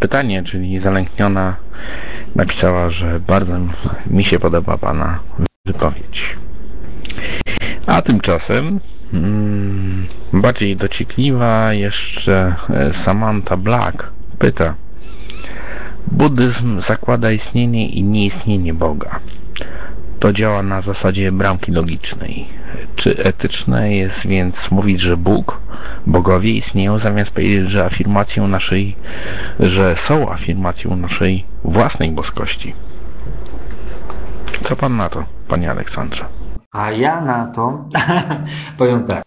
pytanie, 0.00 0.42
czyli 0.42 0.78
zalękniona, 0.78 1.56
napisała, 2.34 2.90
że 2.90 3.20
bardzo 3.20 3.54
mi 4.10 4.24
się 4.24 4.38
podoba 4.38 4.78
Pana 4.78 5.18
wypowiedź. 5.66 6.36
A 7.86 8.02
tymczasem 8.02 8.80
hmm, 9.12 10.06
bardziej 10.32 10.76
dociekliwa 10.76 11.72
jeszcze 11.72 12.54
e, 12.70 12.92
Samantha 13.04 13.56
Black 13.56 14.10
pyta 14.38 14.74
Buddyzm 16.12 16.80
zakłada 16.80 17.32
istnienie 17.32 17.88
i 17.88 18.02
nieistnienie 18.02 18.74
Boga. 18.74 19.20
To 20.20 20.32
działa 20.32 20.62
na 20.62 20.80
zasadzie 20.80 21.32
bramki 21.32 21.72
logicznej. 21.72 22.46
Czy 22.96 23.16
etyczne 23.16 23.94
jest 23.94 24.26
więc 24.26 24.70
mówić, 24.70 25.00
że 25.00 25.16
Bóg, 25.16 25.60
bogowie 26.06 26.52
istnieją, 26.52 26.98
zamiast 26.98 27.30
powiedzieć, 27.30 27.70
że 27.70 27.84
afirmacją 27.84 28.48
naszej, 28.48 28.96
że 29.60 29.96
są 30.08 30.32
afirmacją 30.32 30.96
naszej 30.96 31.44
własnej 31.64 32.10
boskości? 32.10 32.74
Co 34.68 34.76
pan 34.76 34.96
na 34.96 35.08
to, 35.08 35.24
panie 35.48 35.70
Aleksandrze? 35.70 36.24
A 36.76 36.90
ja 36.90 37.20
na 37.20 37.52
to 37.54 37.84
powiem 38.78 39.04
tak. 39.04 39.24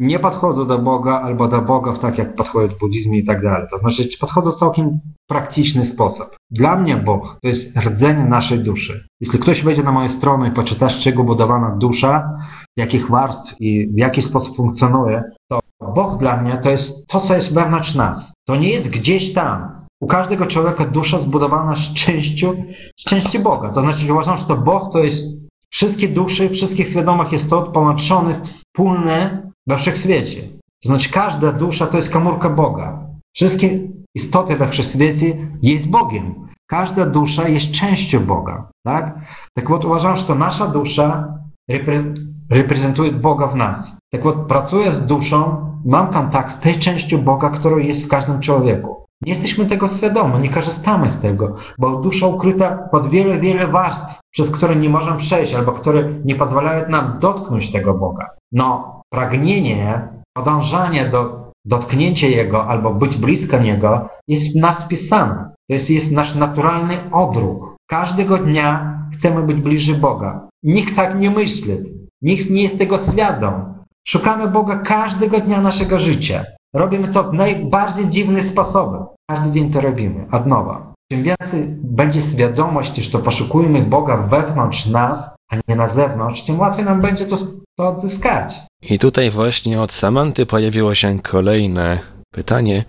Nie 0.00 0.18
podchodzę 0.18 0.66
do 0.66 0.78
Boga 0.78 1.20
albo 1.20 1.48
do 1.48 1.62
bogów 1.62 1.98
tak 1.98 2.18
jak 2.18 2.34
podchodzę 2.34 2.74
w 2.74 2.78
buddyzmie 2.78 3.18
i 3.18 3.24
tak 3.24 3.42
dalej. 3.42 3.66
To 3.70 3.78
znaczy 3.78 4.08
podchodzę 4.20 4.50
w 4.52 4.58
całkiem 4.58 5.00
praktyczny 5.28 5.86
sposób. 5.86 6.26
Dla 6.50 6.76
mnie 6.76 6.96
Bóg 6.96 7.36
to 7.42 7.48
jest 7.48 7.76
rdzenie 7.76 8.24
naszej 8.24 8.58
duszy. 8.58 9.06
Jeśli 9.20 9.38
ktoś 9.38 9.64
wejdzie 9.64 9.82
na 9.82 9.92
moją 9.92 10.08
stronę 10.10 10.48
i 10.48 10.52
poczyta 10.52 10.88
z 10.88 11.04
czego 11.04 11.24
budowana 11.24 11.76
dusza, 11.76 12.30
jakich 12.76 13.10
warstw 13.10 13.54
i 13.60 13.86
w 13.86 13.98
jaki 13.98 14.22
sposób 14.22 14.56
funkcjonuje, 14.56 15.22
to 15.50 15.58
Bóg 15.94 16.18
dla 16.18 16.42
mnie 16.42 16.60
to 16.62 16.70
jest 16.70 17.08
to, 17.08 17.20
co 17.20 17.34
jest 17.34 17.54
wewnątrz 17.54 17.94
nas. 17.94 18.32
To 18.46 18.56
nie 18.56 18.68
jest 18.68 18.88
gdzieś 18.88 19.34
tam. 19.34 19.76
U 20.00 20.06
każdego 20.06 20.46
człowieka 20.46 20.84
dusza 20.84 21.18
zbudowana 21.18 21.76
z 21.76 21.94
częścią, 21.94 22.64
z 22.96 23.04
części 23.04 23.38
Boga. 23.38 23.68
To 23.68 23.82
znaczy 23.82 24.12
uważam, 24.12 24.38
że 24.38 24.44
to 24.44 24.56
Bóg 24.56 24.92
to 24.92 24.98
jest 24.98 25.35
wszystkie 25.69 26.07
dusze, 26.07 26.49
wszystkich 26.49 26.89
świadomych 26.89 27.33
istot 27.33 27.73
połączonych 27.73 28.41
wspólne 28.43 29.41
we 29.67 29.77
wszechświecie. 29.77 30.41
To 30.83 30.89
znaczy 30.89 31.09
każda 31.09 31.51
dusza 31.51 31.87
to 31.87 31.97
jest 31.97 32.09
komórka 32.09 32.49
Boga. 32.49 32.99
Wszystkie 33.35 33.79
istoty 34.15 34.55
we 34.55 34.69
wszechświecie 34.69 35.47
jest 35.61 35.89
Bogiem. 35.89 36.35
Każda 36.67 37.05
dusza 37.05 37.47
jest 37.47 37.71
częścią 37.71 38.25
Boga. 38.25 38.67
Tak? 38.83 39.19
Tak 39.55 39.69
вот 39.69 39.85
uważam, 39.85 40.17
że 40.17 40.23
to 40.23 40.35
nasza 40.35 40.67
dusza 40.67 41.33
repre 41.69 42.03
reprezentuje 42.49 43.11
Boga 43.11 43.47
w 43.47 43.55
nas. 43.55 43.97
Tak 44.11 44.23
вот 44.23 44.47
pracuję 44.47 44.91
z 44.91 45.05
duszą, 45.05 45.65
mam 45.85 46.07
kontakt 46.07 46.55
z 46.55 46.59
tej 46.59 46.79
częścią 46.79 47.17
Boga, 47.17 47.49
która 47.49 47.79
jest 47.79 48.05
w 48.05 48.07
każdym 48.07 48.41
człowieku. 48.41 49.04
Nie 49.22 49.32
jesteśmy 49.32 49.66
tego 49.66 49.88
świadomi, 49.88 50.40
nie 50.40 50.50
korzystamy 50.50 51.10
z 51.10 51.20
tego, 51.20 51.56
bo 51.78 52.00
dusza 52.00 52.26
ukryta 52.26 52.88
pod 52.92 53.10
wiele, 53.10 53.38
wiele 53.38 53.66
warstw, 53.66 54.20
przez 54.32 54.50
które 54.50 54.76
nie 54.76 54.88
możemy 54.88 55.18
przejść, 55.18 55.54
albo 55.54 55.72
które 55.72 56.12
nie 56.24 56.34
pozwalają 56.34 56.88
nam 56.88 57.18
dotknąć 57.20 57.72
tego 57.72 57.94
Boga. 57.94 58.26
No, 58.52 59.00
pragnienie, 59.10 60.08
podążanie 60.34 61.08
do 61.08 61.46
dotknięcia 61.64 62.26
Jego 62.26 62.66
albo 62.66 62.94
być 62.94 63.16
blisko 63.16 63.58
Niego 63.58 64.08
jest 64.28 64.52
w 64.52 64.60
nas 64.60 64.84
wpisane. 64.84 65.50
To 65.68 65.74
jest, 65.74 65.90
jest 65.90 66.12
nasz 66.12 66.34
naturalny 66.34 66.98
odruch. 67.12 67.76
Każdego 67.88 68.38
dnia 68.38 68.98
chcemy 69.14 69.42
być 69.42 69.56
bliżej 69.56 69.94
Boga. 69.94 70.48
Nikt 70.62 70.96
tak 70.96 71.18
nie 71.18 71.30
myśli. 71.30 71.76
Nikt 72.22 72.50
nie 72.50 72.62
jest 72.62 72.78
tego 72.78 72.98
świadom. 73.12 73.74
Szukamy 74.08 74.48
Boga 74.48 74.76
każdego 74.76 75.40
dnia 75.40 75.60
naszego 75.60 75.98
życia. 75.98 76.44
Robimy 76.76 77.08
to 77.08 77.24
w 77.24 77.32
najbardziej 77.32 78.08
dziwny 78.08 78.42
sposób. 78.42 78.90
Każdy 79.30 79.52
dzień 79.52 79.72
to 79.72 79.80
robimy, 79.80 80.26
od 80.32 80.46
nowa. 80.46 80.92
Czym 81.12 81.22
więcej 81.22 81.76
będzie 81.84 82.20
świadomości, 82.20 83.02
że 83.02 83.10
to 83.10 83.18
poszukujemy 83.18 83.82
Boga 83.82 84.16
wewnątrz 84.16 84.86
nas, 84.86 85.30
a 85.50 85.56
nie 85.68 85.76
na 85.76 85.88
zewnątrz, 85.88 86.42
tym 86.46 86.60
łatwiej 86.60 86.84
nam 86.84 87.00
będzie 87.00 87.26
to, 87.26 87.38
to 87.78 87.88
odzyskać. 87.88 88.54
I 88.90 88.98
tutaj 88.98 89.30
właśnie 89.30 89.80
od 89.80 89.92
Samanty 89.92 90.46
pojawiło 90.46 90.94
się 90.94 91.18
kolejne 91.22 92.15
pytanie, 92.36 92.84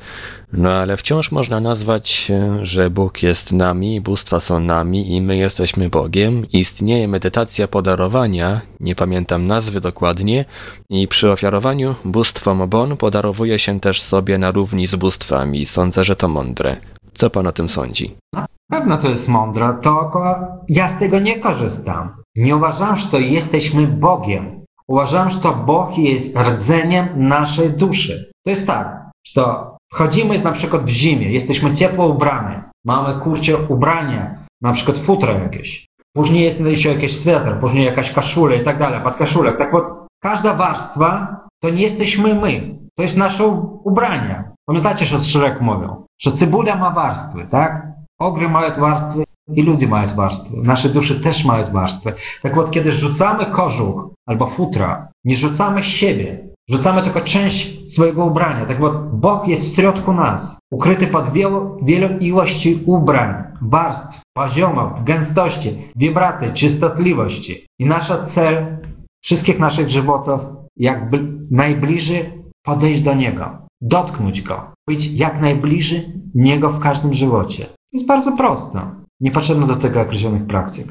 no 0.54 0.70
ale 0.70 0.98
wciąż 0.98 1.32
można 1.32 1.60
nazwać, 1.60 2.32
że 2.64 2.89
Bóg 2.89 3.24
jest 3.24 3.52
nami, 3.52 4.02
bóstwa 4.02 4.39
są 4.39 4.60
nami 4.60 5.16
i 5.16 5.22
my 5.22 5.38
jesteśmy 5.38 5.89
Bogiem. 5.89 6.45
Istnieje 6.54 7.08
medytacja 7.08 7.68
podarowania, 7.68 8.62
nie 8.80 8.95
pamiętam 8.95 9.48
nazwy 9.48 9.82
dokładnie, 9.82 10.45
i 10.89 11.08
przy 11.08 11.32
ofiarowaniu 11.32 11.95
bóstwom 12.06 12.70
Bon 12.70 12.98
podarowuje 12.98 13.60
się 13.60 13.80
też 13.80 14.02
sobie 14.02 14.38
na 14.38 14.52
równi 14.52 14.88
z 14.88 14.95
bóstwami. 14.95 15.66
Sądzę, 15.66 16.04
że 16.04 16.16
to 16.16 16.28
mądre. 16.28 16.76
Co 17.14 17.30
pan 17.30 17.48
o 17.48 17.52
tym 17.52 17.70
sądzi? 17.70 18.16
Na 18.34 18.45
pewno 18.70 18.98
to 18.98 19.10
jest 19.10 19.28
mądre, 19.28 19.78
tylko 19.84 20.38
ja 20.70 20.95
z 20.95 21.00
tego 21.00 21.20
nie 21.20 21.39
korzystam. 21.39 22.10
Nie 22.36 22.56
uważam, 22.56 22.98
że 22.98 23.08
to 23.08 23.20
jesteśmy 23.20 23.88
Bogiem. 23.88 24.58
Uważam, 24.88 25.32
że 25.32 25.39
to 25.39 25.54
Bóg 25.54 25.98
jest 25.98 26.36
rdzeniem 26.38 27.08
naszej 27.16 27.70
duszy. 27.70 28.32
To 28.43 28.50
jest 28.50 28.68
tak, 28.68 29.07
to 29.34 29.76
wchodzimy 29.93 30.43
na 30.43 30.53
przykład 30.53 30.84
w 30.84 30.88
zimie, 30.88 31.32
jesteśmy 31.32 31.74
ciepło 31.74 32.07
ubrani, 32.07 32.57
mamy 32.84 33.20
kurcze 33.20 33.57
ubrania, 33.57 34.34
na 34.62 34.72
przykład 34.72 34.99
futro 34.99 35.32
jakieś. 35.32 35.86
Później 36.14 36.45
jest 36.45 36.61
jeszcze 36.61 36.88
jakiś 36.88 37.20
sweter, 37.20 37.61
później 37.61 37.84
jakaś 37.84 38.12
kaszula 38.12 38.55
i 38.55 38.64
tak 38.64 38.78
dalej, 38.78 39.01
podkaszulek. 39.03 39.59
Tak 39.59 39.72
вот, 39.72 39.84
każda 40.22 40.55
warstwa 40.55 41.36
to 41.62 41.70
nie 41.70 41.82
jesteśmy 41.82 42.34
my, 42.34 42.74
to 42.97 43.03
jest 43.03 43.16
nasze 43.16 43.47
ubrania. 43.84 44.45
Pamiętacie, 44.66 45.07
że 45.07 45.24
Szrek 45.24 45.61
mówią? 45.61 46.03
że 46.22 46.32
cebula 46.32 46.76
ma 46.76 46.90
warstwy, 46.90 47.47
tak? 47.51 47.86
Ogry 48.18 48.49
mają 48.49 48.74
warstwy 48.74 49.24
i 49.49 49.62
ludzie 49.62 49.88
mają 49.88 50.14
warstwy. 50.14 50.57
Nasze 50.57 50.88
dusze 50.88 51.14
też 51.14 51.45
mają 51.45 51.72
warstwy. 51.72 52.12
Tak 52.43 52.59
od 52.59 52.70
kiedy 52.70 52.93
rzucamy 52.93 53.47
kożuch 53.47 54.11
albo 54.26 54.47
futra, 54.47 55.09
nie 55.24 55.36
rzucamy 55.36 55.82
siebie, 55.82 56.45
rzucamy 56.70 57.03
tylko 57.03 57.22
część 57.22 57.91
swojego 57.93 58.26
ubrania. 58.26 58.65
Tak 58.65 58.82
od 58.82 59.20
Bóg 59.20 59.47
jest 59.47 59.63
w 59.63 59.76
środku 59.76 60.13
nas, 60.13 60.57
ukryty 60.72 61.07
pod 61.07 61.34
wielu, 61.34 61.78
wielu 61.86 62.18
ilości 62.20 62.84
ubrań, 62.86 63.43
warstw, 63.61 64.22
poziomów, 64.34 65.03
gęstości, 65.03 65.91
wibracji, 65.95 66.53
częstotliwości. 66.53 67.65
I 67.80 67.86
nasza 67.86 68.26
cel 68.36 68.78
wszystkich 69.24 69.59
naszych 69.59 69.89
żywotów, 69.89 70.41
jak 70.78 71.11
najbliżej 71.51 72.34
podejść 72.63 73.03
do 73.03 73.13
Niego, 73.13 73.57
dotknąć 73.82 74.41
Go, 74.41 74.72
być 74.88 75.20
jak 75.20 75.41
najbliżej 75.41 76.13
Niego 76.36 76.70
w 76.70 76.80
każdym 76.80 77.13
żywocie. 77.13 77.65
Jest 77.93 78.07
bardzo 78.07 78.38
proste. 78.38 78.82
Nie 79.20 79.32
potrzebno 79.32 79.68
do 79.68 79.76
tego 79.76 80.01
określonych 80.01 80.47
praktyk. 80.47 80.88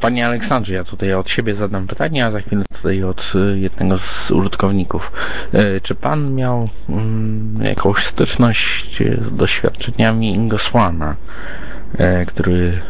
Panie 0.00 0.26
Aleksandrze, 0.26 0.74
ja 0.74 0.84
tutaj 0.84 1.14
od 1.14 1.30
siebie 1.30 1.54
zadam 1.54 1.86
pytanie, 1.86 2.26
a 2.26 2.30
za 2.30 2.40
chwilę 2.40 2.64
tutaj 2.72 3.04
od 3.04 3.32
y, 3.34 3.58
jednego 3.58 3.98
z 3.98 4.30
użytkowników. 4.30 5.12
Y, 5.54 5.80
czy 5.80 5.94
Pan 5.94 6.34
miał 6.34 6.68
mm, 6.88 7.62
jakąś 7.62 8.06
styczność 8.06 9.02
z 9.28 9.36
doświadczeniami 9.36 10.34
Ingosłana, 10.34 11.16
y, 11.94 12.26
który 12.26 12.80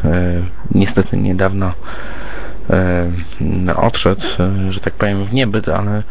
niestety 0.71 1.17
niedawno 1.17 1.73
odszedł, 3.75 4.21
e, 4.39 4.73
że 4.73 4.79
tak 4.79 4.93
powiem, 4.93 5.25
w 5.25 5.33
niebyt, 5.33 5.69
ale 5.69 6.03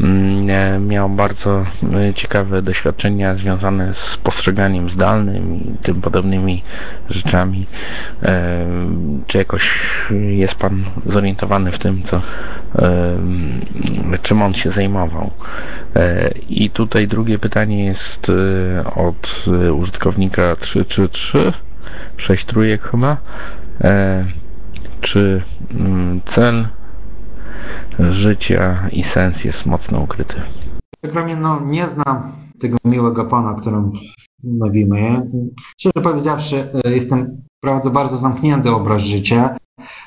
mm, 0.00 0.50
e, 0.50 0.78
miał 0.80 1.08
bardzo 1.08 1.66
ciekawe 2.14 2.62
doświadczenia 2.62 3.34
związane 3.34 3.94
z 3.94 4.16
postrzeganiem 4.16 4.90
zdalnym 4.90 5.54
i 5.54 5.78
tym 5.82 6.02
podobnymi 6.02 6.62
rzeczami. 7.10 7.66
Czy 9.26 9.38
jakoś 9.38 9.70
jest 10.28 10.54
Pan 10.54 10.84
zorientowany 11.06 11.72
w 11.72 11.78
tym, 11.78 12.02
co, 12.02 12.22
czym 14.22 14.42
on 14.42 14.54
się 14.54 14.70
zajmował? 14.70 15.30
I 16.48 16.70
tutaj 16.70 17.08
drugie 17.08 17.38
pytanie 17.38 17.84
jest 17.84 18.26
od 18.96 19.46
użytkownika 19.72 20.56
333, 20.56 21.52
6 22.16 22.44
trójek 22.44 22.82
chyba 22.82 23.16
czy 25.00 25.42
cel 26.34 26.68
życia 27.98 28.88
i 28.92 29.02
sens 29.02 29.44
jest 29.44 29.66
mocno 29.66 30.00
ukryty. 30.00 30.34
Przepraszam, 31.02 31.40
no 31.40 31.60
nie 31.60 31.88
znam 31.88 32.32
tego 32.60 32.76
miłego 32.84 33.24
pana, 33.24 33.54
którym 33.54 33.92
mówimy. 34.44 35.22
Szczerze 35.80 36.04
powiedziawszy, 36.04 36.68
e, 36.84 36.94
jestem 36.94 37.42
bardzo, 37.64 37.90
bardzo 37.90 38.18
zamknięty 38.18 38.70
obraz 38.70 39.02
życia. 39.02 39.56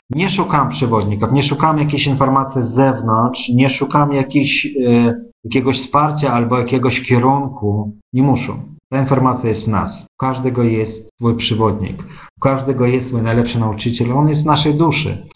Nie 0.10 0.30
szukam 0.30 0.70
przewodników, 0.70 1.32
nie 1.32 1.44
szukam 1.44 1.78
jakiejś 1.78 2.08
informacji 2.08 2.64
z 2.64 2.70
zewnątrz, 2.70 3.50
nie 3.50 3.70
szukam 3.70 4.14
jakiejś, 4.14 4.66
e, 4.66 5.14
jakiegoś 5.44 5.78
wsparcia 5.78 6.34
albo 6.34 6.60
jakiegoś 6.60 7.02
kierunku. 7.02 7.94
Nie 8.14 8.24
muszę. 8.24 8.54
Ta 8.92 9.02
informacja 9.02 9.50
jest 9.50 9.66
w 9.66 9.68
nas. 9.68 10.04
U 10.04 10.18
każdego 10.20 10.64
jest 10.64 11.10
swój 11.16 11.38
przewodnik. 11.38 12.04
U 12.38 12.42
każdego 12.42 12.86
jest 12.86 13.08
swój 13.08 13.22
najlepszy 13.22 13.60
nauczyciel. 13.60 14.12
On 14.12 14.30
jest 14.30 14.44
w 14.44 14.46
naszej 14.46 14.78
duszy. 14.78 15.28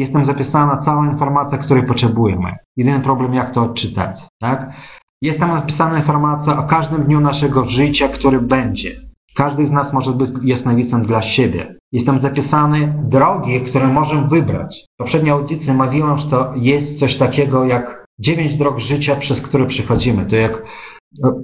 Jest 0.00 0.12
tam 0.12 0.24
zapisana 0.24 0.76
cała 0.84 1.06
informacja, 1.06 1.58
której 1.58 1.86
potrzebujemy. 1.86 2.52
Jedyny 2.76 3.00
problem, 3.00 3.34
jak 3.34 3.54
to 3.54 3.62
odczytać. 3.62 4.20
Tak? 4.40 4.70
Jest 5.22 5.38
tam 5.38 5.50
napisana 5.50 5.98
informacja 5.98 6.58
o 6.58 6.66
każdym 6.66 7.02
dniu 7.02 7.20
naszego 7.20 7.64
życia, 7.64 8.08
który 8.08 8.40
będzie. 8.40 9.00
Każdy 9.36 9.66
z 9.66 9.70
nas 9.70 9.92
może 9.92 10.12
być 10.12 10.30
jasnowicem 10.42 11.06
dla 11.06 11.22
siebie. 11.22 11.74
Jest 11.92 12.06
tam 12.06 12.20
zapisane 12.20 13.02
drogi, 13.08 13.60
które 13.60 13.88
możemy 13.88 14.28
wybrać. 14.28 14.84
W 14.94 14.98
poprzedniej 14.98 15.32
audycji 15.32 15.72
mówiłem, 15.72 16.18
że 16.18 16.30
to 16.30 16.52
jest 16.56 16.98
coś 16.98 17.18
takiego 17.18 17.64
jak 17.64 18.04
dziewięć 18.20 18.54
dróg 18.54 18.78
życia, 18.78 19.16
przez 19.16 19.40
które 19.42 19.66
przechodzimy. 19.66 20.26
To 20.26 20.36
jak 20.36 20.62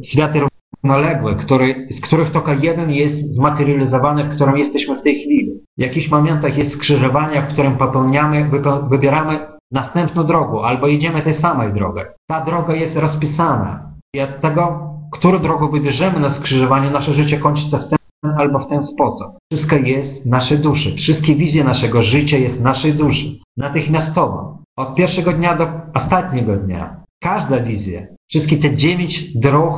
światy 0.05 0.41
równoległe, 0.83 1.35
który, 1.35 1.89
z 1.91 2.01
których 2.01 2.31
tylko 2.31 2.53
jeden 2.53 2.91
jest 2.91 3.35
zmaterializowany, 3.35 4.25
w 4.25 4.35
którym 4.35 4.57
jesteśmy 4.57 4.97
w 4.97 5.03
tej 5.03 5.15
chwili. 5.15 5.51
W 5.79 5.81
jakichś 5.81 6.11
momentach 6.11 6.59
jest 6.59 6.73
skrzyżowanie, 6.73 7.43
w 7.43 7.49
którym 7.49 7.77
popełniamy, 7.77 8.51
wybieramy 8.91 9.39
następną 9.73 10.25
drogę, 10.25 10.59
albo 10.65 10.87
idziemy 10.87 11.23
tej 11.23 11.35
samej 11.35 11.73
drogą. 11.73 12.01
Ta 12.31 12.45
droga 12.45 12.75
jest 12.75 12.97
rozpisana. 12.97 13.93
I 14.15 14.21
od 14.21 14.41
tego, 14.41 14.91
którą 15.13 15.39
drogę 15.39 15.69
wybierzemy 15.73 16.21
na 16.21 16.31
skrzyżowaniu, 16.31 16.91
nasze 16.91 17.13
życie 17.13 17.39
kończy 17.39 17.63
się 17.63 17.79
w 17.79 17.89
ten 17.89 17.99
albo 18.39 18.59
w 18.59 18.69
ten 18.69 18.87
sposób. 18.87 19.27
Wszystko 19.53 19.77
jest 19.77 20.23
w 20.23 20.27
naszej 20.27 20.59
duszy. 20.59 20.95
Wszystkie 20.95 21.35
wizje 21.35 21.65
naszego 21.65 22.03
życia 22.03 22.39
jest 22.39 22.59
w 22.59 22.63
naszej 22.63 22.95
duszy. 22.95 23.27
Natychmiastowo. 23.57 24.59
Od 24.77 24.95
pierwszego 24.95 25.33
dnia 25.33 25.57
do 25.57 25.69
ostatniego 25.95 26.57
dnia. 26.57 26.97
Każda 27.23 27.61
wizja, 27.61 28.01
wszystkie 28.31 28.57
te 28.57 28.77
dziewięć 28.77 29.39
dróg 29.39 29.75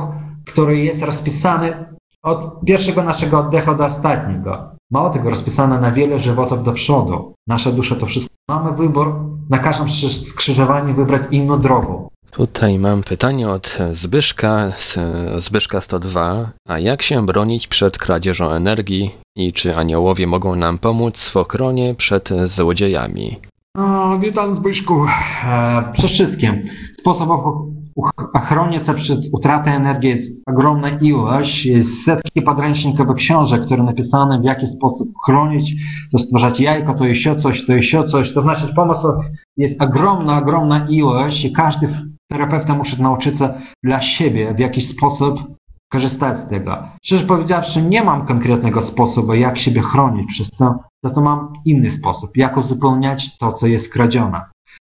który 0.51 0.79
jest 0.79 1.03
rozpisany 1.03 1.85
od 2.23 2.65
pierwszego 2.65 3.03
naszego 3.03 3.39
oddechu 3.39 3.75
do 3.75 3.85
ostatniego. 3.85 4.69
Mało 4.91 5.09
tego, 5.09 5.29
rozpisane 5.29 5.81
na 5.81 5.91
wiele 5.91 6.19
żywotów 6.19 6.63
do 6.63 6.71
przodu. 6.71 7.33
Nasza 7.47 7.71
dusza 7.71 7.95
to 7.95 8.05
wszystko. 8.05 8.35
Mamy 8.49 8.77
wybór 8.77 9.15
na 9.49 9.59
każdym 9.59 9.87
skrzyżowaniu 10.31 10.95
wybrać 10.95 11.21
inną 11.31 11.61
drogę. 11.61 12.07
Tutaj 12.31 12.79
mam 12.79 13.03
pytanie 13.03 13.49
od 13.49 13.77
Zbyszka, 13.93 14.71
Zbyszka 15.37 15.81
102. 15.81 16.49
A 16.67 16.79
jak 16.79 17.01
się 17.01 17.25
bronić 17.25 17.67
przed 17.67 17.97
kradzieżą 17.97 18.51
energii 18.51 19.11
i 19.35 19.53
czy 19.53 19.75
aniołowie 19.75 20.27
mogą 20.27 20.55
nam 20.55 20.77
pomóc 20.77 21.31
w 21.33 21.37
ochronie 21.37 21.95
przed 21.95 22.29
złodziejami? 22.45 23.37
No, 23.75 24.19
witam 24.19 24.55
Zbyszku. 24.55 25.05
E, 25.45 25.91
przede 25.93 26.13
wszystkim 26.13 26.69
sposobów 26.99 27.43
ochronice 28.33 28.93
przed 28.93 29.19
utratą 29.33 29.71
energii 29.71 30.09
jest 30.09 30.49
ogromna 30.49 30.89
ilość. 30.89 31.65
Jest 31.65 31.89
setki 32.05 32.41
podręcznikowych 32.41 33.17
książek, 33.17 33.65
które 33.65 33.83
napisane 33.83 34.39
w 34.39 34.43
jaki 34.43 34.67
sposób 34.67 35.07
chronić, 35.25 35.71
to 36.11 36.19
stwarzać 36.19 36.59
jajko, 36.59 36.93
to 36.93 37.05
jeszcze 37.05 37.35
coś, 37.35 37.65
to 37.65 37.73
jeszcze 37.73 38.03
coś. 38.03 38.33
To 38.33 38.41
znaczy 38.41 38.73
pomysłów 38.75 39.15
jest 39.57 39.81
ogromna, 39.81 40.37
ogromna 40.37 40.87
ilość 40.89 41.45
i 41.45 41.51
każdy 41.51 41.89
terapeuta 42.31 42.75
musi 42.75 43.01
nauczyć 43.01 43.39
się 43.39 43.53
dla 43.83 44.01
siebie 44.01 44.53
w 44.53 44.59
jakiś 44.59 44.89
sposób 44.89 45.39
korzystać 45.91 46.39
z 46.39 46.49
tego. 46.49 46.77
Szczerze 47.03 47.25
powiedziawszy, 47.25 47.81
nie 47.81 48.03
mam 48.03 48.25
konkretnego 48.25 48.81
sposobu, 48.81 49.33
jak 49.33 49.57
siebie 49.57 49.81
chronić 49.81 50.27
przez 50.27 50.49
to, 50.51 50.79
za 51.03 51.09
to 51.09 51.21
mam 51.21 51.53
inny 51.65 51.91
sposób, 51.91 52.37
jak 52.37 52.57
uzupełniać 52.57 53.37
to, 53.37 53.53
co 53.53 53.67
jest 53.67 53.93
kradzione. 53.93 54.41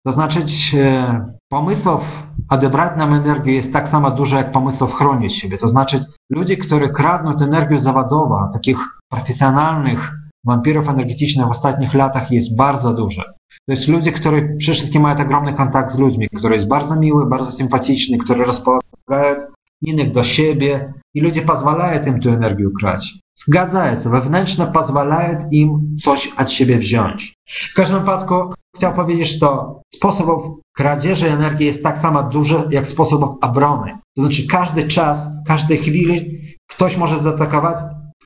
To 0.06 0.14
znaczy, 0.14 0.46
e, 0.74 1.26
pomysłów 1.50 2.02
odebrać 2.50 2.98
nam 2.98 3.14
energię 3.14 3.54
jest 3.54 3.74
tak 3.74 3.90
samo 3.90 4.12
dużo, 4.12 4.38
jak 4.38 4.52
pomysłów 4.52 4.94
chronić 4.94 5.42
siebie. 5.42 5.58
To 5.58 5.70
znaczy, 5.70 6.06
ludzie, 6.32 6.58
którzy 6.58 6.90
kradną 6.90 7.38
energię 7.40 7.80
zawodową, 7.80 8.36
takich 8.54 8.78
profesjonalnych 9.10 10.12
wampirów 10.46 10.90
energetycznych 10.90 11.48
w 11.48 11.52
ostatnich 11.52 11.94
latach 11.94 12.32
jest 12.32 12.58
bardzo 12.58 12.94
dużo. 12.94 13.24
To 13.68 13.74
jest 13.74 13.88
ludzie, 13.88 14.12
którzy 14.12 14.56
przede 14.60 14.78
wszystkim 14.78 15.02
mają 15.02 15.26
ogromny 15.26 15.54
kontakt 15.54 15.96
z 15.96 16.00
ludźmi, 16.00 16.28
który 16.38 16.56
jest 16.56 16.68
bardzo 16.68 16.96
miły, 16.96 17.30
bardzo 17.30 17.52
sympatyczny, 17.52 18.18
który 18.18 18.46
rozpoznają 18.46 19.36
innych 19.82 20.12
do 20.12 20.24
siebie 20.24 20.94
i 21.14 21.22
ludzie 21.22 21.42
pozwalają 21.42 22.06
im 22.06 22.22
tę 22.22 22.30
energię 22.30 22.66
kraść. 22.80 23.23
Zgadzają 23.36 24.04
się, 24.04 24.10
wewnętrznie 24.10 24.66
pozwalają 24.66 25.50
im 25.52 25.96
coś 26.04 26.32
od 26.38 26.52
siebie 26.52 26.78
wziąć. 26.78 27.34
W 27.72 27.76
każdym 27.76 28.00
wypadku 28.00 28.36
chciał 28.76 28.94
powiedzieć, 28.94 29.40
to 29.40 29.82
sposobów 29.96 30.60
kradzieży 30.76 31.32
energii 31.32 31.68
jest 31.68 31.84
tak 31.84 32.02
samo 32.02 32.24
dużo 32.24 32.66
jak 32.70 32.88
sposobów 32.88 33.30
obrony. 33.42 33.98
To 34.16 34.22
znaczy 34.22 34.48
każdy 34.52 34.88
czas, 34.88 35.28
każdej 35.48 35.78
chwili 35.78 36.40
ktoś 36.70 36.98
może 36.98 37.22
zaatakować 37.22 37.76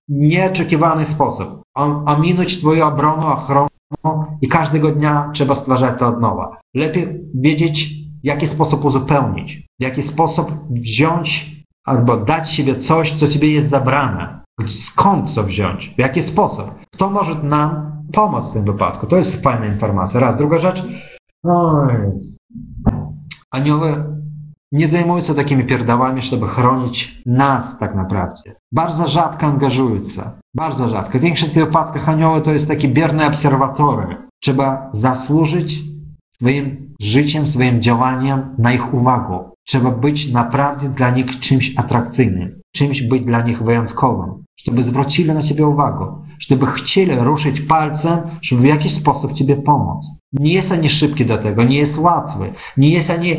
w 0.10 0.12
nieoczekiwany 0.12 1.05
sposób. 1.05 1.62
Ominąć 2.05 2.60
Twoją 2.60 2.88
obronę, 2.88 3.28
ochronę 3.28 3.68
i 4.41 4.47
każdego 4.47 4.91
dnia 4.91 5.32
trzeba 5.34 5.55
stwarzać 5.55 5.99
to 5.99 6.08
od 6.08 6.22
nowa. 6.22 6.58
Lepiej 6.76 7.08
wiedzieć, 7.36 7.86
w 8.24 8.26
jaki 8.26 8.47
sposób 8.47 8.86
uzupełnić, 8.86 9.68
w 9.80 9.84
jaki 9.84 10.03
sposób 10.03 10.51
wziąć 10.70 11.58
albo 11.86 12.18
dać 12.18 12.51
siebie 12.51 12.76
coś, 12.76 13.14
co 13.20 13.28
Ciebie 13.28 13.51
jest 13.51 13.70
zabrane. 13.70 14.36
Skąd 14.66 15.36
to 15.36 15.43
wziąć? 15.43 15.93
W 15.95 15.99
jaki 15.99 16.22
sposób? 16.22 16.72
Kto 16.93 17.10
może 17.10 17.43
nam 17.43 17.91
pomóc 18.14 18.49
w 18.49 18.53
tym 18.53 18.66
wypadku? 18.66 19.08
To 19.08 19.18
jest 19.18 19.43
fajna 19.43 19.66
informacja. 19.66 20.20
Raz. 20.20 20.38
Druga 20.38 20.60
rzecz. 20.60 20.84
Oj. 21.43 21.95
Anioły 23.51 24.03
nie 24.72 24.88
zajmują 24.88 25.22
się 25.22 25.36
takimi 25.36 25.66
pierdałami, 25.66 26.22
żeby 26.22 26.47
chronić 26.47 27.22
nas 27.26 27.80
tak 27.80 27.95
naprawdę. 27.95 28.41
Bardzo 28.72 29.08
rzadko 29.08 29.45
angażują 29.45 30.10
się. 30.10 30.24
Bardzo 30.55 30.89
rzadko. 30.89 31.20
W 31.20 31.22
większości 31.22 31.60
wypadkach 31.60 32.10
anioły 32.10 32.41
to 32.41 32.51
jest 32.51 32.68
taki 32.68 32.89
bierny 32.89 33.28
obserwatory. 33.28 34.18
Trzeba 34.43 34.91
zasłużyć 34.93 35.80
swoim 36.36 36.93
życiem, 37.01 37.47
swoim 37.47 37.82
działaniem 37.82 38.55
na 38.58 38.74
ich 38.74 38.93
uwagę. 38.93 39.49
Trzeba 39.68 39.91
być 39.91 40.32
naprawdę 40.32 40.89
dla 40.89 41.09
nich 41.09 41.39
czymś 41.39 41.74
atrakcyjnym, 41.78 42.61
czymś 42.76 43.01
być 43.01 43.26
dla 43.26 43.41
nich 43.41 43.63
wyjątkowym, 43.63 44.43
żeby 44.65 44.84
zwrócili 44.84 45.34
na 45.34 45.43
Ciebie 45.43 45.68
uwagę, 45.68 46.05
żeby 46.49 46.65
chcieli 46.65 47.15
ruszyć 47.15 47.61
palcem, 47.61 48.20
żeby 48.41 48.61
w 48.61 48.65
jakiś 48.65 48.93
sposób 48.93 49.34
Ciebie 49.34 49.55
pomóc. 49.55 50.05
Nie 50.34 50.53
jest 50.53 50.72
ani 50.72 50.89
szybki 50.89 51.26
do 51.26 51.38
tego, 51.38 51.63
nie 51.63 51.78
jest 51.78 51.97
łatwy, 51.97 52.53
nie 52.78 52.89
jest 52.89 53.09
ani 53.09 53.32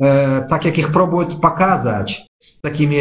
e, 0.00 0.46
tak, 0.50 0.64
jak 0.64 0.78
ich 0.78 0.90
próbują 0.92 1.28
pokazać, 1.40 2.26
z 2.42 2.60
takimi 2.60 2.96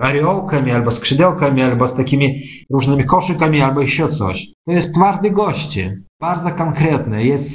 ariołkami, 0.00 0.72
albo 0.72 0.90
skrzydełkami, 0.90 1.62
albo 1.62 1.88
z 1.88 1.94
takimi 1.94 2.42
różnymi 2.72 3.04
koszykami, 3.04 3.62
albo 3.62 3.80
jeszcze 3.80 4.08
coś. 4.08 4.46
To 4.66 4.72
jest 4.72 4.94
twardy 4.94 5.30
goście, 5.30 5.96
bardzo 6.20 6.50
konkretny, 6.50 7.24
jest 7.24 7.50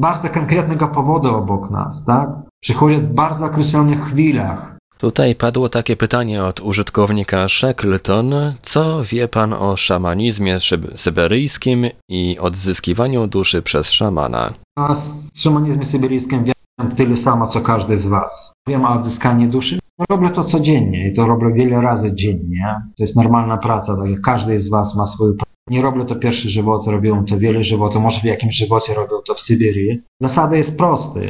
bardzo 0.00 0.28
konkretnego 0.28 0.88
powodu 0.88 1.36
obok 1.36 1.70
nas, 1.70 2.04
tak? 2.06 2.28
Przychodzi 2.60 2.96
w 2.96 3.14
bardzo 3.14 3.46
określonych 3.46 4.04
chwilach. 4.04 4.74
Tutaj 4.98 5.34
padło 5.34 5.68
takie 5.68 5.96
pytanie 5.96 6.44
od 6.44 6.60
użytkownika 6.60 7.48
Shackleton. 7.48 8.34
Co 8.62 9.02
wie 9.12 9.28
pan 9.28 9.52
o 9.52 9.76
szamanizmie 9.76 10.58
syberyjskim 10.96 11.86
i 12.08 12.38
odzyskiwaniu 12.38 13.26
duszy 13.26 13.62
przez 13.62 13.90
szamana? 13.90 14.52
A 14.78 14.94
z 14.94 15.42
szamanizmem 15.42 15.86
syberyjskim 15.86 16.44
wiem 16.44 16.96
tyle 16.96 17.16
samo, 17.16 17.46
co 17.46 17.60
każdy 17.60 17.98
z 17.98 18.06
was. 18.06 18.52
Wiem 18.68 18.84
o 18.84 18.94
odzyskaniu 18.94 19.50
duszy. 19.50 19.78
Robię 20.10 20.30
to 20.30 20.44
codziennie 20.44 21.08
i 21.08 21.14
to 21.14 21.26
robię 21.26 21.52
wiele 21.54 21.80
razy 21.80 22.14
dziennie. 22.14 22.74
To 22.98 23.04
jest 23.04 23.16
normalna 23.16 23.56
praca, 23.56 23.96
tak 23.96 24.10
jak 24.10 24.20
każdy 24.20 24.62
z 24.62 24.70
was 24.70 24.96
ma 24.96 25.06
swoją 25.06 25.32
pracę. 25.32 25.53
Nie 25.70 25.82
robię 25.82 26.04
to 26.04 26.16
pierwszy 26.16 26.48
żywot, 26.48 26.86
robiłem 26.86 27.24
to 27.24 27.38
wiele 27.38 27.64
żywotów, 27.64 28.02
może 28.02 28.20
w 28.20 28.24
jakimś 28.24 28.54
żywocie 28.56 28.94
robił 28.94 29.18
to 29.26 29.34
w 29.34 29.40
Syberii. 29.40 30.00
Zasada 30.20 30.56
jest 30.56 30.76
prosta, 30.76 31.20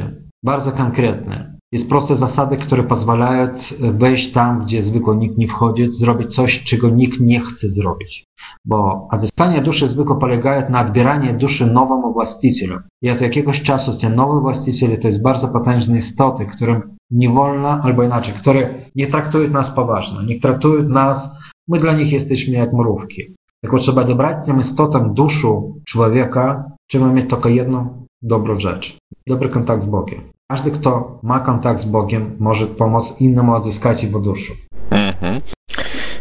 bardzo 0.43 0.71
konkretna. 0.71 1.55
Jest 1.71 1.89
proste 1.89 2.15
zasady, 2.15 2.57
które 2.57 2.83
pozwalają 2.83 3.47
wejść 3.79 4.31
tam, 4.33 4.65
gdzie 4.65 4.83
zwykle 4.83 5.15
nikt 5.15 5.37
nie 5.37 5.47
wchodzi, 5.47 5.91
zrobić 5.91 6.35
coś, 6.35 6.63
czego 6.63 6.89
nikt 6.89 7.19
nie 7.19 7.39
chce 7.39 7.69
zrobić. 7.69 8.23
Bo 8.65 9.07
odzyskanie 9.11 9.61
duszy 9.61 9.87
zwykle 9.89 10.15
polega 10.19 10.69
na 10.69 10.81
odbieraniu 10.81 11.39
duszy 11.39 11.65
nowemu 11.65 12.13
właścicielowi. 12.13 12.83
I 13.01 13.09
od 13.09 13.21
jakiegoś 13.21 13.61
czasu 13.61 13.99
ten 14.01 14.15
nowy 14.15 14.41
właściciel 14.41 14.99
to 15.01 15.07
jest 15.07 15.23
bardzo 15.23 15.47
potężne 15.47 15.97
istoty, 15.97 16.45
którym 16.45 16.81
nie 17.11 17.29
wolno, 17.29 17.69
albo 17.69 18.03
inaczej, 18.03 18.33
które 18.33 18.73
nie 18.95 19.07
traktują 19.07 19.49
nas 19.49 19.75
poważnie, 19.75 20.25
nie 20.25 20.39
traktują 20.39 20.89
nas, 20.89 21.29
my 21.67 21.79
dla 21.79 21.93
nich 21.93 22.11
jesteśmy 22.11 22.53
jak 22.53 22.73
mrówki. 22.73 23.21
Tylko 23.65 23.79
trzeba 23.79 24.03
dobrać 24.03 24.45
tym 24.45 24.61
istotom 24.61 25.13
duszu 25.13 25.75
człowieka, 25.87 26.63
trzeba 26.89 27.07
mieć 27.07 27.29
tylko 27.29 27.49
jedną 27.49 28.05
dobrą 28.21 28.59
rzecz. 28.59 28.97
Dobry 29.27 29.49
kontakt 29.49 29.83
z 29.83 29.85
Bogiem. 29.85 30.21
Każdy, 30.51 30.71
kto 30.71 31.19
ma 31.23 31.39
kontakt 31.39 31.81
z 31.81 31.85
Bogiem, 31.85 32.35
może 32.39 32.67
pomóc 32.67 33.03
innemu 33.19 33.53
odzyskać 33.55 34.03
jego 34.03 34.19
duszę. 34.19 34.53
Mhm. 34.91 35.41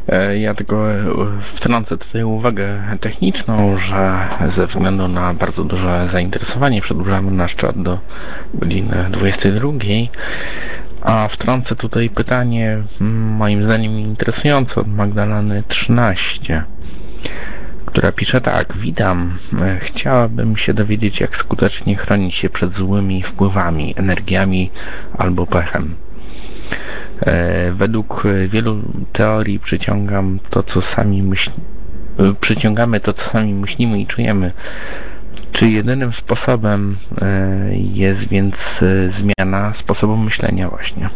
E, 0.09 0.39
Ja 0.39 0.55
tylko 0.55 0.93
e, 0.93 1.05
wtrącę 1.57 1.99
tutaj 1.99 2.25
uwagę 2.25 2.83
techniczną, 3.01 3.79
że 3.79 4.29
ze 4.57 4.67
względu 4.67 5.09
na 5.09 5.35
bardzo 5.35 5.65
duże 5.65 6.09
zainteresowanie 6.13 6.81
przedłużamy 6.83 7.31
nasz 7.31 7.57
czat 7.57 7.83
do 7.83 7.99
godziny 8.55 9.07
22. 9.11 9.69
A 11.03 11.29
wtrącę 11.29 11.77
tutaj 11.77 12.11
pytanie, 12.11 12.83
moim 13.39 13.63
zdaniem 13.63 13.93
interesujące, 13.93 14.81
od 14.81 14.89
Magdaleny 14.89 15.63
13 15.69 16.65
która 17.87 18.13
pisze 18.13 18.41
tak, 18.41 18.77
witam, 18.77 19.39
E, 19.63 19.79
chciałabym 19.81 20.57
się 20.57 20.75
dowiedzieć, 20.75 21.21
jak 21.21 21.37
skutecznie 21.37 21.97
chronić 21.97 22.35
się 22.35 22.49
przed 22.49 22.73
złymi 22.73 23.23
wpływami, 23.23 23.95
energiami 23.97 24.71
albo 25.19 25.47
pechem. 25.47 25.95
E, 27.21 27.73
Według 27.73 28.23
wielu 28.49 28.77
teorii 29.13 29.59
przyciągam 29.59 30.39
to, 30.51 30.63
co 30.63 30.81
sami 30.83 31.23
myśl... 31.23 31.51
e, 32.19 32.35
przyciągamy 32.41 33.01
to, 33.01 33.13
co 33.13 33.23
sami 33.31 33.55
myślimy 33.55 34.01
i 34.01 34.07
czujemy. 34.07 34.53
Czy 35.53 35.71
jedynym 35.71 36.13
sposobem 36.13 36.97
jest 37.95 38.29
więc 38.29 38.55
zmiana 39.11 39.73
sposobu 39.73 40.17
myślenia 40.17 40.69
właśnie? 40.69 41.09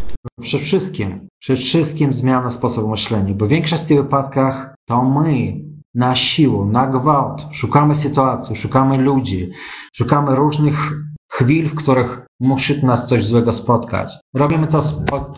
Przede 0.42 0.64
wszystkim, 0.64 1.28
przede 1.40 1.60
wszystkim 1.60 2.14
zmiana 2.14 2.52
sposobu 2.52 2.88
myślenia, 2.88 3.34
bo 3.34 3.46
w 3.46 3.48
większości 3.48 3.94
wypadkach 3.94 4.74
to 4.86 5.02
my 5.04 5.52
na 5.94 6.16
siłę, 6.16 6.66
na 6.66 6.86
gwałt 6.86 7.42
szukamy 7.52 7.96
sytuacji, 7.96 8.56
szukamy 8.56 8.98
ludzi, 8.98 9.50
szukamy 9.96 10.36
różnych 10.36 10.92
chwil, 11.32 11.70
w 11.70 11.74
których 11.74 12.26
musi 12.40 12.86
nas 12.86 13.08
coś 13.08 13.26
złego 13.26 13.52
spotkać. 13.52 14.12
Robimy 14.34 14.66
to 14.66 14.82
z 14.82 14.94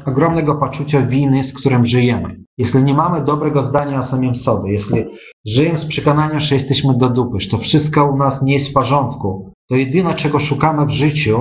ogromnego 0.06 0.54
poczucia 0.54 1.02
winy, 1.02 1.44
z 1.44 1.60
którym 1.60 1.86
żyjemy. 1.86 2.36
Jeśli 2.58 2.82
nie 2.82 2.94
mamy 2.94 3.24
dobrego 3.24 3.62
zdania 3.62 3.98
o 3.98 4.02
samym 4.02 4.34
sobie, 4.34 4.72
jeśli 4.72 5.04
żyjemy 5.46 5.78
z 5.78 5.86
przekonaniem, 5.86 6.40
że 6.40 6.54
jesteśmy 6.54 6.98
do 6.98 7.10
dupy, 7.10 7.40
że 7.40 7.50
to 7.50 7.58
wszystko 7.58 8.10
u 8.12 8.16
nas 8.16 8.42
nie 8.42 8.52
jest 8.52 8.70
w 8.70 8.72
porządku, 8.72 9.52
to 9.68 9.76
jedyne, 9.76 10.14
czego 10.14 10.40
szukamy 10.40 10.86
w 10.86 10.90
życiu, 10.90 11.38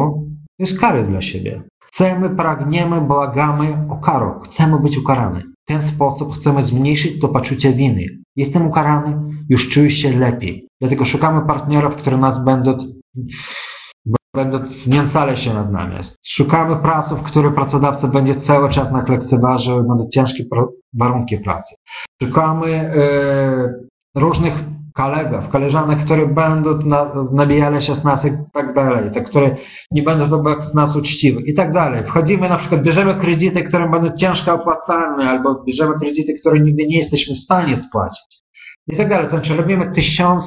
to 0.57 0.63
jest 0.65 0.79
kary 0.79 1.03
dla 1.03 1.21
siebie. 1.21 1.61
Chcemy, 1.83 2.29
pragniemy, 2.29 3.01
błagamy 3.01 3.77
o 3.89 3.97
karę. 3.97 4.31
Chcemy 4.43 4.79
być 4.79 4.97
ukarani. 4.97 5.41
W 5.41 5.65
ten 5.67 5.89
sposób 5.95 6.33
chcemy 6.33 6.63
zmniejszyć 6.63 7.21
to 7.21 7.27
poczucie 7.27 7.73
winy. 7.73 8.05
Jestem 8.39 8.67
ukarany, 8.67 9.17
już 9.49 9.69
czuję 9.69 9.91
się 9.91 10.19
lepiej. 10.19 10.67
Dlatego 10.81 11.05
szukamy 11.05 11.47
partnerów, 11.47 11.95
które 11.95 12.17
nas 12.17 12.45
będą, 12.45 12.77
będą 14.35 14.59
się 15.37 15.53
nad 15.53 15.71
nami. 15.71 15.95
Szukamy 16.27 16.75
pracy, 16.75 17.15
w 17.15 17.23
której 17.23 17.53
pracodawca 17.53 18.07
będzie 18.07 18.35
cały 18.35 18.69
czas 18.69 18.91
nas 18.91 19.09
lekceważył 19.09 19.83
na 19.83 19.95
ciężkie 20.13 20.43
warunki 20.99 21.37
pracy. 21.37 21.75
Szukamy 22.23 22.67
e, 22.67 23.73
różnych 24.15 24.53
kolegów, 24.99 25.49
koleżanek, 25.49 25.99
które 26.05 26.27
będą 26.27 26.77
na, 26.77 27.11
nabijali 27.31 27.81
się 27.81 27.95
z 27.95 28.03
nas 28.03 28.25
i 28.25 28.31
tak 28.53 28.73
dalej, 28.73 29.11
te, 29.13 29.21
które 29.21 29.55
nie 29.91 30.03
będą 30.03 30.29
wobec 30.29 30.73
nas 30.73 30.95
uczciwe 30.95 31.41
i 31.41 31.53
tak 31.53 31.73
dalej. 31.73 32.03
Wchodzimy 32.03 32.49
na 32.49 32.57
przykład, 32.57 32.81
bierzemy 32.83 33.15
kredyty, 33.15 33.63
które 33.63 33.89
będą 33.89 34.15
ciężko 34.15 34.53
opłacalne, 34.53 35.29
albo 35.29 35.63
bierzemy 35.63 35.93
kredyty, 35.99 36.33
które 36.41 36.59
nigdy 36.59 36.87
nie 36.87 36.97
jesteśmy 36.97 37.35
w 37.35 37.39
stanie 37.39 37.77
spłacić. 37.77 38.39
I 38.87 38.97
tak 38.97 39.09
dalej. 39.09 39.25
To 39.25 39.31
znaczy 39.31 39.55
robimy 39.55 39.91
tysiąc 39.95 40.43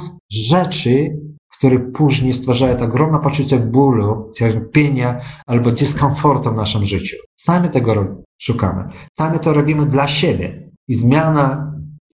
rzeczy, 0.50 1.10
które 1.58 1.78
później 1.78 2.32
stwarzają 2.32 2.78
ogromne 2.78 3.18
poczucie 3.18 3.58
bólu, 3.58 4.32
cierpienia 4.38 5.20
albo 5.46 5.72
dyskomfortu 5.72 6.50
w 6.52 6.56
naszym 6.56 6.86
życiu. 6.86 7.16
Sami 7.36 7.70
tego 7.70 8.06
szukamy. 8.42 8.84
Sami 9.18 9.40
to 9.40 9.52
robimy 9.52 9.86
dla 9.86 10.08
siebie. 10.08 10.62
I 10.88 10.94
zmiana 10.96 11.71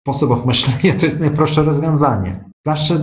sposobów 0.09 0.47
myślenia 0.47 0.99
to 1.01 1.07
jest 1.07 1.21
najprostsze 1.21 1.63
rozwiązanie. 1.63 2.41
Zawsze 2.67 3.01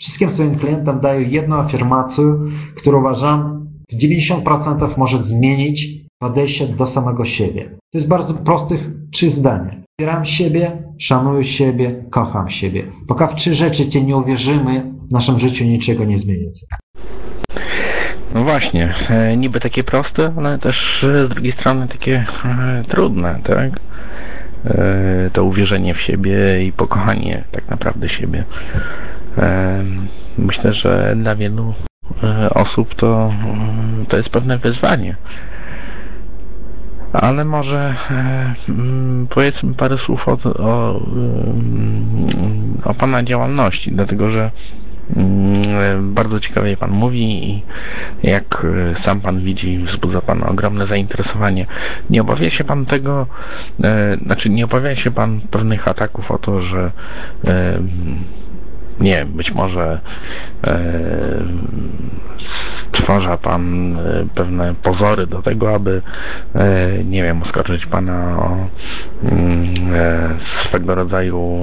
wszystkim 0.00 0.30
swoim 0.30 0.58
klientom 0.58 1.00
daję 1.00 1.28
jedną 1.28 1.56
afirmację, 1.56 2.24
którą 2.76 3.00
uważam 3.00 3.66
w 3.92 3.96
90% 4.02 4.98
może 4.98 5.24
zmienić 5.24 5.86
podejście 6.18 6.66
do 6.66 6.86
samego 6.86 7.24
siebie. 7.24 7.70
To 7.92 7.98
jest 7.98 8.08
bardzo 8.08 8.34
prostych 8.34 8.80
trzy 9.12 9.30
zdania. 9.30 9.70
Wspieram 9.90 10.24
siebie, 10.24 10.82
szanuję 11.00 11.44
siebie, 11.44 12.04
kocham 12.10 12.50
siebie. 12.50 12.84
Póki 13.08 13.24
w 13.24 13.34
trzy 13.34 13.54
rzeczy 13.54 13.88
Cię 13.88 14.04
nie 14.04 14.16
uwierzymy, 14.16 14.92
w 15.08 15.12
naszym 15.12 15.40
życiu 15.40 15.64
niczego 15.64 16.04
nie 16.04 16.18
zmieni. 16.18 16.46
No 18.34 18.44
właśnie, 18.44 18.94
e, 19.10 19.36
niby 19.36 19.60
takie 19.60 19.84
proste, 19.84 20.32
ale 20.36 20.58
też 20.58 21.04
e, 21.04 21.26
z 21.26 21.28
drugiej 21.28 21.52
strony 21.52 21.88
takie 21.88 22.24
e, 22.44 22.84
trudne, 22.88 23.40
tak? 23.44 23.70
E, 24.64 25.30
To 25.32 25.44
uwierzenie 25.44 25.94
w 25.94 26.00
siebie 26.00 26.64
i 26.64 26.72
pokochanie 26.72 27.44
tak 27.52 27.68
naprawdę 27.68 28.08
siebie. 28.08 28.44
E, 29.38 29.84
Myślę, 30.38 30.72
że 30.72 31.14
dla 31.16 31.34
wielu 31.34 31.74
e, 32.22 32.50
osób 32.50 32.94
to, 32.94 33.30
mm, 33.44 34.06
to 34.06 34.16
jest 34.16 34.30
pewne 34.30 34.58
wyzwanie. 34.58 35.16
Ale 37.12 37.44
może 37.44 37.94
mm, 38.68 39.26
powiedzmy 39.30 39.74
parę 39.74 39.98
słów 39.98 40.28
o, 40.28 40.38
o, 40.58 41.00
mm, 41.06 42.80
o 42.84 42.94
Pana 42.94 43.22
działalności, 43.22 43.92
dlatego 43.92 44.30
że 44.30 44.50
Bardzo 46.02 46.40
ciekawie 46.40 46.76
Pan 46.76 46.90
mówi 46.90 47.50
i 47.50 47.62
jak 48.22 48.66
e, 48.92 48.94
sam 49.02 49.20
Pan 49.20 49.40
widzi, 49.40 49.78
wzbudza 49.78 50.20
Pan 50.20 50.42
ogromne 50.42 50.86
zainteresowanie. 50.86 51.66
Nie 52.10 52.20
obawia 52.20 52.50
się 52.50 52.64
Pan 52.64 52.86
tego, 52.86 53.26
e, 53.84 54.16
znaczy 54.16 54.50
nie 54.50 54.64
obawia 54.64 54.96
się 54.96 55.10
Pan 55.10 55.40
pewnych 55.50 55.88
ataków 55.88 56.30
o 56.30 56.38
to, 56.38 56.60
że 56.60 56.92
e, 57.44 57.78
nie 59.00 59.12
wiem, 59.12 59.28
być 59.28 59.52
może 59.52 60.00
stwarza 62.92 63.36
Pan 63.36 63.96
pewne 64.34 64.74
pozory 64.74 65.26
do 65.26 65.42
tego, 65.42 65.74
aby 65.74 66.02
nie 67.04 67.22
wiem, 67.22 67.42
oskarżyć 67.42 67.86
Pana 67.86 68.38
o 68.38 68.56
mm, 69.22 70.38
swego 70.40 70.94
rodzaju 70.94 71.58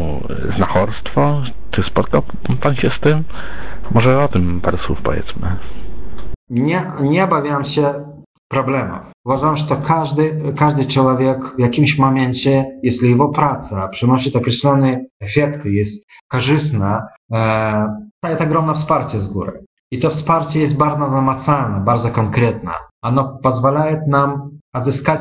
znachorstwo. 0.56 1.42
Czy 1.76 1.84
spotkał 1.84 2.22
Pan 2.62 2.76
się 2.76 2.90
z 2.90 3.00
tym? 3.00 3.24
Może 3.92 4.24
o 4.24 4.28
tym 4.28 4.62
parę 4.62 4.78
słów 4.78 5.02
powiedzmy. 5.02 5.48
Nie, 6.50 6.92
nie 7.02 7.24
obawiam 7.24 7.64
się 7.64 7.94
problemów. 8.50 9.00
Uważam, 9.26 9.58
że 9.58 9.68
to 9.68 9.78
każdy, 9.78 10.54
każdy 10.58 10.88
człowiek 10.88 11.56
w 11.56 11.60
jakimś 11.60 11.98
momencie, 11.98 12.66
jeśli 12.84 13.10
jego 13.10 13.30
praca 13.30 13.88
przynosi 13.88 14.38
określone 14.38 15.06
efekty, 15.22 15.72
jest 15.72 16.06
korzystna, 16.28 17.08
e, 17.34 17.38
daje 18.24 18.40
ogromne 18.40 18.74
wsparcie 18.74 19.22
z 19.22 19.28
góry. 19.28 19.52
I 19.92 20.00
to 20.00 20.10
wsparcie 20.10 20.60
jest 20.60 20.78
bardzo 20.78 21.08
namacalne, 21.08 21.86
bardzo 21.86 22.12
konkretne. 22.12 22.72
Ono 23.02 23.40
pozwala 23.44 23.86
nam 24.08 24.50
odzyskać 24.74 25.20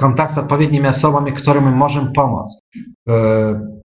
kontakt 0.00 0.34
z 0.34 0.38
odpowiednimi 0.38 0.88
osobami, 0.88 1.32
którym 1.32 1.76
możemy 1.76 2.12
pomóc. 2.12 2.60
E, 3.08 3.12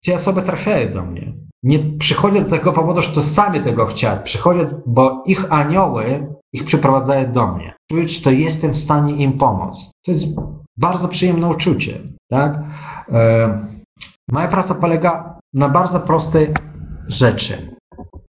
te 0.07 0.15
osoby 0.15 0.43
trafiają 0.43 0.93
do 0.93 1.03
mnie. 1.03 1.44
Nie 1.65 1.79
przychodzą 1.99 2.45
z 2.47 2.51
tego 2.51 2.73
powodu, 2.73 3.03
że 3.03 3.13
to 3.13 3.23
sami 3.23 3.63
tego 3.63 3.87
chcieli. 3.87 4.21
Przychodzą, 4.25 4.83
bo 4.87 5.23
ich 5.27 5.53
anioły 5.53 6.27
ich 6.53 6.65
przyprowadzają 6.65 7.33
do 7.33 7.47
mnie. 7.47 7.75
Czuć, 7.91 8.23
że 8.23 8.35
jestem 8.35 8.73
w 8.73 8.79
stanie 8.79 9.17
im 9.17 9.39
pomóc. 9.39 9.91
To 10.07 10.13
jest 10.13 10.25
bardzo 10.79 11.09
przyjemne 11.09 11.49
uczucie. 11.49 12.01
Tak? 12.31 12.59
E, 13.13 13.69
moja 14.33 14.49
praca 14.49 14.75
polega 14.75 15.39
na 15.55 15.69
bardzo 15.69 16.01
prostej 16.01 16.55
rzeczy. 17.09 17.77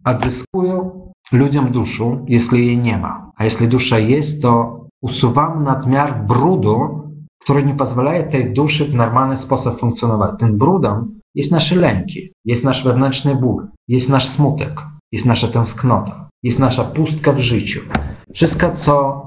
Odzyskuję 0.05 0.89
ludziom 1.31 1.71
duszę, 1.71 2.23
jeśli 2.27 2.67
jej 2.67 2.77
nie 2.77 2.97
ma. 2.97 3.31
A 3.37 3.43
jeśli 3.43 3.67
dusza 3.67 3.99
jest, 3.99 4.41
to 4.41 4.79
usuwam 5.01 5.63
nadmiar 5.63 6.25
brudu, 6.25 7.01
który 7.41 7.65
nie 7.65 7.75
pozwala 7.75 8.23
tej 8.23 8.53
duszy 8.53 8.85
w 8.85 8.95
normalny 8.95 9.37
sposób 9.37 9.79
funkcjonować. 9.79 10.31
Tym 10.39 10.57
brudem 10.57 11.14
jest 11.35 11.51
nasze 11.51 11.75
lęki, 11.75 12.31
jest 12.45 12.63
nasz 12.63 12.83
wewnętrzny 12.83 13.35
ból, 13.35 13.67
jest 13.87 14.09
nasz 14.09 14.35
smutek, 14.35 14.81
jest 15.11 15.25
nasza 15.25 15.47
tęsknota, 15.47 16.29
jest 16.43 16.59
nasza 16.59 16.83
pustka 16.83 17.33
w 17.33 17.39
życiu. 17.39 17.79
Wszystko, 18.33 18.71
co 18.85 19.25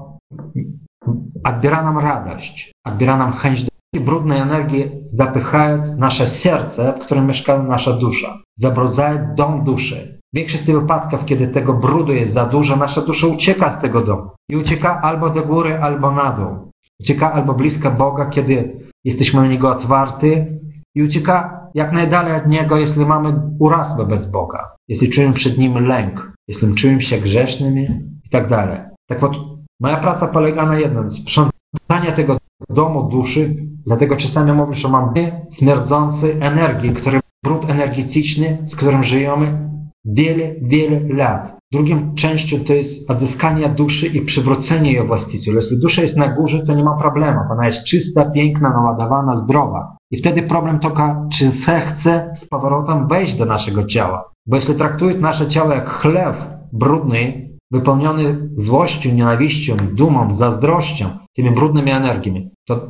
odbiera 1.43 1.83
nam 1.83 1.97
radość, 1.97 2.71
odbiera 2.85 3.17
nam 3.17 3.33
chęć 3.33 3.63
do 3.63 4.01
brudnej 4.01 4.39
energii, 4.39 4.91
zapychają 5.07 5.97
nasze 5.97 6.27
serce, 6.27 6.93
w 6.93 7.05
którym 7.05 7.27
mieszka 7.27 7.63
nasza 7.63 7.93
dusza. 7.93 8.37
Zabrudzają 8.57 9.35
dom 9.35 9.63
duszy. 9.63 10.19
W 10.33 10.37
większości 10.37 10.73
wypadków, 10.73 11.25
kiedy 11.25 11.47
tego 11.47 11.73
brudu 11.73 12.13
jest 12.13 12.33
za 12.33 12.45
dużo, 12.45 12.75
nasza 12.75 13.01
dusza 13.01 13.27
ucieka 13.27 13.77
z 13.77 13.81
tego 13.81 14.01
domu. 14.01 14.29
I 14.49 14.57
ucieka 14.57 15.01
albo 15.01 15.29
do 15.29 15.41
góry, 15.43 15.79
albo 15.81 16.11
na 16.11 16.31
dół. 16.31 16.71
Ucieka 16.99 17.33
albo 17.33 17.53
blisko 17.53 17.91
Boga, 17.91 18.25
kiedy 18.25 18.79
jesteśmy 19.03 19.41
na 19.41 19.47
Niego 19.47 19.69
otwarty 19.69 20.59
i 20.95 21.03
ucieka 21.03 21.58
jak 21.74 21.92
najdalej 21.92 22.36
od 22.36 22.46
Niego, 22.46 22.76
jeśli 22.76 23.06
mamy 23.06 23.34
uraz 23.58 23.96
wobec 23.96 24.26
Boga. 24.26 24.70
Jeśli 24.88 25.10
czujemy 25.10 25.34
przed 25.34 25.58
Nim 25.58 25.86
lęk, 25.86 26.32
jeśli 26.48 26.74
czujemy 26.74 27.02
się 27.02 27.18
grzesznymi 27.18 27.88
i 28.24 28.30
tak 28.30 28.48
dalej. 28.48 28.80
Tak 29.08 29.20
вот, 29.20 29.36
moja 29.80 29.96
praca 29.96 30.26
polega 30.26 30.66
na 30.66 30.78
jednym, 30.78 31.10
sprzątanie 31.10 32.12
tego 32.16 32.36
domu 32.70 33.08
duszy, 33.08 33.56
dlatego 33.86 34.16
czasami 34.16 34.52
mówię, 34.52 34.74
że 34.74 34.88
mam 34.88 35.14
śmierdzący 35.58 36.36
energii, 36.40 36.94
który 36.94 37.20
brud 37.44 37.70
energetyczny, 37.70 38.58
z 38.66 38.76
którym 38.76 39.04
żyjemy 39.04 39.70
wiele, 40.04 40.54
wiele 40.62 41.00
lat. 41.14 41.57
Drugim 41.72 42.14
częścią 42.14 42.56
to 42.64 42.72
jest 42.72 43.10
odzyskanie 43.10 43.68
duszy 43.68 44.06
i 44.06 44.24
przywrócenie 44.24 44.92
jej 44.92 45.06
właścicielu. 45.06 45.60
Jeśli 45.60 45.80
dusza 45.80 46.02
jest 46.02 46.16
na 46.16 46.28
górze, 46.28 46.66
to 46.66 46.74
nie 46.74 46.84
ma 46.84 46.96
problemu. 46.96 47.40
Ona 47.50 47.66
jest 47.66 47.84
czysta, 47.84 48.30
piękna, 48.30 48.70
naładowana, 48.70 49.36
zdrowa. 49.36 49.96
I 50.10 50.18
wtedy 50.18 50.42
problem 50.42 50.78
tylko, 50.78 51.28
czy 51.38 51.52
chce 51.80 52.34
z 52.42 52.48
powrotem 52.48 53.08
wejść 53.08 53.38
do 53.38 53.44
naszego 53.44 53.84
ciała. 53.84 54.24
Bo 54.46 54.56
jeśli 54.56 54.74
traktuje 54.74 55.18
nasze 55.18 55.48
ciało 55.48 55.72
jak 55.72 55.88
chleb 55.88 56.36
brudny, 56.72 57.48
wypełniony 57.72 58.48
złością, 58.58 59.10
nienawiścią, 59.10 59.76
dumą, 59.92 60.34
zazdrością, 60.34 61.10
tymi 61.36 61.50
brudnymi 61.50 61.90
energiami, 61.90 62.50
to 62.68 62.80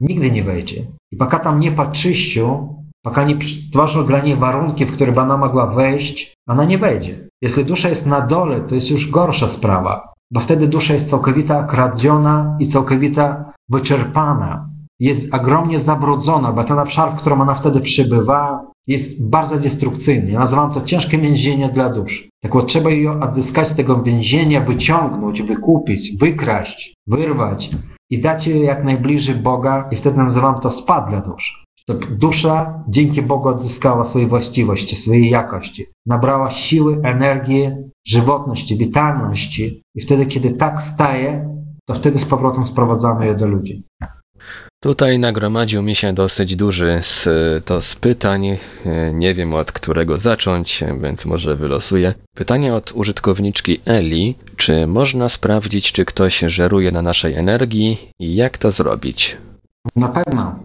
nigdy 0.00 0.30
nie 0.30 0.44
wejdzie. 0.44 0.86
I 1.12 1.16
пока 1.16 1.38
tam 1.38 1.60
nie 1.60 1.72
poczyścią, 1.72 2.74
пока 3.02 3.24
nie 3.24 3.36
stworzą 3.68 4.06
dla 4.06 4.20
niej 4.20 4.36
warunki, 4.36 4.86
w 4.86 4.92
które 4.92 5.12
by 5.12 5.20
ona 5.20 5.36
mogła 5.36 5.66
wejść, 5.66 6.34
ona 6.48 6.64
nie 6.64 6.78
wejdzie. 6.78 7.28
Jeśli 7.42 7.64
dusza 7.64 7.88
jest 7.88 8.06
na 8.06 8.20
dole, 8.20 8.60
to 8.60 8.74
jest 8.74 8.90
już 8.90 9.10
gorsza 9.10 9.48
sprawa, 9.48 10.12
bo 10.32 10.40
wtedy 10.40 10.68
dusza 10.68 10.94
jest 10.94 11.10
całkowita 11.10 11.64
kradziona 11.64 12.56
i 12.60 12.68
całkowita 12.68 13.52
wyczerpana. 13.70 14.68
Jest 15.00 15.34
ogromnie 15.34 15.80
zabrudzona, 15.80 16.52
bo 16.52 16.64
ten 16.64 16.78
obszar, 16.78 17.12
w 17.12 17.20
którym 17.20 17.40
ona 17.40 17.54
wtedy 17.54 17.80
przybywa, 17.80 18.60
jest 18.86 19.30
bardzo 19.30 19.56
destrukcyjny. 19.56 20.30
Ja 20.30 20.38
nazywam 20.38 20.74
to 20.74 20.80
ciężkie 20.80 21.18
więzienie 21.18 21.68
dla 21.68 21.88
duszy. 21.88 22.28
Tak 22.42 22.54
вот, 22.54 22.68
trzeba 22.68 22.90
ją 22.90 23.20
odzyskać 23.22 23.68
z 23.68 23.76
tego 23.76 24.02
więzienia, 24.02 24.60
wyciągnąć, 24.60 25.42
wykupić, 25.42 26.18
wykraść, 26.20 26.94
wyrwać 27.06 27.70
i 28.10 28.20
dać 28.20 28.46
jej 28.46 28.62
jak 28.64 28.84
najbliżej 28.84 29.34
Boga 29.34 29.88
i 29.90 29.96
wtedy 29.96 30.18
nazywam 30.18 30.60
to 30.60 30.70
spad 30.70 31.10
dla 31.10 31.20
duszy. 31.20 31.52
Dusza 31.93 32.83
dzięki 32.89 33.21
Bogu 33.21 33.49
odzyskała 33.49 34.05
swoje 34.05 34.27
właściwości, 34.27 34.95
swojej 34.95 35.29
jakości. 35.29 35.85
Nabrała 36.05 36.51
siły, 36.51 37.01
energii, 37.03 37.69
żywotności, 38.07 38.77
witalności 38.77 39.81
i 39.95 40.01
wtedy, 40.01 40.25
kiedy 40.25 40.51
tak 40.51 40.75
staje, 40.93 41.49
to 41.85 41.95
wtedy 41.95 42.19
z 42.19 42.25
powrotem 42.25 42.65
sprowadzamy 42.65 43.25
je 43.25 43.35
do 43.35 43.47
ludzi. 43.47 43.83
Tutaj 44.81 45.19
nagromadził 45.19 45.81
mi 45.81 45.95
się 45.95 46.13
dosyć 46.13 46.55
duży 46.55 47.01
to 47.65 47.81
z 47.81 47.95
pytań. 47.95 48.57
Nie 49.13 49.33
wiem 49.33 49.53
od 49.53 49.71
którego 49.71 50.17
zacząć, 50.17 50.83
więc 51.01 51.25
może 51.25 51.55
wylosuję. 51.55 52.13
Pytanie 52.35 52.73
od 52.73 52.91
użytkowniczki 52.91 53.79
Eli. 53.85 54.35
Czy 54.57 54.87
można 54.87 55.29
sprawdzić, 55.29 55.91
czy 55.91 56.05
ktoś 56.05 56.39
żeruje 56.39 56.91
na 56.91 57.01
naszej 57.01 57.35
energii 57.35 57.97
i 58.19 58.35
jak 58.35 58.57
to 58.57 58.71
zrobić? 58.71 59.37
Na 59.95 60.07
pewno. 60.07 60.59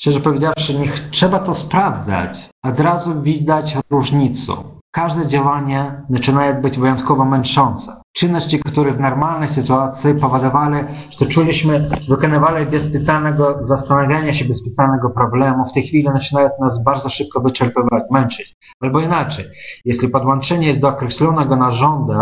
Szczerze 0.00 0.20
powiedziawszy, 0.20 0.74
niech 0.74 1.10
trzeba 1.10 1.38
to 1.38 1.54
sprawdzać. 1.54 2.50
Od 2.64 2.80
razu 2.80 3.22
widać 3.22 3.76
różnicę. 3.90 4.52
Każde 4.92 5.26
działanie 5.26 6.02
zaczyna 6.10 6.52
być 6.52 6.78
wyjątkowo 6.78 7.24
męczące. 7.24 7.92
Czynności, 8.16 8.58
które 8.58 8.92
w 8.92 9.00
normalnej 9.00 9.48
sytuacji 9.54 10.14
powodowały, 10.20 10.84
że 11.20 11.26
czuliśmy, 11.26 11.88
wykonywali 12.08 12.66
bez 12.66 12.88
specjalnego 12.88 13.66
zastanawiania 13.66 14.34
się, 14.34 14.44
bez 14.44 14.60
specjalnego 14.60 15.10
problemu, 15.10 15.64
w 15.70 15.72
tej 15.72 15.82
chwili 15.82 16.08
zaczynają 16.12 16.48
nas 16.60 16.84
bardzo 16.84 17.08
szybko 17.08 17.40
wyczerpywać, 17.40 18.02
męczyć. 18.10 18.54
Albo 18.80 19.00
inaczej, 19.00 19.44
jeśli 19.84 20.08
podłączenie 20.08 20.66
jest 20.66 20.80
do 20.80 20.88
określonego 20.88 21.56
narządu, 21.56 22.12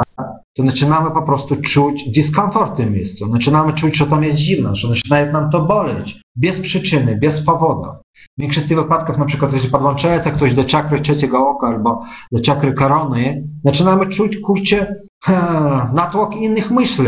to 0.57 0.63
zaczynamy 0.63 1.11
po 1.11 1.23
prostu 1.23 1.57
czuć 1.57 2.11
dyskomfort 2.15 2.75
w 2.75 2.77
tym 2.77 2.93
miejscu. 2.93 3.33
Zaczynamy 3.33 3.73
czuć, 3.73 3.97
że 3.97 4.07
tam 4.07 4.25
jest 4.25 4.39
zimno, 4.39 4.75
że 4.75 4.89
zaczyna 4.89 5.33
nam 5.33 5.51
to 5.51 5.61
boleć. 5.61 6.21
Bez 6.37 6.61
przyczyny, 6.61 7.19
bez 7.21 7.45
powodu. 7.45 7.91
W 8.39 8.41
większości 8.41 8.75
wypadków, 8.75 9.19
na 9.19 9.25
przykład, 9.25 9.53
jeśli 9.53 9.71
podłączają 9.71 10.21
ktoś 10.21 10.55
do 10.55 10.65
czakry 10.65 11.01
trzeciego 11.01 11.49
oka 11.49 11.67
albo 11.67 12.03
do 12.33 12.43
czakry 12.43 12.73
korony, 12.73 13.43
zaczynamy 13.65 14.07
czuć, 14.07 14.37
kurczę, 14.37 14.95
natłok 15.93 16.37
innych 16.37 16.71
myśli. 16.71 17.07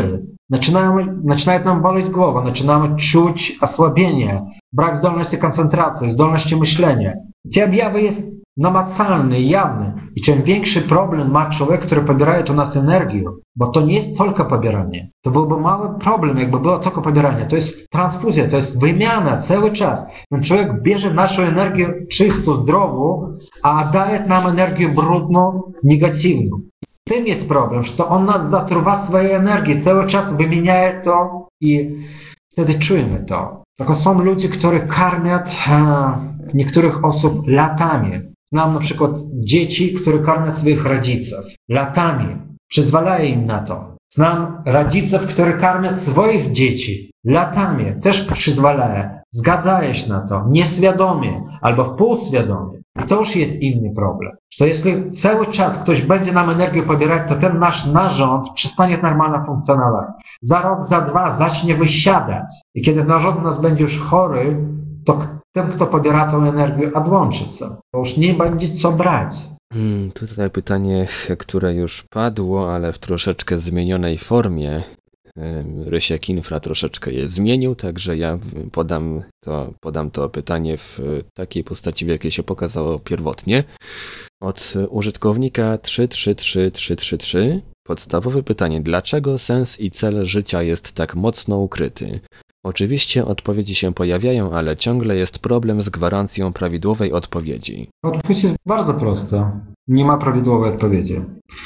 Zaczynamy, 0.50 1.06
zaczynają 1.24 1.64
nam 1.64 1.82
boleć 1.82 2.10
głowa, 2.10 2.44
zaczynamy 2.44 2.96
czuć 2.96 3.58
osłabienie, 3.60 4.42
brak 4.72 4.98
zdolności 4.98 5.38
koncentracji, 5.38 6.10
zdolności 6.10 6.56
myślenia. 6.56 7.12
Te 7.54 7.64
objawy 7.64 8.02
jest 8.02 8.35
namacalny, 8.56 9.40
jawny. 9.40 9.92
I 10.16 10.22
czym 10.22 10.42
większy 10.42 10.82
problem 10.82 11.30
ma 11.30 11.50
człowiek, 11.50 11.80
który 11.80 12.00
pobiera 12.00 12.42
u 12.50 12.52
nas 12.52 12.76
energię, 12.76 13.24
bo 13.56 13.68
to 13.68 13.80
nie 13.80 13.94
jest 13.94 14.18
tylko 14.18 14.44
pobieranie. 14.44 15.08
To 15.24 15.30
byłby 15.30 15.56
mały 15.60 15.98
problem, 15.98 16.38
jakby 16.38 16.60
było 16.60 16.78
tylko 16.78 17.02
pobieranie. 17.02 17.46
To 17.46 17.56
jest 17.56 17.90
transfuzja, 17.90 18.48
to 18.48 18.56
jest 18.56 18.80
wymiana 18.80 19.42
cały 19.42 19.72
czas. 19.72 20.06
Ten 20.30 20.44
człowiek 20.44 20.82
bierze 20.82 21.14
naszą 21.14 21.42
energię 21.42 21.94
czystą, 22.12 22.56
zdrową, 22.56 23.36
a 23.62 23.90
daje 23.92 24.26
nam 24.26 24.46
energię 24.46 24.88
brudną, 24.88 25.62
negatywną. 25.84 26.56
Tym 27.04 27.26
jest 27.26 27.48
problem, 27.48 27.82
że 27.82 27.96
to 27.96 28.08
on 28.08 28.24
nas 28.24 28.50
zatruwa 28.50 29.06
swojej 29.06 29.32
energii, 29.32 29.84
cały 29.84 30.06
czas 30.06 30.36
wymienia 30.36 31.02
to 31.02 31.46
i 31.60 31.90
wtedy 32.52 32.78
czujemy 32.78 33.24
to. 33.28 33.62
Tylko 33.78 33.94
są 33.94 34.22
ludzie, 34.22 34.48
którzy 34.48 34.80
karmią 34.80 35.38
niektórych 36.54 37.04
osób 37.04 37.46
latami. 37.46 38.20
Znam 38.56 38.74
na 38.74 38.80
przykład 38.80 39.10
dzieci, 39.34 39.94
które 39.94 40.18
karmią 40.18 40.52
swoich 40.52 40.86
rodziców 40.86 41.44
latami. 41.68 42.36
Przyzwalają 42.68 43.24
im 43.24 43.46
na 43.46 43.58
to. 43.58 43.96
Znam 44.14 44.62
rodziców, 44.66 45.20
które 45.20 45.52
karmią 45.52 45.88
swoich 45.98 46.52
dzieci 46.52 47.10
latami. 47.24 47.84
Też 48.02 48.26
przyzwalają. 48.32 49.10
Zgadzają 49.32 49.92
się 49.92 50.08
na 50.08 50.28
to. 50.28 50.44
Nieświadomie 50.48 51.42
albo 51.62 51.84
półświadomie. 51.84 52.78
I 53.04 53.06
to 53.06 53.20
już 53.20 53.36
jest 53.36 53.52
inny 53.52 53.94
problem. 53.96 54.32
To 54.58 54.66
jeśli 54.66 55.12
cały 55.22 55.46
czas 55.46 55.78
ktoś 55.78 56.02
będzie 56.02 56.32
nam 56.32 56.50
energię 56.50 56.82
pobierać, 56.82 57.28
to 57.28 57.36
ten 57.36 57.58
nasz 57.58 57.86
narząd 57.86 58.48
przestanie 58.54 58.98
normalnie 59.02 59.46
funkcjonować. 59.46 60.06
Za 60.42 60.62
rok, 60.62 60.88
za 60.88 61.00
dwa 61.00 61.38
zacznie 61.38 61.74
wysiadać. 61.74 62.46
I 62.74 62.82
kiedy 62.82 63.04
narząd 63.04 63.42
nas 63.42 63.60
będzie 63.60 63.82
już 63.82 63.98
chory, 63.98 64.56
to 65.06 65.35
ten, 65.56 65.72
kto 65.72 65.86
pobiera 65.86 66.30
tą 66.30 66.48
energię, 66.48 66.92
odłączy 66.92 67.44
się. 67.58 67.76
Bo 67.92 67.98
już 67.98 68.16
nie 68.16 68.34
będzie 68.34 68.68
co 68.82 68.92
brać. 68.92 69.34
Hmm, 69.72 70.12
tutaj 70.12 70.50
pytanie, 70.50 71.08
które 71.38 71.74
już 71.74 72.04
padło, 72.10 72.74
ale 72.74 72.92
w 72.92 72.98
troszeczkę 72.98 73.58
zmienionej 73.58 74.18
formie. 74.18 74.82
Rysiek 75.86 76.28
Infra 76.28 76.60
troszeczkę 76.60 77.12
je 77.12 77.28
zmienił, 77.28 77.74
także 77.74 78.16
ja 78.16 78.38
podam 78.72 79.22
to, 79.44 79.72
podam 79.80 80.10
to 80.10 80.28
pytanie 80.28 80.78
w 80.78 80.98
takiej 81.34 81.64
postaci, 81.64 82.04
w 82.04 82.08
jakiej 82.08 82.30
się 82.30 82.42
pokazało 82.42 82.98
pierwotnie. 82.98 83.64
Od 84.40 84.74
użytkownika 84.88 85.78
333333 85.78 87.62
podstawowe 87.86 88.42
pytanie: 88.42 88.80
dlaczego 88.80 89.38
sens 89.38 89.80
i 89.80 89.90
cel 89.90 90.26
życia 90.26 90.62
jest 90.62 90.92
tak 90.92 91.14
mocno 91.14 91.58
ukryty? 91.58 92.20
Oczywiście 92.66 93.24
odpowiedzi 93.24 93.74
się 93.74 93.92
pojawiają, 93.92 94.52
ale 94.52 94.76
ciągle 94.76 95.16
jest 95.16 95.38
problem 95.38 95.82
z 95.82 95.88
gwarancją 95.88 96.52
prawidłowej 96.52 97.12
odpowiedzi. 97.12 97.88
Odpowiedź 98.04 98.44
jest 98.44 98.56
bardzo 98.66 98.94
prosta. 98.94 99.60
Nie 99.88 100.04
ma 100.04 100.18
prawidłowej 100.18 100.72
odpowiedzi. 100.72 101.20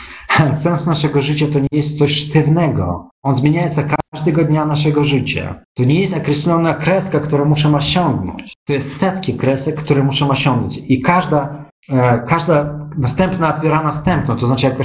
Sens 0.63 0.87
naszego 0.87 1.23
życia 1.23 1.47
to 1.53 1.59
nie 1.59 1.69
jest 1.73 1.99
coś 1.99 2.13
sztywnego. 2.13 3.11
On 3.23 3.37
zmienia 3.37 3.75
się 3.75 3.89
każdego 4.13 4.45
dnia 4.45 4.65
naszego 4.65 5.05
życia. 5.05 5.61
To 5.77 5.85
nie 5.85 6.01
jest 6.01 6.15
określona 6.15 6.75
kreska, 6.75 7.21
którą 7.21 7.45
muszę 7.45 7.77
osiągnąć. 7.77 8.55
To 8.67 8.73
jest 8.73 8.87
setki 9.01 9.35
kresek, 9.35 9.77
które 9.85 10.03
muszę 10.03 10.29
osiągnąć. 10.29 10.79
I 10.89 11.01
każda, 11.01 11.65
e, 11.89 12.25
każda 12.29 12.89
następna 12.99 13.57
otwiera 13.57 13.83
następną. 13.83 14.37
To 14.37 14.47
znaczy, 14.47 14.67
jak 14.67 14.77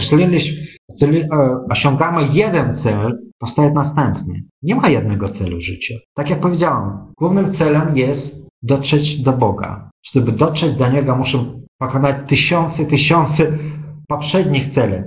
e, 1.01 1.27
osiągamy 1.71 2.27
jeden 2.33 2.77
cel, 2.83 3.17
powstaje 3.39 3.71
następny. 3.71 4.43
Nie 4.63 4.75
ma 4.75 4.89
jednego 4.89 5.29
celu 5.29 5.61
życia. 5.61 5.95
Tak 6.15 6.29
jak 6.29 6.39
powiedziałem, 6.39 6.91
głównym 7.17 7.53
celem 7.53 7.97
jest 7.97 8.45
dotrzeć 8.63 9.23
do 9.23 9.33
Boga. 9.33 9.89
Żeby 10.13 10.31
dotrzeć 10.31 10.77
do 10.77 10.89
Niego, 10.89 11.15
muszę 11.15 11.37
pokonać 11.79 12.15
tysiące, 12.29 12.85
tysiące 12.85 13.57
poprzednich 14.07 14.73
celi, 14.73 15.03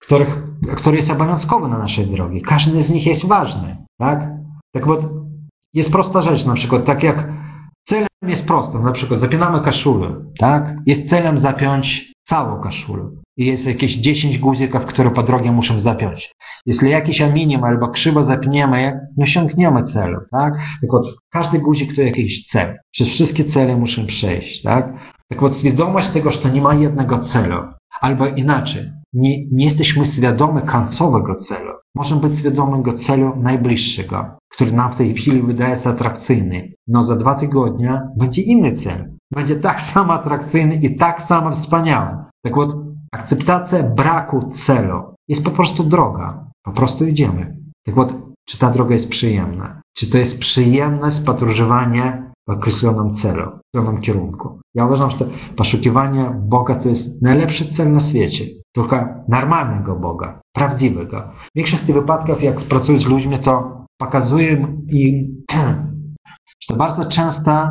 których, 0.00 0.42
który 0.76 0.96
jest 0.96 1.10
obowiązkowy 1.10 1.68
na 1.68 1.78
naszej 1.78 2.06
drogi. 2.06 2.42
Każdy 2.42 2.82
z 2.82 2.90
nich 2.90 3.06
jest 3.06 3.26
ważny. 3.26 3.76
Tak? 3.98 4.28
Tak 4.72 4.86
bo 4.86 4.98
jest 5.74 5.90
prosta 5.90 6.22
rzecz, 6.22 6.46
na 6.46 6.54
przykład, 6.54 6.84
tak 6.84 7.02
jak 7.02 7.28
celem 7.88 8.08
jest 8.22 8.46
prosto, 8.46 8.78
na 8.78 8.92
przykład 8.92 9.20
zapinamy 9.20 9.60
kaszulę, 9.60 10.14
tak? 10.38 10.74
Jest 10.86 11.08
celem 11.10 11.38
zapiąć 11.38 12.12
całą 12.28 12.60
kaszulę 12.60 13.10
I 13.37 13.45
jest 13.45 13.65
jakieś 13.65 13.95
10 13.95 14.39
guzików, 14.39 14.85
które 14.85 15.11
po 15.11 15.23
drodze 15.23 15.51
muszę 15.51 15.79
zapiąć. 15.79 16.31
Jeśli 16.65 16.89
jakiś 16.89 17.21
aluminium 17.21 17.63
albo 17.63 17.87
krzywo 17.87 18.25
zapniemy, 18.25 18.99
nie 19.17 19.23
osiągniemy 19.23 19.83
celu, 19.83 20.17
tak? 20.31 20.53
Tak 20.81 20.93
od 20.93 21.05
każdy 21.31 21.59
guzik 21.59 21.95
to 21.95 22.01
jakiś 22.01 22.47
cel. 22.47 22.77
Przez 22.91 23.07
wszystkie 23.07 23.45
cele 23.45 23.77
muszę 23.77 24.05
przejść, 24.05 24.61
tak? 24.61 24.93
Tak 25.29 25.43
od 25.43 25.57
świadomość 25.57 26.09
tego, 26.09 26.31
że 26.31 26.39
to 26.39 26.49
nie 26.49 26.61
ma 26.61 26.75
jednego 26.75 27.19
celu. 27.19 27.57
Albo 28.01 28.27
inaczej, 28.27 28.91
nie, 29.13 29.45
nie 29.51 29.65
jesteśmy 29.65 30.05
świadomi 30.05 30.61
końcowego 30.61 31.35
celu. 31.35 31.71
Możemy 31.95 32.21
być 32.21 32.39
świadomi 32.39 32.83
go 32.83 32.93
celu 32.93 33.35
najbliższego, 33.35 34.25
który 34.49 34.71
nam 34.71 34.93
w 34.93 34.95
tej 34.95 35.13
chwili 35.13 35.41
wydaje 35.41 35.83
się 35.83 35.89
atrakcyjny. 35.89 36.73
No 36.87 37.03
za 37.03 37.15
dwa 37.15 37.35
tygodnie 37.35 38.01
będzie 38.17 38.41
inny 38.41 38.77
cel. 38.77 39.05
Będzie 39.35 39.55
tak 39.55 39.81
samo 39.93 40.13
atrakcyjny 40.13 40.75
i 40.75 40.97
tak 40.97 41.21
samo 41.27 41.55
wspaniały. 41.55 42.17
Tak 42.43 42.55
вот, 42.55 42.75
akceptacja 43.11 43.83
braku 43.83 44.51
celu 44.67 45.03
jest 45.27 45.43
po 45.43 45.51
prostu 45.51 45.83
droga. 45.83 46.43
Po 46.63 46.71
prostu 46.71 47.05
idziemy. 47.05 47.55
Tak 47.85 47.95
вот, 47.95 48.13
czy 48.49 48.59
ta 48.59 48.71
droga 48.71 48.95
jest 48.95 49.09
przyjemna? 49.09 49.81
Czy 49.97 50.09
to 50.09 50.17
jest 50.17 50.39
przyjemność 50.39 51.17
podróżowania 51.25 52.31
w 52.47 52.51
określonym 52.51 53.15
celu, 53.15 53.45
w 53.45 53.77
określonym 53.77 54.01
kierunku? 54.01 54.59
Ja 54.75 54.85
uważam, 54.85 55.09
że 55.09 55.25
poszukiwanie 55.57 56.31
Boga 56.49 56.75
to 56.75 56.89
jest 56.89 57.21
najlepszy 57.21 57.73
cel 57.75 57.91
na 57.91 57.99
świecie. 57.99 58.45
Tylko 58.73 59.05
normalnego 59.27 59.95
Boga, 59.95 60.41
prawdziwego. 60.53 61.21
W 61.21 61.55
większości 61.55 61.93
wypadków, 61.93 62.43
jak 62.43 62.61
pracuję 62.61 62.99
z 62.99 63.05
ludźmi, 63.05 63.39
to 63.39 63.85
pokazuję 63.99 64.67
im, 64.89 65.43
że 66.61 66.67
to 66.67 66.75
bardzo 66.75 67.05
często, 67.05 67.69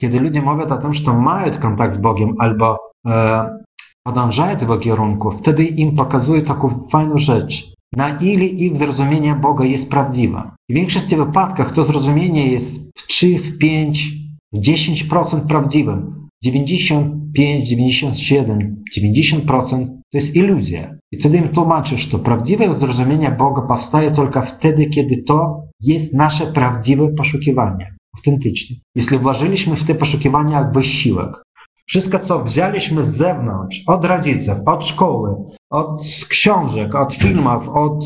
kiedy 0.00 0.20
ludzie 0.20 0.42
mówią 0.42 0.64
o 0.64 0.78
tym, 0.78 0.94
że 0.94 1.04
to 1.04 1.14
mają 1.14 1.60
kontakt 1.60 1.94
z 1.94 1.98
Bogiem 1.98 2.34
albo 2.38 2.76
e, 3.06 3.58
podążają 4.03 4.57
tego 4.57 4.77
kierunku, 4.77 5.31
wtedy 5.31 5.65
im 5.65 5.95
pokazuję 5.95 6.41
taką 6.41 6.87
fajną 6.91 7.17
rzecz 7.17 7.73
na 7.95 8.19
ile 8.19 8.45
ich 8.45 8.77
zrozumienie 8.77 9.35
Boga 9.35 9.65
jest 9.65 9.89
prawdziwe. 9.89 10.51
W 10.69 10.73
większości 10.73 11.15
wypadkach 11.15 11.71
to 11.71 11.83
zrozumienie 11.83 12.51
jest 12.51 12.65
w 12.97 13.07
3, 13.07 13.39
w 13.39 13.57
5, 13.57 14.11
w 14.53 14.57
10% 14.57 15.47
prawdziwym. 15.47 16.13
95, 16.43 17.69
97, 17.69 18.75
90% 18.97 19.87
to 20.11 20.17
jest 20.17 20.35
iluzja. 20.35 20.95
I 21.11 21.17
wtedy 21.17 21.37
im 21.37 21.49
tłumaczysz, 21.49 22.09
że 22.11 22.19
prawdziwe 22.19 22.75
zrozumienie 22.75 23.31
Boga 23.31 23.61
powstaje 23.61 24.11
tylko 24.11 24.41
wtedy, 24.41 24.85
kiedy 24.85 25.23
to 25.27 25.61
jest 25.81 26.13
nasze 26.13 26.47
prawdziwe 26.53 27.07
poszukiwanie, 27.17 27.87
autentyczne. 28.17 28.75
Jeśli 28.95 29.19
włożyliśmy 29.19 29.75
w 29.75 29.87
te 29.87 29.95
poszukiwania 29.95 30.63
wysiłek, 30.63 31.43
wszystko, 31.87 32.19
co 32.19 32.43
wzięliśmy 32.43 33.03
z 33.03 33.17
zewnątrz, 33.17 33.77
od 33.87 34.05
rodziców, 34.05 34.55
od 34.65 34.85
szkoły, 34.85 35.35
od 35.71 36.01
książek, 36.29 36.95
od 36.95 37.13
filmów, 37.13 37.69
od, 37.69 38.03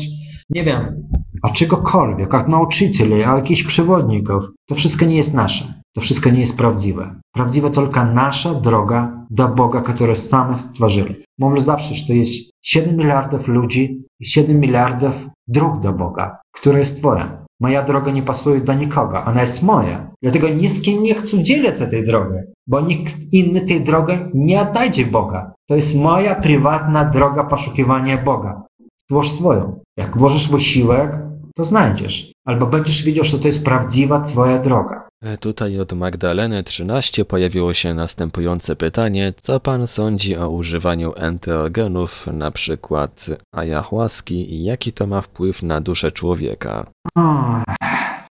nie 0.50 0.64
wiem, 0.64 1.08
od 1.42 1.52
czegokolwiek, 1.52 2.34
od 2.34 2.48
nauczycieli, 2.48 3.24
od 3.24 3.36
jakichś 3.36 3.64
przewodników, 3.64 4.44
to 4.68 4.74
wszystko 4.74 5.04
nie 5.04 5.16
jest 5.16 5.34
nasze. 5.34 5.74
To 5.94 6.00
wszystko 6.00 6.30
nie 6.30 6.40
jest 6.40 6.56
prawdziwe. 6.56 7.14
Prawdziwa 7.34 7.70
tylko 7.70 8.04
nasza 8.04 8.54
droga 8.54 9.26
do 9.30 9.48
Boga, 9.48 9.80
który 9.80 10.16
sami 10.16 10.56
stworzyli. 10.58 11.14
Mówię 11.38 11.62
zawsze, 11.62 11.94
że 11.94 12.06
to 12.06 12.12
jest 12.12 12.32
7 12.62 12.96
miliardów 12.96 13.48
ludzi 13.48 14.02
i 14.20 14.26
7 14.26 14.60
miliardów 14.60 15.14
dróg 15.48 15.80
do 15.80 15.92
Boga, 15.92 16.38
które 16.52 16.84
Twoja. 16.84 17.38
Moja 17.60 17.82
droga 17.82 18.12
nie 18.12 18.22
pasuje 18.22 18.60
do 18.60 18.74
nikogo, 18.74 19.24
ona 19.24 19.42
jest 19.42 19.62
moja. 19.62 20.10
Dlatego 20.22 20.48
ni 20.48 20.68
z 20.68 20.82
kim 20.82 21.02
nie 21.02 21.14
chcę 21.14 21.42
dzielić 21.42 21.78
tej 21.90 22.06
drogi, 22.06 22.38
bo 22.68 22.80
nikt 22.80 23.16
inny 23.32 23.60
tej 23.60 23.84
drogi 23.84 24.12
nie 24.34 24.60
oddaje 24.60 25.06
Boga. 25.06 25.52
To 25.68 25.76
jest 25.76 25.94
moja 25.94 26.34
prywatna 26.34 27.04
droga 27.04 27.44
poszukiwania 27.44 28.22
Boga. 28.22 28.62
Stwórz 28.96 29.30
swoją. 29.38 29.80
Jak 29.96 30.18
włożysz 30.18 30.50
wysiłek, 30.50 31.10
to 31.56 31.64
znajdziesz. 31.64 32.32
Albo 32.44 32.66
będziesz 32.66 33.02
wiedział, 33.02 33.24
że 33.24 33.38
to 33.38 33.46
jest 33.46 33.64
prawdziwa 33.64 34.20
Twoja 34.20 34.58
droga. 34.58 35.08
E, 35.22 35.38
tutaj 35.38 35.80
od 35.80 35.92
Magdaleny 35.92 36.62
13 36.62 37.24
pojawiło 37.24 37.74
się 37.74 37.94
następujące 37.94 38.76
pytanie. 38.76 39.32
Co 39.40 39.60
pan 39.60 39.86
sądzi 39.86 40.36
o 40.36 40.50
używaniu 40.50 41.12
enteogenów, 41.16 42.26
na 42.26 42.50
przykład 42.50 43.26
ayahuaski 43.52 44.54
i 44.54 44.64
jaki 44.64 44.92
to 44.92 45.06
ma 45.06 45.20
wpływ 45.20 45.62
na 45.62 45.80
duszę 45.80 46.12
człowieka? 46.12 46.86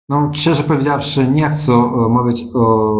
No, 0.08 0.30
szczerze 0.34 0.62
powiedziawszy, 0.62 1.26
nie 1.26 1.50
chcę 1.50 1.72
e, 1.72 2.08
mówić 2.08 2.38
o, 2.54 2.94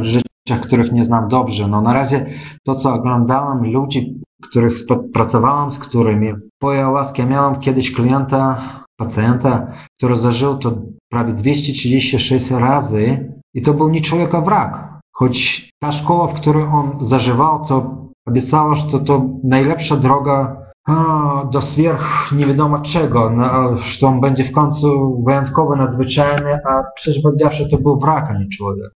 życia, 0.00 0.58
których 0.62 0.92
nie 0.92 1.04
znam 1.04 1.28
dobrze. 1.28 1.68
No 1.68 1.80
na 1.80 1.92
razie 1.92 2.26
to, 2.64 2.74
co 2.74 2.94
oglądałem, 2.94 3.72
ludzi, 3.72 4.20
których 4.42 4.74
pracowałem, 5.14 5.72
z 5.72 5.78
którymi 5.78 6.32
po 6.60 6.72
jałaskie 6.72 7.26
miałem 7.26 7.60
kiedyś 7.60 7.94
klienta, 7.94 8.62
pacjenta, 8.96 9.72
który 9.98 10.16
zażył 10.16 10.58
to 10.58 10.72
prawie 11.10 11.32
236 11.32 12.50
razy 12.50 13.32
i 13.54 13.62
to 13.62 13.74
był 13.74 13.88
nie 13.88 14.02
człowieka 14.02 14.40
wrak. 14.40 14.92
Choć 15.14 15.68
ta 15.80 15.92
szkoła, 15.92 16.26
w 16.26 16.40
której 16.40 16.64
on 16.64 17.08
zażywał, 17.08 17.66
to 17.66 18.02
obiecała, 18.26 18.74
że 18.74 18.82
to, 18.90 18.98
to 19.00 19.26
najlepsza 19.44 19.96
droga 19.96 20.56
a, 20.88 21.44
do 21.52 21.62
swierch 21.62 22.32
nie 22.32 22.46
wiadomo 22.46 22.80
czego, 22.80 23.30
no, 23.30 23.78
że 23.78 24.06
on 24.06 24.20
będzie 24.20 24.44
w 24.44 24.52
końcu 24.52 25.22
wyjątkowo 25.26 25.76
nadzwyczajny, 25.76 26.54
a 26.54 26.82
przecież 26.96 27.22
powiedziawszy, 27.22 27.68
to 27.70 27.78
był 27.78 28.00
wrak, 28.00 28.30
a 28.30 28.38
nie 28.38 28.46
człowiek. 28.56 28.92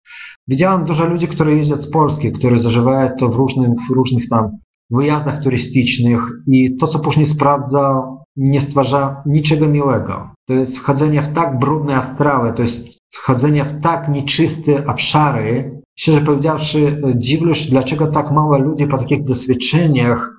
Widziałem 0.49 0.85
dużo 0.85 1.07
ludzi, 1.07 1.29
którzy 1.29 1.57
jeżdżą 1.57 1.77
z 1.77 1.91
Polski, 1.91 2.33
którzy 2.33 2.59
zażywają 2.59 3.11
to 3.19 3.29
w 3.29 3.35
różnych, 3.35 3.71
różnych 3.95 4.29
tam 4.29 4.49
wyjazdach 4.91 5.43
turystycznych 5.43 6.21
i 6.47 6.77
to, 6.77 6.87
co 6.87 6.99
później 6.99 7.27
sprawdzał, 7.27 8.19
nie 8.37 8.61
stwarza 8.61 9.23
niczego 9.27 9.69
miłego. 9.69 10.31
To 10.49 10.55
jest 10.55 10.79
wchodzenie 10.79 11.23
w 11.23 11.35
tak 11.35 11.59
brudne 11.59 11.97
astrały, 11.97 12.53
to 12.53 12.63
jest 12.63 12.89
wchodzenie 13.15 13.65
w 13.65 13.83
tak 13.83 14.09
nieczyste 14.09 14.87
obszary. 14.87 15.81
Szczerze 15.99 16.21
powiedziawszy, 16.21 17.03
dziwię 17.17 17.55
się, 17.55 17.71
dlaczego 17.71 18.07
tak 18.07 18.33
mało 18.33 18.59
ludzi 18.59 18.87
po 18.87 18.99
takich 18.99 19.25
doświadczeniach 19.25 20.31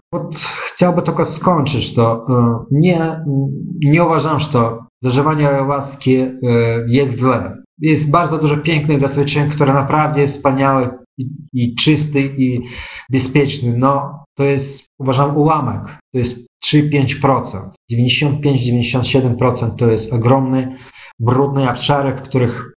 chciałby 0.74 1.02
tylko 1.02 1.26
skończyć 1.26 1.96
to. 1.96 2.26
E, 2.30 2.60
nie, 2.72 3.20
nie 3.86 4.06
uważam, 4.06 4.40
że 4.40 4.78
zażywanie 5.04 5.50
ayahuaski 5.50 6.18
e, 6.18 6.32
jest 6.88 7.20
złe. 7.20 7.63
Jest 7.80 8.10
bardzo 8.10 8.38
dużo 8.38 8.58
pięknych 8.58 9.00
doświadczeń, 9.00 9.50
które 9.50 9.74
naprawdę 9.74 10.22
jest 10.22 10.34
wspaniałe 10.34 10.90
i, 11.18 11.26
i 11.54 11.76
czysty 11.76 12.22
i 12.38 12.62
bezpieczny. 13.12 13.78
No, 13.78 14.24
to 14.38 14.44
jest, 14.44 14.86
uważam, 15.00 15.38
ułamek. 15.38 15.82
To 16.14 16.18
jest 16.18 16.48
3-5%. 16.74 17.70
95-97% 17.92 19.76
to 19.78 19.92
jest 19.92 20.14
ogromny, 20.14 20.78
brudny 21.20 21.70
obszar, 21.70 22.20
w 22.20 22.22
których 22.22 22.74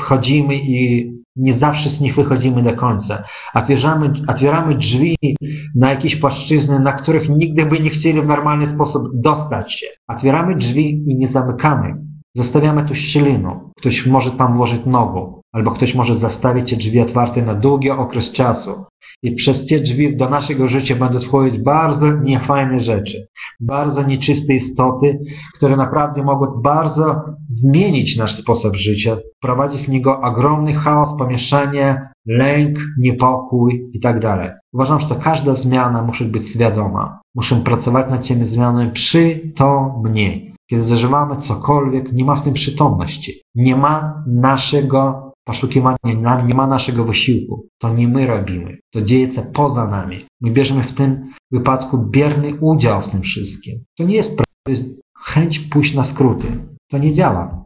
wchodzimy 0.00 0.56
i 0.56 1.12
nie 1.36 1.58
zawsze 1.58 1.90
z 1.90 2.00
nich 2.00 2.14
wychodzimy 2.14 2.62
do 2.62 2.74
końca. 2.74 3.24
Otwieramy, 3.54 4.12
otwieramy 4.28 4.78
drzwi 4.78 5.16
na 5.76 5.90
jakieś 5.90 6.16
płaszczyzny, 6.16 6.80
na 6.80 6.92
których 6.92 7.28
nigdy 7.28 7.66
by 7.66 7.80
nie 7.80 7.90
chcieli 7.90 8.22
w 8.22 8.26
normalny 8.26 8.74
sposób 8.74 9.02
dostać 9.14 9.72
się. 9.72 9.86
Otwieramy 10.08 10.56
drzwi 10.56 11.04
i 11.06 11.16
nie 11.16 11.28
zamykamy. 11.28 11.94
Zostawiamy 12.34 12.88
tu 12.88 12.94
szczelinę. 12.94 13.71
Ktoś 13.82 14.06
może 14.06 14.30
tam 14.30 14.56
włożyć 14.56 14.86
nogą, 14.86 15.40
albo 15.52 15.70
ktoś 15.70 15.94
może 15.94 16.18
zostawić 16.18 16.70
te 16.70 16.76
drzwi 16.76 17.00
otwarte 17.00 17.42
na 17.42 17.54
długi 17.54 17.90
okres 17.90 18.32
czasu. 18.32 18.70
I 19.22 19.34
przez 19.34 19.66
te 19.66 19.80
drzwi 19.80 20.16
do 20.16 20.30
naszego 20.30 20.68
życia 20.68 20.96
będą 20.96 21.20
wchodzić 21.20 21.62
bardzo 21.62 22.12
niefajne 22.12 22.80
rzeczy, 22.80 23.26
bardzo 23.60 24.02
nieczyste 24.02 24.54
istoty, 24.54 25.18
które 25.56 25.76
naprawdę 25.76 26.22
mogą 26.22 26.46
bardzo 26.62 27.20
zmienić 27.48 28.16
nasz 28.16 28.32
sposób 28.32 28.76
życia, 28.76 29.16
wprowadzić 29.38 29.86
w 29.86 29.88
niego 29.88 30.20
ogromny 30.20 30.72
chaos, 30.72 31.18
pomieszanie, 31.18 32.08
lęk, 32.26 32.78
niepokój 32.98 33.82
itd. 33.94 34.54
Uważam, 34.72 35.00
że 35.00 35.14
każda 35.24 35.54
zmiana 35.54 36.02
musi 36.02 36.24
być 36.24 36.48
świadoma. 36.48 37.20
Muszę 37.34 37.56
pracować 37.56 38.10
nad 38.10 38.28
tymi 38.28 38.46
zmianami 38.46 38.90
przytomnie. 38.92 40.51
Kiedy 40.72 40.88
zażywamy 40.88 41.36
cokolwiek, 41.42 42.12
nie 42.12 42.24
ma 42.24 42.40
w 42.40 42.44
tym 42.44 42.54
przytomności. 42.54 43.42
Nie 43.54 43.76
ma 43.76 44.24
naszego 44.26 45.32
poszukiwania, 45.44 45.96
nie 46.46 46.54
ma 46.54 46.66
naszego 46.66 47.04
wysiłku. 47.04 47.66
To 47.80 47.94
nie 47.94 48.08
my 48.08 48.26
robimy. 48.26 48.78
To 48.92 49.02
dzieje 49.02 49.32
się 49.32 49.42
poza 49.42 49.86
nami. 49.86 50.24
My 50.40 50.50
bierzemy 50.50 50.84
w 50.84 50.94
tym 50.94 51.30
wypadku 51.50 51.98
bierny 51.98 52.54
udział 52.60 53.00
w 53.00 53.08
tym 53.08 53.22
wszystkim. 53.22 53.78
To 53.98 54.04
nie 54.04 54.14
jest 54.14 54.36
to 54.36 54.44
jest 54.70 54.84
chęć 55.16 55.58
pójść 55.58 55.94
na 55.94 56.04
skróty. 56.04 56.48
To 56.90 56.98
nie 56.98 57.12
działa. 57.12 57.64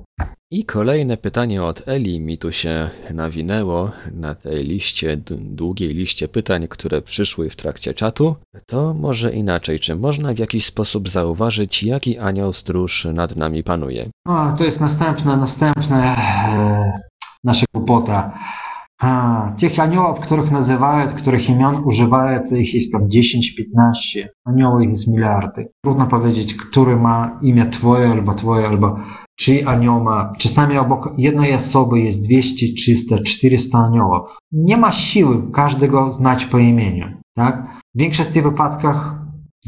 I 0.51 0.65
kolejne 0.65 1.17
pytanie 1.17 1.63
od 1.63 1.89
Eli 1.89 2.21
mi 2.21 2.39
tu 2.39 2.53
się 2.53 2.91
nawinęło 3.15 3.91
na 4.15 4.35
tej 4.35 4.65
liście, 4.65 5.17
długiej 5.41 5.95
liście 5.95 6.29
pytań, 6.29 6.69
które 6.69 7.03
przyszły 7.03 7.51
w 7.51 7.57
trakcie 7.57 7.95
czatu. 7.95 8.37
To 8.67 8.95
może 8.95 9.33
inaczej, 9.33 9.81
czy 9.81 9.97
można 9.97 10.35
w 10.35 10.39
jakiś 10.39 10.67
sposób 10.67 11.09
zauważyć, 11.09 11.83
jaki 11.83 12.19
anioł 12.19 12.53
stróż 12.53 13.05
nad 13.15 13.37
nami 13.37 13.63
panuje? 13.63 14.07
O, 14.27 14.55
to 14.59 14.65
jest 14.65 14.81
następne, 14.81 15.37
następne 15.37 16.17
nasze 17.45 17.65
głupota. 17.75 18.39
A, 19.01 19.53
tych 19.61 19.81
aniołów, 19.81 20.21
których 20.21 20.51
nazywają, 20.51 21.17
których 21.17 21.49
imion 21.49 21.85
używają, 21.85 22.41
ich 22.51 22.75
jest 22.75 22.93
tam 22.93 23.03
10-15. 23.03 24.27
Aniołów 24.45 24.83
jest 24.83 25.09
miliardy. 25.09 25.69
Trudno 25.85 26.07
powiedzieć, 26.07 26.55
który 26.71 26.97
ma 26.97 27.39
imię 27.43 27.67
twoje 27.67 28.11
albo 28.11 28.35
twoje, 28.35 28.67
albo 28.67 28.97
czy 29.39 29.67
anioł 29.67 30.05
ma. 30.05 30.33
Czasami 30.39 30.79
obok 30.79 31.15
jednej 31.19 31.55
osoby 31.55 32.01
jest 32.01 32.23
200, 32.23 32.67
300, 32.77 33.17
400 33.27 33.79
aniołów. 33.79 34.29
Nie 34.53 34.77
ma 34.77 34.93
siły 34.93 35.53
każdego 35.53 36.13
znać 36.13 36.45
po 36.45 36.59
imieniu. 36.59 37.07
Tak? 37.35 37.67
W 37.95 37.99
większości 37.99 38.43
wypadkach 38.43 39.17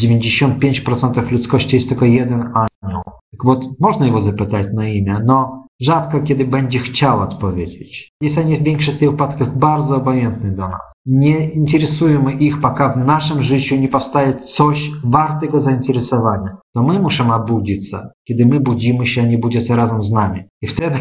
95% 0.02 1.32
ludzkości 1.32 1.76
jest 1.76 1.88
tylko 1.88 2.04
jeden 2.04 2.40
anioł. 2.40 3.02
Tak, 3.04 3.44
bo 3.44 3.60
można 3.80 4.06
jego 4.06 4.20
zapytać 4.20 4.66
na 4.74 4.88
imię, 4.88 5.20
no 5.26 5.66
rzadko 5.80 6.20
kiedy 6.20 6.44
będzie 6.44 6.78
chciał 6.78 7.20
odpowiedzieć. 7.20 8.10
Jest 8.22 8.38
on 8.38 8.56
w 8.56 8.62
większości 8.62 9.06
wypadkach 9.06 9.58
bardzo 9.58 9.96
obojętny 9.96 10.50
do 10.50 10.68
nas. 10.68 10.80
Nie 11.08 11.50
interesujemy 11.50 12.32
ich, 12.32 12.60
пока 12.60 13.04
życiu 13.40 13.76
nie 13.76 13.88
powstaje 13.88 14.34
coś 14.56 14.90
wartego 15.04 15.60
zainteresowania. 15.60 16.56
To 16.74 16.82
my 16.82 17.00
musimy 17.00 17.34
obudzić 17.34 17.90
się. 17.90 17.98
Kiedy 18.28 18.46
my 18.46 18.60
budzimy 18.60 19.06
się, 19.06 19.28
nie 19.28 19.38
budzą 19.38 19.60
się 19.60 19.76
razem 19.76 20.02
z 20.02 20.12
nami. 20.12 20.40
I 20.62 20.66
wtedy, 20.66 20.98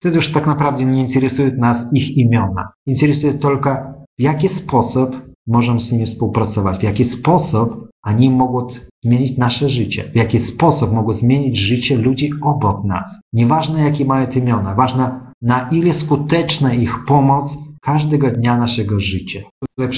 wtedy 0.00 0.16
już 0.16 0.32
tak 0.32 0.46
naprawdę 0.46 0.84
nie 0.84 1.00
interesują 1.00 1.50
nas 1.56 1.86
ich 1.92 2.16
imiona. 2.16 2.68
Interesuje 2.86 3.34
tylko, 3.34 3.76
w 4.18 4.22
jaki 4.22 4.48
sposób 4.48 5.16
możemy 5.46 5.80
z 5.80 5.92
nimi 5.92 6.06
współpracować, 6.06 6.78
w 6.80 6.82
jaki 6.82 7.04
sposób 7.04 7.88
oni 8.04 8.30
mogą 8.30 8.66
zmienić 9.04 9.38
nasze 9.38 9.70
życie, 9.70 10.04
w 10.12 10.16
jaki 10.16 10.40
sposób 10.40 10.92
mogą 10.92 11.12
zmienić 11.12 11.58
życie 11.58 11.96
ludzi 11.96 12.30
obok 12.42 12.84
nas. 12.84 13.20
Nieważne 13.32 13.82
jakie 13.82 14.04
mają 14.04 14.26
imiona, 14.26 14.74
ważne 14.74 15.20
na 15.42 15.70
ile 15.70 15.94
skuteczna 15.94 16.74
ich 16.74 16.94
pomoc 17.08 17.58
każdego 17.82 18.30
dnia 18.30 18.56
naszego 18.56 19.00
życia. 19.00 19.40
Tutaj 19.60 19.88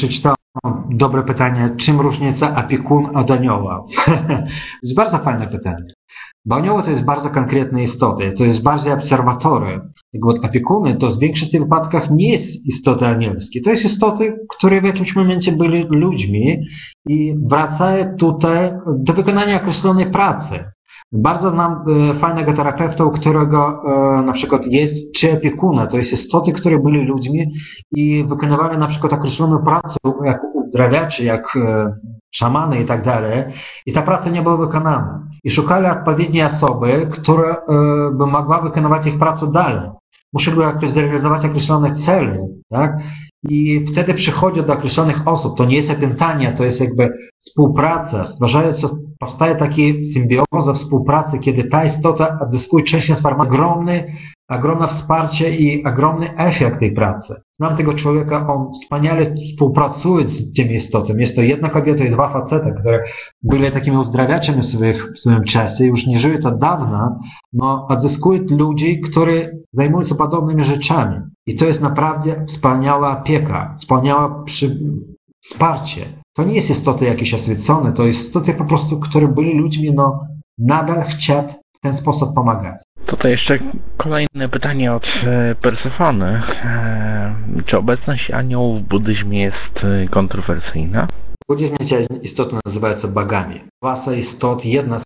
dobre 0.91 1.23
pytanie, 1.23 1.71
czym 1.81 2.01
różnica 2.01 2.65
opiekun 2.65 3.17
od 3.17 3.31
anioła? 3.31 3.85
to 4.07 4.83
jest 4.83 4.97
bardzo 4.97 5.19
fajne 5.19 5.49
pytanie. 5.49 5.85
Bo 6.47 6.57
anioły 6.57 6.83
to 6.83 6.91
jest 6.91 7.05
bardzo 7.05 7.31
konkretne 7.31 7.83
istoty, 7.83 8.35
to 8.39 8.45
jest 8.45 8.63
bardziej 8.63 8.93
obserwatory. 8.93 9.81
Jak 10.13 10.27
od 10.27 10.45
opiekuny 10.45 10.97
to 10.97 11.11
w 11.11 11.19
większości 11.19 11.61
wypadkach 11.61 12.11
nie 12.11 12.33
jest 12.33 12.67
istoty 12.67 13.07
anielskie. 13.07 13.61
To 13.61 13.71
jest 13.71 13.85
istoty, 13.85 14.37
które 14.57 14.81
w 14.81 14.85
jakimś 14.85 15.17
momencie 15.17 15.53
byli 15.53 15.85
ludźmi 15.91 16.59
i 17.09 17.35
wracają 17.51 18.17
tutaj 18.17 18.71
do 18.99 19.13
wykonania 19.13 19.61
określonej 19.61 20.11
pracy. 20.11 20.65
Bardzo 21.13 21.51
znam 21.51 21.73
e, 21.73 22.15
fajnego 22.15 22.53
terapeuta, 22.53 23.05
u 23.05 23.11
którego 23.11 23.83
e, 24.19 24.23
na 24.23 24.33
przykład 24.33 24.67
jest 24.67 25.13
czy 25.17 25.33
opiekuna, 25.33 25.87
to 25.87 25.99
jest 25.99 26.13
istoty, 26.13 26.53
które 26.53 26.79
byli 26.79 27.05
ludźmi 27.05 27.53
i 27.93 28.25
wykonywali 28.25 28.79
na 28.79 28.89
przykład 28.89 29.13
określoną 29.13 29.65
pracę, 29.65 29.97
jak 30.25 30.39
uzdrawiacze, 30.55 31.25
jak 31.25 31.57
e, 31.57 31.93
szamany 32.35 32.81
i 32.81 32.87
tak 32.87 33.05
dalej. 33.05 33.45
I 33.87 33.93
ta 33.93 34.03
praca 34.03 34.31
nie 34.31 34.43
była 34.43 34.57
wykonana. 34.57 35.29
I 35.45 35.51
szukali 35.51 35.87
odpowiedniej 35.87 36.45
osoby, 36.45 37.09
która 37.13 37.57
by 38.13 38.27
mogła 38.27 38.61
wykonywać 38.61 39.07
ich 39.07 39.19
pracę 39.19 39.53
dalej. 39.53 39.91
Musieli 40.33 40.61
jakoś 40.61 40.91
zrealizować 40.91 41.45
określone 41.45 41.97
cele, 42.07 42.39
tak? 42.71 42.93
I 43.49 43.87
wtedy 43.93 44.15
przychodzi 44.15 44.63
do 44.63 44.73
określonych 44.73 45.29
osób. 45.29 45.57
To 45.57 45.65
nie 45.65 45.77
jest 45.77 45.91
opętanie, 45.91 46.55
to 46.59 46.65
jest 46.65 46.81
jakby 46.81 47.09
współpraca. 47.39 48.27
Stwarzając, 48.27 48.87
powstaje 49.21 49.57
taki 49.57 50.13
symbioza 50.13 50.73
współpracy, 50.75 51.39
kiedy 51.39 51.65
ta 51.65 51.85
istota 51.85 52.39
odzyskuje 52.41 52.85
część 52.85 53.09
informacji, 53.09 53.53
ogromny 53.53 54.05
ogromne 54.49 54.89
wsparcie 54.89 55.57
i 55.57 55.85
ogromny 55.85 56.37
efekt 56.37 56.81
tej 56.81 56.93
pracy. 56.93 57.35
Znam 57.57 57.77
tego 57.77 57.95
człowieka, 57.95 58.47
on 58.47 58.73
wspaniale 58.73 59.35
współpracuje 59.35 60.27
z 60.27 60.53
tym 60.53 60.69
istotą. 60.69 61.17
Jest 61.17 61.37
to 61.37 61.43
jedna 61.43 61.69
kobieta 61.69 62.05
i 62.05 62.11
dwa 62.11 62.33
facety, 62.33 62.75
które 62.81 63.05
byli 63.43 63.73
takimi 63.73 63.97
uzdrawiaczami 63.97 64.63
w, 64.63 64.67
swoich, 64.67 65.13
w 65.17 65.19
swoim 65.19 65.45
czasie, 65.45 65.85
już 65.85 66.07
nie 66.07 66.21
żyły 66.21 66.39
to 66.39 66.51
dawno, 66.51 67.19
no 67.53 67.87
odzyskują 67.89 68.43
ludzi, 68.51 69.01
którzy 69.01 69.51
zajmują 69.73 70.09
się 70.09 70.15
podobnymi 70.15 70.65
rzeczami. 70.65 71.17
I 71.47 71.57
to 71.57 71.65
jest 71.65 71.81
naprawdę 71.81 72.47
wspaniała 72.49 73.21
opieka, 73.21 73.77
wspaniałe 73.81 74.45
przy... 74.45 74.79
wsparcie. 75.45 76.07
To 76.37 76.45
nie 76.45 76.55
jest 76.55 76.71
istoty 76.71 77.05
jakieś 77.05 77.35
oświecone, 77.35 77.93
to 77.93 78.07
jest 78.07 78.21
istoty 78.21 78.55
po 78.55 78.65
prostu, 78.65 79.01
które 79.01 79.29
byli 79.29 79.59
ludźmi, 79.59 79.93
no 79.95 80.21
nadal 80.59 81.05
chcieć 81.05 81.47
w 81.79 81.81
ten 81.83 81.97
sposób 81.97 82.35
pomagać. 82.35 82.83
Tutaj 83.07 83.31
jeszcze 83.31 83.59
kolejne 83.97 84.49
pytanie 84.49 84.93
od 84.93 85.07
e, 85.27 85.55
Persefony. 85.55 86.43
E, 86.65 87.35
czy 87.67 87.79
obecność 87.79 88.31
aniołów 88.31 88.81
w 88.81 88.89
buddyzmie 88.89 89.43
jest 89.43 89.85
e, 89.85 90.09
kontrowersyjna? 90.09 91.07
W 91.07 91.47
buddyzmie 91.49 92.07
istoty 92.23 92.57
nazywają 92.67 92.99
się 92.99 93.09
bagami. 93.09 93.61
Klasa 93.83 94.15
istot, 94.15 94.65
jedna 94.65 94.99
z 94.99 95.05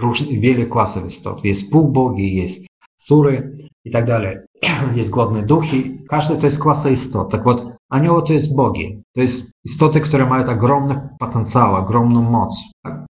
różnych, 0.00 0.40
wielu 0.40 0.66
klasów 0.66 1.06
istot. 1.06 1.44
Jest 1.44 1.70
półbogi, 1.70 2.36
jest 2.36 2.66
sury 2.98 3.52
i 3.85 3.91
tak 3.91 4.05
dalej. 4.05 4.37
Jest 4.95 5.09
głodne 5.09 5.43
duchy. 5.43 5.97
Każdy 6.09 6.37
to 6.37 6.45
jest 6.45 6.61
klasa 6.61 6.89
istot. 6.89 7.31
Tak 7.31 7.43
вот, 7.43 7.63
anioły 7.89 8.23
to 8.27 8.33
jest 8.33 8.55
bogi. 8.55 9.01
To 9.15 9.21
jest 9.21 9.51
istoty, 9.65 10.01
które 10.01 10.25
mają 10.25 10.49
ogromny 10.49 11.09
potencjał, 11.19 11.75
ogromną 11.75 12.21
moc. 12.21 12.55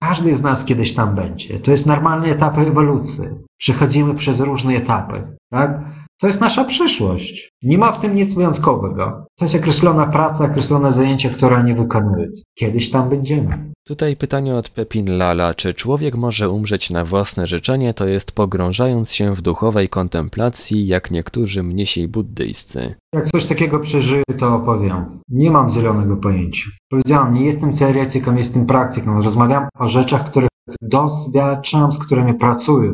Każdy 0.02 0.38
z 0.38 0.42
nas 0.42 0.66
kiedyś 0.66 0.96
tam 0.96 1.16
będzie. 1.16 1.60
To 1.60 1.72
jest 1.72 1.86
normalny 1.86 2.28
etap 2.28 2.58
ewolucji. 2.58 3.24
Przechodzimy 3.58 4.16
przez 4.16 4.40
różne 4.40 4.74
etapy, 4.74 5.38
tak? 5.52 5.80
To 6.21 6.27
jest 6.27 6.41
nasza 6.41 6.65
przyszłość. 6.65 7.51
Nie 7.63 7.79
ma 7.79 7.93
w 7.93 8.01
tym 8.01 8.15
nic 8.15 8.35
wyjątkowego. 8.35 9.27
To 9.39 9.45
jest 9.45 9.57
określona 9.57 10.07
praca, 10.07 10.45
określone 10.45 10.93
zajęcia, 10.93 11.31
które 11.31 11.57
oni 11.57 11.75
wykonują. 11.75 12.27
Kiedyś 12.59 12.91
tam 12.91 13.09
będziemy. 13.09 13.73
Tutaj 13.87 14.17
pytanie 14.17 14.55
od 14.55 14.71
Pepin 14.71 15.19
Lala. 15.19 15.55
Czy 15.55 15.75
człowiek 15.75 16.15
może 16.15 16.51
umrzeć 16.51 16.91
na 16.91 17.05
własne 17.05 17.47
życzenie, 17.47 17.95
to 17.95 18.07
jest 18.07 18.33
pogrążając 18.33 19.11
się 19.11 19.35
w 19.35 19.43
duchowej 19.43 19.89
kontemplacji, 19.89 20.87
jak 20.87 21.11
niektórzy 21.11 21.63
mnisi 21.63 22.09
buddyjscy? 22.09 22.95
Jak 23.15 23.25
coś 23.31 23.47
takiego 23.47 23.79
przeżyję, 23.79 24.23
to 24.39 24.55
opowiem. 24.55 25.21
Nie 25.29 25.51
mam 25.51 25.71
zielonego 25.71 26.17
pojęcia. 26.17 26.65
Powiedziałem, 26.91 27.35
nie 27.35 27.45
jestem 27.45 27.79
teoretykiem, 27.79 28.39
jestem 28.39 28.67
praktyką. 28.67 29.23
Rozmawiam 29.23 29.69
o 29.79 29.89
rzeczach, 29.89 30.31
których 30.31 30.49
doświadczam, 30.83 31.93
z 31.93 31.99
którymi 31.99 32.35
pracuję. 32.35 32.93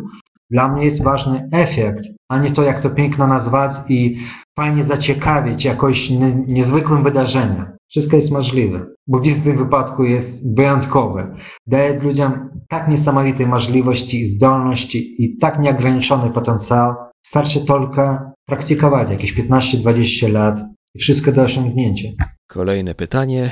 Dla 0.51 0.69
mnie 0.69 0.85
jest 0.85 1.03
ważny 1.03 1.49
efekt, 1.53 2.05
a 2.33 2.39
nie 2.39 2.53
to, 2.53 2.63
jak 2.63 2.83
to 2.83 2.91
piękno 2.91 3.27
nazwać 3.27 3.73
i 3.89 4.17
fajnie 4.57 4.85
zaciekawić 4.85 5.65
jakoś 5.65 6.11
niezwykłym 6.47 7.05
wydarzeniem. 7.05 7.67
Wszystko 7.91 8.17
jest 8.17 8.31
możliwe. 8.31 8.87
W 9.09 9.45
tym 9.45 9.59
wypadku 9.59 10.05
jest 10.05 10.55
wyjątkowy. 10.57 11.27
Daje 11.67 12.01
ludziom 12.01 12.33
tak 12.69 12.89
niesamowite 12.89 13.47
możliwości 13.47 14.21
i 14.21 14.37
zdolności 14.37 15.25
i 15.25 15.39
tak 15.39 15.59
nieograniczony 15.59 16.31
potencjał. 16.31 16.95
Starczy 17.23 17.67
tylko 17.67 18.19
praktykować 18.47 19.11
jakieś 19.11 19.35
15-20 19.37 20.33
lat 20.33 20.59
i 20.95 20.99
wszystko 20.99 21.33
do 21.33 21.43
osiągnięcia. 21.43 22.09
Kolejne 22.49 22.95
pytanie. 22.95 23.51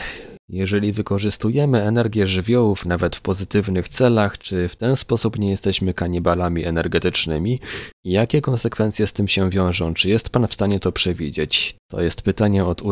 Jeżeli 0.53 0.93
wykorzystujemy 0.93 1.83
energię 1.83 2.27
żywiołów 2.27 2.87
nawet 2.87 3.17
w 3.17 3.23
pozytywnych 3.23 3.89
celach, 3.89 4.39
czy 4.39 4.69
w 4.69 4.77
ten 4.77 4.97
sposób 4.97 5.39
nie 5.39 5.51
jesteśmy 5.51 5.95
kanibalami 5.95 6.65
energetycznymi? 6.65 7.61
Jakie 8.05 8.41
konsekwencje 8.41 9.07
z 9.07 9.13
tym 9.13 9.29
się 9.29 9.51
wiążą? 9.51 9.95
Czy 9.95 10.09
jest 10.09 10.31
Pan 10.31 10.47
w 10.47 10.55
stanie 10.55 10.81
to 10.81 10.93
przewidzieć? 10.93 11.77
To 11.91 12.01
jest 12.01 12.23
pytanie 12.23 12.65
od 12.65 12.83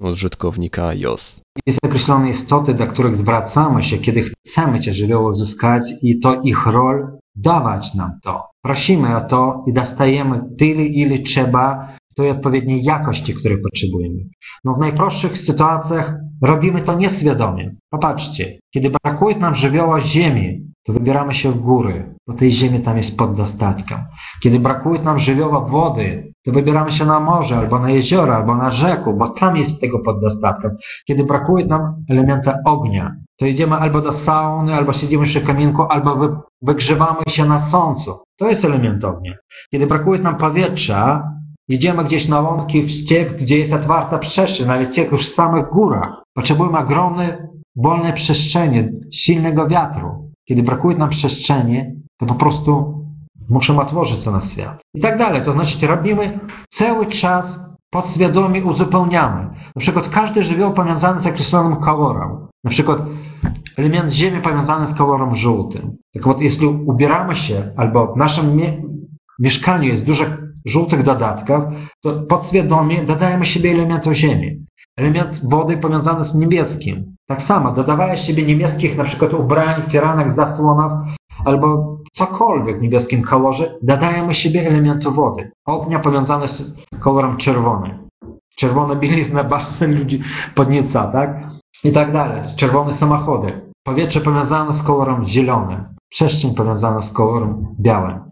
użytkownika 0.00 0.94
JOS. 0.94 1.40
Jest 1.66 1.78
określone 1.84 2.30
istoty, 2.30 2.74
do 2.74 2.86
których 2.86 3.16
zwracamy 3.16 3.82
się, 3.82 3.98
kiedy 3.98 4.24
chcemy 4.48 4.84
te 4.84 4.94
żywioły 4.94 5.32
uzyskać 5.32 5.82
i 6.02 6.20
to 6.20 6.40
ich 6.42 6.66
rol 6.66 7.06
dawać 7.36 7.94
nam 7.94 8.10
to. 8.24 8.42
Prosimy 8.62 9.16
o 9.16 9.28
to 9.28 9.64
i 9.68 9.72
dostajemy 9.72 10.40
tyle, 10.58 10.84
ile 10.84 11.18
trzeba 11.18 11.94
tej 12.16 12.30
odpowiedniej 12.30 12.84
jakości, 12.84 13.34
której 13.34 13.62
potrzebujemy. 13.62 14.20
No 14.64 14.74
w 14.74 14.78
najprostszych 14.78 15.38
sytuacjach 15.38 16.14
robimy 16.46 16.82
to 16.82 16.94
nieświadomie. 16.94 17.70
Popatrzcie, 17.90 18.58
kiedy 18.74 18.90
brakuje 18.90 19.36
nam 19.36 19.54
żywioła 19.54 20.00
ziemi, 20.00 20.60
to 20.86 20.92
wybieramy 20.92 21.34
się 21.34 21.52
w 21.52 21.60
góry, 21.60 22.14
bo 22.28 22.34
tej 22.34 22.52
ziemi 22.52 22.80
tam 22.80 22.96
jest 22.96 23.16
pod 23.16 23.36
dostatkiem. 23.36 23.98
Kiedy 24.42 24.60
brakuje 24.60 25.02
nam 25.02 25.18
żywioła 25.18 25.60
wody, 25.60 26.32
to 26.44 26.52
wybieramy 26.52 26.92
się 26.92 27.04
na 27.04 27.20
morze, 27.20 27.56
albo 27.56 27.78
na 27.78 27.90
jeziora, 27.90 28.36
albo 28.36 28.56
na 28.56 28.70
rzeku, 28.70 29.14
bo 29.16 29.28
tam 29.28 29.56
jest 29.56 29.80
tego 29.80 29.98
pod 29.98 30.20
dostatkiem. 30.20 30.70
Kiedy 31.06 31.24
brakuje 31.24 31.66
nam 31.66 31.94
elementa 32.10 32.54
ognia, 32.66 33.14
to 33.38 33.46
idziemy 33.46 33.76
albo 33.76 34.00
do 34.00 34.12
sauny, 34.12 34.74
albo 34.74 34.92
siedzimy 34.92 35.26
przy 35.26 35.40
kaminku, 35.40 35.82
albo 35.82 36.16
wy, 36.16 36.36
wygrzewamy 36.62 37.22
się 37.28 37.44
na 37.44 37.70
słońcu. 37.70 38.10
To 38.38 38.48
jest 38.48 38.64
element 38.64 39.04
ognia. 39.04 39.32
Kiedy 39.72 39.86
brakuje 39.86 40.20
nam 40.20 40.36
powietrza, 40.36 41.22
Idziemy 41.69 42.03
gdzieś 42.03 42.27
na 42.27 42.41
łąki 42.41 42.83
w 42.83 42.89
ściep, 42.89 43.37
gdzie 43.37 43.57
jest 43.57 43.73
otwarta 43.73 44.17
przestrzeń, 44.17 44.67
nawet 44.67 44.89
w 44.89 45.11
już 45.11 45.33
samych 45.35 45.69
górach. 45.69 46.23
Potrzebujemy 46.35 46.77
ogromne, 46.77 47.47
wolne 47.75 48.13
przestrzenie, 48.13 48.89
silnego 49.13 49.67
wiatru. 49.67 50.09
Kiedy 50.47 50.63
brakuje 50.63 50.97
nam 50.97 51.09
przestrzeni, 51.09 51.83
to 52.19 52.25
po 52.25 52.35
prostu 52.35 52.99
musimy 53.49 53.81
otworzyć 53.81 54.23
się 54.23 54.31
na 54.31 54.41
świat. 54.41 54.81
I 54.95 55.01
tak 55.01 55.17
dalej. 55.17 55.45
To 55.45 55.53
znaczy 55.53 55.87
robimy 55.87 56.39
cały 56.69 57.05
czas 57.05 57.59
podświadomie 57.91 58.65
uzupełniamy. 58.65 59.49
Na 59.75 59.81
przykład 59.81 60.09
każdy 60.09 60.43
żywioł 60.43 60.73
powiązany 60.73 61.21
z 61.21 61.27
określonym 61.27 61.75
kolorem. 61.75 62.29
Na 62.63 62.71
przykład 62.71 62.99
element 63.77 64.11
ziemi 64.13 64.41
powiązany 64.41 64.87
z 64.87 64.97
kolorem 64.97 65.35
żółtym. 65.35 65.91
Tak 66.13 66.25
вот, 66.25 66.41
jeśli 66.41 66.67
ubieramy 66.67 67.35
się, 67.35 67.71
albo 67.77 68.13
w 68.13 68.17
naszym 68.17 68.55
mie 68.55 68.81
mieszkaniu 69.39 69.83
jest 69.83 70.05
dużo 70.05 70.25
żółtych 70.66 71.02
dodatków, 71.02 71.64
to 72.02 72.22
podświadomie 72.28 73.04
dodajemy 73.04 73.46
siebie 73.46 73.70
elementów 73.70 74.12
ziemi. 74.12 74.64
Element 74.96 75.40
wody 75.50 75.76
powiązany 75.76 76.24
z 76.24 76.34
niebieskim. 76.34 77.14
Tak 77.28 77.42
samo, 77.42 77.72
dodawając 77.72 78.20
siebie 78.20 78.46
niebieskich 78.46 78.96
na 78.96 79.04
przykład 79.04 79.34
ubrań, 79.34 79.82
firanek, 79.90 80.32
zasłonów 80.32 80.92
albo 81.44 81.98
cokolwiek 82.12 82.78
w 82.78 82.82
niebieskim 82.82 83.22
kolorze, 83.22 83.74
dodajemy 83.82 84.34
siebie 84.34 84.66
elementu 84.66 85.12
wody. 85.12 85.50
Ognia 85.66 85.98
powiązane 85.98 86.48
z 86.48 86.74
kolorem 87.00 87.36
czerwonym. 87.36 88.08
Czerwona 88.56 88.94
bielizna 88.94 89.44
bardzo 89.54 89.86
ludzi 89.86 90.22
podnieca, 90.54 91.06
tak? 91.12 91.40
I 91.84 91.92
tak 91.92 92.12
dalej. 92.12 92.42
Czerwone 92.56 92.92
samochody. 92.92 93.60
Powietrze 93.84 94.20
powiązane 94.20 94.74
z 94.74 94.82
kolorem 94.82 95.28
zielonym. 95.28 95.84
Przestrzeń 96.10 96.54
powiązana 96.54 97.02
z 97.02 97.12
kolorem 97.12 97.66
białym. 97.80 98.23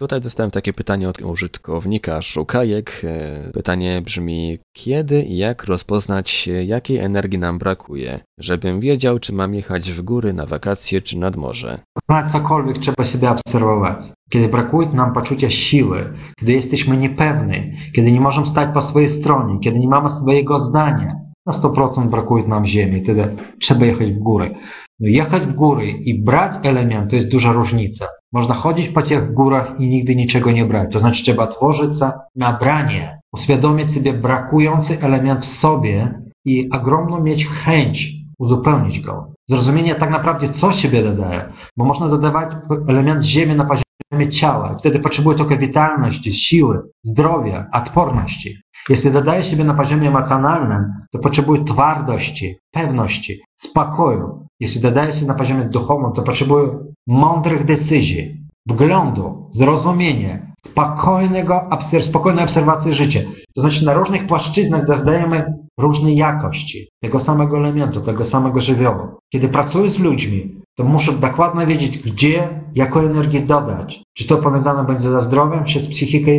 Tutaj 0.00 0.20
dostałem 0.20 0.50
takie 0.50 0.72
pytanie 0.72 1.08
od 1.08 1.22
użytkownika 1.22 2.22
Szukajek. 2.22 3.02
E, 3.04 3.52
pytanie 3.52 4.02
brzmi, 4.04 4.58
kiedy 4.76 5.22
i 5.22 5.36
jak 5.36 5.64
rozpoznać, 5.64 6.48
jakiej 6.66 6.98
energii 6.98 7.38
nam 7.38 7.58
brakuje, 7.58 8.20
żebym 8.38 8.80
wiedział, 8.80 9.18
czy 9.18 9.32
mam 9.32 9.54
jechać 9.54 9.92
w 9.92 10.02
góry 10.02 10.32
na 10.32 10.46
wakacje, 10.46 11.02
czy 11.02 11.18
nad 11.18 11.36
morze. 11.36 11.78
Na 12.08 12.32
cokolwiek 12.32 12.78
trzeba 12.78 13.04
siebie 13.04 13.30
obserwować. 13.30 13.98
Kiedy 14.30 14.48
brakuje 14.48 14.88
nam 14.88 15.12
poczucia 15.12 15.50
siły, 15.50 16.12
kiedy 16.38 16.52
jesteśmy 16.52 16.96
niepewni, 16.96 17.72
kiedy 17.96 18.12
nie 18.12 18.20
możemy 18.20 18.46
stać 18.46 18.74
po 18.74 18.82
swojej 18.82 19.20
stronie, 19.20 19.58
kiedy 19.60 19.78
nie 19.78 19.88
mamy 19.88 20.10
swojego 20.10 20.60
zdania, 20.60 21.14
na 21.46 21.52
100% 21.52 22.10
brakuje 22.10 22.48
nam 22.48 22.66
ziemi, 22.66 23.02
wtedy 23.02 23.36
trzeba 23.62 23.86
jechać 23.86 24.12
w 24.12 24.18
góry. 24.18 24.54
No 25.00 25.08
jechać 25.08 25.42
w 25.42 25.54
góry 25.54 25.90
i 25.90 26.24
brać 26.24 26.52
element 26.62 27.10
to 27.10 27.16
jest 27.16 27.30
duża 27.30 27.52
różnica. 27.52 28.06
Można 28.32 28.54
chodzić 28.54 28.88
po 28.88 29.02
tych 29.02 29.34
górach 29.34 29.74
i 29.78 29.88
nigdy 29.88 30.16
niczego 30.16 30.52
nie 30.52 30.64
brać. 30.64 30.92
To 30.92 31.00
znaczy 31.00 31.22
trzeba 31.22 31.46
tworzyć 31.46 31.90
na 32.36 32.52
branie, 32.52 33.20
uświadomić 33.32 33.94
sobie 33.94 34.12
brakujący 34.12 35.00
element 35.00 35.46
w 35.46 35.60
sobie 35.60 36.20
i 36.44 36.70
ogromną 36.70 37.20
mieć 37.20 37.46
chęć 37.46 38.20
uzupełnić 38.38 39.00
go. 39.00 39.26
Zrozumienie 39.48 39.94
tak 39.94 40.10
naprawdę 40.10 40.48
co 40.48 40.72
siebie 40.72 41.02
dodaje, 41.02 41.52
bo 41.76 41.84
można 41.84 42.08
dodawać 42.08 42.48
element 42.88 43.22
ziemi 43.22 43.56
na 43.56 43.64
poziomie 43.64 44.30
ciała. 44.30 44.76
Wtedy 44.78 44.98
potrzebuje 44.98 45.36
tylko 45.36 45.56
witalności, 45.56 46.32
siły, 46.32 46.80
zdrowia, 47.04 47.66
odporności. 47.72 48.56
Jeśli 48.88 49.12
dodaje 49.12 49.42
siebie 49.42 49.64
na 49.64 49.74
poziomie 49.74 50.08
emocjonalnym, 50.08 50.84
to 51.12 51.18
potrzebuje 51.18 51.64
twardości, 51.64 52.56
pewności, 52.72 53.40
spokoju. 53.56 54.46
Jeśli 54.60 54.80
dodaje 54.80 55.12
się 55.12 55.26
na 55.26 55.34
poziomie 55.34 55.64
duchowym, 55.64 56.12
to 56.12 56.22
potrzebuje 56.22 56.68
mądrych 57.08 57.64
decyzji, 57.64 58.36
wglądu, 58.68 59.50
zrozumienia, 59.54 60.38
spokojnego, 60.66 61.70
spokojnej 62.00 62.44
obserwacji 62.44 62.94
życia. 62.94 63.20
To 63.54 63.60
znaczy 63.60 63.84
na 63.84 63.94
różnych 63.94 64.26
płaszczyznach 64.26 64.86
dodajemy 64.86 65.54
różne 65.78 66.12
jakości 66.12 66.88
tego 67.02 67.20
samego 67.20 67.56
elementu, 67.56 68.00
tego 68.00 68.24
samego 68.24 68.60
żywiołu. 68.60 69.02
Kiedy 69.32 69.48
pracuję 69.48 69.90
z 69.90 69.98
ludźmi, 69.98 70.54
to 70.76 70.84
muszę 70.84 71.12
dokładnie 71.12 71.66
wiedzieć, 71.66 71.98
gdzie, 71.98 72.48
jaką 72.74 73.00
energię 73.00 73.40
dodać. 73.40 74.02
Czy 74.16 74.26
to 74.26 74.36
powiązane 74.36 74.84
będzie 74.84 75.10
ze 75.10 75.20
zdrowiem, 75.20 75.64
czy 75.64 75.80
z 75.80 75.88
psychiką, 75.88 76.30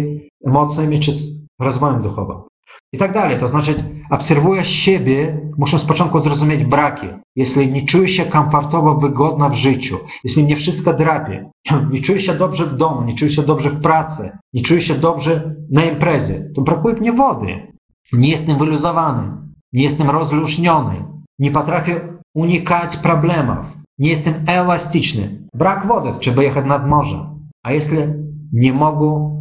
emocjami, 0.48 1.00
czy 1.00 1.12
z 1.12 1.41
rozwojem 1.62 2.02
duchowym. 2.02 2.38
I 2.94 2.98
tak 2.98 3.14
dalej. 3.14 3.40
To 3.40 3.48
znaczy, 3.48 3.84
obserwuję 4.10 4.66
siebie, 4.66 5.40
muszę 5.58 5.80
z 5.80 5.86
początku 5.86 6.20
zrozumieć 6.20 6.64
braki. 6.64 7.08
Jeśli 7.36 7.72
nie 7.72 7.86
czuję 7.86 8.08
się 8.08 8.26
komfortowo, 8.26 8.96
wygodna 8.96 9.50
w 9.50 9.56
życiu, 9.56 9.98
jeśli 10.24 10.44
mnie 10.44 10.56
wszystko 10.56 10.94
drapie, 10.94 11.50
nie 11.92 12.02
czuję 12.02 12.22
się 12.22 12.34
dobrze 12.34 12.66
w 12.66 12.78
domu, 12.78 13.02
nie 13.02 13.16
czuję 13.16 13.32
się 13.32 13.44
dobrze 13.44 13.70
w 13.70 13.82
pracy, 13.82 14.32
nie 14.54 14.64
czuję 14.64 14.82
się 14.82 14.96
dobrze 14.96 15.56
na 15.72 15.86
imprezie, 15.86 16.44
to 16.56 16.62
brakuje 16.62 16.96
mnie 16.96 17.14
wody. 17.14 17.68
Nie 18.14 18.30
jestem 18.30 18.58
wyluzowany, 18.58 19.32
nie 19.74 19.84
jestem 19.84 20.10
rozluźniony, 20.10 21.06
nie 21.40 21.52
potrafię 21.52 22.02
unikać 22.36 22.98
problemów, 22.98 23.58
nie 24.00 24.10
jestem 24.10 24.34
elastyczny. 24.48 25.42
Brak 25.54 25.88
wody, 25.88 26.10
trzeba 26.20 26.44
jechać 26.44 26.66
nad 26.66 26.88
morze. 26.88 27.26
A 27.64 27.72
jeśli 27.72 27.98
nie 28.54 28.74
mogę, 28.74 29.38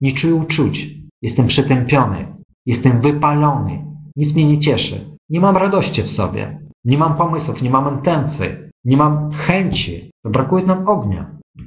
nie 0.00 0.12
czuję 0.12 0.34
uczuć, 0.34 1.01
Jestem 1.22 1.46
przytępiony. 1.46 2.26
Jestem 2.66 3.00
wypalony. 3.00 3.84
Nic 4.16 4.34
mnie 4.34 4.48
nie 4.48 4.60
cieszy. 4.60 5.00
Nie 5.30 5.40
mam 5.40 5.56
radości 5.56 6.02
w 6.02 6.10
sobie. 6.10 6.58
Nie 6.84 6.98
mam 6.98 7.14
pomysłów, 7.16 7.62
nie 7.62 7.70
mam 7.70 7.96
intencji. 7.96 8.46
Nie 8.84 8.96
mam 8.96 9.30
chęci. 9.32 10.10
Brakuje 10.24 10.66
nam 10.66 10.88
ognia. 10.88 11.26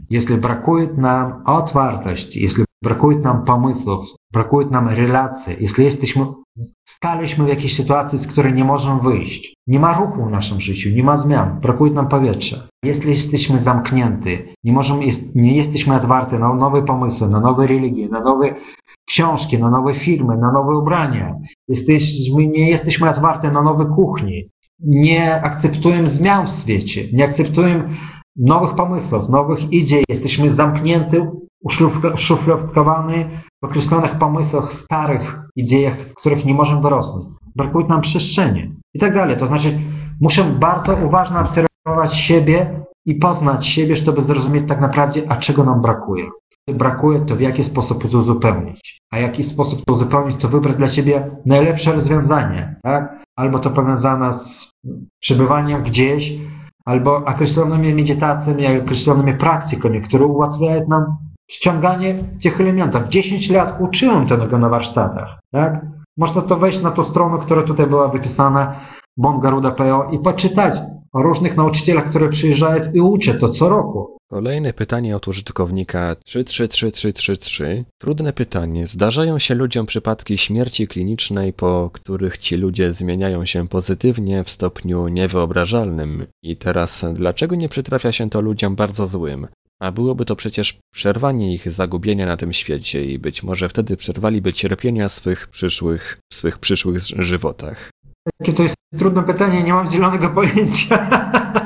Jeśli 0.10 0.38
brakuje 0.38 0.88
nam 0.98 1.44
otwartości, 1.46 2.42
jeśli 2.42 2.64
brakuje 2.84 3.20
nam 3.20 3.46
pomysłów, 3.46 4.06
brakuje 4.34 4.68
nam 4.68 4.90
relacji, 4.90 5.56
jeśli 5.60 5.86
jesteśmy, 5.86 6.26
staliśmy 6.86 7.46
w 7.46 7.48
jakiejś 7.48 7.76
sytuacji, 7.78 8.20
z 8.20 8.28
której 8.28 8.54
nie 8.54 8.64
możemy 8.64 9.02
wyjść, 9.02 9.54
nie 9.68 9.80
ma 9.80 9.98
ruchu 9.98 10.26
w 10.26 10.32
naszym 10.32 10.62
życiu, 10.62 10.90
nie 10.90 11.04
ma 11.04 11.18
zmian, 11.18 11.60
brakuje 11.62 11.94
nam 11.94 12.08
powietrza. 12.08 12.68
Jeśli 12.84 13.12
jesteśmy 13.12 13.64
zamknięci, 13.64 14.38
nie, 14.64 14.74
możemy, 14.74 15.06
nie 15.36 15.56
jesteśmy 15.58 15.96
otwarci 15.96 16.36
na 16.36 16.54
nowe 16.54 16.86
pomysły, 16.86 17.30
na 17.30 17.40
nowe 17.40 17.68
religie, 17.68 18.10
na 18.10 18.20
nowe 18.20 18.56
książki, 19.10 19.60
na 19.60 19.70
nowe 19.70 19.94
filmy, 19.94 20.38
na 20.38 20.52
nowe 20.52 20.78
ubrania. 20.78 21.36
Jesteśmy, 21.68 22.48
nie 22.48 22.70
jesteśmy 22.70 23.10
otwarte 23.10 23.52
na 23.52 23.62
nowe 23.62 23.86
kuchnie. 23.96 24.42
Nie 24.80 25.42
akceptujemy 25.42 26.10
zmian 26.10 26.48
w 26.48 26.62
świecie. 26.62 27.08
Nie 27.14 27.26
akceptujemy 27.26 27.90
nowych 28.36 28.76
pomysłów, 28.76 29.30
nowych 29.30 29.72
idei. 29.72 30.04
Jesteśmy 30.10 30.56
zamknięci, 30.56 31.18
uszufladkowani 32.14 33.26
w 33.62 33.66
określonych 33.66 34.18
pomysłach, 34.20 34.74
starych 34.84 35.40
ideach, 35.56 36.00
z 36.00 36.14
których 36.14 36.46
nie 36.46 36.54
możemy 36.54 36.82
wyrosnąć. 36.82 37.26
Brakuje 37.56 37.88
nam 37.88 38.02
przestrzeni 38.02 38.72
i 38.94 39.00
tak 39.00 39.14
dalej. 39.14 39.38
To 39.38 39.48
znaczy, 39.48 39.80
muszę 40.22 40.44
bardzo 40.44 40.98
uważnie 41.06 41.38
obserwować 41.40 42.16
siebie 42.28 42.82
i 43.06 43.16
poznać 43.16 43.68
siebie, 43.68 43.96
żeby 43.96 44.22
zrozumieć 44.22 44.68
tak 44.68 44.82
naprawdę, 44.82 45.22
a 45.30 45.38
czego 45.38 45.64
nam 45.64 45.82
brakuje 45.82 46.26
brakuje, 46.74 47.26
to 47.26 47.36
w 47.36 47.42
jaki 47.42 47.64
sposób 47.64 48.12
to 48.12 48.20
uzupełnić. 48.20 49.02
A 49.12 49.20
jaki 49.20 49.44
sposób 49.44 49.86
to 49.86 49.94
uzupełnić, 49.94 50.42
to 50.42 50.50
wybrać 50.50 50.78
dla 50.78 50.88
siebie 50.88 51.32
najlepsze 51.46 51.94
rozwiązanie, 51.94 52.76
tak? 52.84 53.26
Albo 53.36 53.60
to 53.60 53.70
powiązane 53.70 54.34
z 54.34 54.72
przebywaniem 55.22 55.84
gdzieś, 55.84 56.32
albo 56.86 57.16
określonymi 57.16 57.96
medytacjami, 57.96 58.78
określonymi 58.78 59.34
praktykami, 59.34 60.02
które 60.02 60.26
ułatwiają 60.26 60.88
nam 60.88 61.06
ściąganie 61.52 62.24
tych 62.44 62.62
elementów. 62.62 63.02
10 63.10 63.50
lat 63.50 63.82
uczyłem 63.82 64.28
tego 64.28 64.58
na 64.58 64.70
warsztatach. 64.70 65.40
Tak? 65.52 65.86
Można 66.18 66.42
to 66.42 66.58
wejść 66.58 66.82
na 66.82 66.92
tą 66.92 67.04
stronę, 67.04 67.46
która 67.46 67.64
tutaj 67.64 67.88
była 67.88 68.08
wypisana, 68.08 68.76
bongaruda.pl 69.18 70.02
i 70.12 70.20
poczytać 70.20 70.80
o 71.14 71.22
różnych 71.22 71.58
nauczycielach, 71.58 72.10
które 72.10 72.30
przyjeżdżają 72.30 72.92
i 72.94 73.00
uczą 73.00 73.32
to 73.40 73.50
co 73.50 73.70
roku. 73.70 74.15
Kolejne 74.30 74.74
pytanie 74.74 75.16
od 75.16 75.28
użytkownika 75.28 76.16
333333. 76.26 77.84
Trudne 77.98 78.34
pytanie. 78.34 78.88
Zdarzają 78.88 79.40
się 79.40 79.56
ludziom 79.56 79.86
przypadki 79.86 80.38
śmierci 80.38 80.88
klinicznej, 80.88 81.54
po 81.54 81.90
których 81.94 82.38
ci 82.38 82.56
ludzie 82.56 82.94
zmieniają 82.94 83.46
się 83.46 83.68
pozytywnie 83.68 84.44
w 84.44 84.50
stopniu 84.50 85.08
niewyobrażalnym. 85.08 86.26
I 86.44 86.58
teraz, 86.58 87.06
dlaczego 87.14 87.56
nie 87.56 87.70
przytrafia 87.70 88.12
się 88.12 88.30
to 88.30 88.42
ludziom 88.42 88.76
bardzo 88.76 89.08
złym? 89.08 89.48
A 89.80 89.92
byłoby 89.92 90.26
to 90.26 90.36
przecież 90.36 90.80
przerwanie 90.94 91.54
ich 91.54 91.72
zagubienia 91.72 92.26
na 92.26 92.38
tym 92.38 92.54
świecie 92.54 93.06
i 93.06 93.20
być 93.20 93.44
może 93.44 93.70
wtedy 93.70 93.98
przerwaliby 93.98 94.54
cierpienia 94.54 95.10
swych 95.10 95.48
przyszłych, 95.48 96.18
w 96.32 96.36
swych 96.36 96.60
przyszłych 96.60 97.04
żywotach. 97.04 97.90
Jakie 98.40 98.54
to 98.54 98.64
jest 98.64 98.76
trudne 99.00 99.24
pytanie, 99.24 99.64
nie 99.64 99.74
mam 99.74 99.92
zielonego 99.92 100.30
pojęcia. 100.30 101.10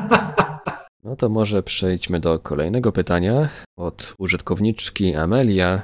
No 1.04 1.16
to 1.16 1.30
może 1.30 1.64
przejdźmy 1.64 2.20
do 2.20 2.40
kolejnego 2.40 2.92
pytania 2.92 3.50
od 3.78 4.16
użytkowniczki 4.20 5.16
Amelia. 5.16 5.82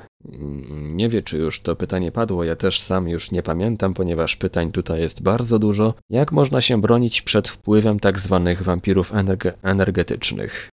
Nie 0.71 1.09
wie, 1.09 1.23
czy 1.23 1.37
już 1.37 1.61
to 1.61 1.75
pytanie 1.75 2.11
padło, 2.11 2.43
ja 2.43 2.55
też 2.55 2.79
sam 2.79 3.09
już 3.09 3.31
nie 3.31 3.43
pamiętam, 3.43 3.93
ponieważ 3.93 4.35
pytań 4.35 4.71
tutaj 4.71 4.99
jest 4.99 5.23
bardzo 5.23 5.59
dużo. 5.59 5.93
Jak 6.09 6.31
można 6.31 6.61
się 6.61 6.81
bronić 6.81 7.21
przed 7.21 7.47
wpływem 7.47 7.99
tak 7.99 8.19
zwanych 8.19 8.63
wampirów 8.63 9.13
energe 9.13 9.53
energetycznych? 9.63 10.69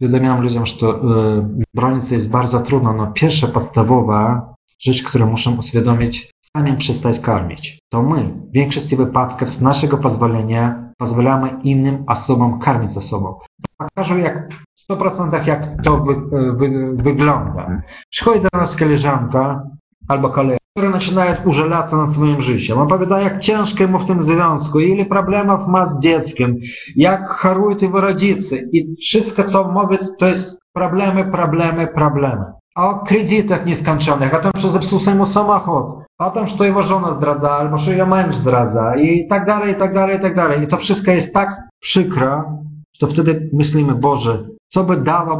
Uświadamiam 0.00 0.42
ludziom, 0.42 0.66
że 0.66 0.76
to 0.76 0.96
y, 0.96 1.64
bronić 1.74 2.10
jest 2.10 2.30
bardzo 2.30 2.60
trudno. 2.60 2.92
No, 2.92 3.12
pierwsza 3.14 3.46
podstawowa 3.46 4.54
rzecz, 4.80 5.02
którą 5.02 5.30
muszę 5.30 5.50
uświadomić, 5.50 6.30
sami 6.56 6.76
przestać 6.76 7.20
karmić. 7.20 7.78
To 7.90 8.02
my 8.02 8.22
w 8.22 8.52
większości 8.52 8.96
wypadków 8.96 9.48
z 9.48 9.60
naszego 9.60 9.98
pozwolenia 9.98 10.84
pozwalamy 10.98 11.50
innym 11.62 12.04
osobom 12.06 12.58
karmić 12.58 13.04
sobą. 13.10 13.34
Pokażę 13.78 14.20
jak 14.20 14.48
w 14.52 14.92
100% 14.92 15.46
jak 15.46 15.82
to 15.84 15.96
wy, 15.96 16.14
wy, 16.56 16.96
wygląda. 17.02 17.82
Przychodzi 18.10 18.40
do 18.52 18.58
nas 18.58 18.76
koleżanka 18.76 19.62
albo 20.08 20.30
kolega, 20.30 20.58
które 20.76 20.92
zaczynają 20.92 21.36
użalać 21.44 21.92
nad 21.92 22.14
swoim 22.14 22.42
życiem. 22.42 22.78
Opowiada, 22.78 23.20
jak 23.20 23.40
ciężko 23.40 23.86
mu 23.86 23.98
w 23.98 24.06
tym 24.06 24.24
związku, 24.24 24.80
ile 24.80 25.04
problemów 25.04 25.68
ma 25.68 25.86
z 25.86 26.00
dzieckiem, 26.00 26.56
jak 26.96 27.28
chorują 27.28 27.76
jego 27.76 28.00
rodzice 28.00 28.56
i 28.72 28.96
wszystko, 28.96 29.44
co 29.44 29.72
mówi, 29.72 29.98
to 30.18 30.26
jest 30.26 30.58
problemy, 30.74 31.24
problemy, 31.24 31.86
problemy. 31.86 32.44
O 32.76 32.94
kredytach 32.94 33.66
nieskończonych, 33.66 34.34
o 34.34 34.38
tym, 34.38 34.50
że 34.56 34.68
zepsuł 34.68 35.00
mu 35.14 35.26
samochód, 35.26 36.03
o 36.18 36.30
tym, 36.30 36.46
że 36.46 36.58
to 36.58 36.64
jego 36.64 36.82
żona 36.82 37.14
zdradza, 37.14 37.50
albo 37.50 37.78
że 37.78 37.92
jego 37.92 38.06
męż 38.06 38.36
zdradza 38.36 38.96
i 38.96 39.28
tak 39.28 39.46
dalej, 39.46 39.72
i 39.72 39.76
tak 39.76 39.94
dalej, 39.94 40.18
i 40.18 40.20
tak 40.20 40.36
dalej. 40.36 40.62
I 40.62 40.66
to 40.66 40.76
wszystko 40.76 41.10
jest 41.10 41.34
tak 41.34 41.48
przykre, 41.80 42.42
że 43.00 43.06
wtedy 43.06 43.50
myślimy, 43.52 43.94
Boże, 43.94 44.44
co 44.72 44.84
by 44.84 44.96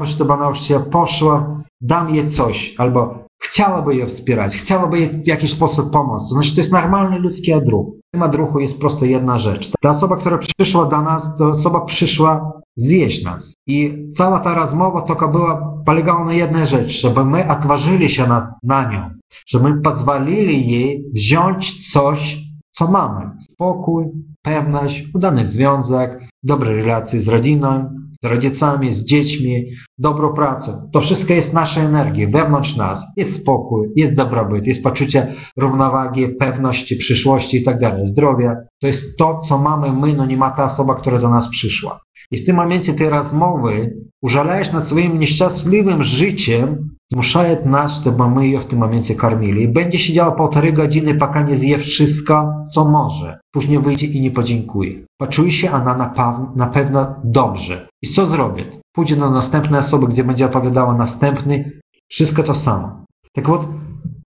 żeby 0.06 0.32
ona 0.32 0.48
już 0.48 0.60
się 0.60 0.80
poszła, 0.80 1.62
dam 1.80 2.14
jej 2.14 2.30
coś, 2.30 2.74
albo 2.78 3.24
chciałaby 3.42 3.94
je 3.94 4.06
wspierać, 4.06 4.56
chciałaby 4.56 4.98
jej 4.98 5.22
w 5.22 5.26
jakiś 5.26 5.52
sposób 5.52 5.92
pomóc. 5.92 6.22
To 6.22 6.34
znaczy, 6.34 6.54
to 6.54 6.60
jest 6.60 6.72
normalny 6.72 7.18
ludzki 7.18 7.52
odruch. 7.52 7.86
W 7.86 8.12
tym 8.12 8.22
odruchu 8.22 8.60
jest 8.60 8.80
prosto 8.80 9.04
jedna 9.04 9.38
rzecz. 9.38 9.70
Ta 9.82 9.90
osoba, 9.90 10.16
która 10.16 10.38
przyszła 10.38 10.86
do 10.86 11.02
nas, 11.02 11.38
to 11.38 11.48
osoba 11.48 11.80
przyszła 11.80 12.52
zjeść 12.76 13.24
nas. 13.24 13.54
I 13.66 13.94
cała 14.16 14.40
ta 14.40 14.54
rozmowa 14.54 15.02
tylko 15.02 15.28
była, 15.28 15.74
polegała 15.86 16.24
na 16.24 16.34
jednej 16.34 16.66
rzeczy, 16.66 16.98
żeby 17.00 17.24
my 17.24 17.50
otworzyli 17.50 18.08
się 18.08 18.26
na, 18.26 18.54
na 18.62 18.92
nią, 18.92 19.10
żeby 19.48 19.70
my 19.70 19.82
pozwolili 19.82 20.70
jej 20.70 21.04
wziąć 21.14 21.92
coś, 21.92 22.36
co 22.72 22.90
mamy. 22.90 23.30
Spokój, 23.40 24.04
pewność, 24.42 25.04
udany 25.14 25.46
związek, 25.46 26.20
dobre 26.42 26.76
relacje 26.76 27.20
z 27.20 27.28
rodziną, 27.28 27.90
z 28.22 28.26
rodzicami, 28.26 28.92
z 28.92 29.04
dziećmi, 29.04 29.64
dobrą 29.98 30.34
pracę. 30.34 30.88
To 30.92 31.00
wszystko 31.00 31.32
jest 31.32 31.52
nasza 31.52 31.80
energia 31.80 32.28
wewnątrz 32.30 32.76
nas. 32.76 33.00
Jest 33.16 33.40
spokój, 33.42 33.88
jest 33.96 34.14
dobrobyt, 34.14 34.66
jest 34.66 34.82
poczucie 34.82 35.34
równowagi, 35.56 36.28
pewności, 36.28 36.96
przyszłości 36.96 37.56
i 37.56 37.64
tak 37.64 37.80
dalej, 37.80 38.08
zdrowia. 38.08 38.56
To 38.80 38.86
jest 38.86 39.16
to, 39.18 39.40
co 39.48 39.58
mamy 39.58 39.92
my, 39.92 40.14
no 40.14 40.26
nie 40.26 40.36
ma 40.36 40.50
ta 40.50 40.64
osoba, 40.64 40.94
która 40.94 41.18
do 41.18 41.30
nas 41.30 41.48
przyszła 41.48 42.00
I 42.33 42.43
w 42.43 42.45
tym 42.45 42.55
momencie 42.55 42.93
tej 42.93 43.09
rozmowy 43.09 43.93
użalałeś 44.21 44.71
nad 44.71 44.85
swoim 44.87 45.19
nieszczęśliwym 45.19 46.03
życiem, 46.03 46.89
zmuszając 47.11 47.65
nas, 47.65 48.03
żeby 48.03 48.29
my 48.29 48.47
ją 48.47 48.59
w 48.59 48.67
tym 48.67 48.79
momencie 48.79 49.15
karmili. 49.15 49.63
I 49.63 49.67
będzie 49.67 49.99
siedziała 49.99 50.31
półtorej 50.31 50.73
godziny, 50.73 51.15
пока 51.15 51.41
nie 51.41 51.59
zje 51.59 51.77
wszystko, 51.77 52.53
co 52.73 52.85
może. 52.85 53.39
Później 53.53 53.79
wyjdzie 53.79 54.07
i 54.07 54.21
nie 54.21 54.31
podziękuje. 54.31 55.05
Poczuje 55.17 55.51
się 55.51 55.71
ona 55.71 55.97
na, 55.97 56.13
na 56.55 56.67
pewno 56.67 57.15
dobrze. 57.23 57.87
I 58.01 58.13
co 58.13 58.25
zrobi? 58.25 58.63
Pójdzie 58.93 59.15
do 59.15 59.29
następnej 59.29 59.79
osoby, 59.79 60.07
gdzie 60.07 60.23
będzie 60.23 60.45
opowiadała 60.45 60.93
następny. 60.93 61.71
Wszystko 62.09 62.43
to 62.43 62.53
samo. 62.53 63.05
Tak 63.33 63.47
вот, 63.47 63.67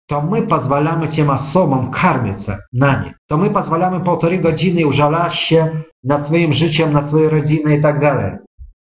to 0.06 0.22
my 0.22 0.42
pozwalamy 0.42 1.09
tym 1.09 1.30
osobom 1.30 1.90
karmić 1.90 2.46
się 2.46 2.56
na 2.72 3.02
nie. 3.02 3.14
To 3.28 3.36
my 3.36 3.50
pozwalamy 3.50 4.00
półtorej 4.00 4.40
godziny 4.40 4.86
użalać 4.86 5.34
się 5.34 5.70
nad 6.07 6.25
swoim 6.25 6.53
życiem, 6.53 6.93
nad 6.93 7.07
swoją 7.07 7.29
rodziną 7.29 7.71
i 7.71 7.81
tak 7.81 7.99
dalej. 7.99 8.31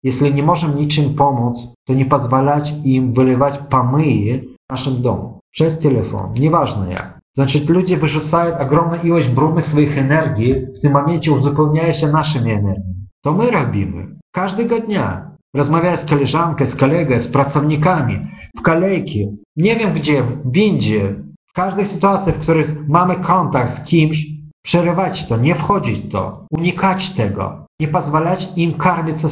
Jeśli 0.02 0.34
nie 0.34 0.42
możemy 0.42 0.74
niczym 0.74 1.14
pomóc, 1.14 1.58
to 1.86 1.94
nie 1.94 2.04
pozwalać 2.04 2.72
im 2.84 3.14
wylewać 3.14 3.54
pomyje 3.70 4.38
w 4.38 4.70
naszym 4.70 5.02
domu. 5.02 5.40
Przez 5.52 5.78
telefon, 5.78 6.32
nieważne 6.38 6.92
jak. 6.92 7.18
Znaczy 7.34 7.64
ludzie 7.68 7.96
wyrzucają 7.96 8.58
ogromną 8.58 9.02
ilość 9.02 9.28
brudnych 9.28 9.66
swoich 9.66 9.98
energii, 9.98 10.54
w 10.78 10.80
tym 10.80 10.92
momencie 10.92 11.32
uzupełniają 11.32 11.92
się 11.92 12.08
naszymi 12.08 12.50
energiami. 12.52 12.96
To 13.22 13.32
my 13.32 13.50
robimy. 13.50 14.06
Każdego 14.32 14.80
dnia. 14.80 15.30
Rozmawiając 15.54 16.00
z 16.00 16.10
koleżanką, 16.10 16.66
z 16.66 16.76
kolegą, 16.76 17.20
z 17.20 17.28
pracownikami, 17.28 18.20
w 18.58 18.62
kolejki, 18.62 19.28
nie 19.56 19.76
wiem 19.76 19.94
gdzie, 19.94 20.22
w 20.22 20.52
windzie, 20.52 21.14
w 21.50 21.52
każdej 21.52 21.86
sytuacji, 21.86 22.32
w 22.32 22.38
której 22.38 22.64
mamy 22.88 23.16
kontakt 23.16 23.82
z 23.82 23.84
kimś, 23.84 24.35
przerywać 24.66 25.26
to, 25.28 25.36
nie 25.36 25.54
wchodzić 25.54 26.06
w 26.06 26.12
to, 26.12 26.46
unikać 26.50 27.14
tego, 27.16 27.66
nie 27.80 27.88
pozwalać 27.88 28.48
im 28.56 28.74
karmić 28.74 29.20
ze 29.20 29.28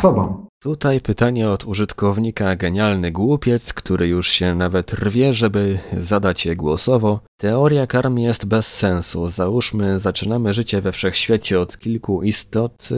sobą. 0.00 0.46
Tutaj 0.62 1.00
pytanie 1.00 1.50
od 1.50 1.64
użytkownika 1.64 2.56
Genialny 2.56 3.12
Głupiec, 3.12 3.72
który 3.72 4.08
już 4.08 4.28
się 4.28 4.54
nawet 4.54 4.92
rwie, 4.92 5.32
żeby 5.32 5.78
zadać 5.92 6.46
je 6.46 6.56
głosowo. 6.56 7.20
Teoria 7.38 7.86
karmy 7.86 8.20
jest 8.20 8.48
bez 8.48 8.66
sensu. 8.66 9.30
Załóżmy, 9.30 10.00
zaczynamy 10.00 10.54
życie 10.54 10.80
we 10.80 10.92
wszechświecie 10.92 11.60
od 11.60 11.78
kilku 11.78 12.22
istot. 12.22 12.88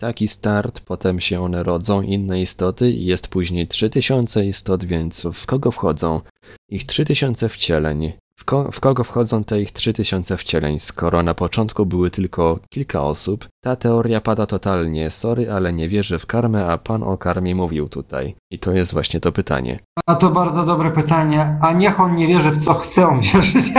Taki 0.00 0.28
start, 0.28 0.80
potem 0.86 1.20
się 1.20 1.40
one 1.40 1.62
rodzą, 1.62 2.02
inne 2.02 2.40
istoty 2.40 2.90
i 2.90 3.04
jest 3.04 3.28
później 3.28 3.68
3000 3.68 4.46
istot, 4.46 4.84
więc 4.84 5.26
w 5.34 5.46
kogo 5.46 5.70
wchodzą? 5.70 6.20
Ich 6.68 6.86
3000 6.86 7.48
wcieleń. 7.48 8.12
W, 8.38 8.44
ko 8.44 8.70
w 8.72 8.80
kogo 8.80 9.04
wchodzą 9.04 9.44
te 9.44 9.60
ich 9.60 9.72
3000 9.72 10.36
wcieleń, 10.36 10.78
skoro 10.78 11.22
na 11.22 11.34
początku 11.34 11.86
były 11.86 12.10
tylko 12.10 12.58
kilka 12.70 13.02
osób? 13.02 13.48
Ta 13.64 13.76
teoria 13.76 14.20
pada 14.20 14.46
totalnie. 14.46 15.10
Sorry, 15.10 15.50
ale 15.52 15.72
nie 15.72 15.88
wierzę 15.88 16.18
w 16.18 16.26
karmę, 16.26 16.66
a 16.66 16.78
pan 16.78 17.02
o 17.02 17.18
karmie 17.18 17.54
mówił 17.54 17.88
tutaj. 17.88 18.34
I 18.50 18.58
to 18.58 18.72
jest 18.72 18.92
właśnie 18.92 19.20
to 19.20 19.32
pytanie. 19.32 19.78
A 20.06 20.14
to 20.14 20.30
bardzo 20.30 20.64
dobre 20.64 20.90
pytanie. 20.90 21.58
A 21.62 21.72
niech 21.72 22.00
on 22.00 22.16
nie 22.16 22.26
wierzy 22.26 22.50
w 22.50 22.64
co 22.64 22.74
chce 22.74 23.06
on 23.06 23.20
wierzyć. 23.32 23.72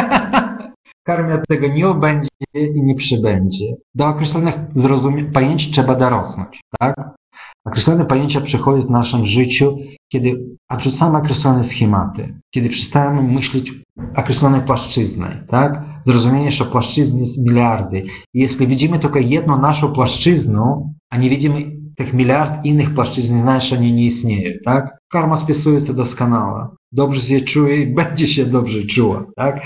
Karmia 1.04 1.38
tego 1.48 1.68
nie 1.68 1.94
będzie 1.94 2.30
i 2.54 2.82
nie 2.82 2.96
przybędzie. 2.96 3.66
Do 3.96 4.08
określonych 4.08 4.56
pojęć 5.34 5.72
trzeba 5.72 5.96
dorosnąć, 5.96 6.60
tak? 6.80 6.96
Określone 7.68 8.06
pojęcia 8.06 8.42
przychodzą 8.42 8.88
w 8.88 8.92
naszym 8.92 9.26
życiu, 9.26 9.78
kiedy 10.12 10.40
odrzucamy 10.70 11.18
określone 11.18 11.64
schematy, 11.64 12.34
kiedy 12.54 12.70
przestajemy 12.70 13.22
myśleć 13.22 13.72
określonej 14.16 14.62
płaszczyzny, 14.62 15.46
tak? 15.50 15.84
Zrozumienie, 16.06 16.52
że 16.52 16.66
płaszczyzn 16.66 17.18
jest 17.18 17.38
miliardy. 17.38 18.04
I 18.34 18.40
jeśli 18.40 18.68
widzimy 18.68 19.00
tylko 19.00 19.20
jedną 19.20 19.62
naszą 19.62 19.94
płaszczyznę, 19.94 20.90
a 21.10 21.18
nie 21.18 21.30
widzimy 21.30 21.72
tych 21.98 22.14
miliard 22.14 22.66
innych 22.66 22.94
płaszczyzn, 22.94 23.42
znaczy 23.42 23.76
oni 23.76 23.94
nie 23.94 24.06
istnieją, 24.06 24.52
tak? 24.66 24.98
Karma 25.12 25.38
spisuje 25.38 25.82
to 25.82 25.94
doskonale. 25.94 26.68
Dobrze 26.92 27.22
się 27.22 27.42
czuje 27.42 27.82
i 27.82 27.96
będzie 27.96 28.28
się 28.28 28.46
dobrze 28.46 28.84
czuła, 28.86 29.26
tak? 29.36 29.62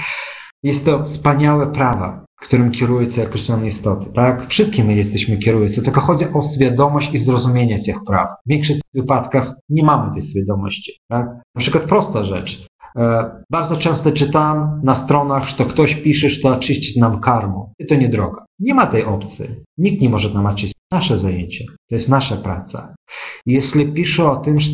Jest 0.64 0.86
to 0.86 1.04
wspaniałe 1.04 1.68
prawa 1.68 2.26
którym 2.42 2.72
kierują 2.72 3.10
się 3.10 3.24
określone 3.28 3.68
istoty, 3.68 4.06
tak? 4.16 4.48
Wszystkim 4.50 4.86
my 4.86 4.96
jesteśmy 4.96 5.38
kierujący, 5.38 5.82
tylko 5.82 6.02
chodzi 6.02 6.26
o 6.26 6.42
świadomość 6.56 7.14
i 7.14 7.20
zrozumienie 7.20 7.84
tych 7.84 7.98
praw. 8.08 8.30
W 8.46 8.50
większości 8.50 8.82
wypadkach 8.94 9.54
nie 9.70 9.84
mamy 9.84 10.14
tej 10.14 10.30
świadomości, 10.30 10.94
tak? 11.10 11.26
Na 11.56 11.62
przykład 11.62 11.84
prosta 11.84 12.24
rzecz. 12.24 12.66
E, 12.98 13.32
bardzo 13.52 13.78
często 13.78 14.12
czytam 14.12 14.82
na 14.84 14.96
stronach, 14.96 15.50
że 15.50 15.66
ktoś 15.66 15.96
pisze, 15.96 16.30
że 16.30 16.42
to 16.42 16.50
oczyścić 16.50 16.96
nam 16.96 17.20
karmą. 17.20 17.74
I 17.80 17.88
to 17.88 17.96
nie 17.96 18.10
droga. 18.10 18.46
Nie 18.60 18.74
ma 18.74 18.88
tej 18.88 19.04
opcji. 19.06 19.46
Nikt 19.78 20.02
nie 20.02 20.10
może 20.10 20.30
nam 20.30 20.46
oczyścić. 20.46 20.78
Nasze 20.92 21.18
zajęcie. 21.18 21.66
To 21.90 21.96
jest 21.96 22.10
nasza 22.10 22.38
praca. 22.38 22.96
Jeśli 23.46 23.94
pisze 23.94 24.32
o 24.32 24.36
tym, 24.36 24.60
że 24.60 24.72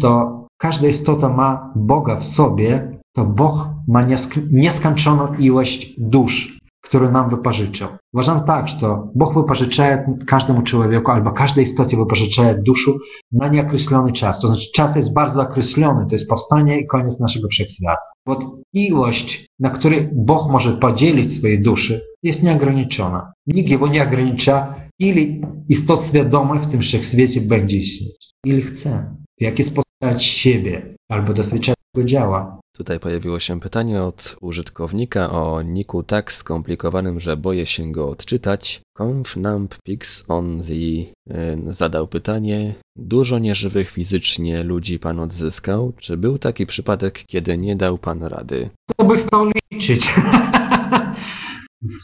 każda 0.57 0.87
istota 0.87 1.29
ma 1.29 1.73
Boga 1.75 2.19
w 2.19 2.23
sobie, 2.25 2.97
to 3.15 3.25
Bóg 3.25 3.53
ma 3.87 4.03
niesk- 4.03 4.47
nieskończoną 4.51 5.35
ilość 5.35 5.93
dusz, 5.97 6.56
które 6.87 7.11
nam 7.11 7.29
wypożyczał. 7.29 7.89
Uważam 8.13 8.43
tak, 8.45 8.67
że 8.67 8.97
Bóg 9.15 9.33
wypożycza 9.33 10.03
każdemu 10.27 10.61
człowieku 10.61 11.11
albo 11.11 11.31
każdej 11.31 11.65
istocie 11.65 11.97
wypożycza 11.97 12.53
duszę 12.65 12.91
na 13.31 13.47
nieokreślony 13.47 14.13
czas. 14.13 14.41
To 14.41 14.47
znaczy 14.47 14.65
czas 14.75 14.95
jest 14.95 15.13
bardzo 15.13 15.41
określony, 15.41 16.05
to 16.09 16.15
jest 16.15 16.29
powstanie 16.29 16.79
i 16.79 16.87
koniec 16.87 17.19
naszego 17.19 17.47
wszechświata. 17.47 18.01
Bo 18.25 18.39
ilość, 18.73 19.47
na 19.59 19.69
której 19.69 20.09
Bóg 20.13 20.51
może 20.51 20.77
podzielić 20.77 21.37
swojej 21.37 21.61
duszy, 21.61 22.01
jest 22.23 22.43
nieograniczona. 22.43 23.31
Nikt 23.47 23.69
jego 23.69 23.87
nie 23.87 24.03
ogranicza, 24.03 24.75
ile 24.99 25.21
istot 25.69 26.07
świadomych 26.09 26.63
w 26.63 26.71
tym 26.71 26.81
wszechświecie 26.81 27.41
będzie 27.41 27.77
istnieć. 27.77 28.33
Ile 28.45 28.61
chce. 28.61 29.15
W 29.39 29.43
jaki 29.43 29.63
sposób 29.63 29.87
siebie 30.19 30.95
albo 31.09 31.33
doświadczać 31.33 31.75
tego 31.93 32.07
działa. 32.07 32.59
Tutaj 32.77 32.99
pojawiło 32.99 33.39
się 33.39 33.59
pytanie 33.59 34.03
od 34.03 34.35
użytkownika 34.41 35.29
o 35.31 35.61
niku 35.61 36.03
tak 36.03 36.31
skomplikowanym, 36.31 37.19
że 37.19 37.37
boję 37.37 37.65
się 37.65 37.91
go 37.91 38.09
odczytać. 38.09 38.81
Confnumpix 38.99 40.25
on 40.29 40.61
the 40.61 40.73
y, 40.73 41.73
zadał 41.73 42.07
pytanie, 42.07 42.73
dużo 42.95 43.39
nieżywych 43.39 43.89
fizycznie 43.89 44.63
ludzi 44.63 44.99
pan 44.99 45.19
odzyskał? 45.19 45.93
Czy 45.99 46.17
był 46.17 46.37
taki 46.37 46.65
przypadek, 46.65 47.23
kiedy 47.27 47.57
nie 47.57 47.75
dał 47.75 47.97
pan 47.97 48.23
rady? 48.23 48.69
Kto 48.91 49.05
by 49.05 49.17
chciał 49.17 49.45
liczyć? 49.71 50.13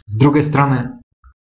Z 0.07 0.17
drugiej 0.17 0.49
strony, 0.49 0.89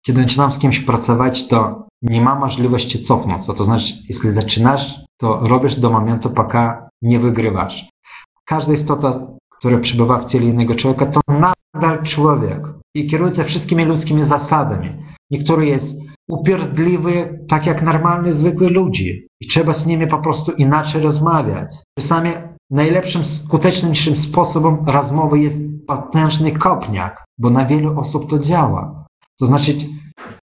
kiedy 0.06 0.24
zaczynam 0.24 0.52
z 0.52 0.60
kimś 0.60 0.80
pracować, 0.80 1.48
to 1.50 1.88
nie 2.02 2.22
ma 2.22 2.36
możliwości 2.36 3.04
cofnąć. 3.04 3.48
To 3.58 3.66
znaczy, 3.66 3.86
jeśli 4.10 4.34
zaczynasz, 4.34 4.82
to 5.18 5.40
robisz 5.48 5.80
do 5.80 5.90
momentu, 5.90 6.30
póki 6.30 6.58
nie 7.02 7.20
wygrywasz. 7.20 7.91
Każda 8.52 8.74
istota, 8.74 9.28
która 9.58 9.80
przybywa 9.80 10.20
w 10.20 10.26
ciele 10.26 10.46
innego 10.46 10.76
człowieka, 10.76 11.06
to 11.06 11.20
nadal 11.28 12.04
człowiek 12.04 12.68
i 12.96 13.08
kieruje 13.08 13.36
się 13.36 13.44
wszystkimi 13.44 13.86
ludzkimi 13.86 14.26
zasadami. 14.26 14.90
Niektóry 15.32 15.66
jest 15.66 15.86
upierdliwy, 16.30 17.40
tak 17.50 17.66
jak 17.66 17.82
normalny, 17.82 18.34
zwykły 18.34 18.70
ludzi 18.70 19.28
i 19.42 19.48
trzeba 19.48 19.74
z 19.74 19.86
nimi 19.86 20.08
po 20.08 20.18
prostu 20.18 20.52
inaczej 20.52 21.02
rozmawiać. 21.02 21.68
Czasami 22.00 22.32
najlepszym, 22.72 23.22
skuteczniejszym 23.26 24.16
sposobem 24.16 24.78
rozmowy 24.88 25.40
jest 25.40 25.56
potężny 25.88 26.52
kopniak, 26.52 27.24
bo 27.40 27.50
na 27.50 27.66
wielu 27.66 28.00
osób 28.00 28.30
to 28.30 28.40
działa. 28.40 29.06
To 29.40 29.46
znaczy, 29.46 29.76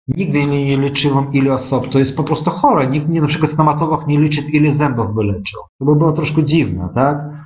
nigdy 0.08 0.46
nie 0.46 0.76
liczyłem 0.76 1.32
ile 1.32 1.54
osób, 1.54 1.88
to 1.88 1.98
jest 1.98 2.16
po 2.16 2.24
prostu 2.24 2.50
chore. 2.50 2.90
Nikt 2.90 3.08
nie, 3.08 3.20
na 3.20 3.28
przykład 3.28 3.52
stomatolog 3.52 4.06
nie 4.06 4.20
liczy 4.20 4.40
ile 4.40 4.76
zębów 4.76 5.14
by 5.14 5.24
leczył. 5.24 5.60
To 5.78 5.84
by 5.84 5.96
było 5.96 6.12
troszkę 6.12 6.44
dziwne, 6.44 6.88
tak? 6.94 7.45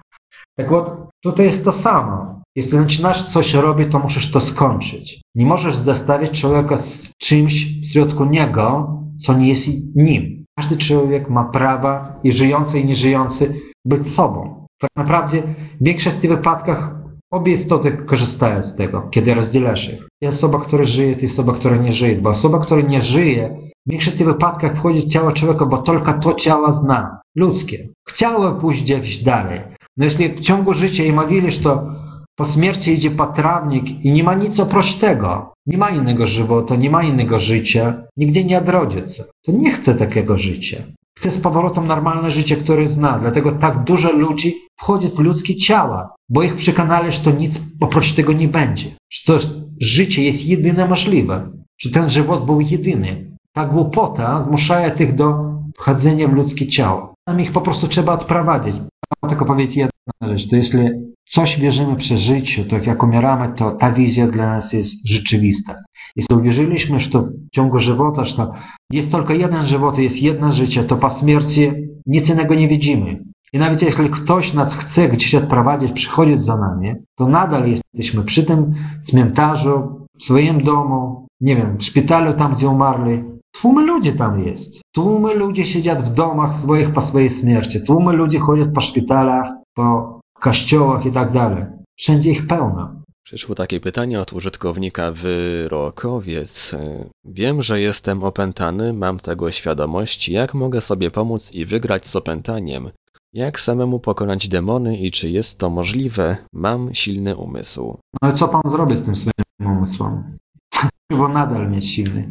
Tak 0.59 0.69
вот, 0.69 0.89
tutaj 1.23 1.45
jest 1.45 1.63
to 1.63 1.71
samo. 1.71 2.41
Jeśli 2.55 2.71
zaczynasz 2.71 3.33
coś 3.33 3.53
robić, 3.53 3.91
to 3.91 3.99
musisz 3.99 4.31
to 4.31 4.41
skończyć. 4.41 5.21
Nie 5.35 5.45
możesz 5.45 5.75
zostawić 5.75 6.41
człowieka 6.41 6.77
z 6.77 7.17
czymś 7.17 7.53
w 7.65 7.93
środku 7.93 8.25
niego, 8.25 8.87
co 9.25 9.33
nie 9.33 9.49
jest 9.49 9.67
nim. 9.95 10.45
Każdy 10.59 10.77
człowiek 10.77 11.29
ma 11.29 11.43
prawa 11.43 12.19
i 12.23 12.33
żyjący 12.33 12.79
i 12.79 12.85
nieżyjący 12.85 13.53
być 13.85 14.07
sobą. 14.07 14.65
Tak 14.79 14.89
naprawdę 14.95 15.41
w 15.81 15.83
większości 15.83 16.27
wypadkach 16.27 16.95
obie 17.31 17.53
istoty 17.53 17.91
korzystają 17.91 18.63
z 18.63 18.75
tego, 18.75 19.09
kiedy 19.11 19.33
rozdzielasz 19.33 19.89
ich. 19.89 20.07
Jest 20.21 20.37
osoba, 20.37 20.59
która 20.59 20.85
żyje, 20.85 21.15
to 21.15 21.21
jest 21.21 21.33
osoba, 21.33 21.53
która 21.53 21.77
nie 21.77 21.93
żyje. 21.93 22.21
Bo 22.21 22.29
osoba, 22.29 22.59
która 22.59 22.81
nie 22.81 23.01
żyje, 23.01 23.57
w 23.87 23.91
większości 23.91 24.25
wypadkach 24.25 24.77
wchodzi 24.77 25.01
w 25.01 25.09
ciało 25.09 25.31
człowieka, 25.31 25.65
bo 25.65 25.77
tylko 25.77 26.13
to 26.13 26.33
ciało 26.33 26.73
zna. 26.73 27.19
Ludzkie. 27.35 27.87
Chciało 28.09 28.51
pójść 28.51 28.83
gdzieś 28.83 29.23
dalej. 29.23 29.61
No 29.96 30.04
jeśli 30.04 30.28
w 30.28 30.40
ciągu 30.40 30.74
życia 30.74 31.04
i 31.04 31.12
mówili, 31.12 31.52
że 31.52 31.62
to 31.62 32.00
po 32.36 32.44
śmierci 32.44 32.92
idzie 32.92 33.10
potrawnik 33.10 34.04
i 34.04 34.12
nie 34.12 34.24
ma 34.24 34.34
nic 34.34 34.60
oprócz 34.60 34.98
tego, 35.00 35.52
nie 35.66 35.78
ma 35.78 35.90
innego 35.90 36.26
żywota, 36.26 36.76
nie 36.76 36.90
ma 36.90 37.02
innego 37.02 37.38
życia, 37.38 38.02
nigdzie 38.16 38.44
nie 38.44 38.58
odrodzić 38.58 39.20
to 39.46 39.52
nie 39.52 39.72
chce 39.72 39.94
takiego 39.94 40.38
życia. 40.38 40.82
Chce 41.18 41.30
z 41.30 41.40
powrotem 41.40 41.86
normalne 41.86 42.30
życie, 42.30 42.56
które 42.56 42.88
zna. 42.88 43.18
Dlatego 43.18 43.52
tak 43.52 43.84
dużo 43.84 44.12
ludzi 44.12 44.54
wchodzi 44.80 45.08
w 45.08 45.18
ludzkie 45.18 45.56
ciała, 45.56 46.14
bo 46.28 46.42
ich 46.42 46.56
przekonali, 46.56 47.12
że 47.12 47.20
to 47.24 47.30
nic 47.30 47.60
oprócz 47.80 48.14
tego 48.14 48.32
nie 48.32 48.48
będzie. 48.48 48.90
Że 49.12 49.32
to 49.32 49.46
życie 49.80 50.24
jest 50.24 50.44
jedyne 50.44 50.88
możliwe. 50.88 51.50
Że 51.78 51.90
ten 51.90 52.10
żywot 52.10 52.46
był 52.46 52.60
jedyny. 52.60 53.30
Ta 53.54 53.66
głupota 53.66 54.44
zmusza 54.48 54.90
tych 54.90 55.14
do 55.14 55.50
wchodzenia 55.78 56.28
w 56.28 56.32
ludzkie 56.32 56.66
ciało. 56.66 57.09
Tam 57.26 57.40
ich 57.40 57.52
po 57.52 57.60
prostu 57.60 57.88
trzeba 57.88 58.12
odprowadzić. 58.12 58.76
Mam 59.22 59.30
tylko 59.30 59.44
powiedzieć 59.44 59.76
jedna 59.76 60.28
rzecz, 60.36 60.50
to 60.50 60.56
jeśli 60.56 60.88
coś 61.30 61.58
wierzymy 61.60 61.96
przy 61.96 62.18
życiu, 62.18 62.64
to 62.64 62.76
jak 62.76 63.02
umieramy, 63.02 63.54
to 63.56 63.70
ta 63.70 63.92
wizja 63.92 64.26
dla 64.26 64.46
nas 64.46 64.72
jest 64.72 65.08
rzeczywista. 65.08 65.74
Jeśli 66.16 66.36
uwierzyliśmy, 66.36 67.00
że 67.00 67.10
to 67.10 67.22
w 67.22 67.50
ciągu 67.54 67.78
żywota, 67.78 68.24
że 68.24 68.36
to 68.36 68.52
jest 68.90 69.12
tylko 69.12 69.32
jeden 69.32 69.66
żywot, 69.66 69.98
jest 69.98 70.16
jedno 70.16 70.52
życie, 70.52 70.84
to 70.84 70.96
po 70.96 71.10
śmierci 71.10 71.72
nic 72.06 72.28
innego 72.28 72.54
nie 72.54 72.68
widzimy. 72.68 73.18
I 73.52 73.58
nawet 73.58 73.82
jeśli 73.82 74.10
ktoś 74.10 74.54
nas 74.54 74.74
chce 74.74 75.08
gdzieś 75.08 75.34
odprowadzić, 75.34 75.92
przychodzić 75.92 76.40
za 76.40 76.56
nami, 76.56 76.94
to 77.18 77.28
nadal 77.28 77.68
jesteśmy 77.68 78.24
przy 78.24 78.44
tym 78.44 78.74
cmentarzu, 79.10 80.06
w 80.20 80.24
swoim 80.24 80.64
domu, 80.64 81.26
nie 81.40 81.56
wiem, 81.56 81.78
w 81.78 81.84
szpitalu 81.84 82.34
tam, 82.34 82.54
gdzie 82.54 82.68
umarli. 82.68 83.22
Tłumy 83.52 83.86
ludzi 83.86 84.12
tam 84.12 84.40
jest. 84.40 84.80
Tłumy 84.94 85.34
ludzi 85.34 85.64
siedzą 85.64 86.02
w 86.02 86.14
domach 86.14 86.62
swoich 86.62 86.92
po 86.92 87.02
swojej 87.02 87.30
śmierci. 87.30 87.84
Tłumy 87.86 88.12
ludzi 88.12 88.38
chodzą 88.38 88.72
po 88.72 88.80
szpitalach, 88.80 89.46
po 89.74 90.20
kościołach 90.40 91.06
i 91.06 91.12
tak 91.12 91.32
dalej. 91.32 91.64
Wszędzie 91.98 92.30
ich 92.30 92.46
pełno. 92.46 93.00
Przyszło 93.24 93.54
takie 93.54 93.80
pytanie 93.80 94.20
od 94.20 94.32
użytkownika 94.32 95.12
Wyrokowiec. 95.12 96.76
Wiem, 97.24 97.62
że 97.62 97.80
jestem 97.80 98.24
opętany, 98.24 98.92
mam 98.92 99.18
tego 99.18 99.52
świadomość. 99.52 100.28
Jak 100.28 100.54
mogę 100.54 100.80
sobie 100.80 101.10
pomóc 101.10 101.54
i 101.54 101.66
wygrać 101.66 102.06
z 102.06 102.16
opętaniem? 102.16 102.90
Jak 103.32 103.60
samemu 103.60 104.00
pokonać 104.00 104.48
demony 104.48 104.96
i 104.96 105.10
czy 105.10 105.30
jest 105.30 105.58
to 105.58 105.70
możliwe? 105.70 106.36
Mam 106.52 106.94
silny 106.94 107.36
umysł. 107.36 107.98
No 108.22 108.32
i 108.32 108.38
co 108.38 108.48
pan 108.48 108.62
zrobi 108.70 108.96
z 108.96 109.04
tym 109.04 109.16
swoim 109.16 109.76
umysłem? 109.76 110.38
Trzeba 111.10 111.28
nadal 111.28 111.70
mieć 111.70 111.84
silny. 111.94 112.30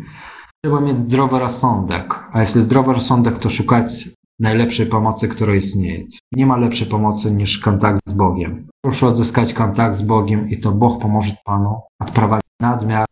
Trzeba 0.64 0.82
mieć 0.82 0.98
zdrowy 0.98 1.40
rozsądek. 1.40 2.20
A 2.34 2.42
jeśli 2.42 2.64
zdrowy 2.64 2.94
rozsądek, 2.94 3.40
to 3.40 3.50
szukać 3.50 4.10
najlepszej 4.40 4.86
pomocy, 4.86 5.28
która 5.28 5.56
istnieje. 5.56 6.06
Nie 6.32 6.46
ma 6.46 6.58
lepszej 6.58 6.88
pomocy 6.88 7.32
niż 7.32 7.60
kontakt 7.60 8.00
z 8.08 8.14
Bogiem. 8.14 8.68
Proszę 8.84 9.08
odzyskać 9.08 9.54
kontakt 9.54 9.98
z 10.00 10.02
Bogiem 10.02 10.50
i 10.50 10.60
to 10.60 10.72
Bóg 10.72 11.02
pomoże 11.02 11.36
Panu 11.46 11.82
odprowadzić 12.02 12.50
nadmiar 12.62 13.06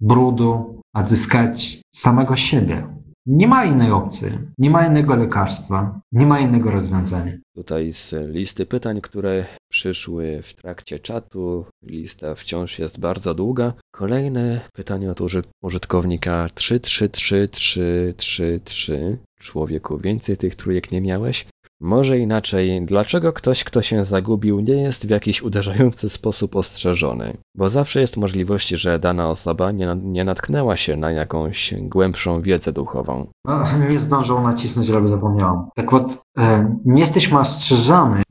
brudu, 0.00 0.80
odzyskać 0.94 1.80
samego 1.96 2.36
siebie. 2.36 2.95
Nie 3.26 3.48
ma 3.48 3.64
innej 3.64 3.90
opcji, 3.90 4.28
nie 4.58 4.70
ma 4.70 4.86
innego 4.86 5.16
lekarstwa, 5.16 6.00
nie 6.12 6.26
ma 6.26 6.40
innego 6.40 6.70
rozwiązania. 6.70 7.32
Tutaj 7.54 7.92
z 7.92 8.14
listy 8.28 8.66
pytań, 8.66 9.00
które 9.00 9.46
przyszły 9.68 10.42
w 10.42 10.54
trakcie 10.54 10.98
czatu, 10.98 11.66
lista 11.82 12.34
wciąż 12.34 12.78
jest 12.78 13.00
bardzo 13.00 13.34
długa. 13.34 13.72
Kolejne 13.90 14.60
pytanie 14.74 15.10
od 15.10 15.20
uży 15.20 15.42
użytkownika 15.62 16.46
333333. 16.54 19.18
Człowieku, 19.40 19.98
więcej 19.98 20.36
tych 20.36 20.56
trójek 20.56 20.92
nie 20.92 21.00
miałeś? 21.00 21.46
Może 21.81 22.19
inaczej, 22.19 22.85
dlaczego 22.85 23.33
ktoś, 23.33 23.63
kto 23.63 23.81
się 23.81 24.05
zagubił, 24.05 24.59
nie 24.59 24.73
jest 24.73 25.07
w 25.07 25.09
jakiś 25.09 25.41
uderzający 25.41 26.09
sposób 26.09 26.55
ostrzeżony? 26.55 27.37
Bo 27.57 27.69
zawsze 27.69 28.01
jest 28.01 28.17
możliwość, 28.17 28.69
że 28.69 28.99
dana 28.99 29.29
osoba 29.29 29.71
nie, 29.71 29.95
nie 30.03 30.23
natknęła 30.23 30.77
się 30.77 30.97
na 30.97 31.11
jakąś 31.11 31.73
głębszą 31.81 32.41
wiedzę 32.41 32.73
duchową. 32.73 33.27
No, 33.45 33.63
nie 33.89 33.99
zdążył 33.99 34.41
nacisnąć, 34.41 34.89
ale 34.89 35.09
zapomniałam. 35.09 35.67
Tak 35.75 35.91
вот, 35.91 36.23
e, 36.37 36.75
nie 36.85 37.01
jesteśmy 37.01 37.39
ostrzeżony, 37.39 38.23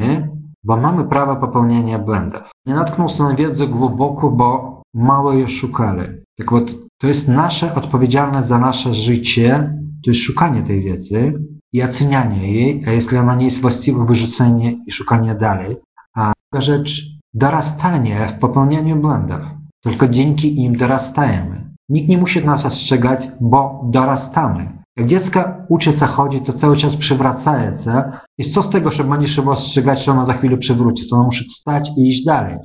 bo 0.65 0.77
mamy 0.77 1.09
prawo 1.09 1.37
popełnienia 1.37 1.99
błędów. 1.99 2.43
Nie 2.67 2.75
natknął 2.75 3.09
się 3.09 3.23
na 3.23 3.35
wiedzę 3.35 3.67
głęboko, 3.67 4.31
bo 4.31 4.81
mało 4.95 5.33
jej 5.33 5.61
szukali. 5.61 6.03
Tak 6.39 6.51
вот, 6.51 6.71
to 7.01 7.07
jest 7.07 7.29
nasza 7.29 7.75
odpowiedzialność 7.75 8.49
za 8.49 8.59
nasze 8.59 8.95
życie, 8.95 9.73
to 10.05 10.11
jest 10.11 10.23
szukanie 10.23 10.63
tej 10.63 10.83
wiedzy, 10.83 11.33
i 11.76 11.84
ocenianie 11.84 12.54
jej, 12.54 12.84
a 12.88 12.92
jeśli 12.92 13.18
ona 13.18 13.36
nie 13.36 13.46
jest 13.46 13.62
właściwa, 13.62 14.06
wyrzucenie 14.06 14.76
i 14.88 14.92
szukanie 14.92 15.36
dalej. 15.36 15.76
A 16.16 16.34
druga 16.52 16.66
rzecz, 16.66 16.90
dorastanie 17.34 18.34
w 18.38 18.40
popełnianiu 18.40 18.96
błędów. 18.96 19.42
Tylko 19.84 20.08
dzięki 20.08 20.62
im 20.62 20.78
dorastajemy. 20.78 21.66
Nikt 21.90 22.10
nie 22.10 22.18
musi 22.18 22.46
nas 22.46 22.66
ostrzegać, 22.66 23.28
bo 23.42 23.82
dorastamy. 23.94 24.72
Jak 24.98 25.08
dziecko 25.08 25.44
uczy 25.70 25.92
się 25.92 26.06
chodzić, 26.06 26.46
to 26.46 26.54
cały 26.54 26.78
czas 26.78 26.96
przywracaje 26.96 27.78
się. 27.84 28.04
I 28.38 28.52
co 28.52 28.64
z 28.64 28.70
tego, 28.70 28.92
że 28.92 29.04
będzie 29.04 29.28
trzeba 29.28 29.52
ostrzegać, 29.52 30.06
że 30.06 30.12
ona 30.12 30.26
za 30.26 30.34
chwilę 30.34 30.58
przywróci? 30.58 31.10
To 31.10 31.16
ona 31.16 31.26
musi 31.26 31.46
wstać 31.46 31.90
i 31.98 32.10
iść 32.10 32.26
dalej. 32.26 32.58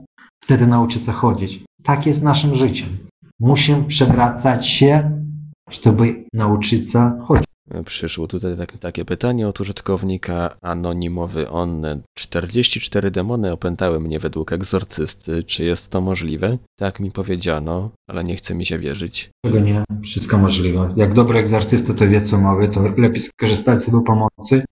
Wtedy 0.45 0.67
nauczy 0.67 0.99
się 0.99 1.13
chodzić. 1.13 1.65
Tak 1.85 2.07
jest 2.07 2.23
naszym 2.23 2.55
życiem. 2.55 2.89
Musimy 3.41 3.85
przewracać 3.85 4.69
się, 4.69 5.11
żeby 5.71 6.25
nauczyć 6.35 6.93
się 6.93 7.13
chodzić. 7.27 7.50
Przyszło 7.87 8.27
tutaj 8.27 8.57
tak, 8.57 8.79
takie 8.79 9.05
pytanie 9.05 9.49
od 9.49 9.61
użytkownika 9.61 10.57
anonimowy 10.63 11.51
on. 11.51 11.87
44 12.15 13.11
demony 13.11 13.53
opętały 13.53 14.01
mnie 14.01 14.19
według 14.19 14.53
egzorcysty. 14.53 15.45
Czy 15.45 15.65
jest 15.65 15.91
to 15.91 16.01
możliwe? 16.01 16.59
Tak 16.79 17.01
mi 17.01 17.11
powiedziano, 17.11 17.91
ale 18.09 18.25
nie 18.25 18.37
chce 18.37 18.55
mi 18.55 18.67
się 18.67 18.79
wierzyć. 18.79 19.31
Czego 19.47 19.61
nie? 19.61 19.85
Wszystko 20.05 20.39
możliwe. 20.39 20.95
Jak 20.97 21.15
dobry 21.15 21.39
egzorcysta 21.39 21.95
to 21.95 22.09
wie 22.09 22.25
co 22.25 22.39
mówi, 22.39 22.69
to 22.75 22.83
lepiej 22.97 23.23
skorzystać 23.23 23.83
z 23.83 23.87
jego 23.87 24.01
pomocy, 24.01 24.65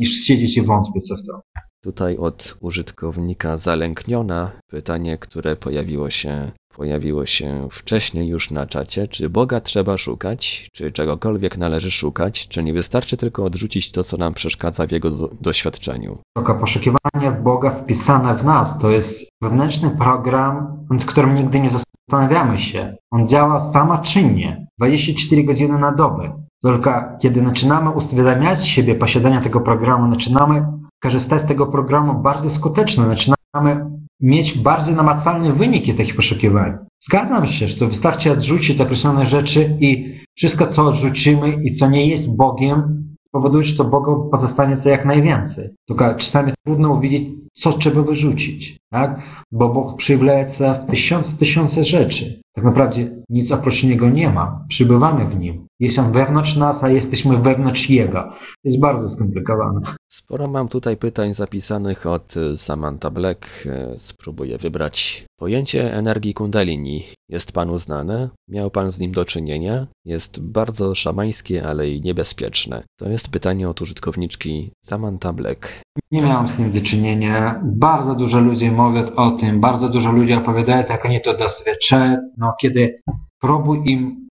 niż 0.00 0.10
siedzieć 0.26 0.56
i 0.56 0.62
wątpić 0.62 1.08
co 1.08 1.16
w 1.16 1.26
to. 1.26 1.42
Tutaj 1.84 2.16
od 2.16 2.56
użytkownika 2.60 3.56
zalękniona 3.56 4.52
pytanie, 4.70 5.18
które 5.18 5.56
pojawiło 5.56 6.10
się, 6.10 6.52
pojawiło 6.76 7.26
się 7.26 7.68
wcześniej 7.72 8.28
już 8.28 8.50
na 8.50 8.66
czacie. 8.66 9.08
Czy 9.08 9.30
Boga 9.30 9.60
trzeba 9.60 9.98
szukać? 9.98 10.70
Czy 10.72 10.92
czegokolwiek 10.92 11.56
należy 11.56 11.90
szukać? 11.90 12.48
Czy 12.48 12.62
nie 12.62 12.72
wystarczy 12.72 13.16
tylko 13.16 13.44
odrzucić 13.44 13.92
to, 13.92 14.04
co 14.04 14.16
nam 14.16 14.34
przeszkadza 14.34 14.86
w 14.86 14.90
jego 14.90 15.10
do, 15.10 15.28
doświadczeniu? 15.40 16.18
Tylko 16.36 16.54
poszukiwanie 16.54 17.42
Boga 17.44 17.70
wpisane 17.70 18.36
w 18.36 18.44
nas 18.44 18.78
to 18.80 18.90
jest 18.90 19.10
wewnętrzny 19.42 19.90
program, 19.90 20.86
nad 20.90 21.04
którym 21.04 21.34
nigdy 21.34 21.60
nie 21.60 21.70
zastanawiamy 21.70 22.58
się. 22.58 22.96
On 23.10 23.28
działa 23.28 23.72
samoczynnie, 23.72 24.66
24 24.78 25.44
godziny 25.44 25.78
na 25.78 25.92
dobę. 25.92 26.32
Tylko 26.62 26.90
kiedy 27.22 27.44
zaczynamy 27.44 27.90
uświadamiać 27.90 28.68
siebie 28.68 28.94
posiadania 28.94 29.42
tego 29.42 29.60
programu, 29.60 30.14
zaczynamy 30.14 30.66
korzystać 31.02 31.42
z 31.42 31.48
tego 31.48 31.66
programu 31.66 32.22
bardzo 32.22 32.50
skutecznie, 32.50 33.04
zaczynamy 33.04 33.90
mieć 34.20 34.58
bardzo 34.58 34.92
namacalne 34.92 35.52
wyniki 35.52 35.94
tych 35.94 36.16
poszukiwań. 36.16 36.72
Zgadzam 37.08 37.46
się, 37.46 37.68
że 37.68 37.76
to 37.76 37.88
wystarczy 37.88 38.32
odrzucić 38.32 38.80
określone 38.80 39.26
rzeczy 39.26 39.76
i 39.80 40.16
wszystko, 40.36 40.66
co 40.66 40.86
odrzucimy 40.86 41.56
i 41.64 41.76
co 41.76 41.88
nie 41.88 42.06
jest 42.08 42.36
Bogiem, 42.36 43.06
powoduje, 43.32 43.64
że 43.64 43.76
to 43.76 43.84
Bogu 43.84 44.30
pozostanie 44.30 44.76
co 44.76 44.88
jak 44.88 45.04
najwięcej. 45.04 45.68
Tylko 45.88 46.14
czasami 46.14 46.52
trudno 46.64 46.92
uwidzieć, 46.92 47.28
co 47.54 47.72
trzeba 47.72 48.02
wyrzucić, 48.02 48.78
tak? 48.90 49.20
Bo 49.52 49.68
Bóg 49.68 49.96
przyjawia 49.96 50.44
w 50.44 50.90
tysiące, 50.90 51.30
tysiące 51.38 51.84
rzeczy. 51.84 52.40
Tak 52.56 52.64
naprawdę 52.64 52.96
nic 53.28 53.52
oprócz 53.52 53.82
Niego 53.82 54.10
nie 54.10 54.30
ma. 54.30 54.64
Przybywamy 54.68 55.24
w 55.28 55.38
Nim. 55.38 55.66
Jest 55.80 55.98
On 55.98 56.12
wewnątrz 56.12 56.56
nas, 56.56 56.84
a 56.84 56.88
jesteśmy 56.88 57.38
wewnątrz 57.38 57.90
Jego. 57.90 58.32
Jest 58.64 58.80
bardzo 58.80 59.08
skomplikowane. 59.08 59.80
Sporo 60.08 60.48
mam 60.48 60.68
tutaj 60.68 60.96
pytań 60.96 61.34
zapisanych 61.34 62.06
od 62.06 62.36
y, 62.36 62.58
Samantha 62.58 63.10
Black. 63.10 63.66
Y, 63.66 63.98
Spróbuję 63.98 64.58
wybrać. 64.58 65.24
Pojęcie 65.38 65.94
energii 65.94 66.34
kundalini 66.34 67.02
jest 67.28 67.52
panu 67.52 67.78
znane? 67.78 68.28
Miał 68.48 68.70
pan 68.70 68.90
z 68.90 69.00
nim 69.00 69.12
do 69.12 69.24
czynienia? 69.24 69.86
Jest 70.04 70.52
bardzo 70.52 70.94
szamańskie, 70.94 71.66
ale 71.66 71.88
i 71.90 72.00
niebezpieczne. 72.00 72.82
To 72.98 73.08
jest 73.08 73.30
pytanie 73.30 73.68
od 73.68 73.82
użytkowniczki 73.82 74.70
Samantha 74.84 75.32
Black. 75.32 75.82
Nie 76.12 76.22
miałem 76.22 76.48
z 76.48 76.56
tym 76.56 76.72
do 76.72 76.80
czynienia. 76.80 77.60
Bardzo 77.64 78.14
dużo 78.14 78.40
ludzi 78.40 78.70
mówią 78.70 79.14
o 79.16 79.30
tym, 79.30 79.60
bardzo 79.60 79.88
dużo 79.88 80.12
ludzi 80.12 80.34
opowiadają, 80.34 80.84
jak 80.88 81.04
oni 81.04 81.20
to 81.22 81.36
doświadczają. 81.36 82.16
No, 82.46 82.52
kiedy 82.60 82.98
próbuj 83.40 83.82
im, 83.86 84.28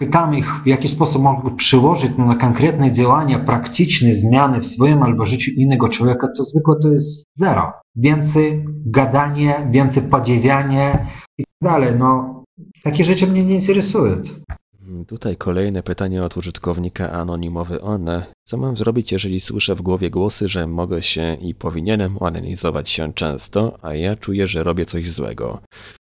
pytam 0.00 0.34
ich, 0.34 0.46
w 0.64 0.66
jaki 0.66 0.88
sposób 0.88 1.22
mogą 1.22 1.56
przełożyć 1.56 2.12
na 2.18 2.36
konkretne 2.36 2.92
działania, 2.92 3.38
praktyczne 3.38 4.14
zmiany 4.14 4.60
w 4.60 4.66
swoim 4.66 5.02
albo 5.02 5.26
życiu 5.26 5.50
innego 5.50 5.88
człowieka, 5.88 6.28
to 6.36 6.44
zwykle 6.44 6.74
to 6.82 6.88
jest 6.88 7.24
zero. 7.36 7.72
Więcej 7.96 8.64
gadanie, 8.86 9.68
więcej 9.70 10.02
podziwianie 10.02 11.06
i 11.38 11.44
tak 11.44 11.72
dalej. 11.72 11.94
No, 11.98 12.42
takie 12.84 13.04
rzeczy 13.04 13.26
mnie 13.26 13.44
nie 13.44 13.54
interesują. 13.54 14.22
Tutaj 15.08 15.36
kolejne 15.36 15.82
pytanie 15.82 16.22
od 16.22 16.36
użytkownika 16.36 17.12
anonimowy 17.12 17.80
one. 17.80 18.26
Co 18.44 18.56
mam 18.56 18.76
zrobić, 18.76 19.12
jeżeli 19.12 19.40
słyszę 19.40 19.74
w 19.74 19.82
głowie 19.82 20.10
głosy, 20.10 20.48
że 20.48 20.66
mogę 20.66 21.02
się 21.02 21.36
i 21.40 21.54
powinienem 21.54 22.16
onanizować 22.20 22.90
się 22.90 23.12
często, 23.12 23.78
a 23.82 23.94
ja 23.94 24.16
czuję, 24.16 24.46
że 24.46 24.64
robię 24.64 24.86
coś 24.86 25.10
złego? 25.10 25.60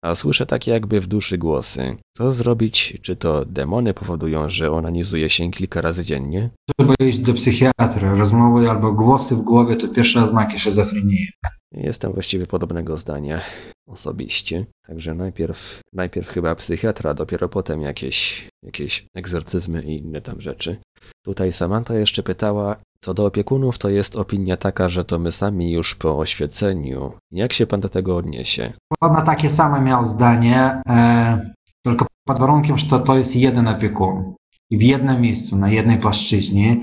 A 0.03 0.15
słyszę 0.15 0.45
takie 0.45 0.71
jakby 0.71 1.01
w 1.01 1.07
duszy 1.07 1.37
głosy. 1.37 1.95
Co 2.17 2.33
zrobić? 2.33 2.97
Czy 3.01 3.15
to 3.15 3.45
demony 3.45 3.93
powodują, 3.93 4.49
że 4.49 4.71
onanizuje 4.71 5.29
się 5.29 5.51
kilka 5.51 5.81
razy 5.81 6.03
dziennie? 6.03 6.49
Trzeba 6.77 6.93
iść 6.99 7.19
do 7.19 7.33
psychiatra. 7.33 8.15
Rozmowy 8.15 8.69
albo 8.69 8.91
głosy 8.91 9.35
w 9.35 9.41
głowie 9.41 9.75
to 9.75 9.87
pierwsze 9.87 10.23
oznaki 10.23 10.59
szizofrenii. 10.59 11.27
Jestem 11.71 12.13
właściwie 12.13 12.47
podobnego 12.47 12.97
zdania 12.97 13.41
osobiście. 13.87 14.65
Także 14.87 15.13
najpierw, 15.15 15.81
najpierw 15.93 16.27
chyba 16.27 16.55
psychiatra, 16.55 17.13
dopiero 17.13 17.49
potem 17.49 17.81
jakieś, 17.81 18.47
jakieś 18.63 19.05
egzorcyzmy 19.15 19.83
i 19.83 19.97
inne 19.97 20.21
tam 20.21 20.41
rzeczy. 20.41 20.77
Tutaj 21.25 21.53
Samantha 21.53 21.93
jeszcze 21.93 22.23
pytała, 22.23 22.75
co 23.03 23.13
do 23.13 23.25
opiekunów, 23.25 23.77
to 23.77 23.89
jest 23.89 24.15
opinia 24.15 24.57
taka, 24.57 24.89
że 24.89 25.03
to 25.05 25.19
my 25.19 25.31
sami 25.31 25.71
już 25.71 25.95
po 25.95 26.17
oświeceniu. 26.17 27.11
Jak 27.31 27.53
się 27.53 27.67
pan 27.67 27.79
do 27.79 27.89
tego 27.89 28.17
odniesie? 28.17 28.73
Ona 29.01 29.21
takie 29.21 29.49
same 29.49 29.81
miał 29.81 30.07
zdanie, 30.07 30.81
e, 30.89 31.53
tylko 31.85 32.05
pod 32.25 32.39
warunkiem, 32.39 32.77
że 32.77 32.89
to, 32.89 32.99
to 32.99 33.17
jest 33.17 33.35
jeden 33.35 33.67
opiekun. 33.67 34.33
I 34.69 34.77
w 34.77 34.81
jednym 34.81 35.21
miejscu, 35.21 35.57
na 35.57 35.69
jednej 35.69 35.99
płaszczyźnie. 35.99 36.77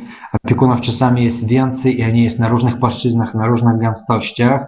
Opiekunów 0.44 0.80
czasami 0.80 1.24
jest 1.24 1.46
więcej 1.46 2.00
i 2.00 2.04
oni 2.04 2.24
jest 2.24 2.38
na 2.38 2.48
różnych 2.48 2.78
płaszczyznach, 2.78 3.34
na 3.34 3.46
różnych 3.46 3.78
gęstościach. 3.80 4.66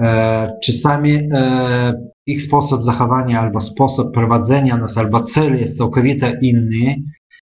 E, 0.00 0.50
czasami 0.66 1.14
e, 1.32 1.92
ich 2.26 2.42
sposób 2.42 2.84
zachowania 2.84 3.40
albo 3.40 3.60
sposób 3.60 4.14
prowadzenia 4.14 4.76
nas, 4.76 4.96
albo 4.96 5.22
cel 5.22 5.60
jest 5.60 5.78
całkowicie 5.78 6.38
inny. 6.42 6.96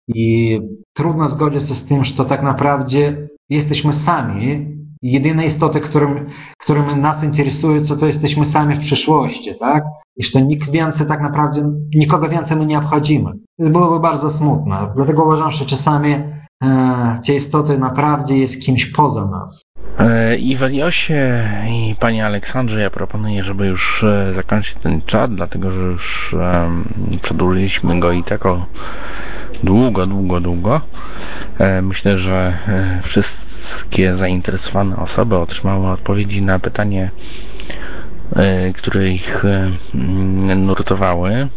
I 0.07 0.59
trudno 0.93 1.29
zgodzić 1.29 1.69
się 1.69 1.75
z 1.75 1.85
tym, 1.85 2.05
że 2.05 2.25
tak 2.25 2.43
naprawdę 2.43 3.27
jesteśmy 3.49 3.93
sami. 4.05 4.73
Jedyne 5.01 5.45
istoty, 5.45 5.81
którym, 5.81 6.29
którym 6.59 7.01
nas 7.01 7.23
interesuje, 7.23 7.81
co 7.81 7.97
to 7.97 8.05
jesteśmy 8.05 8.45
sami 8.45 8.75
w 8.75 8.85
przyszłości, 8.85 9.51
tak? 9.59 9.83
I 10.17 10.23
że 10.23 10.41
nikt 10.41 10.71
więcej 10.71 11.07
tak 11.07 11.21
naprawdę, 11.21 11.73
nikogo 11.95 12.29
więcej 12.29 12.57
my 12.57 12.65
nie 12.65 12.77
obchodzimy. 12.77 13.31
To 13.59 13.69
byłoby 13.69 13.99
bardzo 13.99 14.29
smutne. 14.29 14.77
Dlatego 14.95 15.23
uważam, 15.23 15.51
że 15.51 15.65
czasami 15.65 16.13
e, 16.13 17.21
te 17.27 17.35
istoty 17.35 17.77
naprawdę 17.77 18.37
jest 18.37 18.65
kimś 18.65 18.85
poza 18.85 19.25
nas. 19.25 19.61
E, 19.99 20.37
I 20.37 20.57
Weliosie 20.57 21.49
i 21.69 21.95
Panie 21.99 22.25
Aleksandrze, 22.25 22.81
ja 22.81 22.89
proponuję, 22.89 23.43
żeby 23.43 23.67
już 23.67 24.03
e, 24.03 24.33
zakończyć 24.35 24.75
ten 24.83 25.01
czat, 25.01 25.35
dlatego 25.35 25.71
że 25.71 25.81
już 25.81 26.33
um, 26.33 26.85
przedłużyliśmy 27.21 27.99
go 27.99 28.11
i 28.11 28.23
tak 28.23 28.45
o 28.45 28.65
długo, 29.63 30.07
długo, 30.07 30.39
długo. 30.39 30.81
E, 31.59 31.81
myślę, 31.81 32.19
że 32.19 32.57
e, 32.67 33.01
wszystkie 33.03 34.15
zainteresowane 34.15 34.95
osoby 34.95 35.37
otrzymały 35.37 35.87
odpowiedzi 35.87 36.41
na 36.41 36.59
pytanie, 36.59 37.11
e, 38.35 38.73
które 38.73 39.09
ich 39.09 39.45
e, 39.45 39.69
nurtowały. 40.55 41.47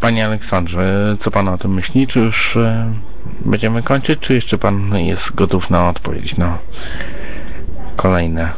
Panie 0.00 0.26
Aleksandrze, 0.26 1.16
co 1.20 1.30
Pan 1.30 1.48
o 1.48 1.58
tym 1.58 1.74
myśli? 1.74 2.06
Czy 2.06 2.20
już 2.20 2.58
będziemy 3.44 3.82
kończyć, 3.82 4.20
czy 4.20 4.34
jeszcze 4.34 4.58
Pan 4.58 4.96
jest 4.96 5.34
gotów 5.34 5.70
na 5.70 5.88
odpowiedź 5.88 6.36
na 6.36 6.58
kolejne? 7.96 8.52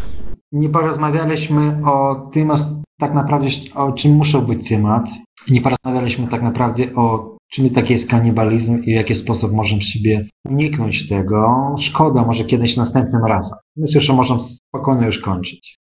Nie 0.52 0.68
porozmawialiśmy 0.68 1.76
o 1.86 2.14
tym, 2.32 2.52
tak 2.98 3.14
naprawdę, 3.14 3.48
o 3.74 3.92
czym 3.92 4.12
muszą 4.12 4.40
być 4.40 4.68
temat. 4.68 5.04
Nie 5.50 5.60
porozmawialiśmy 5.60 6.28
tak 6.28 6.42
naprawdę 6.42 6.94
o 6.94 7.36
czym 7.52 7.70
taki 7.70 7.92
jest 7.92 8.10
kanibalizm 8.10 8.82
i 8.82 8.92
w 8.92 8.96
jaki 8.96 9.14
sposób 9.14 9.52
możemy 9.52 9.82
sobie 9.82 10.28
uniknąć 10.44 11.08
tego. 11.08 11.74
Szkoda, 11.80 12.24
może 12.24 12.44
kiedyś 12.44 12.76
następnym 12.76 13.24
razem. 13.24 13.58
Myślę, 13.76 14.00
że 14.00 14.12
możemy 14.12 14.40
spokojnie 14.74 15.06
już 15.06 15.18
kończyć. 15.18 15.78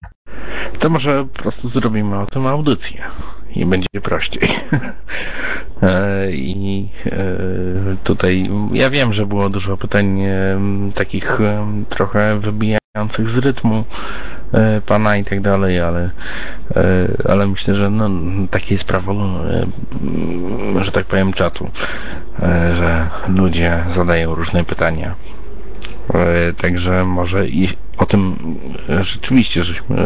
To 0.79 0.91
może 0.91 1.25
po 1.25 1.43
prostu 1.43 1.69
zrobimy 1.69 2.19
o 2.19 2.27
tym 2.27 2.47
audycję 2.47 3.05
i 3.57 3.67
będzie 3.67 4.01
prościej. 4.03 4.49
E, 5.83 6.33
I 6.33 6.89
e, 7.07 7.17
tutaj 8.05 8.51
ja 8.73 8.91
wiem, 8.91 9.13
że 9.13 9.27
było 9.27 9.51
dużo 9.51 9.77
pytań 9.77 10.23
takich 10.95 11.39
trochę 11.89 12.41
wybijających 12.41 13.31
z 13.31 13.39
rytmu 13.39 13.85
e, 14.53 14.81
pana 14.81 15.17
i 15.17 15.25
tak 15.25 15.41
dalej, 15.41 15.81
ale, 15.81 16.11
ale 17.29 17.47
myślę, 17.47 17.75
że 17.75 17.91
no, 17.91 18.11
takie 18.51 18.75
jest 18.75 18.87
prawo, 18.87 19.15
że 20.83 20.93
tak 20.93 21.07
powiem, 21.07 21.33
czatu, 21.33 21.71
że 22.77 23.09
ludzie 23.29 23.85
zadają 23.95 24.35
różne 24.35 24.65
pytania. 24.65 25.15
Także 26.61 27.05
może 27.05 27.49
i 27.49 27.69
o 27.99 28.07
tym 28.07 28.37
rzeczywiście 29.01 29.65
żeśmy 29.65 29.97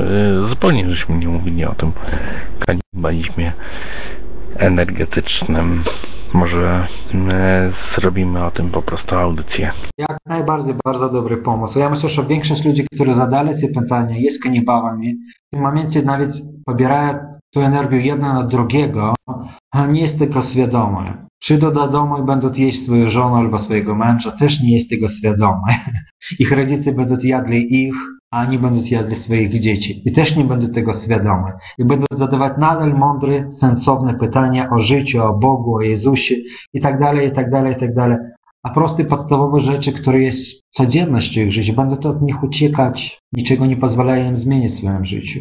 zupełnie 0.48 0.90
żeśmy 0.90 1.18
nie 1.18 1.28
mówili 1.28 1.64
o 1.64 1.74
tym 1.74 1.92
kanibalizmie 2.66 3.52
energetycznym. 4.56 5.84
Może 6.34 6.86
zrobimy 7.96 8.44
o 8.44 8.50
tym 8.50 8.70
po 8.70 8.82
prostu 8.82 9.14
audycję. 9.14 9.72
Jak 9.98 10.18
najbardziej, 10.26 10.74
bardzo 10.84 11.08
dobry 11.08 11.36
pomysł. 11.36 11.78
Ja 11.78 11.90
myślę, 11.90 12.10
że 12.10 12.24
większość 12.24 12.64
ludzi, 12.64 12.86
którzy 12.94 13.14
zadali 13.14 13.60
te 13.60 13.80
pytania, 13.80 14.16
jest 14.16 14.42
kanibałami. 14.42 15.14
W 15.14 15.50
tym 15.50 15.62
momencie 15.62 16.02
nawet 16.02 16.30
pobierają 16.66 17.18
tą 17.54 17.60
energię 17.60 18.00
jedno 18.00 18.34
na 18.34 18.42
drugiego, 18.42 19.14
a 19.74 19.86
nie 19.86 20.00
jest 20.00 20.18
tylko 20.18 20.42
świadome. 20.42 21.26
Przyjdą 21.46 21.72
do 21.72 21.88
domu 21.88 22.22
i 22.22 22.26
będą 22.26 22.52
jeść 22.52 22.84
swoją 22.84 23.10
żonę 23.10 23.36
albo 23.36 23.58
swojego 23.58 23.94
męża, 23.94 24.30
też 24.32 24.60
nie 24.62 24.76
jest 24.76 24.90
tego 24.90 25.08
świadomy. 25.08 25.72
Ich 26.38 26.52
rodzice 26.52 26.92
będą 26.92 27.16
jadli 27.22 27.84
ich, 27.84 27.94
a 28.30 28.42
oni 28.42 28.58
będą 28.58 28.80
jadli 28.90 29.16
swoich 29.16 29.60
dzieci 29.60 30.02
i 30.04 30.12
też 30.12 30.36
nie 30.36 30.44
będą 30.44 30.68
tego 30.68 30.92
świadomi. 31.04 31.50
I 31.78 31.84
będą 31.84 32.06
zadawać 32.10 32.52
nadal 32.58 32.94
mądre, 32.94 33.50
sensowne 33.60 34.14
pytania 34.14 34.70
o 34.70 34.78
życiu, 34.78 35.22
o 35.22 35.38
Bogu, 35.38 35.74
o 35.74 35.80
Jezusie 35.80 36.34
i 36.74 36.80
tak 36.80 37.00
dalej, 37.00 37.28
i 37.28 37.32
tak 37.32 37.50
dalej, 37.50 37.72
i 37.72 37.76
tak 37.76 37.94
dalej. 37.94 38.16
A 38.62 38.70
proste, 38.70 39.04
podstawowe 39.04 39.60
rzeczy, 39.60 39.92
które 39.92 40.22
jest 40.22 40.62
codziennością 40.70 41.40
ich 41.40 41.52
życia, 41.52 41.72
będą 41.72 41.96
to 41.96 42.08
od 42.08 42.22
nich 42.22 42.42
uciekać, 42.42 43.20
niczego 43.32 43.66
nie 43.66 43.76
pozwalają 43.76 44.28
im 44.30 44.36
zmienić 44.36 44.72
w 44.72 44.78
swoim 44.78 45.04
życiu. 45.04 45.40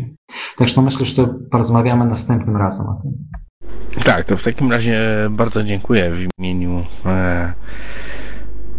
Tak 0.57 0.67
że 0.67 0.81
myślę, 0.81 1.05
że 1.05 1.15
to 1.15 1.33
porozmawiamy 1.51 2.05
następnym 2.05 2.57
razem 2.57 2.85
o 2.87 3.01
tym. 3.01 3.11
Tak, 4.03 4.25
to 4.25 4.37
w 4.37 4.43
takim 4.43 4.71
razie 4.71 4.99
bardzo 5.29 5.63
dziękuję 5.63 6.11
w 6.11 6.27
imieniu 6.39 6.85
e, 7.05 7.53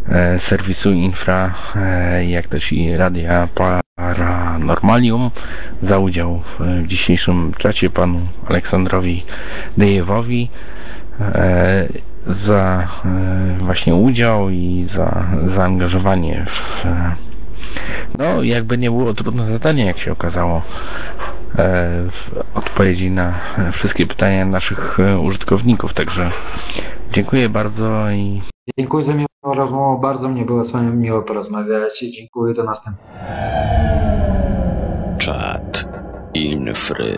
e, 0.08 0.38
serwisu 0.48 0.92
Infra, 0.92 1.54
e, 1.76 2.24
jak 2.24 2.46
też 2.46 2.72
i 2.72 2.96
Radia 2.96 3.48
Paranormalium 3.94 5.30
za 5.82 5.98
udział 5.98 6.42
w 6.58 6.86
dzisiejszym 6.86 7.52
czacie 7.58 7.90
panu 7.90 8.20
Aleksandrowi 8.46 9.24
Dejewowi 9.76 10.48
e, 11.20 11.88
za 12.26 12.88
e, 13.04 13.58
właśnie 13.58 13.94
udział 13.94 14.50
i 14.50 14.86
za 14.94 15.26
zaangażowanie 15.54 16.46
w 16.46 16.86
no 18.18 18.42
jakby 18.42 18.78
nie 18.78 18.90
było 18.90 19.14
trudne 19.14 19.52
zadanie 19.52 19.84
jak 19.84 19.98
się 19.98 20.12
okazało 20.12 20.62
e, 21.58 22.02
w 22.10 22.56
odpowiedzi 22.56 23.10
na 23.10 23.40
wszystkie 23.72 24.06
pytania 24.06 24.44
naszych 24.44 24.98
użytkowników 25.22 25.94
także 25.94 26.30
dziękuję 27.14 27.48
bardzo 27.48 28.10
i 28.10 28.42
Dziękuję 28.78 29.04
za 29.04 29.14
miłą 29.14 29.26
rozmowę, 29.42 30.02
bardzo 30.02 30.28
mnie 30.28 30.44
było 30.44 30.64
z 30.64 30.72
wami 30.72 30.96
miło 30.96 31.22
porozmawiać 31.22 32.02
i 32.02 32.12
dziękuję 32.12 32.54
do 32.54 32.64
następnego. 32.64 33.08
Czat 35.18 35.88
Infry 36.34 37.16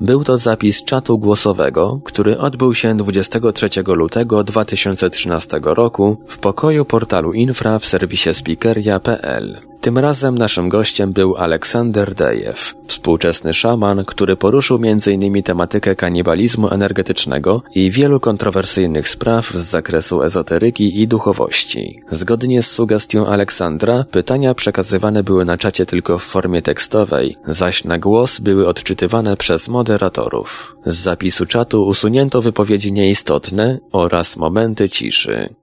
był 0.00 0.24
to 0.24 0.38
zapis 0.38 0.84
czatu 0.84 1.18
głosowego, 1.18 2.00
który 2.04 2.38
odbył 2.38 2.74
się 2.74 2.96
23 2.96 3.68
lutego 3.86 4.44
2013 4.44 5.60
roku 5.62 6.16
w 6.26 6.38
pokoju 6.38 6.84
portalu 6.84 7.32
Infra 7.32 7.78
w 7.78 7.84
serwisie 7.84 8.34
speakeria.pl. 8.34 9.73
Tym 9.84 9.98
razem 9.98 10.38
naszym 10.38 10.68
gościem 10.68 11.12
był 11.12 11.36
Aleksander 11.36 12.14
Dejew, 12.14 12.74
współczesny 12.86 13.54
szaman, 13.54 14.04
który 14.04 14.36
poruszył 14.36 14.80
m.in. 14.82 15.42
tematykę 15.42 15.96
kanibalizmu 15.96 16.68
energetycznego 16.68 17.62
i 17.74 17.90
wielu 17.90 18.20
kontrowersyjnych 18.20 19.08
spraw 19.08 19.50
z 19.50 19.62
zakresu 19.70 20.22
ezoteryki 20.22 21.00
i 21.00 21.08
duchowości. 21.08 22.00
Zgodnie 22.10 22.62
z 22.62 22.70
sugestią 22.70 23.26
Aleksandra, 23.26 24.04
pytania 24.10 24.54
przekazywane 24.54 25.22
były 25.22 25.44
na 25.44 25.58
czacie 25.58 25.86
tylko 25.86 26.18
w 26.18 26.24
formie 26.24 26.62
tekstowej, 26.62 27.36
zaś 27.46 27.84
na 27.84 27.98
głos 27.98 28.40
były 28.40 28.68
odczytywane 28.68 29.36
przez 29.36 29.68
moderatorów. 29.68 30.76
Z 30.86 30.96
zapisu 30.96 31.46
czatu 31.46 31.86
usunięto 31.86 32.42
wypowiedzi 32.42 32.92
nieistotne 32.92 33.78
oraz 33.92 34.36
momenty 34.36 34.88
ciszy. 34.88 35.54